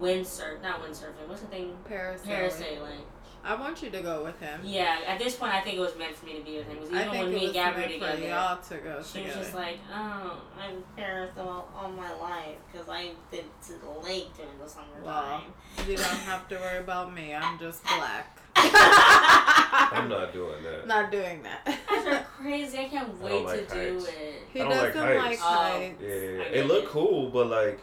windsurf, 0.00 0.62
not 0.62 0.82
windsurfing. 0.82 1.26
What's 1.28 1.40
the 1.42 1.46
thing? 1.48 1.76
Parasailing. 1.90 2.26
Parasailing. 2.26 3.00
I 3.44 3.54
want 3.54 3.82
you 3.82 3.90
to 3.90 4.00
go 4.00 4.24
with 4.24 4.40
him. 4.40 4.60
Yeah, 4.64 5.00
at 5.06 5.18
this 5.18 5.36
point, 5.36 5.52
I 5.52 5.60
think 5.60 5.76
it 5.76 5.80
was 5.80 5.94
meant 5.98 6.16
for 6.16 6.24
me 6.24 6.38
to 6.38 6.44
be 6.44 6.56
with 6.56 6.66
him. 6.66 6.76
Because 6.80 6.92
I 6.94 7.00
even 7.02 7.10
think 7.12 7.24
when 7.24 7.32
it 7.32 7.34
me 7.34 7.34
was 7.34 7.44
and 7.44 7.54
Gabby 7.54 7.74
were 7.74 7.78
meant 7.88 7.92
for 7.92 8.10
together, 8.16 8.28
y'all 8.28 8.56
to 8.56 8.76
go 8.78 9.02
she 9.02 9.22
was 9.24 9.34
just 9.34 9.54
like, 9.54 9.78
"Oh, 9.92 10.40
I'm 10.58 10.82
parasailing 10.96 11.64
all 11.76 11.90
my 11.94 12.12
life 12.14 12.56
because 12.72 12.88
I've 12.88 13.30
been 13.30 13.44
to 13.66 13.72
the 13.74 13.90
lake 14.02 14.34
during 14.36 14.56
the 14.58 14.64
Wow. 15.04 15.42
summertime." 15.76 15.88
you 15.90 15.96
don't 15.96 16.06
have 16.06 16.48
to 16.48 16.54
worry 16.56 16.78
about 16.78 17.12
me. 17.14 17.34
I'm 17.34 17.58
just 17.58 17.82
black. 17.84 18.38
I'm 18.56 20.08
not 20.08 20.32
doing 20.32 20.62
that. 20.62 20.86
Not 20.86 21.10
doing 21.10 21.42
that. 21.42 21.64
Guys 21.88 22.06
are 22.06 22.24
crazy. 22.38 22.78
I 22.78 22.84
can't 22.88 23.08
I 23.20 23.24
wait 23.24 23.30
don't 23.30 23.44
like 23.44 23.68
to 23.68 23.74
do 23.74 23.92
heights. 23.98 24.08
it. 24.08 24.34
He 24.52 24.60
I 24.60 24.64
don't 24.64 24.70
like 24.78 24.94
doesn't 24.94 25.08
like 25.08 25.18
heights. 25.18 25.40
Oh, 25.42 25.46
heights. 25.48 25.94
Oh. 26.00 26.06
Yeah, 26.06 26.14
yeah, 26.14 26.30
yeah. 26.38 26.42
It 26.60 26.66
looked 26.66 26.88
cool, 26.88 27.30
but 27.30 27.46
like, 27.48 27.80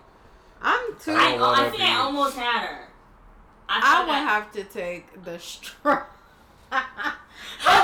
I'm 0.61 0.95
too. 0.99 1.11
I 1.11 1.15
I, 1.15 1.31
don't 1.31 1.41
oh, 1.41 1.51
I 1.53 1.63
think 1.69 1.77
be- 1.77 1.83
I 1.83 1.95
almost 1.97 2.37
had 2.37 2.65
her. 2.67 2.87
I, 3.73 3.97
I 3.97 3.99
would 4.01 4.09
that- 4.09 4.27
have 4.27 4.51
to 4.53 4.63
take 4.65 5.23
the 5.23 5.39
straw. 5.39 6.03
I 6.71 7.15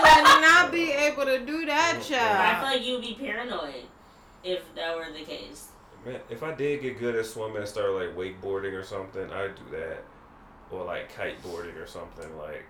would 0.02 0.42
not 0.42 0.72
be 0.72 0.92
able 0.92 1.26
to 1.26 1.40
do 1.46 1.66
that, 1.66 1.96
Oh, 1.98 2.10
But 2.10 2.20
I 2.20 2.56
feel 2.56 2.64
like 2.80 2.86
you 2.86 2.94
would 2.94 3.02
be 3.04 3.14
paranoid 3.20 3.84
if 4.44 4.74
that 4.76 4.96
were 4.96 5.12
the 5.12 5.24
case. 5.26 5.68
man, 6.06 6.20
if 6.30 6.42
I 6.44 6.54
did 6.54 6.82
get 6.82 7.00
good 7.00 7.16
at 7.16 7.26
swimming 7.26 7.58
and 7.58 7.68
start 7.68 7.92
like 7.92 8.16
wakeboarding 8.16 8.74
or 8.74 8.84
something, 8.84 9.30
I'd 9.32 9.56
do 9.56 9.64
that, 9.78 10.04
or 10.72 10.84
like 10.86 11.12
kiteboarding 11.14 11.76
or 11.82 11.86
something. 11.88 12.38
Like, 12.38 12.66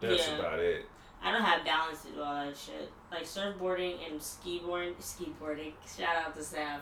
that's 0.00 0.26
Yeah. 0.28 0.38
about 0.38 0.58
it. 0.58 0.86
I 1.22 1.32
don't 1.32 1.42
have 1.42 1.64
balance 1.66 2.00
to 2.02 2.08
do 2.12 2.22
all 2.22 2.34
that 2.46 2.56
shit. 2.56 2.90
Like 3.10 3.24
surfboarding 3.24 3.96
and 4.10 4.20
ski 4.22 4.62
boarding, 4.64 4.94
ski 5.00 5.32
boarding. 5.40 5.74
Shout 5.98 6.16
out 6.16 6.34
to 6.34 6.40
Saf. 6.40 6.80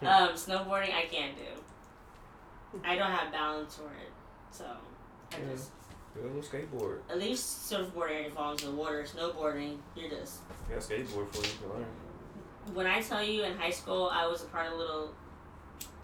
um, 0.02 0.30
snowboarding, 0.34 0.94
I 0.94 1.06
can't 1.10 1.36
do. 1.36 2.80
I 2.84 2.96
don't 2.96 3.10
have 3.10 3.30
balance 3.30 3.76
for 3.76 3.84
it, 3.92 4.10
so 4.54 4.64
I 5.32 5.36
Yeah. 5.38 5.52
just 5.52 5.70
Get 6.14 6.22
a 6.24 6.26
little 6.28 6.42
skateboard. 6.42 6.98
at 7.10 7.18
least 7.18 7.70
surfboarding 7.70 8.24
you 8.24 8.30
fall 8.30 8.52
into 8.52 8.66
the 8.66 8.72
water. 8.72 9.02
Snowboarding, 9.04 9.78
you're 9.96 10.08
just. 10.10 10.40
Yeah, 10.70 10.76
skateboard 10.76 11.28
for 11.34 11.38
you 11.38 11.52
to 11.62 11.74
learn. 11.74 11.86
When 12.72 12.86
I 12.86 13.02
tell 13.02 13.22
you 13.22 13.42
in 13.42 13.58
high 13.58 13.70
school, 13.70 14.08
I 14.12 14.26
was 14.26 14.42
a 14.44 14.46
part 14.46 14.68
of 14.68 14.74
a 14.74 14.76
little, 14.76 15.10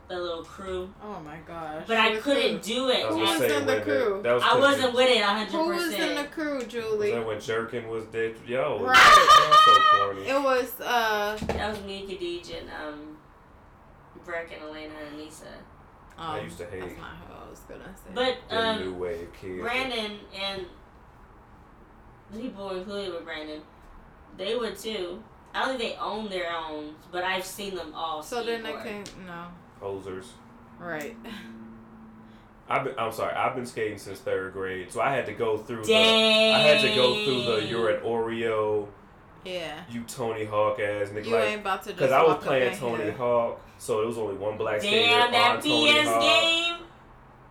the 0.09 0.19
little 0.19 0.43
crew, 0.43 0.93
Oh 1.03 1.21
my 1.21 1.37
gosh. 1.47 1.85
but 1.87 1.97
I 1.97 2.17
couldn't 2.17 2.57
who? 2.57 2.75
do 2.75 2.89
it. 2.91 3.07
Who 3.07 3.19
was 3.19 3.41
in 3.41 3.65
the 3.67 3.81
crew? 3.83 4.21
That 4.25 4.35
was 4.35 4.43
I 4.43 4.49
'cause 4.49 4.61
wasn't 4.61 4.95
with 4.95 5.09
it 5.09 5.23
hundred 5.23 5.53
Who 5.53 5.69
was 5.69 5.85
in 5.85 5.91
the 5.93 5.97
percent. 6.25 6.33
crew, 6.33 6.55
Was 6.57 6.65
Julie? 6.67 7.11
that 7.13 7.25
when 7.27 7.41
Jerkin 7.41 7.89
was 7.89 8.05
dead? 8.07 8.35
Yo, 8.45 8.81
Right. 8.85 8.97
that's 8.97 9.65
so 9.65 10.05
corny. 10.05 10.27
It 10.27 10.43
was 10.43 10.81
uh 10.81 11.39
That 11.47 11.71
was 11.71 11.81
me, 11.85 12.05
Khadij, 12.09 12.59
and 12.61 12.69
um, 12.71 13.17
Breck 14.25 14.51
and 14.53 14.63
Elena 14.69 14.95
and 15.09 15.17
Lisa. 15.19 15.45
Um, 16.21 16.31
I 16.31 16.41
used 16.43 16.59
to 16.59 16.67
hate 16.67 16.81
That's 16.81 16.99
not 16.99 17.17
who 17.27 17.35
I 17.35 17.51
was 17.51 17.61
gonna 17.61 17.95
say. 17.97 18.11
But 18.15 18.37
the 18.49 18.59
um, 18.59 18.81
new 18.81 18.95
wave 18.95 19.29
kids. 19.41 19.61
Brandon 19.61 20.19
and 20.39 20.67
the 22.31 22.41
people 22.41 22.71
included 22.77 23.15
with 23.15 23.25
Brandon, 23.25 23.63
they 24.37 24.55
would 24.55 24.79
too. 24.79 25.23
I 25.55 25.61
don't 25.65 25.79
think 25.79 25.95
they 25.95 25.99
own 25.99 26.29
their 26.29 26.53
own, 26.55 26.95
but 27.11 27.25
I've 27.25 27.45
seen 27.45 27.75
them 27.75 27.93
all. 27.95 28.23
so 28.23 28.45
then 28.45 28.63
they 28.63 28.73
skateboard. 28.73 29.07
can 29.07 29.27
no. 29.27 29.47
posers. 29.81 30.33
Right. 30.79 31.17
I've 32.69 32.85
been, 32.85 32.95
I'm 32.99 33.11
sorry, 33.11 33.35
I've 33.35 33.57
been 33.57 33.67
skating 33.67 33.99
since 33.99 34.21
third 34.21 34.53
grade, 34.53 34.93
so 34.93 35.01
I 35.01 35.13
had 35.13 35.27
to 35.27 35.33
go 35.33 35.59
through 35.59 35.83
the. 35.83 35.89
Dang. 35.89 36.55
I 36.55 36.59
had 36.59 36.81
to 36.83 36.95
go 36.95 37.15
through 37.25 37.43
the 37.43 37.67
you're 37.67 37.91
an 37.91 38.03
Oreo, 38.03 38.87
Yeah. 39.45 39.81
you 39.91 40.03
Tony 40.05 40.45
Hawk 40.45 40.79
ass 40.81 41.09
nigga. 41.09 41.25
You 41.27 41.35
like, 41.35 41.45
ain't 41.49 41.61
about 41.63 41.83
to 41.85 41.93
Because 41.93 42.13
I 42.13 42.23
was 42.23 42.43
playing 42.45 42.77
Tony 42.77 43.05
here. 43.05 43.13
Hawk, 43.13 43.61
so 43.79 44.03
it 44.03 44.07
was 44.07 44.19
only 44.19 44.35
one 44.37 44.57
black 44.59 44.81
skater 44.81 44.97
Damn 45.11 45.23
on 45.27 45.33
that 45.33 45.63
Tony 45.63 45.93
PS 46.03 46.09
Hawk. 46.09 46.21
game. 46.23 46.77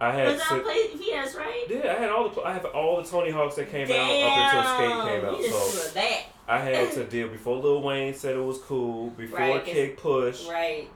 I 0.01 0.11
had 0.13 0.27
Was 0.27 0.37
that 0.37 0.47
si- 0.49 0.59
play 0.61 0.87
PS 1.23 1.35
right? 1.35 1.65
yeah, 1.69 1.91
I 1.97 1.99
had 1.99 2.09
all 2.09 2.29
the 2.29 2.41
I 2.41 2.53
have 2.53 2.65
all 2.65 3.01
the 3.01 3.09
Tony 3.09 3.31
Hawks 3.31 3.55
that 3.55 3.69
came 3.69 3.85
out 3.91 3.97
up 3.97 4.55
until 4.55 4.63
Skate 4.75 5.13
came 5.21 5.25
out. 5.25 5.37
You 5.39 5.47
just 5.49 5.73
So 5.87 5.93
that. 5.95 6.21
I 6.47 6.57
had 6.59 6.91
to 6.93 7.03
deal 7.09 7.27
before 7.27 7.57
Lil 7.57 7.81
Wayne 7.81 8.13
said 8.13 8.35
it 8.35 8.43
was 8.43 8.59
cool, 8.59 9.09
before 9.09 9.39
Right, 9.39 9.63
'cause- 9.65 9.73
Kick 9.73 9.97
Push, 9.97 10.45
Right. 10.47 10.89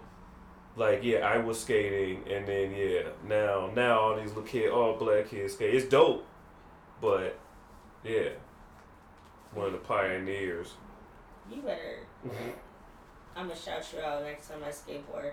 like 0.77 1.03
yeah, 1.03 1.19
I 1.27 1.37
was 1.37 1.59
skating, 1.59 2.23
and 2.31 2.47
then 2.47 2.71
yeah, 2.71 3.09
now 3.27 3.69
now 3.75 3.99
all 3.99 4.15
these 4.15 4.29
little 4.29 4.43
kids, 4.43 4.71
all 4.71 4.93
black 4.95 5.27
kids 5.29 5.53
skate. 5.55 5.73
It's 5.75 5.85
dope, 5.89 6.25
but 7.01 7.37
yeah, 8.05 8.29
one 9.53 9.65
of 9.67 9.73
the 9.73 9.79
pioneers. 9.79 10.75
You 11.53 11.61
better. 11.61 11.99
I'm 13.35 13.47
gonna 13.47 13.55
shout 13.59 13.83
you 13.93 13.99
out 13.99 14.23
next 14.23 14.49
time 14.49 14.59
I 14.65 14.69
skateboard. 14.69 15.31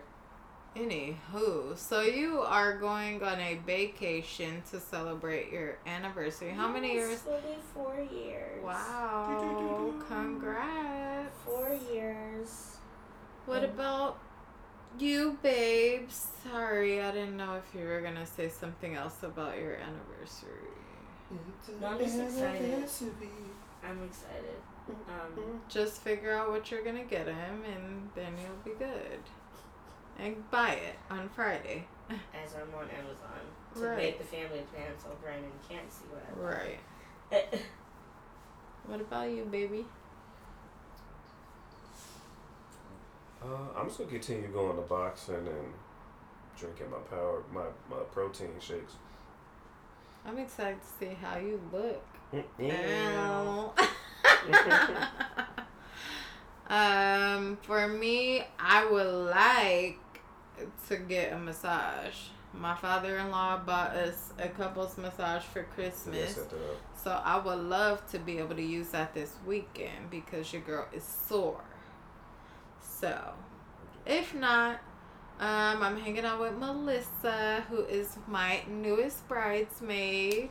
Anywho, 0.77 1.77
so 1.77 2.01
you 2.03 2.41
are 2.41 2.79
going 2.79 3.23
on 3.23 3.41
a 3.41 3.57
vacation 3.67 4.63
to 4.71 4.79
celebrate 4.79 5.51
your 5.53 5.79
anniversary. 5.87 6.51
How 6.53 6.69
many 6.69 6.93
years? 6.93 7.23
It'll 7.27 7.41
be 7.41 7.57
four 7.75 7.97
years. 8.13 8.63
Wow, 8.65 9.93
congrats. 10.07 11.35
Four 11.45 11.77
years. 11.93 12.77
What 13.47 13.63
Mm. 13.63 13.75
about 13.75 14.19
you, 14.99 15.39
babe? 15.43 16.09
Sorry, 16.11 17.03
I 17.03 17.11
didn't 17.11 17.37
know 17.37 17.57
if 17.57 17.75
you 17.75 17.87
were 17.87 18.01
gonna 18.01 18.27
say 18.27 18.49
something 18.49 18.95
else 18.95 19.23
about 19.25 19.59
your 19.59 19.75
anniversary. 19.75 20.71
No, 21.81 21.87
I'm 21.89 21.99
just 21.99 22.19
excited. 22.19 22.75
I'm 23.83 24.03
excited. 24.05 24.61
Um, 25.09 25.61
Just 25.69 26.01
figure 26.03 26.33
out 26.33 26.51
what 26.51 26.71
you're 26.71 26.83
gonna 26.85 27.05
get 27.05 27.27
him, 27.27 27.63
and 27.65 28.09
then 28.15 28.33
you'll 28.39 28.75
be 28.75 28.79
good. 28.79 29.21
And 30.19 30.51
buy 30.51 30.73
it 30.73 30.97
on 31.11 31.29
Friday. 31.31 31.87
as 32.11 32.55
I'm 32.55 32.75
on 32.79 32.89
Amazon 32.91 33.41
to 33.75 33.81
Right. 33.81 33.97
make 33.97 34.19
the 34.19 34.25
family 34.25 34.63
plan 34.75 34.93
so 35.01 35.09
Brandon 35.23 35.51
can't 35.69 35.91
see 35.93 36.05
what 36.11 36.25
I 36.29 36.55
Right. 36.55 36.81
What 38.87 39.01
about 39.01 39.31
you, 39.31 39.45
baby? 39.45 39.87
Uh, 43.43 43.47
I'm 43.79 43.87
just 43.87 43.99
gonna 43.99 44.11
continue 44.11 44.49
going 44.49 44.77
to 44.77 44.83
boxing 44.83 45.35
and 45.37 45.73
drinking 46.59 46.91
my 46.91 46.99
power, 47.09 47.43
my 47.53 47.65
my 47.89 48.03
protein 48.13 48.51
shakes. 48.59 48.95
I'm 50.27 50.39
excited 50.39 50.79
to 50.81 50.87
see 51.07 51.15
how 51.15 51.39
you 51.39 51.61
look. 51.73 52.03
Yeah. 52.59 53.69
um, 56.69 57.59
for 57.63 57.89
me, 57.89 58.45
I 58.59 58.87
would 58.91 59.31
like 59.31 59.99
to 60.89 60.97
get 60.97 61.33
a 61.33 61.39
massage. 61.39 62.17
My 62.53 62.75
father-in-law 62.75 63.59
bought 63.59 63.93
us 63.93 64.33
a 64.39 64.49
couple's 64.49 64.99
massage 64.99 65.43
for 65.45 65.63
Christmas. 65.65 66.35
set. 66.35 66.53
So 67.03 67.21
I 67.25 67.39
would 67.39 67.61
love 67.61 68.09
to 68.11 68.19
be 68.19 68.39
able 68.39 68.57
to 68.57 68.63
use 68.63 68.89
that 68.89 69.15
this 69.15 69.35
weekend 69.47 70.11
because 70.11 70.53
your 70.53 70.63
girl 70.63 70.87
is 70.93 71.05
sore. 71.05 71.63
So, 72.83 73.19
if 74.05 74.35
not, 74.35 74.81
um, 75.39 75.83
I'm 75.83 75.97
hanging 75.97 76.25
out 76.25 76.41
with 76.41 76.55
Melissa, 76.55 77.65
who 77.71 77.85
is 77.85 78.19
my 78.27 78.63
newest 78.69 79.27
bridesmaid. 79.29 80.51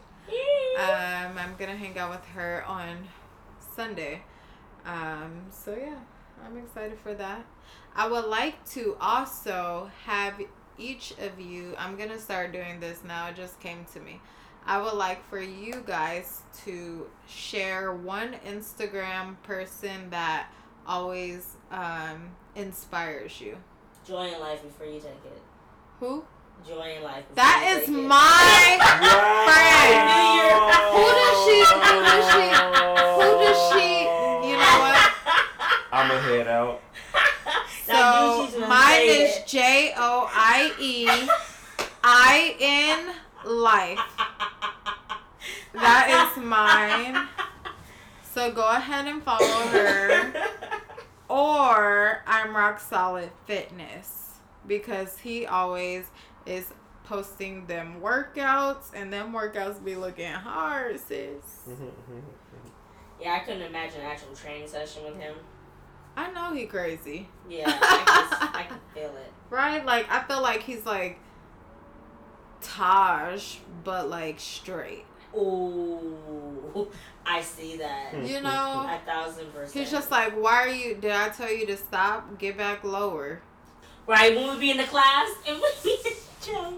Um, 0.80 1.38
I'm 1.38 1.56
gonna 1.60 1.76
hang 1.76 1.98
out 2.00 2.10
with 2.12 2.26
her 2.28 2.64
on 2.66 3.08
Sunday. 3.76 4.22
Um, 4.86 5.44
so 5.52 5.76
yeah, 5.80 5.96
I'm 6.46 6.58
excited 6.58 6.98
for 7.04 7.14
that. 7.16 7.46
I 7.96 8.08
would 8.08 8.26
like 8.26 8.64
to 8.72 8.96
also 9.00 9.90
have 10.06 10.40
each 10.78 11.14
of 11.20 11.40
you. 11.40 11.74
I'm 11.78 11.98
gonna 11.98 12.20
start 12.20 12.52
doing 12.54 12.80
this 12.80 13.04
now. 13.04 13.28
It 13.30 13.36
just 13.36 13.60
came 13.60 13.86
to 13.94 14.00
me. 14.00 14.22
I 14.66 14.82
would 14.82 14.94
like 14.94 15.28
for 15.30 15.40
you 15.42 15.84
guys 15.86 16.42
to 16.66 17.08
share 17.28 17.94
one 17.94 18.36
Instagram 18.48 19.42
person 19.44 20.10
that 20.12 20.48
always 20.86 21.56
um, 21.72 22.30
inspires 22.56 23.40
you. 23.42 23.58
Joy 24.08 24.28
in 24.34 24.40
life 24.40 24.62
before 24.64 24.86
you 24.86 25.00
take 25.00 25.12
it. 25.26 25.42
Who? 26.00 26.24
Joy 26.68 26.96
in 26.98 27.04
life. 27.04 27.24
before 27.30 27.36
That 27.36 27.72
you 27.74 27.80
is 27.82 27.86
take 27.88 27.96
it. 27.96 28.02
my 28.08 28.78
Wow. 29.50 30.92
Who 30.94 31.04
does 31.20 31.38
she- 31.46 31.66
who 31.66 31.98
does 32.04 32.26
she- 32.34 32.54
you 33.50 33.54
know 34.70 34.80
what? 34.80 35.12
I'ma 35.92 36.20
head 36.22 36.48
out. 36.48 36.82
So 37.86 38.42
you 38.42 38.46
she's 38.46 38.54
gonna 38.56 38.68
mine 38.68 38.94
say 38.94 39.24
is 39.24 39.38
it. 39.38 39.48
J 39.48 39.94
O 39.98 40.30
I 40.32 40.74
E 40.80 41.08
I 42.04 42.56
N 42.60 43.16
life. 43.46 44.00
That 45.74 46.36
is 46.38 46.44
mine. 46.44 47.28
So 48.24 48.52
go 48.52 48.68
ahead 48.70 49.08
and 49.08 49.24
follow 49.24 49.68
her. 49.68 50.34
Or 51.28 52.24
I'm 52.26 52.56
rock 52.56 52.80
solid 52.80 53.30
fitness 53.46 54.40
because 54.66 55.20
he 55.20 55.46
always 55.46 56.06
is 56.46 56.74
posting 57.04 57.66
them 57.66 58.02
workouts 58.02 58.92
and 58.94 59.12
them 59.12 59.34
workouts 59.34 59.84
be 59.84 59.96
looking 59.96 60.32
hard, 60.32 61.00
sis. 61.00 61.64
Mm-hmm, 61.68 61.84
mm-hmm. 61.84 62.49
Yeah, 63.20 63.34
I 63.34 63.40
couldn't 63.40 63.64
imagine 63.64 64.02
an 64.02 64.08
actual 64.08 64.34
training 64.36 64.68
session 64.68 65.04
with 65.04 65.18
him. 65.18 65.36
I 66.16 66.32
know 66.32 66.54
he 66.54 66.66
crazy. 66.66 67.30
Yeah, 67.50 67.66
I 67.68 68.28
can, 68.40 68.50
I 68.56 68.64
can 68.64 68.80
feel 68.94 69.16
it. 69.16 69.32
Right? 69.50 69.86
Like 69.86 70.10
I 70.10 70.24
feel 70.24 70.42
like 70.42 70.64
he's 70.64 70.86
like 70.86 71.20
Taj, 72.62 73.58
but 73.84 74.10
like 74.10 74.40
straight. 74.40 75.06
Oh, 75.36 76.88
I 77.26 77.42
see 77.42 77.78
that. 77.78 78.14
Hmm. 78.14 78.26
You 78.26 78.42
know? 78.42 78.50
A 78.50 79.00
thousand 79.06 79.54
percent. 79.54 79.74
He's 79.74 79.92
just 79.92 80.10
like, 80.12 80.34
why 80.34 80.64
are 80.64 80.70
you 80.70 80.96
did 80.96 81.12
I 81.12 81.30
tell 81.30 81.52
you 81.52 81.66
to 81.68 81.78
stop? 81.78 82.40
Get 82.40 82.58
back 82.58 82.84
lower. 82.84 83.42
Right 84.10 84.36
when 84.36 84.50
we 84.56 84.60
be 84.60 84.72
in 84.72 84.78
the 84.78 84.84
class 84.86 85.30
and 85.48 85.58
we 85.58 85.62
me 85.86 85.98
and 86.04 86.16
Joe, 86.42 86.72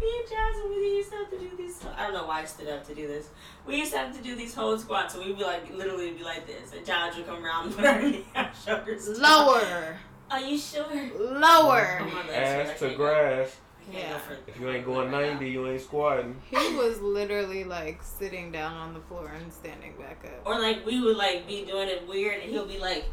me 0.00 0.12
and 0.20 0.28
Jasmine, 0.30 0.70
we 0.70 0.96
used 0.96 1.10
to 1.10 1.16
have 1.16 1.30
to 1.30 1.38
do 1.38 1.50
these. 1.56 1.84
I 1.96 2.04
don't 2.04 2.14
know 2.14 2.26
why 2.26 2.42
I 2.42 2.44
stood 2.44 2.68
up 2.68 2.86
to 2.86 2.94
do 2.94 3.08
this. 3.08 3.30
We 3.66 3.76
used 3.76 3.92
to 3.92 3.98
have 3.98 4.16
to 4.16 4.22
do 4.22 4.36
these 4.36 4.54
whole 4.54 4.78
squats, 4.78 5.14
and 5.14 5.24
we'd 5.24 5.36
be 5.36 5.44
like, 5.44 5.74
literally 5.74 6.12
be 6.12 6.22
like 6.22 6.46
this, 6.46 6.72
and 6.72 6.86
Josh 6.86 7.16
would 7.16 7.26
come 7.26 7.44
around 7.44 7.66
and 7.66 7.76
put 7.76 7.84
our 7.84 8.02
knee 8.02 8.24
on 8.36 8.48
shoulders. 8.64 9.18
Lower. 9.18 9.98
Are 10.30 10.40
you 10.40 10.56
sure? 10.56 10.86
Lower. 11.18 11.98
Oh 12.00 12.04
my 12.04 12.32
Ass 12.32 12.82
I 12.82 12.88
to 12.88 12.94
grass. 12.94 13.56
I 13.80 13.92
can't 13.92 13.94
go 13.94 13.98
Yeah. 13.98 14.36
If 14.46 14.60
you 14.60 14.68
ain't 14.68 14.84
going 14.84 15.10
90, 15.10 15.50
you 15.50 15.66
ain't 15.66 15.80
squatting. 15.80 16.36
He 16.50 16.56
was 16.76 17.00
literally 17.00 17.64
like 17.64 18.02
sitting 18.02 18.52
down 18.52 18.74
on 18.74 18.92
the 18.92 19.00
floor 19.00 19.32
and 19.34 19.50
standing 19.50 19.94
back 19.98 20.22
up. 20.26 20.46
Or 20.46 20.60
like 20.60 20.84
we 20.84 21.00
would 21.00 21.16
like 21.16 21.48
be 21.48 21.64
doing 21.64 21.88
it 21.88 22.06
weird, 22.06 22.42
and 22.42 22.52
he'll 22.52 22.66
be 22.66 22.78
like, 22.78 23.06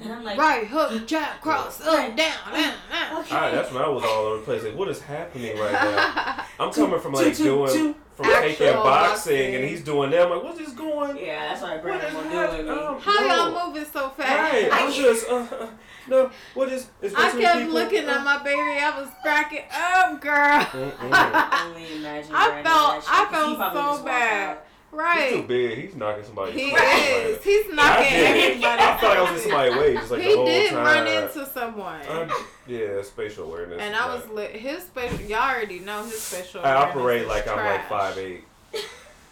and 0.00 0.12
I'm 0.12 0.24
like, 0.24 0.38
Right 0.38 0.66
hook, 0.66 1.06
jab, 1.06 1.40
cross, 1.40 1.80
up, 1.80 1.94
down, 1.94 2.16
down, 2.16 2.46
down. 2.52 3.20
okay. 3.20 3.34
Alright, 3.34 3.52
that's 3.54 3.72
when 3.72 3.82
I 3.82 3.88
was 3.88 4.02
all 4.04 4.24
over 4.26 4.36
the 4.38 4.42
place. 4.42 4.62
Like, 4.64 4.76
what 4.76 4.88
is 4.88 5.00
happening 5.00 5.56
right 5.58 5.72
now? 5.72 6.44
I'm 6.60 6.72
coming 6.72 7.00
from 7.00 7.12
like 7.12 7.26
Two, 7.28 7.34
two, 7.34 7.44
doing 7.44 7.72
two. 7.72 7.94
from 8.14 8.26
taking 8.26 8.72
boxing, 8.72 8.82
boxing. 8.82 9.54
and 9.56 9.64
he's 9.64 9.82
doing 9.82 10.10
that. 10.10 10.22
I'm 10.22 10.30
like, 10.30 10.42
what's 10.42 10.58
this 10.58 10.72
going? 10.72 11.16
Yeah, 11.18 11.48
that's 11.48 11.62
why 11.62 11.72
I 11.72 11.74
What 11.74 11.82
bring 11.82 11.98
is 11.98 12.04
him 12.10 12.16
on 12.16 12.24
happening? 12.30 12.64
doing 12.66 12.76
me. 12.78 12.82
Um, 12.84 13.00
How 13.00 13.20
no. 13.20 13.26
y'all 13.50 13.68
moving 13.68 13.84
so 13.92 14.08
fast? 14.10 14.52
Right, 14.52 14.68
I'm 14.72 14.92
just 14.92 15.28
uh, 15.28 15.34
uh, 15.36 15.66
no. 16.08 16.30
What 16.54 16.68
is? 16.70 16.88
is 17.02 17.14
I 17.14 17.30
kept 17.38 17.58
people? 17.58 17.74
looking 17.74 18.04
at 18.04 18.24
my 18.24 18.42
baby. 18.42 18.60
I 18.60 18.98
was 19.00 19.08
cracking 19.22 19.64
up, 19.72 20.20
girl. 20.20 20.66
Imagine 21.02 22.34
I 22.34 22.62
felt- 22.62 22.64
that 22.64 23.02
shit, 23.02 23.12
I 23.12 23.24
'cause 23.24 23.30
felt 23.30 23.56
so 23.58 23.58
just 23.58 23.74
walked 23.74 24.04
bad. 24.06 24.58
Out. 24.92 25.18
He's 25.18 25.32
too 25.32 25.42
big. 25.46 25.78
He's 25.78 25.94
knocking 25.96 26.24
somebody. 26.24 26.52
He 26.52 26.74
right 26.74 27.24
is. 27.26 27.44
He's 27.44 27.72
knocking 27.72 28.06
everybody. 28.12 28.64
I 28.82 28.92
like 28.94 29.02
I 29.04 29.32
was 29.32 29.42
in 29.44 29.50
somebody's 29.50 29.76
way 29.76 29.94
just 29.94 30.10
like 30.10 30.20
he 30.22 30.30
the 30.30 30.36
whole 30.36 30.46
did 30.46 30.70
time. 30.70 30.84
run 30.84 31.06
into 31.06 31.46
someone. 31.46 32.00
I'm- 32.08 32.30
yeah, 32.66 33.02
spatial 33.02 33.44
awareness. 33.46 33.80
and 33.80 33.94
I 33.94 34.14
was 34.14 34.26
lit. 34.28 34.50
His 34.52 34.82
spatial, 34.84 35.20
y'all 35.20 35.38
already 35.54 35.78
know 35.80 36.02
his 36.04 36.20
spatial. 36.20 36.64
I 36.64 36.74
operate 36.74 37.26
like 37.28 37.46
I'm 37.46 37.56
like 37.56 37.88
five 37.88 38.18
eight, 38.18 38.44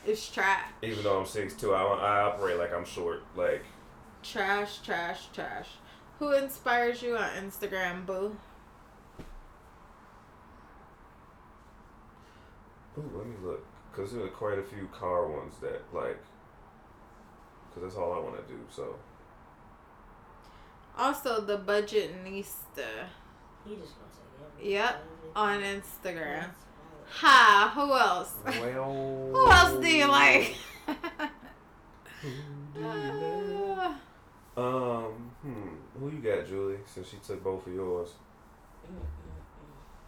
It's 0.06 0.28
trash. 0.30 0.60
even 0.82 1.02
though 1.02 1.18
I'm 1.20 1.26
six 1.26 1.54
two. 1.54 1.72
I, 1.74 1.82
I 1.82 2.20
operate 2.22 2.58
like 2.58 2.72
I'm 2.72 2.84
short. 2.84 3.22
Like 3.36 3.64
Trash, 4.22 4.78
trash, 4.82 5.26
trash. 5.34 5.68
Who 6.18 6.32
inspires 6.32 7.02
you 7.02 7.16
on 7.16 7.28
Instagram, 7.30 8.06
boo? 8.06 8.36
Ooh, 12.96 13.10
let 13.16 13.26
me 13.26 13.34
look. 13.42 13.66
Because 13.94 14.12
there 14.12 14.24
are 14.24 14.28
quite 14.28 14.58
a 14.58 14.62
few 14.62 14.88
car 14.88 15.28
ones 15.28 15.54
that, 15.60 15.82
like, 15.92 16.18
because 17.68 17.82
that's 17.82 17.96
all 17.96 18.12
I 18.12 18.18
want 18.18 18.36
to 18.36 18.52
do. 18.52 18.58
So, 18.70 18.96
Also, 20.98 21.40
the 21.40 21.58
Budgetnista 21.58 23.06
He 23.64 23.76
just 23.76 23.94
gonna 23.94 24.50
take. 24.58 24.70
Yep, 24.72 25.04
on 25.36 25.60
Instagram. 25.60 26.40
That's. 26.40 26.58
Ha! 27.20 27.72
Who 27.74 27.92
else? 27.92 28.34
well. 28.60 29.28
Who 29.32 29.50
else 29.50 29.80
do 29.80 29.88
you 29.88 30.06
like? 30.08 30.54
Do 30.86 32.80
you 32.80 32.86
like? 32.86 33.94
Uh, 34.56 34.60
Um, 34.60 35.30
hmm. 35.42 35.98
Who 35.98 36.10
you 36.10 36.18
got, 36.18 36.46
Julie? 36.46 36.78
Since 36.86 37.08
she 37.10 37.16
took 37.18 37.42
both 37.44 37.66
of 37.66 37.74
yours. 37.74 38.10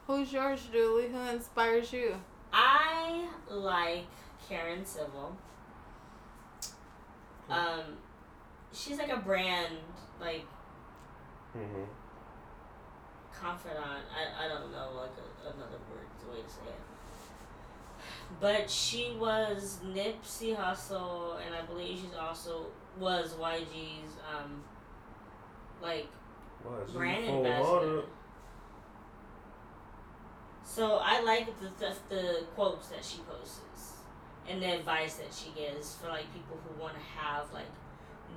Who's 0.07 0.33
yours, 0.33 0.61
Julie? 0.73 1.09
Who 1.09 1.19
inspires 1.29 1.93
you? 1.93 2.15
I 2.53 3.29
like 3.51 4.07
Karen 4.49 4.85
Civil. 4.85 5.37
Um, 7.49 7.83
she's 8.73 8.99
like 8.99 9.11
a 9.11 9.19
brand, 9.19 9.75
like 10.21 10.45
Mm-hmm. 11.57 11.85
confidant. 13.33 13.79
I, 13.85 14.45
I 14.45 14.49
don't 14.49 14.71
know 14.73 14.91
like 14.97 15.11
a, 15.17 15.49
another 15.55 15.79
word 15.91 16.07
the 16.25 16.33
way 16.33 16.43
to 16.43 16.49
say 16.51 16.61
it. 16.67 16.81
But 18.41 18.69
she 18.71 19.17
was 19.19 19.79
Nipsey 19.85 20.55
Hussle, 20.57 21.37
and 21.45 21.55
I 21.55 21.63
believe 21.63 21.99
she's 21.99 22.15
also 22.19 22.67
was 22.99 23.35
YG's 23.35 24.17
um 24.35 24.63
like 25.83 26.09
brand 26.93 27.25
ambassador. 27.27 27.63
water? 27.63 28.03
So 30.67 30.99
I 31.03 31.23
like 31.23 31.47
the, 31.61 31.69
the 31.79 31.95
the 32.09 32.45
quotes 32.55 32.89
that 32.89 33.03
she 33.05 33.19
posts 33.21 33.61
and 34.49 34.61
the 34.61 34.75
advice 34.75 35.15
that 35.15 35.33
she 35.33 35.51
gives 35.59 35.95
for 35.95 36.09
like 36.09 36.33
people 36.35 36.59
who 36.65 36.81
want 36.83 36.95
to 36.95 37.01
have 37.01 37.51
like 37.53 37.71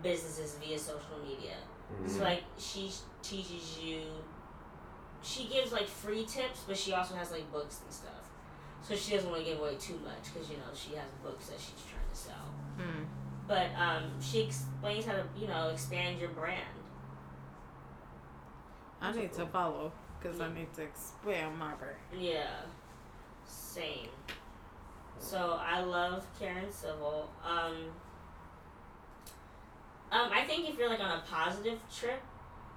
businesses 0.03 0.55
via 0.63 0.77
social 0.77 1.17
media. 1.27 1.55
Mhm. 1.91 2.09
So 2.09 2.23
like 2.23 2.43
she 2.57 2.91
teaches 3.23 3.79
you. 3.79 4.01
She 5.21 5.47
gives 5.47 5.71
like 5.73 5.87
free 5.87 6.23
tips, 6.25 6.63
but 6.67 6.77
she 6.77 6.93
also 6.93 7.15
has 7.15 7.31
like 7.31 7.51
books 7.51 7.81
and 7.83 7.91
stuff. 7.93 8.13
So 8.83 8.95
she 8.95 9.15
doesn't 9.15 9.29
want 9.29 9.43
to 9.43 9.49
give 9.51 9.59
away 9.59 9.75
too 9.75 9.99
much 10.03 10.31
because 10.33 10.49
you 10.49 10.57
know 10.57 10.71
she 10.73 10.95
has 10.95 11.09
books 11.23 11.47
that 11.47 11.59
she's 11.59 11.83
trying 11.91 12.09
to 12.09 12.15
sell. 12.15 12.53
Hmm. 12.77 13.03
But 13.47 13.67
um, 13.75 14.03
she 14.21 14.41
explains 14.41 15.05
how 15.05 15.13
to 15.13 15.25
you 15.37 15.47
know 15.47 15.69
expand 15.69 16.19
your 16.19 16.29
brand. 16.29 16.77
I 19.01 19.11
need 19.13 19.33
to 19.33 19.45
follow 19.47 19.91
because 20.21 20.41
I 20.41 20.51
need 20.53 20.73
to 20.75 20.83
expand 20.83 21.57
my 21.57 21.73
brain. 21.75 22.21
Yeah, 22.21 22.47
same. 23.45 24.09
So 25.19 25.59
I 25.61 25.81
love 25.81 26.25
Karen 26.39 26.71
Civil. 26.71 27.29
Um, 27.45 27.91
um, 30.11 30.31
I 30.33 30.43
think 30.45 30.69
if 30.69 30.77
you're 30.77 30.89
like 30.89 31.01
on 31.01 31.11
a 31.19 31.23
positive 31.29 31.79
trip, 31.93 32.21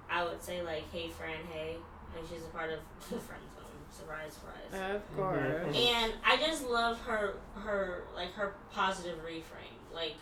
I 0.09 0.23
would 0.23 0.41
say 0.43 0.61
like, 0.61 0.91
hey 0.91 1.09
friend, 1.09 1.39
hey, 1.51 1.77
and 2.17 2.27
she's 2.27 2.43
a 2.43 2.47
part 2.47 2.71
of 2.71 2.79
the 3.09 3.19
friend 3.19 3.41
zone. 3.55 3.63
Surprise, 3.89 4.33
surprise. 4.33 4.95
Of 4.95 5.15
course. 5.15 5.75
And 5.75 6.13
I 6.25 6.37
just 6.37 6.67
love 6.67 6.99
her 7.01 7.35
her 7.55 8.03
like 8.15 8.33
her 8.33 8.53
positive 8.71 9.19
reframe. 9.25 9.93
Like 9.93 10.15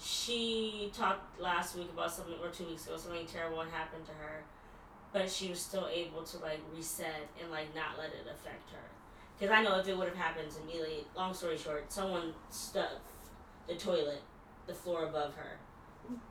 she 0.00 0.90
talked 0.94 1.40
last 1.40 1.76
week 1.76 1.88
about 1.92 2.12
something 2.12 2.34
or 2.42 2.50
two 2.50 2.64
weeks 2.66 2.86
ago 2.86 2.96
something 2.96 3.26
terrible 3.26 3.60
had 3.60 3.70
happened 3.70 4.04
to 4.06 4.12
her, 4.12 4.42
but 5.12 5.30
she 5.30 5.48
was 5.48 5.60
still 5.60 5.88
able 5.92 6.22
to 6.22 6.38
like 6.38 6.60
reset 6.74 7.28
and 7.40 7.50
like 7.50 7.74
not 7.74 7.98
let 7.98 8.08
it 8.08 8.26
affect 8.30 8.70
her. 8.70 8.78
Because 9.38 9.54
I 9.54 9.62
know 9.62 9.78
if 9.78 9.86
it 9.86 9.96
would 9.96 10.08
have 10.08 10.16
happened 10.16 10.50
to 10.50 10.64
me, 10.64 10.80
like, 10.80 11.06
long 11.16 11.32
story 11.32 11.56
short, 11.56 11.92
someone 11.92 12.34
stuffed 12.50 13.12
the 13.68 13.76
toilet, 13.76 14.22
the 14.66 14.74
floor 14.74 15.04
above 15.04 15.34
her, 15.36 15.58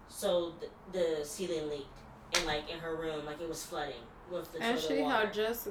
so 0.09 0.53
the, 0.91 0.99
the 0.99 1.25
ceiling 1.25 1.69
leaked 1.69 1.85
and 2.33 2.45
like 2.45 2.69
in 2.69 2.79
her 2.79 2.95
room, 2.95 3.25
like 3.25 3.41
it 3.41 3.47
was 3.47 3.65
flooding 3.65 4.03
with 4.31 4.51
the 4.51 4.61
And 4.61 4.79
she 4.79 4.99
had 4.99 5.33
just 5.33 5.69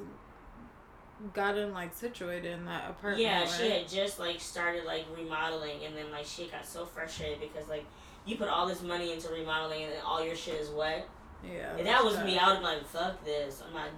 gotten 1.33 1.73
like 1.73 1.93
situated 1.93 2.45
in 2.45 2.65
that 2.65 2.89
apartment. 2.89 3.21
Yeah, 3.21 3.41
right? 3.41 3.49
she 3.49 3.69
had 3.69 3.87
just 3.87 4.19
like 4.19 4.39
started 4.39 4.85
like 4.85 5.05
remodeling, 5.15 5.83
and 5.85 5.95
then 5.95 6.11
like 6.11 6.25
she 6.25 6.47
got 6.47 6.65
so 6.65 6.85
frustrated 6.85 7.39
because 7.39 7.67
like 7.69 7.85
you 8.25 8.37
put 8.37 8.49
all 8.49 8.67
this 8.67 8.81
money 8.81 9.11
into 9.11 9.29
remodeling, 9.29 9.83
and 9.83 9.93
then 9.93 10.01
all 10.05 10.23
your 10.23 10.35
shit 10.35 10.55
is 10.55 10.69
wet. 10.69 11.07
Yeah. 11.43 11.75
If 11.77 11.85
that 11.85 12.03
was 12.03 12.15
tough. 12.15 12.25
me, 12.25 12.37
I 12.37 12.47
would 12.47 12.55
have 12.55 12.63
like, 12.63 12.85
"Fuck 12.85 13.23
this! 13.23 13.61
I'm 13.65 13.73
not 13.73 13.89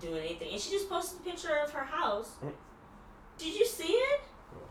doing 0.00 0.18
anything." 0.24 0.52
And 0.52 0.60
she 0.60 0.70
just 0.70 0.88
posted 0.88 1.20
a 1.20 1.22
picture 1.30 1.56
of 1.64 1.70
her 1.72 1.84
house. 1.84 2.32
Mm. 2.44 2.52
Did 3.38 3.54
you 3.54 3.66
see 3.66 3.92
it? 3.92 4.20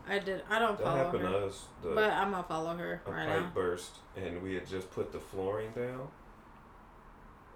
I 0.08 0.18
did. 0.18 0.42
I 0.48 0.58
don't 0.58 0.76
That 0.78 0.84
follow 0.84 0.96
happened 1.04 1.22
her, 1.24 1.30
to 1.30 1.46
us. 1.46 1.64
The, 1.82 1.90
but 1.90 2.12
I'm 2.12 2.30
gonna 2.30 2.42
follow 2.44 2.76
her 2.76 3.02
a 3.06 3.10
right 3.10 3.28
pipe 3.28 3.40
now. 3.42 3.50
burst, 3.54 3.90
and 4.16 4.42
we 4.42 4.54
had 4.54 4.66
just 4.66 4.90
put 4.90 5.12
the 5.12 5.18
flooring 5.18 5.70
down, 5.72 6.08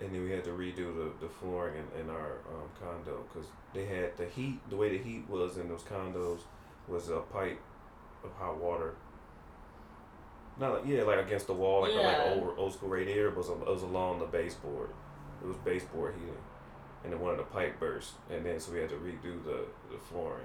and 0.00 0.12
then 0.14 0.22
we 0.24 0.30
had 0.30 0.44
to 0.44 0.50
redo 0.50 0.94
the, 0.94 1.10
the 1.20 1.28
flooring 1.32 1.74
in, 1.76 2.00
in 2.02 2.10
our 2.10 2.38
um, 2.48 2.68
condo 2.80 3.24
because 3.32 3.48
they 3.74 3.86
had 3.86 4.16
the 4.16 4.26
heat. 4.26 4.58
The 4.70 4.76
way 4.76 4.96
the 4.96 5.02
heat 5.02 5.28
was 5.28 5.58
in 5.58 5.68
those 5.68 5.82
condos 5.82 6.40
was 6.88 7.08
a 7.08 7.18
pipe 7.20 7.60
of 8.24 8.32
hot 8.38 8.56
water. 8.58 8.94
Not 10.60 10.74
like 10.74 10.82
yeah, 10.86 11.02
like 11.04 11.18
against 11.18 11.46
the 11.46 11.54
wall, 11.54 11.82
like 11.82 11.92
a, 11.92 11.96
like 11.96 12.36
old 12.36 12.54
old 12.58 12.74
school 12.74 12.90
radiator, 12.90 13.30
but 13.30 13.40
it 13.40 13.48
was, 13.48 13.60
it 13.62 13.66
was 13.66 13.82
along 13.82 14.18
the 14.18 14.26
baseboard. 14.26 14.90
It 15.42 15.48
was 15.48 15.56
baseboard 15.64 16.14
heating, 16.14 16.36
and 17.02 17.12
then 17.12 17.20
one 17.20 17.32
of 17.32 17.38
the 17.38 17.44
pipe 17.44 17.80
burst, 17.80 18.12
and 18.30 18.44
then 18.44 18.60
so 18.60 18.72
we 18.72 18.78
had 18.78 18.90
to 18.90 18.96
redo 18.96 19.42
the 19.42 19.64
the 19.90 19.98
flooring. 20.10 20.44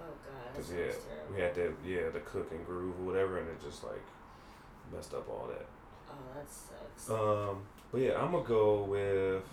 Oh 0.00 0.04
god, 0.26 0.54
that 0.54 0.60
Cause 0.60 0.72
yeah, 0.72 0.76
terrible. 0.86 1.34
we 1.34 1.40
had 1.40 1.54
to 1.54 1.76
yeah 1.86 2.10
the 2.12 2.18
cook 2.20 2.50
and 2.50 2.66
groove 2.66 2.98
or 3.00 3.04
whatever, 3.04 3.38
and 3.38 3.48
it 3.48 3.62
just 3.62 3.84
like 3.84 4.02
messed 4.92 5.14
up 5.14 5.28
all 5.30 5.46
that. 5.48 5.66
Oh, 6.10 6.14
that 6.34 6.50
sucks. 6.50 7.10
Um, 7.10 7.62
but 7.92 8.00
yeah, 8.00 8.20
I'm 8.20 8.32
gonna 8.32 8.42
go 8.42 8.82
with 8.82 9.44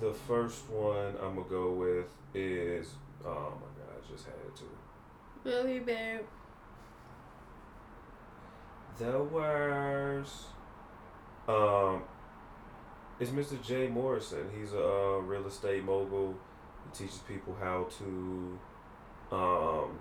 the 0.00 0.12
first 0.12 0.68
one. 0.68 1.14
I'm 1.22 1.36
gonna 1.36 1.48
go 1.48 1.70
with 1.70 2.08
is 2.34 2.94
oh 3.24 3.52
my 3.54 3.70
god, 3.78 3.94
I 3.96 4.12
just 4.12 4.26
had 4.26 4.34
it 4.44 4.56
too. 4.56 4.64
Really, 5.44 5.78
babe. 5.78 6.22
The 8.96 9.24
worst. 9.24 10.44
Um, 11.48 12.04
it's 13.18 13.32
Mr. 13.32 13.60
Jay 13.60 13.88
Morrison. 13.88 14.48
He's 14.56 14.72
a 14.72 14.84
uh, 14.84 15.18
real 15.18 15.48
estate 15.48 15.82
mogul. 15.82 16.36
He 16.84 16.98
teaches 16.98 17.18
people 17.18 17.56
how 17.60 17.88
to, 17.98 18.58
um, 19.32 19.98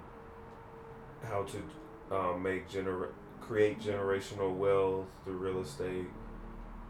how 1.24 1.44
to 1.44 2.16
um, 2.16 2.44
make 2.44 2.70
gener 2.70 3.08
create 3.42 3.82
generational 3.82 4.56
wealth 4.56 5.08
through 5.24 5.38
real 5.38 5.62
estate. 5.64 6.06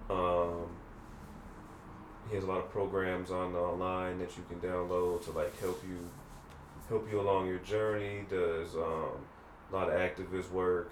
Um, 0.09 0.65
he 2.29 2.35
has 2.35 2.43
a 2.43 2.47
lot 2.47 2.57
of 2.57 2.69
programs 2.69 3.31
on 3.31 3.55
online 3.55 4.19
that 4.19 4.35
you 4.35 4.43
can 4.49 4.59
download 4.59 5.23
to 5.23 5.31
like 5.31 5.57
help 5.61 5.81
you 5.87 6.09
help 6.89 7.09
you 7.09 7.21
along 7.21 7.47
your 7.47 7.59
journey. 7.59 8.25
Does 8.29 8.75
um, 8.75 9.23
a 9.71 9.73
lot 9.73 9.87
of 9.87 9.95
activist 9.95 10.51
work. 10.51 10.91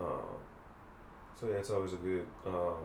Um, 0.00 0.36
so 1.38 1.46
yeah, 1.48 1.54
it's 1.54 1.70
always 1.70 1.92
a 1.92 1.96
good. 1.96 2.26
Um, 2.46 2.84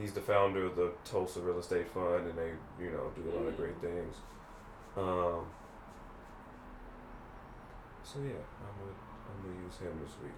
he's 0.00 0.12
the 0.12 0.20
founder 0.20 0.64
of 0.66 0.76
the 0.76 0.92
Tulsa 1.04 1.40
Real 1.40 1.58
Estate 1.58 1.88
Fund, 1.88 2.26
and 2.26 2.38
they 2.38 2.50
you 2.82 2.90
know 2.90 3.10
do 3.14 3.30
a 3.30 3.32
lot 3.38 3.48
of 3.48 3.56
great 3.56 3.78
things. 3.80 4.16
Um, 4.96 5.46
so 8.02 8.18
yeah, 8.18 8.42
I'm 8.60 8.74
gonna 8.78 8.98
I'm 9.26 9.42
gonna 9.42 9.64
use 9.64 9.76
him 9.78 9.98
this 10.04 10.14
week. 10.22 10.32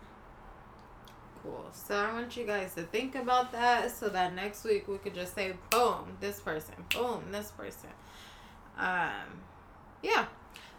Cool. 1.43 1.67
So 1.73 1.95
I 1.95 2.13
want 2.13 2.37
you 2.37 2.47
guys 2.47 2.75
to 2.75 2.83
think 2.83 3.15
about 3.15 3.53
that 3.53 3.91
so 3.91 4.09
that 4.09 4.35
next 4.35 4.65
week 4.65 4.89
we 4.89 4.97
could 4.97 5.15
just 5.15 5.35
say, 5.35 5.53
boom, 5.69 6.17
this 6.19 6.41
person, 6.41 6.75
boom, 6.89 7.23
this 7.31 7.51
person. 7.51 7.91
Um, 8.79 9.43
yeah. 10.03 10.25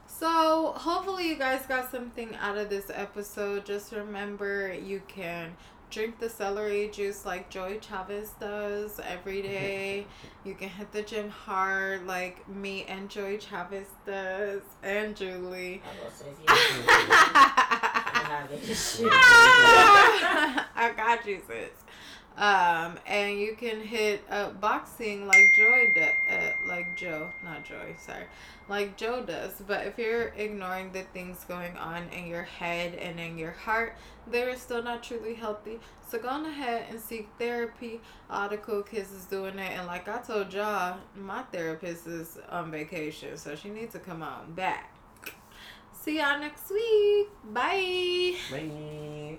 So 0.07 0.73
hopefully 0.75 1.27
you 1.27 1.35
guys 1.35 1.65
got 1.65 1.91
something 1.91 2.35
out 2.35 2.57
of 2.57 2.69
this 2.69 2.89
episode. 2.93 3.65
Just 3.65 3.91
remember 3.91 4.73
you 4.73 5.01
can 5.07 5.55
drink 5.89 6.19
the 6.19 6.29
celery 6.29 6.89
juice 6.89 7.25
like 7.25 7.49
Joey 7.49 7.79
Chavez 7.79 8.31
does 8.39 8.99
every 8.99 9.37
mm-hmm. 9.41 9.51
day. 9.51 10.07
You 10.43 10.53
can 10.55 10.69
hit 10.69 10.91
the 10.91 11.01
gym 11.01 11.29
hard 11.29 12.05
like 12.07 12.47
me 12.49 12.85
and 12.87 13.09
Joey 13.09 13.37
Chavez 13.37 13.87
does 14.05 14.61
and 14.83 15.15
Julie. 15.15 15.81
I 15.85 16.05
was 16.05 16.21
gonna 16.21 16.35
say 16.35 16.45
if 16.47 16.77
you 16.77 16.83
I 16.87 18.21
have 18.27 18.51
it. 18.51 18.75
Shit. 18.75 19.11
Ah, 19.11 20.69
I 20.75 20.91
got 20.91 21.25
you, 21.25 21.41
sis. 21.47 21.69
Um, 22.37 22.99
and 23.07 23.39
you 23.39 23.55
can 23.55 23.79
hit 23.79 24.21
uh, 24.29 24.49
boxing 24.49 25.25
like 25.25 25.45
Joy, 25.57 25.93
do- 25.95 26.35
uh, 26.35 26.51
like 26.67 26.97
Joe, 26.97 27.29
not 27.45 27.63
Joy, 27.63 27.95
sorry, 27.97 28.25
like 28.67 28.97
Joe 28.97 29.23
does. 29.25 29.53
But 29.65 29.87
if 29.87 29.97
you're 29.97 30.33
ignoring 30.35 30.91
the 30.91 31.03
things 31.13 31.45
going 31.47 31.77
on 31.77 32.09
in 32.09 32.27
your 32.27 32.43
head 32.43 32.95
and 32.95 33.21
in 33.21 33.37
your 33.37 33.51
heart, 33.51 33.95
they're 34.27 34.57
still 34.57 34.83
not 34.83 35.01
truly 35.01 35.35
healthy. 35.35 35.79
So 36.09 36.19
go 36.19 36.27
on 36.27 36.45
ahead 36.45 36.87
and 36.89 36.99
seek 36.99 37.29
therapy. 37.39 38.01
Article 38.29 38.83
Kids 38.83 39.11
is 39.13 39.25
doing 39.25 39.57
it, 39.57 39.71
and 39.77 39.87
like 39.87 40.09
I 40.09 40.17
told 40.17 40.53
y'all, 40.53 40.97
my 41.15 41.41
therapist 41.43 42.05
is 42.05 42.37
on 42.49 42.69
vacation, 42.69 43.37
so 43.37 43.55
she 43.55 43.69
needs 43.69 43.93
to 43.93 43.99
come 43.99 44.21
on 44.21 44.53
back. 44.53 44.93
See 45.93 46.17
y'all 46.19 46.37
next 46.39 46.69
week. 46.69 47.29
Bye. 47.53 48.35
Bye. 48.51 49.37